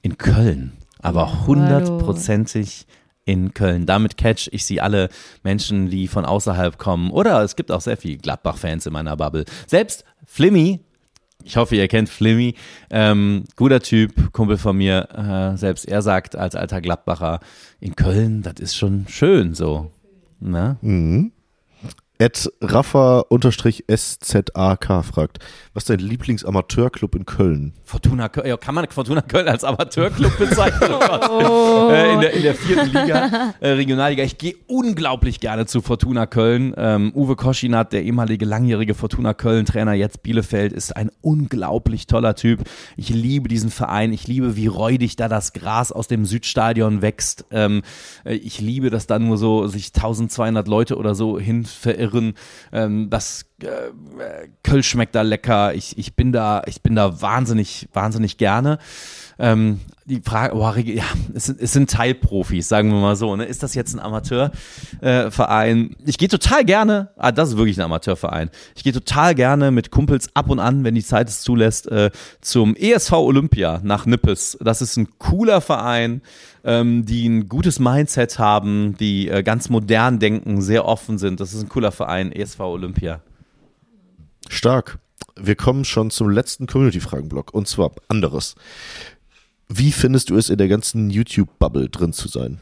In 0.02 0.18
Köln. 0.18 0.72
Aber 1.00 1.46
hundertprozentig 1.46 2.86
in 3.24 3.54
Köln. 3.54 3.86
Damit 3.86 4.16
catch 4.16 4.48
ich 4.52 4.64
sie 4.64 4.80
alle 4.80 5.08
Menschen, 5.42 5.90
die 5.90 6.08
von 6.08 6.24
außerhalb 6.24 6.78
kommen. 6.78 7.10
Oder 7.10 7.42
es 7.42 7.56
gibt 7.56 7.70
auch 7.70 7.80
sehr 7.80 7.96
viele 7.96 8.18
Gladbach-Fans 8.18 8.86
in 8.86 8.92
meiner 8.92 9.16
Bubble. 9.16 9.44
Selbst 9.66 10.04
Flimmy, 10.26 10.80
ich 11.42 11.56
hoffe, 11.56 11.76
ihr 11.76 11.88
kennt 11.88 12.08
Flimmy, 12.08 12.54
ähm, 12.90 13.44
guter 13.56 13.80
Typ, 13.80 14.32
Kumpel 14.32 14.56
von 14.56 14.76
mir, 14.76 15.08
äh, 15.14 15.56
selbst 15.56 15.86
er 15.86 16.02
sagt 16.02 16.36
als 16.36 16.54
alter 16.54 16.80
Gladbacher, 16.80 17.40
in 17.80 17.96
Köln, 17.96 18.42
das 18.42 18.54
ist 18.60 18.76
schon 18.76 19.06
schön 19.08 19.54
so. 19.54 19.90
Ne? 20.40 20.76
Ed 22.16 22.48
Rafa-SZAK 22.60 23.24
fragt, 25.04 25.40
was 25.72 25.82
ist 25.82 25.90
dein 25.90 25.98
Lieblingsamateurclub 25.98 27.16
in 27.16 27.26
Köln? 27.26 27.72
Fortuna 27.82 28.28
Köln, 28.28 28.46
ja, 28.46 28.56
kann 28.56 28.76
man 28.76 28.86
Fortuna 28.88 29.20
Köln 29.20 29.48
als 29.48 29.64
Amateurclub 29.64 30.38
bezeichnen? 30.38 30.94
Oh. 31.34 31.88
Äh, 31.90 32.14
in, 32.14 32.20
der, 32.20 32.32
in 32.32 32.42
der 32.42 32.54
vierten 32.54 32.86
Liga, 32.86 33.54
äh, 33.60 33.70
Regionalliga. 33.70 34.22
Ich 34.22 34.38
gehe 34.38 34.54
unglaublich 34.66 35.40
gerne 35.40 35.66
zu 35.66 35.80
Fortuna 35.80 36.26
Köln. 36.26 36.74
Ähm, 36.76 37.12
Uwe 37.14 37.34
Koschinat, 37.36 37.92
der 37.92 38.04
ehemalige 38.04 38.44
langjährige 38.44 38.94
Fortuna 38.94 39.34
Köln-Trainer, 39.34 39.94
jetzt 39.94 40.22
Bielefeld, 40.22 40.72
ist 40.72 40.96
ein 40.96 41.10
unglaublich 41.22 42.06
toller 42.06 42.34
Typ. 42.36 42.60
Ich 42.96 43.08
liebe 43.08 43.48
diesen 43.48 43.70
Verein. 43.70 44.12
Ich 44.12 44.28
liebe, 44.28 44.56
wie 44.56 44.66
räudig 44.66 45.16
da 45.16 45.28
das 45.28 45.52
Gras 45.52 45.92
aus 45.92 46.08
dem 46.08 46.24
Südstadion 46.24 47.02
wächst. 47.02 47.46
Ähm, 47.50 47.82
äh, 48.24 48.34
ich 48.34 48.60
liebe, 48.60 48.90
dass 48.90 49.06
da 49.06 49.18
nur 49.18 49.36
so 49.38 49.66
sich 49.66 49.92
1200 49.94 50.68
Leute 50.68 50.96
oder 50.96 51.14
so 51.14 51.38
hin 51.38 51.64
verirren. 51.64 52.03
Ähm, 52.72 53.08
das 53.10 53.46
äh, 53.64 53.88
äh, 53.88 54.48
Kölsch 54.62 54.88
schmeckt 54.88 55.14
da 55.14 55.22
lecker. 55.22 55.74
Ich, 55.74 55.98
ich 55.98 56.14
bin 56.14 56.32
da, 56.32 56.62
ich 56.66 56.82
bin 56.82 56.94
da 56.94 57.20
wahnsinnig, 57.20 57.88
wahnsinnig 57.92 58.36
gerne. 58.38 58.78
Ähm, 59.38 59.80
die 60.06 60.20
Frage, 60.20 60.54
Reg- 60.54 60.94
ja, 60.96 61.04
es 61.34 61.46
sind, 61.46 61.60
es 61.60 61.72
sind 61.72 61.90
Teilprofis, 61.90 62.68
sagen 62.68 62.90
wir 62.92 63.00
mal 63.00 63.16
so. 63.16 63.34
Ne? 63.34 63.44
Ist 63.46 63.62
das 63.62 63.74
jetzt 63.74 63.94
ein 63.94 64.00
Amateurverein? 64.00 65.90
Äh, 65.90 65.96
ich 66.06 66.18
gehe 66.18 66.28
total 66.28 66.64
gerne, 66.64 67.08
ah, 67.16 67.32
das 67.32 67.48
ist 67.50 67.56
wirklich 67.56 67.78
ein 67.78 67.82
Amateurverein. 67.84 68.50
Ich 68.76 68.84
gehe 68.84 68.92
total 68.92 69.34
gerne 69.34 69.70
mit 69.70 69.90
Kumpels 69.90 70.28
ab 70.34 70.50
und 70.50 70.60
an, 70.60 70.84
wenn 70.84 70.94
die 70.94 71.02
Zeit 71.02 71.28
es 71.28 71.40
zulässt, 71.40 71.90
äh, 71.90 72.10
zum 72.42 72.76
ESV 72.76 73.12
Olympia 73.12 73.80
nach 73.82 74.06
Nippes. 74.06 74.58
Das 74.60 74.82
ist 74.82 74.96
ein 74.96 75.08
cooler 75.18 75.60
Verein, 75.60 76.20
ähm, 76.64 77.04
die 77.06 77.26
ein 77.26 77.48
gutes 77.48 77.78
Mindset 77.80 78.38
haben, 78.38 78.96
die 78.98 79.28
äh, 79.28 79.42
ganz 79.42 79.68
modern 79.70 80.18
denken, 80.18 80.60
sehr 80.62 80.84
offen 80.84 81.18
sind. 81.18 81.40
Das 81.40 81.54
ist 81.54 81.62
ein 81.62 81.68
cooler 81.68 81.92
Verein, 81.92 82.30
ESV 82.30 82.60
Olympia. 82.60 83.20
Stark. 84.48 84.98
Wir 85.36 85.56
kommen 85.56 85.84
schon 85.84 86.10
zum 86.10 86.30
letzten 86.30 86.66
Community-Fragen-Block 86.66 87.52
und 87.52 87.66
zwar 87.68 87.92
anderes. 88.08 88.54
Wie 89.68 89.92
findest 89.92 90.30
du 90.30 90.36
es, 90.36 90.50
in 90.50 90.58
der 90.58 90.68
ganzen 90.68 91.10
YouTube-Bubble 91.10 91.88
drin 91.88 92.12
zu 92.12 92.28
sein? 92.28 92.60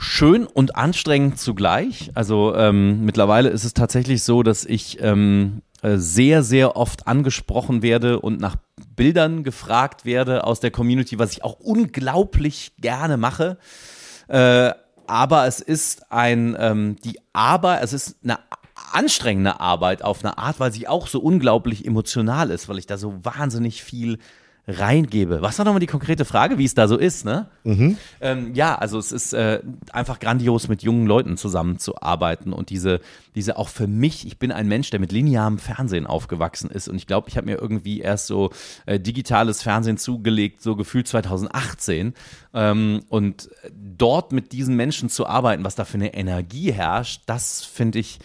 schön 0.00 0.46
und 0.46 0.76
anstrengend 0.76 1.38
zugleich. 1.38 2.10
Also 2.14 2.54
ähm, 2.56 3.04
mittlerweile 3.04 3.50
ist 3.50 3.64
es 3.64 3.74
tatsächlich 3.74 4.22
so, 4.22 4.42
dass 4.42 4.64
ich 4.64 4.98
ähm, 5.02 5.62
äh, 5.82 5.96
sehr, 5.96 6.42
sehr 6.42 6.76
oft 6.76 7.06
angesprochen 7.06 7.82
werde 7.82 8.20
und 8.20 8.40
nach 8.40 8.56
Bildern 8.96 9.44
gefragt 9.44 10.04
werde 10.04 10.44
aus 10.44 10.60
der 10.60 10.70
Community, 10.70 11.18
was 11.18 11.32
ich 11.32 11.44
auch 11.44 11.60
unglaublich 11.60 12.72
gerne 12.78 13.16
mache. 13.18 13.58
Äh, 14.28 14.72
aber 15.06 15.46
es 15.46 15.60
ist 15.60 16.10
ein, 16.10 16.56
ähm, 16.58 16.96
die 17.04 17.18
Arbeit, 17.32 17.82
es 17.82 17.92
ist 17.92 18.16
eine 18.22 18.38
anstrengende 18.92 19.60
Arbeit 19.60 20.02
auf 20.02 20.24
eine 20.24 20.38
Art, 20.38 20.60
weil 20.60 20.72
sie 20.72 20.88
auch 20.88 21.06
so 21.06 21.20
unglaublich 21.20 21.86
emotional 21.86 22.50
ist, 22.50 22.68
weil 22.68 22.78
ich 22.78 22.86
da 22.86 22.98
so 22.98 23.14
wahnsinnig 23.22 23.82
viel 23.82 24.18
reingebe. 24.66 25.42
Was 25.42 25.58
war 25.58 25.64
nochmal 25.64 25.80
die 25.80 25.86
konkrete 25.86 26.24
Frage, 26.24 26.58
wie 26.58 26.64
es 26.64 26.74
da 26.74 26.86
so 26.86 26.96
ist, 26.96 27.24
ne? 27.24 27.48
Ähm, 28.20 28.54
ja, 28.54 28.74
also 28.76 28.98
es 28.98 29.10
ist 29.10 29.32
äh, 29.32 29.60
einfach 29.92 30.20
grandios, 30.20 30.68
mit 30.68 30.82
jungen 30.82 31.06
Leuten 31.06 31.36
zusammenzuarbeiten 31.36 32.52
und 32.52 32.70
diese, 32.70 33.00
diese 33.34 33.56
auch 33.56 33.68
für 33.68 33.86
mich, 33.86 34.26
ich 34.26 34.38
bin 34.38 34.52
ein 34.52 34.68
Mensch, 34.68 34.90
der 34.90 35.00
mit 35.00 35.12
linearem 35.12 35.58
Fernsehen 35.58 36.06
aufgewachsen 36.06 36.70
ist 36.70 36.88
und 36.88 36.96
ich 36.96 37.06
glaube, 37.06 37.28
ich 37.28 37.36
habe 37.36 37.46
mir 37.46 37.58
irgendwie 37.58 38.00
erst 38.00 38.26
so 38.26 38.50
äh, 38.86 39.00
digitales 39.00 39.62
Fernsehen 39.62 39.96
zugelegt, 39.96 40.62
so 40.62 40.76
gefühlt 40.76 41.08
2018 41.08 42.14
ähm, 42.54 43.02
und 43.08 43.50
dort 43.72 44.32
mit 44.32 44.52
diesen 44.52 44.76
Menschen 44.76 45.08
zu 45.08 45.26
arbeiten, 45.26 45.64
was 45.64 45.74
da 45.74 45.84
für 45.84 45.98
eine 45.98 46.14
Energie 46.14 46.72
herrscht, 46.72 47.22
das 47.26 47.64
finde 47.64 47.98
ich 47.98 48.18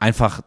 einfach 0.00 0.42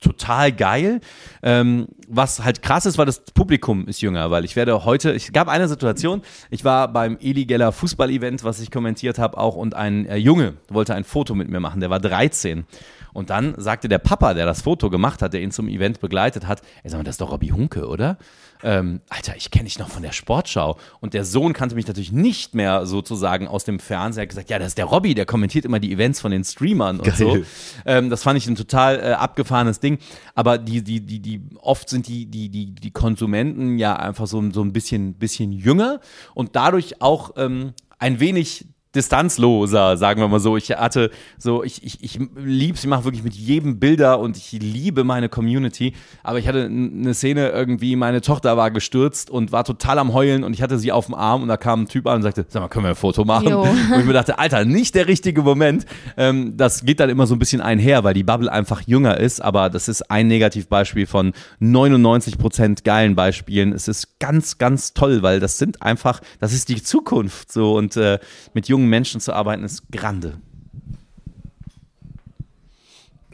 total 0.00 0.52
geil. 0.52 1.00
Ähm, 1.42 1.88
was 2.06 2.44
halt 2.44 2.62
krass 2.62 2.86
ist, 2.86 2.98
weil 2.98 3.06
das 3.06 3.20
Publikum 3.20 3.88
ist 3.88 4.02
jünger, 4.02 4.30
weil 4.30 4.44
ich 4.44 4.54
werde 4.54 4.84
heute, 4.84 5.12
ich 5.12 5.32
gab 5.32 5.48
eine 5.48 5.66
Situation, 5.66 6.22
ich 6.50 6.64
war 6.64 6.88
beim 6.88 7.16
Eli 7.20 7.46
Geller 7.46 7.72
Fußball-Event, 7.72 8.44
was 8.44 8.60
ich 8.60 8.70
kommentiert 8.70 9.18
habe 9.18 9.38
auch 9.38 9.56
und 9.56 9.74
ein 9.74 10.06
äh, 10.06 10.16
Junge 10.16 10.54
wollte 10.68 10.94
ein 10.94 11.04
Foto 11.04 11.34
mit 11.34 11.48
mir 11.48 11.60
machen, 11.60 11.80
der 11.80 11.90
war 11.90 12.00
13. 12.00 12.66
Und 13.14 13.30
dann 13.30 13.54
sagte 13.56 13.88
der 13.88 13.98
Papa, 13.98 14.34
der 14.34 14.44
das 14.44 14.62
Foto 14.62 14.90
gemacht 14.90 15.22
hat, 15.22 15.32
der 15.32 15.40
ihn 15.40 15.52
zum 15.52 15.68
Event 15.68 16.00
begleitet 16.00 16.46
hat, 16.46 16.62
ey, 16.82 16.90
sag 16.90 16.98
mal, 16.98 17.04
das 17.04 17.14
ist 17.14 17.20
doch 17.20 17.30
Robby 17.30 17.48
Hunke, 17.48 17.86
oder? 17.86 18.18
Ähm, 18.64 19.02
Alter, 19.10 19.36
ich 19.36 19.50
kenne 19.50 19.64
dich 19.64 19.78
noch 19.78 19.90
von 19.90 20.02
der 20.02 20.12
Sportschau. 20.12 20.78
Und 21.00 21.12
der 21.12 21.24
Sohn 21.24 21.52
kannte 21.52 21.74
mich 21.74 21.86
natürlich 21.86 22.12
nicht 22.12 22.54
mehr 22.54 22.86
sozusagen 22.86 23.46
aus 23.46 23.64
dem 23.64 23.78
Fernsehen. 23.78 24.20
Er 24.20 24.22
hat 24.22 24.28
gesagt, 24.30 24.50
ja, 24.50 24.58
das 24.58 24.68
ist 24.68 24.78
der 24.78 24.86
Robby, 24.86 25.14
der 25.14 25.26
kommentiert 25.26 25.66
immer 25.66 25.78
die 25.78 25.92
Events 25.92 26.20
von 26.20 26.30
den 26.30 26.44
Streamern 26.44 26.98
und 26.98 27.04
Geil. 27.04 27.14
so. 27.16 27.44
Ähm, 27.84 28.08
das 28.08 28.22
fand 28.22 28.38
ich 28.38 28.46
ein 28.46 28.56
total 28.56 28.98
äh, 28.98 29.12
abgefahrenes 29.12 29.80
Ding. 29.80 29.98
Aber 30.34 30.56
die, 30.56 30.82
die, 30.82 31.00
die, 31.00 31.20
die, 31.20 31.42
oft 31.60 31.90
sind 31.90 32.08
die, 32.08 32.24
die, 32.24 32.48
die, 32.48 32.74
die 32.74 32.90
Konsumenten 32.90 33.78
ja 33.78 33.96
einfach 33.96 34.26
so, 34.26 34.42
so 34.50 34.62
ein 34.62 34.72
bisschen, 34.72 35.14
bisschen 35.14 35.52
jünger 35.52 36.00
und 36.32 36.56
dadurch 36.56 37.02
auch 37.02 37.32
ähm, 37.36 37.74
ein 37.98 38.18
wenig 38.18 38.66
distanzloser, 38.94 39.96
sagen 39.96 40.20
wir 40.20 40.28
mal 40.28 40.40
so. 40.40 40.56
Ich 40.56 40.70
hatte 40.70 41.10
so, 41.38 41.64
ich, 41.64 41.82
ich, 41.84 42.02
ich 42.02 42.18
lieb's, 42.36 42.84
ich 42.84 42.88
mache 42.88 43.04
wirklich 43.04 43.24
mit 43.24 43.34
jedem 43.34 43.78
Bilder 43.78 44.18
und 44.18 44.36
ich 44.36 44.52
liebe 44.52 45.04
meine 45.04 45.28
Community. 45.28 45.94
Aber 46.22 46.38
ich 46.38 46.48
hatte 46.48 46.64
eine 46.64 47.14
Szene 47.14 47.48
irgendwie, 47.50 47.96
meine 47.96 48.20
Tochter 48.20 48.56
war 48.56 48.70
gestürzt 48.70 49.30
und 49.30 49.52
war 49.52 49.64
total 49.64 49.98
am 49.98 50.12
Heulen 50.12 50.44
und 50.44 50.52
ich 50.52 50.62
hatte 50.62 50.78
sie 50.78 50.92
auf 50.92 51.06
dem 51.06 51.14
Arm 51.14 51.42
und 51.42 51.48
da 51.48 51.56
kam 51.56 51.82
ein 51.82 51.88
Typ 51.88 52.06
an 52.06 52.16
und 52.16 52.22
sagte, 52.22 52.46
sag 52.48 52.60
mal, 52.60 52.68
können 52.68 52.84
wir 52.84 52.90
ein 52.90 52.96
Foto 52.96 53.24
machen? 53.24 53.48
Jo. 53.48 53.62
Und 53.94 54.00
ich 54.00 54.06
mir 54.06 54.12
dachte, 54.12 54.38
Alter, 54.38 54.64
nicht 54.64 54.94
der 54.94 55.06
richtige 55.08 55.42
Moment. 55.42 55.86
Ähm, 56.16 56.56
das 56.56 56.84
geht 56.84 57.00
dann 57.00 57.10
immer 57.10 57.26
so 57.26 57.34
ein 57.34 57.38
bisschen 57.38 57.60
einher, 57.60 58.04
weil 58.04 58.14
die 58.14 58.22
Bubble 58.22 58.50
einfach 58.50 58.82
jünger 58.82 59.18
ist, 59.18 59.40
aber 59.40 59.70
das 59.70 59.88
ist 59.88 60.10
ein 60.10 60.28
Negativbeispiel 60.28 61.06
von 61.06 61.32
99% 61.60 62.84
geilen 62.84 63.14
Beispielen. 63.14 63.72
Es 63.72 63.88
ist 63.88 64.18
ganz, 64.18 64.58
ganz 64.58 64.94
toll, 64.94 65.22
weil 65.22 65.40
das 65.40 65.58
sind 65.58 65.82
einfach, 65.82 66.20
das 66.40 66.52
ist 66.52 66.68
die 66.68 66.82
Zukunft 66.82 67.52
so 67.52 67.76
und 67.76 67.96
äh, 67.96 68.18
mit 68.54 68.68
jungen 68.68 68.83
Menschen 68.88 69.20
zu 69.20 69.32
arbeiten 69.32 69.64
ist 69.64 69.90
grande. 69.90 70.38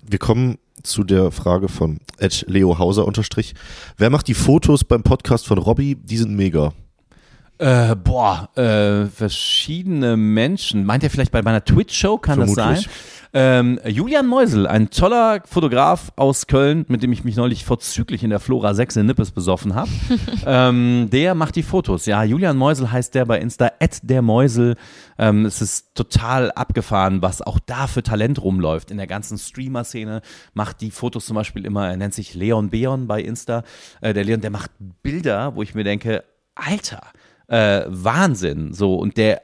Wir 0.02 0.18
kommen 0.18 0.58
zu 0.82 1.04
der 1.04 1.30
Frage 1.30 1.68
von 1.68 2.00
Ed 2.18 2.44
Leo 2.48 2.78
Hauser 2.78 3.06
unterstrich. 3.06 3.54
Wer 3.96 4.10
macht 4.10 4.28
die 4.28 4.34
Fotos 4.34 4.84
beim 4.84 5.02
Podcast 5.02 5.46
von 5.46 5.58
Robby? 5.58 5.94
Die 5.94 6.16
sind 6.16 6.34
mega. 6.34 6.72
Äh, 7.58 7.94
boah, 7.94 8.48
äh, 8.56 9.06
verschiedene 9.06 10.16
Menschen. 10.16 10.86
Meint 10.86 11.02
ihr 11.02 11.10
vielleicht 11.10 11.30
bei 11.30 11.42
meiner 11.42 11.62
Twitch-Show? 11.62 12.16
Kann 12.18 12.40
das 12.40 12.54
Vermutlich. 12.54 12.86
sein? 12.86 12.92
Ähm, 13.32 13.78
Julian 13.86 14.26
Meusel, 14.26 14.66
ein 14.66 14.90
toller 14.90 15.42
Fotograf 15.44 16.12
aus 16.16 16.48
Köln, 16.48 16.84
mit 16.88 17.02
dem 17.02 17.12
ich 17.12 17.22
mich 17.22 17.36
neulich 17.36 17.64
vorzüglich 17.64 18.24
in 18.24 18.30
der 18.30 18.40
Flora 18.40 18.74
6 18.74 18.96
in 18.96 19.06
Nippes 19.06 19.30
besoffen 19.30 19.76
habe. 19.76 19.90
ähm, 20.46 21.08
der 21.12 21.36
macht 21.36 21.54
die 21.54 21.62
Fotos. 21.62 22.06
Ja, 22.06 22.24
Julian 22.24 22.56
Meusel 22.56 22.90
heißt 22.90 23.14
der 23.14 23.26
bei 23.26 23.38
Insta, 23.38 23.70
der 24.02 24.22
Meusel. 24.22 24.76
Ähm, 25.16 25.44
es 25.46 25.62
ist 25.62 25.94
total 25.94 26.50
abgefahren, 26.50 27.22
was 27.22 27.40
auch 27.40 27.60
da 27.64 27.86
für 27.86 28.02
Talent 28.02 28.42
rumläuft. 28.42 28.90
In 28.90 28.96
der 28.96 29.06
ganzen 29.06 29.38
Streamer-Szene 29.38 30.22
macht 30.52 30.80
die 30.80 30.90
Fotos 30.90 31.26
zum 31.26 31.36
Beispiel 31.36 31.64
immer, 31.64 31.88
er 31.88 31.96
nennt 31.96 32.14
sich 32.14 32.34
Leon 32.34 32.70
Beon 32.70 33.06
bei 33.06 33.22
Insta. 33.22 33.62
Äh, 34.00 34.12
der 34.12 34.24
Leon, 34.24 34.40
der 34.40 34.50
macht 34.50 34.72
Bilder, 35.02 35.54
wo 35.54 35.62
ich 35.62 35.76
mir 35.76 35.84
denke, 35.84 36.24
Alter, 36.56 37.00
äh, 37.50 37.82
Wahnsinn. 37.88 38.72
So, 38.72 38.94
und 38.94 39.16
der, 39.16 39.42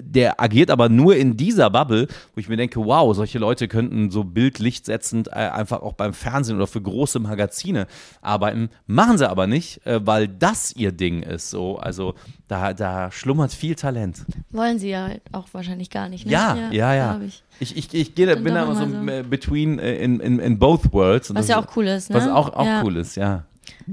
der 0.00 0.40
agiert 0.40 0.70
aber 0.70 0.88
nur 0.88 1.16
in 1.16 1.36
dieser 1.36 1.68
Bubble, 1.68 2.08
wo 2.34 2.40
ich 2.40 2.48
mir 2.48 2.56
denke, 2.56 2.82
wow, 2.84 3.14
solche 3.14 3.38
Leute 3.38 3.68
könnten 3.68 4.10
so 4.10 4.24
bildlichtsetzend 4.24 5.28
äh, 5.28 5.32
einfach 5.32 5.82
auch 5.82 5.92
beim 5.92 6.14
Fernsehen 6.14 6.56
oder 6.56 6.66
für 6.66 6.80
große 6.80 7.18
Magazine 7.20 7.86
arbeiten. 8.22 8.70
Machen 8.86 9.18
sie 9.18 9.28
aber 9.28 9.46
nicht, 9.46 9.86
äh, 9.86 10.04
weil 10.04 10.28
das 10.28 10.74
ihr 10.74 10.92
Ding 10.92 11.22
ist. 11.22 11.50
So, 11.50 11.76
also 11.76 12.14
da, 12.48 12.72
da 12.72 13.10
schlummert 13.10 13.52
viel 13.52 13.74
Talent. 13.74 14.24
Wollen 14.50 14.78
sie 14.78 14.90
ja 14.90 15.08
halt 15.08 15.22
auch 15.32 15.48
wahrscheinlich 15.52 15.90
gar 15.90 16.08
nicht. 16.08 16.24
Ne? 16.24 16.32
Ja, 16.32 16.70
ja, 16.70 16.94
ja. 16.94 17.20
Ich. 17.20 17.42
Ich, 17.58 17.76
ich, 17.76 17.94
ich 17.94 18.14
gehe, 18.14 18.36
bin 18.36 18.54
da 18.54 18.64
immer 18.64 18.74
so, 18.74 18.84
so. 18.86 19.28
between 19.28 19.78
äh, 19.78 19.96
in, 19.96 20.20
in, 20.20 20.38
in 20.38 20.58
both 20.58 20.92
worlds. 20.92 21.30
Was 21.30 21.46
das 21.46 21.48
ja 21.48 21.58
auch 21.58 21.74
cool 21.76 21.86
ist, 21.86 22.10
ne? 22.10 22.16
Was 22.16 22.28
auch, 22.28 22.54
auch 22.54 22.66
ja, 22.66 22.82
cool 22.82 22.96
ist, 22.96 23.16
ja. 23.16 23.44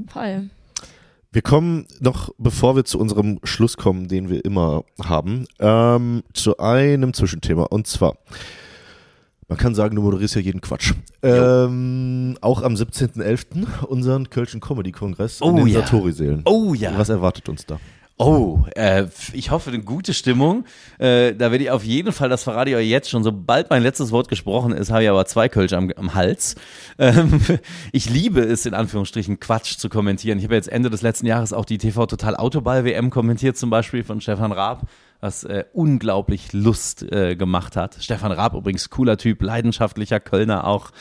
Voll. 0.07 0.49
Wir 1.33 1.41
kommen 1.41 1.87
noch, 1.99 2.29
bevor 2.37 2.75
wir 2.75 2.85
zu 2.85 2.99
unserem 2.99 3.39
Schluss 3.43 3.75
kommen, 3.75 4.07
den 4.07 4.29
wir 4.29 4.45
immer 4.45 4.83
haben, 5.03 5.47
ähm, 5.57 6.21
zu 6.33 6.59
einem 6.59 7.11
Zwischenthema. 7.15 7.63
Und 7.63 7.87
zwar, 7.87 8.19
man 9.47 9.57
kann 9.57 9.73
sagen, 9.73 9.95
du 9.95 10.03
moderierst 10.03 10.35
ja 10.35 10.41
jeden 10.41 10.61
Quatsch. 10.61 10.93
Ähm, 11.23 12.37
auch 12.41 12.61
am 12.61 12.75
17.11. 12.75 13.83
unseren 13.85 14.29
Kölschen 14.29 14.61
Comedy-Kongress 14.61 15.41
in 15.41 15.47
Oh 15.47 15.55
den 15.55 15.67
ja. 15.67 15.79
Satori-Sälen. 15.79 16.43
Oh 16.45 16.75
ja. 16.75 16.95
Was 16.95 17.09
erwartet 17.09 17.49
uns 17.49 17.65
da? 17.65 17.79
Oh, 18.25 18.65
äh, 18.75 19.07
ich 19.33 19.51
hoffe, 19.51 19.69
eine 19.69 19.83
gute 19.83 20.13
Stimmung. 20.13 20.63
Äh, 20.97 21.33
da 21.33 21.51
werde 21.51 21.65
ich 21.65 21.71
auf 21.71 21.83
jeden 21.83 22.13
Fall, 22.13 22.29
das 22.29 22.43
verrate 22.43 22.69
ich 22.69 22.75
euch 22.77 22.87
jetzt 22.87 23.09
schon, 23.09 23.21
sobald 23.21 23.69
mein 23.69 23.83
letztes 23.83 24.13
Wort 24.13 24.29
gesprochen 24.29 24.71
ist, 24.71 24.91
habe 24.91 25.03
ich 25.03 25.09
aber 25.09 25.25
zwei 25.25 25.49
Kölsch 25.49 25.73
am, 25.73 25.91
am 25.97 26.13
Hals. 26.13 26.55
Ähm, 26.97 27.41
ich 27.91 28.09
liebe 28.09 28.39
es, 28.39 28.65
in 28.65 28.75
Anführungsstrichen, 28.75 29.41
Quatsch 29.41 29.75
zu 29.77 29.89
kommentieren. 29.89 30.37
Ich 30.37 30.45
habe 30.45 30.55
jetzt 30.55 30.69
Ende 30.69 30.89
des 30.89 31.01
letzten 31.01 31.25
Jahres 31.25 31.51
auch 31.51 31.65
die 31.65 31.77
TV 31.77 32.05
Total 32.05 32.37
Autoball 32.37 32.85
WM 32.85 33.09
kommentiert, 33.09 33.57
zum 33.57 33.69
Beispiel 33.69 34.05
von 34.05 34.21
Stefan 34.21 34.53
Raab 34.53 34.87
was 35.23 35.45
äh, 35.45 35.63
unglaublich 35.71 36.51
Lust 36.51 37.01
äh, 37.01 37.35
gemacht 37.35 37.77
hat. 37.77 37.95
Stefan 38.01 38.33
Raab 38.33 38.53
übrigens 38.55 38.89
cooler 38.89 39.17
Typ, 39.17 39.41
leidenschaftlicher 39.41 40.19
Kölner 40.19 40.67
auch. 40.67 40.91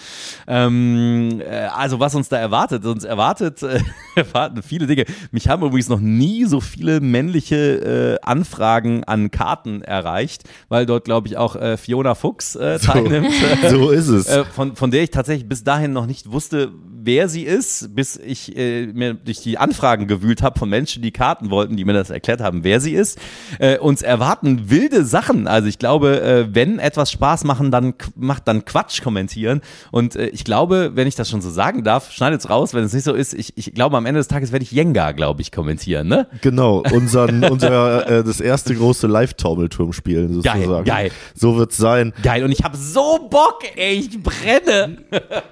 Ähm, 0.47 1.41
äh, 1.41 1.66
also 1.75 1.99
was 1.99 2.14
uns 2.14 2.29
da 2.29 2.39
erwartet, 2.39 2.87
uns 2.87 3.03
erwartet, 3.03 3.62
äh, 3.64 3.81
erwarten 4.14 4.62
viele 4.62 4.87
Dinge. 4.87 5.07
Mich 5.33 5.49
haben 5.49 5.64
übrigens 5.64 5.89
noch 5.89 5.99
nie 5.99 6.45
so 6.45 6.61
viele 6.61 7.01
männliche 7.01 8.18
äh, 8.23 8.27
Anfragen 8.27 9.03
an 9.05 9.33
Karten 9.33 9.83
erreicht, 9.83 10.45
weil 10.68 10.87
dort 10.87 11.05
glaube 11.05 11.27
ich 11.27 11.37
auch 11.37 11.57
äh, 11.57 11.77
Fiona 11.77 12.14
Fuchs 12.14 12.55
äh, 12.55 12.79
teilnimmt. 12.79 13.33
So 13.68 13.91
ist 13.91 14.09
es. 14.09 14.29
Äh, 14.29 14.45
von, 14.45 14.77
von 14.77 14.93
der 14.93 15.03
ich 15.03 15.11
tatsächlich 15.11 15.49
bis 15.49 15.64
dahin 15.64 15.93
noch 15.93 16.07
nicht 16.07 16.31
wusste, 16.31 16.70
wer 17.05 17.29
sie 17.29 17.43
ist, 17.43 17.95
bis 17.95 18.17
ich 18.17 18.57
äh, 18.57 18.87
mir 18.87 19.15
durch 19.15 19.41
die 19.41 19.59
Anfragen 19.59 20.07
gewühlt 20.07 20.43
habe 20.43 20.59
von 20.59 20.69
Menschen, 20.69 21.03
die 21.03 21.11
Karten 21.11 21.51
wollten, 21.51 21.77
die 21.77 21.85
mir 21.85 21.93
das 21.93 22.11
erklärt 22.11 22.41
haben, 22.41 22.65
wer 22.65 22.81
sie 22.81 22.93
ist. 22.93 23.19
Äh, 23.59 23.79
uns 23.79 24.03
erwarten 24.03 24.71
wilde 24.71 25.05
Sachen. 25.05 25.47
Also 25.47 25.69
ich 25.69 25.79
glaube, 25.79 26.21
äh, 26.23 26.55
wenn 26.55 26.79
etwas 26.79 27.11
Spaß 27.11 27.45
machen, 27.45 27.71
dann 27.71 27.95
macht 28.17 28.47
dann 28.49 28.65
Quatsch 28.65 29.03
kommentieren. 29.03 29.61
Und 29.91 30.17
äh, 30.17 30.29
ich 30.29 30.45
glaube, 30.45 30.93
wenn 30.95 31.07
ich 31.09 31.15
das 31.15 31.29
schon 31.29 31.41
so 31.41 31.51
sagen 31.51 31.83
darf, 31.85 32.13
schneidet's 32.13 32.49
raus, 32.49 32.75
wenn 32.75 32.85
es 32.85 32.93
nicht 32.93 33.05
so 33.05 33.13
ist. 33.15 33.35
Ich, 33.35 33.57
ich 33.57 33.75
glaube, 33.75 33.97
am 33.97 34.07
Ende 34.07 34.21
des 34.21 34.29
Tages 34.29 34.53
werde 34.53 34.63
ich 34.65 34.73
Jenga, 34.73 35.13
glaube 35.13 35.43
ich, 35.43 35.53
kommentieren. 35.53 36.09
Ne? 36.09 36.27
Genau, 36.41 36.83
unseren, 36.93 37.45
unser, 37.51 38.07
äh, 38.09 38.25
das 38.25 38.41
erste 38.41 38.75
große 38.75 39.07
Live-Taumelturm 39.07 39.93
spielen, 39.93 40.43
Geil, 40.43 40.61
sozusagen. 40.63 40.85
geil. 40.85 41.11
So 41.35 41.57
wird's 41.57 41.77
sein. 41.77 42.13
Geil. 42.23 42.45
Und 42.45 42.53
ich 42.53 42.63
habe 42.65 42.77
so 42.77 43.29
Bock, 43.31 43.61
ey, 43.77 43.95
ich 43.95 44.23
brenne. 44.23 44.99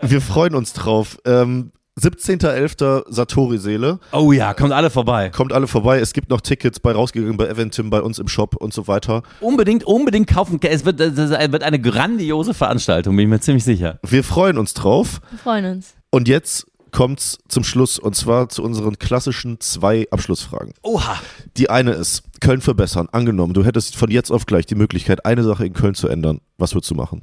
Wir 0.03 0.21
freuen 0.21 0.55
uns 0.55 0.73
drauf. 0.73 1.19
Ähm, 1.43 1.73
17.11. 2.01 3.13
Satori-Seele. 3.13 3.99
Oh 4.13 4.33
ja, 4.33 4.55
kommt 4.55 4.73
alle 4.73 4.91
vorbei. 4.91 5.31
Kommt 5.31 5.53
alle 5.53 5.67
vorbei. 5.67 5.99
Es 5.99 6.13
gibt 6.13 6.31
noch 6.31 6.41
Tickets 6.41 6.81
bei 6.81 6.93
rausgegangen 6.93 7.37
bei 7.37 7.49
Eventim, 7.49 7.91
bei 7.91 8.01
uns 8.01 8.19
im 8.19 8.29
Shop 8.29 8.57
und 8.57 8.73
so 8.73 8.89
weiter. 8.89 9.23
Unbedingt, 9.41 9.85
unbedingt 9.85 10.29
kaufen. 10.29 10.59
Es 10.63 10.85
wird, 10.85 11.01
es 11.01 11.17
wird 11.17 11.63
eine 11.63 11.81
grandiose 11.81 12.55
Veranstaltung, 12.55 13.17
bin 13.17 13.25
ich 13.25 13.31
mir 13.31 13.41
ziemlich 13.41 13.65
sicher. 13.65 13.99
Wir 14.07 14.25
freuen 14.25 14.57
uns 14.57 14.73
drauf. 14.75 15.21
Wir 15.31 15.39
freuen 15.39 15.65
uns. 15.67 15.95
Und 16.11 16.29
jetzt 16.29 16.67
kommt's 16.91 17.39
zum 17.49 17.65
Schluss 17.65 17.99
und 17.99 18.17
zwar 18.17 18.49
zu 18.49 18.63
unseren 18.63 18.99
klassischen 18.99 19.61
zwei 19.61 20.07
Abschlussfragen. 20.11 20.73
Oha. 20.83 21.19
Die 21.57 21.71
eine 21.71 21.93
ist, 21.93 22.23
Köln 22.41 22.61
verbessern. 22.61 23.09
Angenommen, 23.13 23.53
du 23.53 23.65
hättest 23.65 23.97
von 23.97 24.11
jetzt 24.11 24.31
auf 24.31 24.47
gleich 24.47 24.67
die 24.67 24.75
Möglichkeit, 24.75 25.25
eine 25.27 25.45
Sache 25.45 25.67
in 25.67 25.73
Köln 25.73 25.95
zu 25.95 26.09
ändern. 26.09 26.41
Was 26.57 26.75
würdest 26.75 26.91
du 26.91 26.95
machen? 26.95 27.23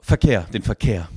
Verkehr, 0.00 0.46
den 0.52 0.62
Verkehr. 0.62 1.08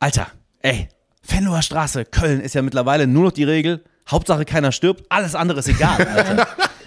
Alter, 0.00 0.26
ey, 0.64 0.88
Venloer 1.26 1.62
Straße, 1.62 2.04
Köln 2.04 2.40
ist 2.40 2.54
ja 2.54 2.62
mittlerweile 2.62 3.06
nur 3.06 3.24
noch 3.24 3.32
die 3.32 3.44
Regel. 3.44 3.84
Hauptsache 4.10 4.44
keiner 4.44 4.72
stirbt, 4.72 5.04
alles 5.08 5.34
andere 5.34 5.60
ist 5.60 5.68
egal, 5.68 6.06
Alter. 6.16 6.46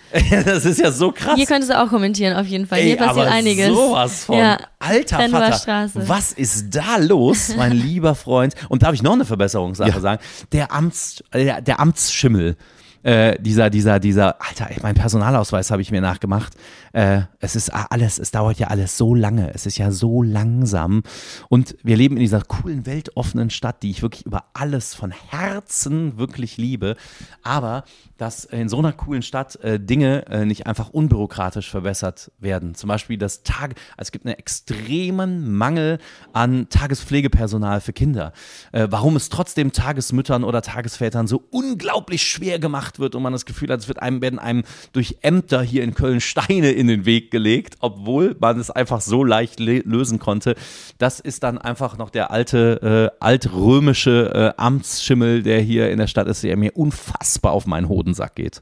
das 0.46 0.64
ist 0.66 0.80
ja 0.80 0.92
so 0.92 1.12
krass. 1.12 1.36
Hier 1.36 1.46
könntest 1.46 1.72
du 1.72 1.82
auch 1.82 1.90
kommentieren, 1.90 2.38
auf 2.38 2.46
jeden 2.48 2.66
Fall. 2.66 2.80
Hier 2.80 2.92
Ey, 2.92 2.98
passiert 2.98 3.26
aber 3.28 3.36
einiges. 3.36 3.68
sowas 3.68 4.24
von. 4.26 4.38
Ja. 4.38 4.58
Alter 4.80 5.30
Vater, 5.30 5.54
Straße. 5.54 6.08
was 6.08 6.32
ist 6.32 6.74
da 6.76 6.98
los, 6.98 7.56
mein 7.58 7.72
lieber 7.74 8.16
Freund? 8.16 8.54
Und 8.70 8.84
darf 8.84 8.94
ich 8.94 9.02
noch 9.04 9.14
eine 9.14 9.26
Verbesserungssache 9.26 9.90
Ja. 9.90 10.00
sagen? 10.00 10.22
Der 10.54 10.72
Amts, 10.72 11.24
äh, 11.32 11.44
der, 11.44 11.62
der 11.62 11.80
Amtsschimmel. 11.80 12.56
Äh, 13.04 13.40
dieser, 13.42 13.70
dieser, 13.70 14.00
dieser, 14.00 14.42
Alter, 14.42 14.70
ey, 14.70 14.78
mein 14.82 14.96
Personalausweis 14.96 15.72
habe 15.72 15.82
ich 15.82 15.92
mir 15.92 16.02
nachgemacht. 16.02 16.54
Äh, 16.94 17.22
es 17.40 17.56
ist 17.56 17.70
alles, 17.70 18.20
es 18.20 18.32
dauert 18.32 18.60
ja 18.60 18.68
alles 18.68 18.98
so 18.98 19.16
lange. 19.16 19.54
Es 19.54 19.66
ist 19.66 19.78
ja 19.78 19.92
so 19.92 20.24
langsam. 20.24 21.04
Und 21.50 21.76
wir 21.84 21.98
leben 21.98 22.18
in 22.18 22.22
dieser 22.22 22.42
coolen, 22.42 22.86
weltoffenen 22.86 23.50
Stadt, 23.50 23.84
die 23.84 23.92
ich 23.92 24.02
wirklich 24.02 24.26
über 24.26 24.46
alles 24.54 24.96
von 24.96 25.12
Herzen 25.12 26.18
wirklich 26.18 26.58
liebe. 26.58 26.96
Aber 27.44 27.84
dass 28.18 28.46
in 28.46 28.70
so 28.70 28.80
einer 28.80 28.94
coolen 28.94 29.22
Stadt 29.22 29.56
äh, 29.58 29.80
Dinge 29.80 30.26
äh, 30.28 30.46
nicht 30.46 30.66
einfach 30.66 30.90
unbürokratisch 30.90 31.70
verbessert 31.70 32.32
werden. 32.40 32.76
Zum 32.76 32.88
Beispiel 32.88 33.18
das 33.18 33.44
Tag, 33.44 33.76
also 33.96 34.08
es 34.08 34.12
gibt 34.12 34.26
einen 34.26 34.36
extremen 34.36 35.56
Mangel 35.56 36.00
an 36.34 36.68
Tagespflegepersonal 36.70 37.82
für 37.82 37.94
Kinder. 37.94 38.34
Äh, 38.72 38.88
warum 38.90 39.16
es 39.16 39.30
trotzdem 39.30 39.72
Tagesmüttern 39.72 40.44
oder 40.44 40.62
Tagesvätern 40.62 41.28
so 41.28 41.44
unglaublich 41.52 42.24
schwer 42.24 42.60
gemacht 42.60 42.87
wird 43.00 43.16
und 43.16 43.24
man 43.24 43.34
das 43.34 43.46
Gefühl 43.46 43.70
hat, 43.70 43.80
es 43.80 43.88
wird 43.88 44.02
einem, 44.02 44.22
werden 44.22 44.40
einem 44.40 44.64
durch 44.94 45.18
Ämter 45.22 45.62
hier 45.62 45.84
in 45.84 45.94
Köln 45.94 46.22
Steine 46.22 46.72
in 46.72 46.88
den 46.88 47.06
Weg 47.06 47.32
gelegt, 47.32 47.76
obwohl 47.80 48.36
man 48.40 48.60
es 48.60 48.72
einfach 48.72 49.02
so 49.02 49.24
leicht 49.24 49.60
le- 49.60 49.84
lösen 49.86 50.20
konnte. 50.20 50.56
Das 50.98 51.20
ist 51.20 51.44
dann 51.44 51.58
einfach 51.58 51.98
noch 51.98 52.10
der 52.10 52.32
alte, 52.32 53.12
äh, 53.12 53.18
altrömische 53.24 54.54
äh, 54.58 54.62
Amtsschimmel, 54.62 55.44
der 55.44 55.60
hier 55.62 55.90
in 55.92 56.00
der 56.00 56.08
Stadt 56.08 56.28
ist, 56.28 56.44
der 56.44 56.58
mir 56.58 56.76
unfassbar 56.76 57.52
auf 57.52 57.68
meinen 57.68 57.90
Hodensack 57.90 58.36
geht. 58.36 58.62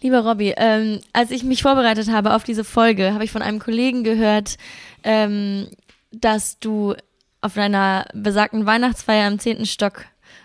Lieber 0.00 0.20
Robby, 0.20 0.52
ähm, 0.56 1.00
als 1.12 1.30
ich 1.30 1.44
mich 1.44 1.62
vorbereitet 1.62 2.10
habe 2.10 2.34
auf 2.34 2.44
diese 2.44 2.64
Folge, 2.64 3.14
habe 3.14 3.24
ich 3.24 3.32
von 3.32 3.40
einem 3.40 3.58
Kollegen 3.58 4.04
gehört, 4.04 4.56
ähm, 5.02 5.68
dass 6.12 6.58
du 6.58 6.94
auf 7.40 7.54
deiner 7.54 8.06
besagten 8.12 8.66
Weihnachtsfeier 8.66 9.28
im 9.28 9.38
zehnten 9.38 9.66
Stock 9.66 10.04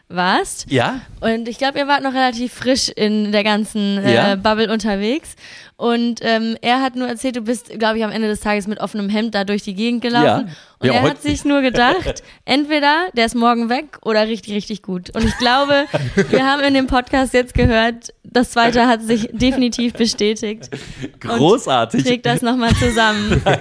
warst. 0.10 0.65
Ja? 0.69 1.02
Und 1.22 1.48
ich 1.48 1.57
glaube, 1.57 1.77
ihr 1.80 1.88
wart 1.88 2.02
noch 2.03 2.14
relativ 2.14 2.53
frisch 2.53 2.90
in 2.90 3.31
der 3.31 3.44
ganzen 3.44 3.99
äh, 4.03 4.14
Ja. 4.14 4.36
Bubble 4.36 4.72
unterwegs. 4.72 5.36
Und 5.80 6.20
ähm, 6.24 6.58
er 6.62 6.82
hat 6.82 6.98
nur 6.98 7.08
erzählt, 7.08 7.38
du 7.38 7.42
bist, 7.42 7.70
glaube 7.80 7.98
ich, 7.98 8.04
am 8.04 8.12
Ende 8.12 8.28
des 8.28 8.42
Tages 8.42 8.68
mit 8.68 8.82
offenem 8.82 9.08
Hemd 9.08 9.34
da 9.34 9.46
durch 9.46 9.64
die 9.64 9.74
Gegend 9.74 10.02
gelaufen. 10.02 10.48
Ja. 10.50 10.56
Und 10.80 10.88
Ja, 10.88 10.94
er 10.94 11.02
hat 11.04 11.22
sich 11.22 11.46
nur 11.46 11.62
gedacht, 11.62 12.22
entweder 12.46 13.08
der 13.16 13.26
ist 13.26 13.36
morgen 13.36 13.70
weg 13.70 13.98
oder 14.04 14.28
richtig, 14.28 14.54
richtig 14.54 14.82
gut. 14.82 15.10
Und 15.16 15.24
ich 15.24 15.38
glaube, 15.38 15.86
wir 16.30 16.46
haben 16.46 16.64
in 16.64 16.74
dem 16.74 16.88
Podcast 16.88 17.34
jetzt 17.34 17.54
gehört, 17.54 18.14
das 18.24 18.52
zweite 18.52 18.88
hat 18.88 19.02
sich 19.02 19.30
definitiv 19.32 19.94
bestätigt. 19.94 20.70
Großartig. 21.20 22.04
Trägt 22.04 22.26
das 22.26 22.42
nochmal 22.42 22.74
zusammen. 22.76 23.42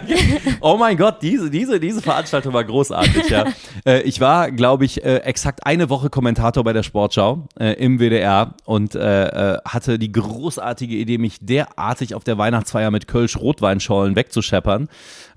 Oh 0.61 0.77
mein 0.77 0.97
Gott, 0.97 1.23
diese, 1.23 1.51
diese, 1.51 1.79
diese 1.79 2.03
Veranstaltung 2.03 2.53
war 2.53 2.65
großartig, 2.65 3.29
ja. 3.29 3.45
äh, 3.87 4.03
ich 4.03 4.21
war, 4.21 4.51
glaube 4.51 4.85
ich, 4.85 5.05
äh, 5.05 5.19
exakt 5.19 5.65
eine 5.65 5.89
Woche 5.89 6.11
Kommentator 6.11 6.65
bei 6.65 6.73
der 6.73 6.83
Sportschau 6.83 7.47
äh, 7.59 7.75
im 7.75 7.99
WDR 7.99 8.55
und 8.65 8.95
hatte 8.95 9.99
die 9.99 10.11
großartige 10.11 10.97
Idee, 10.97 11.19
mich 11.19 11.39
derartig 11.41 12.08
auf 12.15 12.25
der 12.25 12.39
Weihnachtsfeier 12.39 12.91
mit 12.91 13.09
Kölsch-Rotweinschollen 13.09 14.17
wegzuscheppern, 14.17 14.89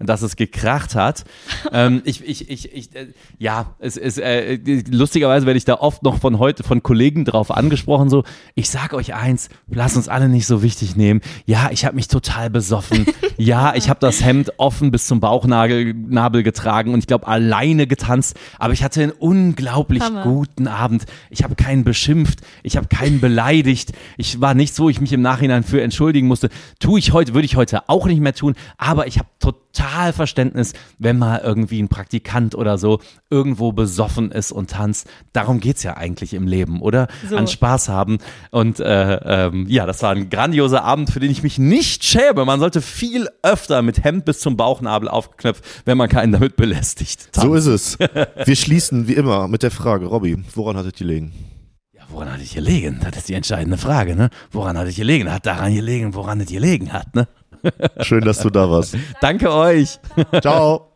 dass 0.06 0.22
es 0.22 0.36
gekracht 0.36 0.96
hat. 0.96 1.24
ähm, 1.72 2.02
ich, 2.06 2.24
ich, 2.24 2.50
ich, 2.50 2.74
ich 2.74 2.96
äh, 2.96 3.08
ja, 3.38 3.76
es 3.80 3.98
ist, 3.98 4.20
äh, 4.20 4.60
lustigerweise 4.90 5.46
werde 5.46 5.58
ich 5.58 5.66
da 5.66 5.76
oft 5.76 6.04
noch 6.04 6.20
von 6.20 6.40
heute, 6.40 6.64
von 6.64 6.84
Kollegen 6.84 7.26
drauf 7.26 7.52
angesprochen, 7.52 8.10
so, 8.10 8.24
ich 8.56 8.70
sag 8.70 8.94
euch 8.94 9.14
eins, 9.14 9.50
lasst 9.68 9.98
uns 9.98 10.08
alle 10.08 10.30
nicht 10.30 10.48
so 10.48 10.64
wichtig 10.64 10.96
nehmen. 10.96 11.22
Ja, 11.46 11.70
ich 11.72 11.86
habe 11.86 11.96
mich 11.96 12.08
total 12.08 12.50
besoffen. 12.50 13.06
Ja, 13.38 13.74
ich 13.74 13.90
habe 13.90 14.00
das 14.00 14.24
Hemd 14.24 14.52
offen 14.58 14.92
bis 14.92 15.08
zum 15.08 15.20
Bauchnabel 15.20 15.96
Nabel 15.96 16.44
getragen 16.44 16.94
und 16.94 17.00
ich 17.00 17.08
glaube 17.08 17.28
alleine 17.28 17.88
getanzt, 17.88 18.38
aber 18.60 18.74
ich 18.74 18.84
hatte 18.84 19.02
einen 19.02 19.12
unglaublich 19.12 20.04
Hammer. 20.04 20.22
guten 20.22 20.68
Abend. 20.68 21.06
Ich 21.32 21.44
habe 21.44 21.56
keinen 21.56 21.84
beschimpft, 21.84 22.42
ich 22.62 22.78
habe 22.78 22.88
keinen 22.88 23.20
beleidigt. 23.20 23.94
Ich 24.18 24.42
war 24.42 24.54
nichts, 24.54 24.80
wo 24.80 24.90
ich 24.90 25.02
mich 25.02 25.12
im 25.12 25.24
Nachhinein 25.24 25.64
für 25.64 25.82
entschuldigen 25.82 26.28
musste. 26.28 26.50
Tue 26.80 27.00
ich 27.00 27.14
heute, 27.14 27.34
würde 27.34 27.46
ich 27.46 27.56
heute 27.56 27.90
auch 27.90 28.06
nicht 28.06 28.22
mehr 28.22 28.36
tun, 28.36 28.54
aber 28.78 29.08
ich 29.08 29.18
habe 29.18 29.30
total 29.40 29.71
Verständnis, 29.74 30.74
wenn 31.00 31.18
mal 31.18 31.42
irgendwie 31.44 31.82
ein 31.82 31.88
Praktikant 31.88 32.56
oder 32.56 32.78
so 32.78 33.00
irgendwo 33.30 33.72
besoffen 33.72 34.32
ist 34.32 34.52
und 34.52 34.72
tanzt. 34.72 35.08
Darum 35.34 35.60
geht's 35.60 35.84
ja 35.84 35.98
eigentlich 35.98 36.34
im 36.34 36.48
Leben, 36.48 36.82
oder? 36.82 37.08
So. 37.30 37.38
An 37.38 37.48
Spaß 37.48 37.90
haben. 37.90 38.18
Und 38.52 38.80
äh, 38.80 39.48
ähm, 39.48 39.66
ja, 39.68 39.86
das 39.86 40.04
war 40.04 40.12
ein 40.12 40.30
grandioser 40.30 40.84
Abend, 40.84 41.10
für 41.10 41.20
den 41.20 41.32
ich 41.32 41.44
mich 41.44 41.58
nicht 41.58 42.04
schäme. 42.04 42.46
Man 42.46 42.60
sollte 42.60 42.82
viel 42.82 43.28
öfter 43.44 43.82
mit 43.82 44.04
Hemd 44.04 44.26
bis 44.26 44.40
zum 44.40 44.58
Bauchnabel 44.58 45.08
aufgeknöpft, 45.08 45.64
wenn 45.86 45.98
man 45.98 46.10
keinen 46.10 46.32
damit 46.32 46.56
belästigt. 46.56 47.36
So 47.36 47.56
ist 47.56 47.68
es. 47.68 47.98
Wir 48.46 48.56
schließen 48.56 49.08
wie 49.08 49.14
immer 49.14 49.48
mit 49.48 49.64
der 49.64 49.72
Frage, 49.72 50.06
Robby, 50.06 50.44
woran 50.56 50.78
hattet 50.78 51.00
ihr 51.00 51.08
gelegen? 51.08 51.34
Ja, 51.94 52.04
woran 52.10 52.32
hat 52.32 52.42
es 52.42 52.54
gelegen? 52.54 53.00
Das 53.04 53.18
ist 53.18 53.30
die 53.30 53.34
entscheidende 53.34 53.78
Frage, 53.78 54.16
ne? 54.16 54.30
Woran 54.52 54.78
hat 54.78 54.88
es 54.88 54.96
gelegen? 54.96 55.32
Hat 55.32 55.46
daran 55.46 55.74
gelegen, 55.74 56.14
woran 56.14 56.42
es 56.42 56.50
gelegen 56.50 56.94
hat, 56.94 57.16
ne? 57.16 57.28
Schön, 58.02 58.24
dass 58.24 58.40
du 58.40 58.50
da 58.50 58.70
warst. 58.70 58.96
Danke 59.22 59.52
euch. 59.52 60.00
Ciao. 60.42 60.92